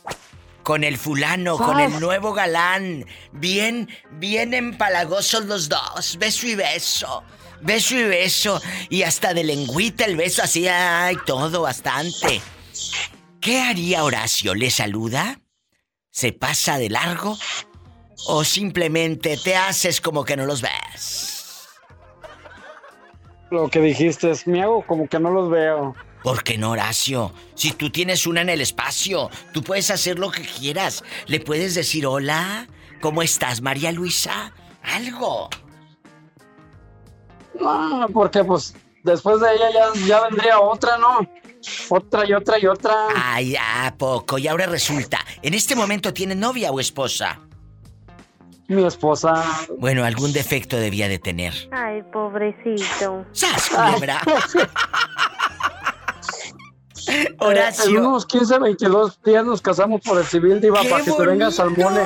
Con 0.61 0.85
el 0.85 0.97
fulano, 0.97 1.57
con 1.57 1.81
el 1.81 1.99
nuevo 1.99 2.31
galán. 2.31 3.05
Bien, 3.33 3.89
bien 4.11 4.53
empalagosos 4.53 5.43
los 5.45 5.67
dos. 5.67 6.17
Beso 6.17 6.47
y 6.47 6.55
beso. 6.55 7.23
Beso 7.59 7.97
y 7.97 8.03
beso. 8.03 8.61
Y 8.89 9.01
hasta 9.01 9.33
de 9.33 9.43
lengüita 9.43 10.05
el 10.05 10.15
beso 10.15 10.41
así, 10.41 10.65
ay, 10.69 11.17
todo 11.25 11.63
bastante. 11.63 12.41
¿Qué 13.41 13.59
haría 13.59 14.05
Horacio? 14.05 14.55
¿Le 14.55 14.69
saluda? 14.69 15.41
¿Se 16.11 16.31
pasa 16.31 16.77
de 16.77 16.89
largo? 16.89 17.37
¿O 18.27 18.45
simplemente 18.45 19.35
te 19.35 19.57
haces 19.57 19.99
como 19.99 20.23
que 20.23 20.37
no 20.37 20.45
los 20.45 20.61
ves? 20.61 21.32
Lo 23.53 23.69
que 23.69 23.81
dijiste 23.81 24.31
es, 24.31 24.47
me 24.47 24.63
hago 24.63 24.83
como 24.83 25.07
que 25.07 25.19
no 25.19 25.29
los 25.29 25.47
veo. 25.51 25.95
¿Por 26.23 26.43
qué 26.43 26.57
no, 26.57 26.71
Horacio? 26.71 27.31
Si 27.53 27.71
tú 27.71 27.91
tienes 27.91 28.25
una 28.25 28.41
en 28.41 28.49
el 28.49 28.61
espacio, 28.61 29.29
tú 29.53 29.61
puedes 29.61 29.91
hacer 29.91 30.17
lo 30.17 30.31
que 30.31 30.41
quieras. 30.41 31.03
Le 31.27 31.39
puedes 31.39 31.75
decir 31.75 32.07
hola, 32.07 32.67
¿cómo 32.99 33.21
estás, 33.21 33.61
María 33.61 33.91
Luisa? 33.91 34.51
Algo. 34.81 35.51
No, 37.59 38.07
porque 38.11 38.43
pues 38.43 38.73
después 39.03 39.39
de 39.39 39.53
ella 39.53 39.69
ya, 39.71 40.07
ya 40.07 40.21
vendría 40.23 40.59
otra, 40.59 40.97
¿no? 40.97 41.19
Otra 41.89 42.27
y 42.27 42.33
otra 42.33 42.57
y 42.57 42.65
otra. 42.65 42.91
Ay, 43.15 43.55
¿a 43.55 43.93
poco? 43.95 44.39
Y 44.39 44.47
ahora 44.47 44.65
resulta, 44.65 45.23
¿en 45.43 45.53
este 45.53 45.75
momento 45.75 46.11
tiene 46.11 46.33
novia 46.33 46.71
o 46.71 46.79
esposa? 46.79 47.39
Mi 48.67 48.85
esposa. 48.85 49.43
Bueno, 49.77 50.03
algún 50.05 50.33
defecto 50.33 50.77
debía 50.77 51.07
de 51.07 51.19
tener. 51.19 51.53
Ay, 51.71 52.01
pobrecito. 52.11 53.25
¡Sas, 53.31 53.69
culebra! 53.69 54.21
Horacio. 57.39 57.99
en 57.99 58.05
unos 58.05 58.25
15, 58.25 58.59
22 58.59 59.21
días 59.23 59.45
nos 59.45 59.61
casamos 59.61 60.01
por 60.01 60.17
el 60.17 60.25
civil, 60.25 60.61
Diva, 60.61 60.81
¡Qué 60.81 60.89
para 60.89 61.03
que 61.03 61.11
te 61.11 61.25
vengas 61.25 61.59
al 61.59 61.71
mole. 61.71 62.01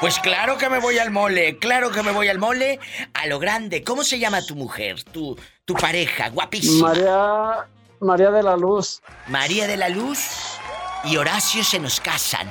Pues 0.00 0.18
claro 0.20 0.58
que 0.58 0.68
me 0.68 0.78
voy 0.78 0.98
al 0.98 1.10
mole, 1.10 1.58
claro 1.58 1.90
que 1.90 2.02
me 2.02 2.12
voy 2.12 2.28
al 2.28 2.38
mole, 2.38 2.78
a 3.14 3.26
lo 3.26 3.38
grande. 3.38 3.82
¿Cómo 3.82 4.04
se 4.04 4.18
llama 4.18 4.42
tu 4.42 4.54
mujer, 4.54 5.02
tu, 5.02 5.36
tu 5.64 5.74
pareja, 5.74 6.28
guapísima? 6.28 6.88
María, 6.88 7.66
María 8.00 8.30
de 8.30 8.42
la 8.42 8.56
Luz. 8.56 9.02
María 9.26 9.66
de 9.66 9.76
la 9.76 9.88
Luz 9.88 10.20
y 11.04 11.16
Horacio 11.16 11.64
se 11.64 11.80
nos 11.80 12.00
casan. 12.00 12.48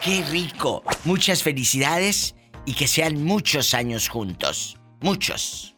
¡Qué 0.00 0.22
rico! 0.30 0.82
Muchas 1.04 1.42
felicidades 1.42 2.33
y 2.66 2.74
que 2.74 2.86
sean 2.86 3.24
muchos 3.24 3.74
años 3.74 4.08
juntos. 4.08 4.78
Muchos. 5.00 5.76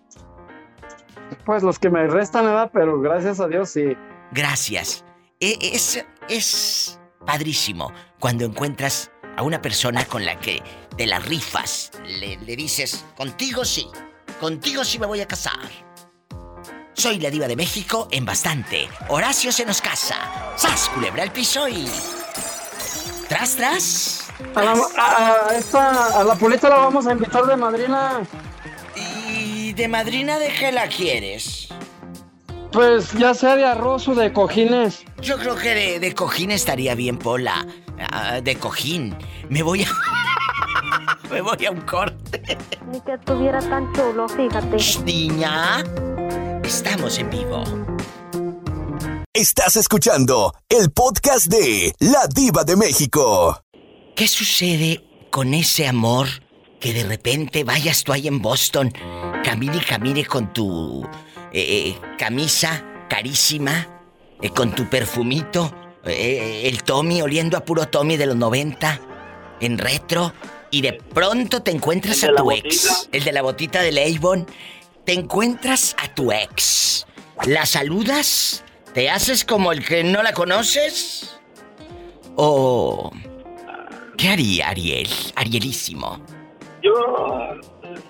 Pues 1.44 1.62
los 1.62 1.78
que 1.78 1.90
me 1.90 2.06
restan, 2.06 2.44
nada, 2.44 2.70
pero 2.70 3.00
gracias 3.00 3.40
a 3.40 3.48
Dios 3.48 3.70
sí. 3.70 3.96
Gracias. 4.32 5.04
E- 5.40 5.58
Es, 5.60 6.04
es 6.28 7.00
padrísimo 7.26 7.92
cuando 8.20 8.44
encuentras 8.44 9.10
a 9.36 9.42
una 9.42 9.60
persona 9.60 10.04
con 10.04 10.24
la 10.24 10.38
que 10.38 10.62
te 10.96 11.06
la 11.06 11.18
rifas. 11.18 11.90
Le, 12.06 12.36
le 12.38 12.56
dices, 12.56 13.04
contigo 13.16 13.64
sí, 13.64 13.88
contigo 14.40 14.84
sí 14.84 14.98
me 14.98 15.06
voy 15.06 15.20
a 15.20 15.26
casar. 15.26 15.58
Soy 16.94 17.18
la 17.18 17.28
diva 17.30 17.46
de 17.46 17.56
México 17.56 18.08
en 18.10 18.24
bastante. 18.24 18.88
Horacio 19.08 19.52
se 19.52 19.66
nos 19.66 19.82
casa. 19.82 20.16
¡Sas, 20.56 20.88
culebra 20.94 21.24
al 21.24 21.30
piso 21.32 21.68
y... 21.68 21.86
Tras, 23.28 23.56
tras. 23.56 24.15
A 24.54 24.62
la, 24.62 24.72
a, 24.98 25.48
a 25.48 25.56
esta, 25.56 26.20
a 26.20 26.24
la 26.24 26.34
pulita 26.34 26.68
la 26.68 26.76
vamos 26.76 27.06
a 27.06 27.12
invitar 27.12 27.46
de 27.46 27.56
madrina. 27.56 28.20
¿Y 28.94 29.72
de 29.72 29.88
madrina 29.88 30.38
de 30.38 30.48
qué 30.48 30.72
la 30.72 30.88
quieres? 30.88 31.68
Pues 32.72 33.12
ya 33.12 33.32
sea 33.32 33.56
de 33.56 33.64
arroz 33.64 34.06
o 34.08 34.14
de 34.14 34.32
cojines. 34.32 35.04
Yo 35.22 35.38
creo 35.38 35.56
que 35.56 35.74
de, 35.74 36.00
de 36.00 36.14
cojín 36.14 36.50
estaría 36.50 36.94
bien, 36.94 37.18
Pola. 37.18 37.66
Ah, 38.12 38.40
de 38.42 38.56
cojín. 38.56 39.16
Me 39.48 39.62
voy 39.62 39.84
a... 39.84 39.88
Me 41.30 41.40
voy 41.40 41.66
a 41.66 41.70
un 41.70 41.80
corte. 41.80 42.58
Ni 42.92 43.00
que 43.00 43.14
estuviera 43.14 43.58
tan 43.60 43.92
chulo, 43.94 44.28
fíjate. 44.28 44.76
Niña, 45.04 45.82
estamos 46.62 47.18
en 47.18 47.30
vivo. 47.30 47.64
Estás 49.32 49.76
escuchando 49.76 50.54
el 50.68 50.90
podcast 50.92 51.46
de 51.46 51.92
La 51.98 52.26
Diva 52.28 52.64
de 52.64 52.76
México. 52.76 53.60
¿Qué 54.16 54.28
sucede 54.28 55.04
con 55.28 55.52
ese 55.52 55.86
amor 55.86 56.26
que 56.80 56.94
de 56.94 57.04
repente 57.04 57.64
vayas 57.64 58.02
tú 58.02 58.14
ahí 58.14 58.26
en 58.26 58.40
Boston, 58.40 58.90
camine 59.44 59.76
y 59.76 59.80
camine 59.80 60.24
con 60.24 60.54
tu 60.54 61.04
eh, 61.52 61.90
eh, 61.92 61.96
camisa 62.16 62.82
carísima, 63.10 64.00
eh, 64.40 64.48
con 64.48 64.74
tu 64.74 64.88
perfumito, 64.88 65.70
eh, 66.06 66.62
el 66.64 66.82
Tommy 66.82 67.20
oliendo 67.20 67.58
a 67.58 67.64
puro 67.66 67.88
Tommy 67.88 68.16
de 68.16 68.24
los 68.24 68.36
90, 68.36 69.00
en 69.60 69.76
retro, 69.76 70.32
y 70.70 70.80
de 70.80 70.94
pronto 70.94 71.62
te 71.62 71.70
encuentras 71.70 72.22
¿El 72.22 72.30
a 72.30 72.36
tu 72.36 72.50
ex, 72.52 73.10
el 73.12 73.22
de 73.22 73.32
la 73.32 73.42
botita 73.42 73.82
de 73.82 74.16
Avon, 74.16 74.46
te 75.04 75.12
encuentras 75.12 75.94
a 76.02 76.14
tu 76.14 76.32
ex, 76.32 77.06
la 77.44 77.66
saludas, 77.66 78.64
te 78.94 79.10
haces 79.10 79.44
como 79.44 79.72
el 79.72 79.84
que 79.84 80.04
no 80.04 80.22
la 80.22 80.32
conoces, 80.32 81.38
o... 82.34 83.12
¿Qué 84.16 84.28
haría 84.28 84.68
Ariel? 84.68 85.08
Arielísimo. 85.34 86.18
Yo, 86.82 86.92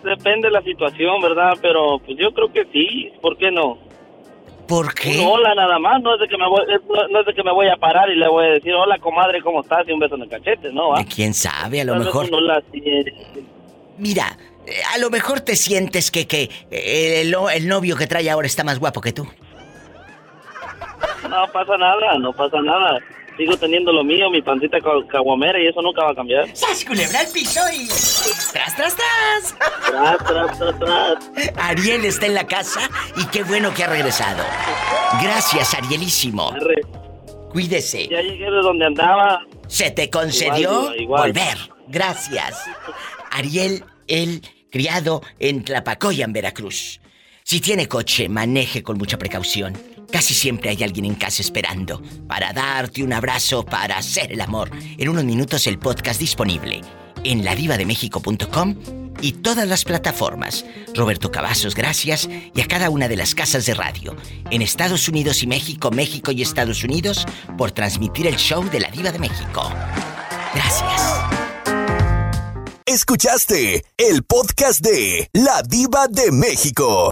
depende 0.04 0.48
de 0.48 0.52
la 0.52 0.62
situación, 0.62 1.20
¿verdad? 1.22 1.54
Pero 1.60 1.98
pues 2.04 2.16
yo 2.18 2.32
creo 2.32 2.52
que 2.52 2.64
sí, 2.72 3.10
¿por 3.20 3.36
qué 3.38 3.50
no? 3.50 3.78
¿Por 4.68 4.92
qué? 4.94 5.20
Un 5.20 5.26
hola 5.26 5.54
nada 5.54 5.78
más, 5.78 6.02
no 6.02 6.14
es, 6.14 6.20
de 6.20 6.28
que 6.28 6.36
me 6.36 6.48
voy, 6.48 6.60
es- 6.68 6.82
no, 6.88 7.08
no 7.08 7.20
es 7.20 7.26
de 7.26 7.34
que 7.34 7.42
me 7.44 7.52
voy 7.52 7.68
a 7.68 7.76
parar 7.76 8.10
y 8.10 8.16
le 8.16 8.28
voy 8.28 8.46
a 8.46 8.50
decir, 8.50 8.74
hola 8.74 8.98
comadre, 8.98 9.40
¿cómo 9.40 9.60
estás? 9.62 9.86
Y 9.88 9.92
un 9.92 10.00
beso 10.00 10.16
en 10.16 10.22
el 10.22 10.28
cachete, 10.28 10.72
¿no? 10.72 10.90
¿va? 10.90 11.04
¿Quién 11.04 11.32
sabe? 11.34 11.80
A 11.80 11.84
lo 11.84 11.92
Tal 11.92 12.04
mejor. 12.04 12.26
así, 12.50 12.82
eh, 12.84 13.04
Mira, 13.98 14.36
eh, 14.66 14.72
a 14.94 14.98
lo 14.98 15.08
mejor 15.10 15.40
te 15.40 15.54
sientes 15.56 16.10
que, 16.10 16.26
que 16.26 16.50
eh, 16.70 17.20
el, 17.22 17.30
no- 17.30 17.48
el 17.48 17.68
novio 17.68 17.96
que 17.96 18.06
trae 18.08 18.28
ahora 18.28 18.46
está 18.48 18.64
más 18.64 18.78
guapo 18.80 19.00
que 19.00 19.12
tú. 19.12 19.24
No 21.30 21.46
pasa 21.52 21.76
nada, 21.76 22.18
no 22.18 22.32
pasa 22.32 22.60
nada. 22.60 22.98
Sigo 23.36 23.56
teniendo 23.58 23.92
lo 23.92 24.02
mío, 24.02 24.30
mi 24.30 24.40
pancita 24.40 24.80
ca- 24.80 25.06
caguamera 25.10 25.60
y 25.62 25.66
eso 25.66 25.82
nunca 25.82 26.04
va 26.04 26.12
a 26.12 26.14
cambiar. 26.14 26.48
¡Sas, 26.56 26.84
culebra 26.84 27.20
al 27.20 27.26
piso 27.28 27.60
y... 27.72 27.86
¡Tras, 27.86 28.74
tras, 28.76 28.96
tras! 28.96 29.56
Tras, 29.86 30.18
tras, 30.24 30.58
tras, 30.58 30.78
tras. 30.78 31.52
Ariel 31.58 32.04
está 32.06 32.26
en 32.26 32.34
la 32.34 32.46
casa 32.46 32.88
y 33.16 33.26
qué 33.26 33.42
bueno 33.42 33.74
que 33.74 33.84
ha 33.84 33.88
regresado. 33.88 34.42
Gracias, 35.22 35.74
Arielísimo. 35.74 36.54
Cuídese. 37.50 38.08
Ya 38.08 38.20
llegué 38.22 38.44
de 38.50 38.62
donde 38.62 38.86
andaba. 38.86 39.40
Se 39.68 39.90
te 39.90 40.08
concedió 40.08 40.94
Igual, 40.94 41.00
igual. 41.00 41.32
volver. 41.32 41.58
Gracias. 41.88 42.62
Ariel, 43.30 43.84
el 44.08 44.40
criado 44.70 45.20
en 45.38 45.62
Tlapacoya, 45.62 46.24
en 46.24 46.32
Veracruz. 46.32 47.00
Si 47.42 47.60
tiene 47.60 47.86
coche, 47.86 48.28
maneje 48.28 48.82
con 48.82 48.96
mucha 48.98 49.18
precaución. 49.18 49.76
Casi 50.10 50.34
siempre 50.34 50.70
hay 50.70 50.82
alguien 50.82 51.04
en 51.04 51.14
casa 51.14 51.42
esperando 51.42 52.02
para 52.26 52.52
darte 52.52 53.02
un 53.02 53.12
abrazo, 53.12 53.64
para 53.64 53.98
hacer 53.98 54.32
el 54.32 54.40
amor. 54.40 54.70
En 54.98 55.08
unos 55.08 55.24
minutos 55.24 55.66
el 55.66 55.78
podcast 55.78 56.20
disponible 56.20 56.80
en 57.24 57.44
ladivademexico.com 57.44 58.76
y 59.20 59.32
todas 59.32 59.66
las 59.66 59.84
plataformas. 59.84 60.64
Roberto 60.94 61.30
Cavazos, 61.30 61.74
gracias. 61.74 62.28
Y 62.54 62.60
a 62.60 62.66
cada 62.66 62.90
una 62.90 63.08
de 63.08 63.16
las 63.16 63.34
casas 63.34 63.66
de 63.66 63.74
radio 63.74 64.16
en 64.50 64.62
Estados 64.62 65.08
Unidos 65.08 65.42
y 65.42 65.46
México, 65.46 65.90
México 65.90 66.32
y 66.32 66.42
Estados 66.42 66.84
Unidos 66.84 67.26
por 67.56 67.72
transmitir 67.72 68.26
el 68.26 68.36
show 68.36 68.68
de 68.68 68.80
la 68.80 68.90
Diva 68.90 69.12
de 69.12 69.18
México. 69.18 69.70
Gracias. 70.54 71.02
Escuchaste 72.84 73.84
el 73.96 74.22
podcast 74.22 74.80
de 74.80 75.28
La 75.32 75.62
Diva 75.62 76.06
de 76.08 76.30
México. 76.30 77.10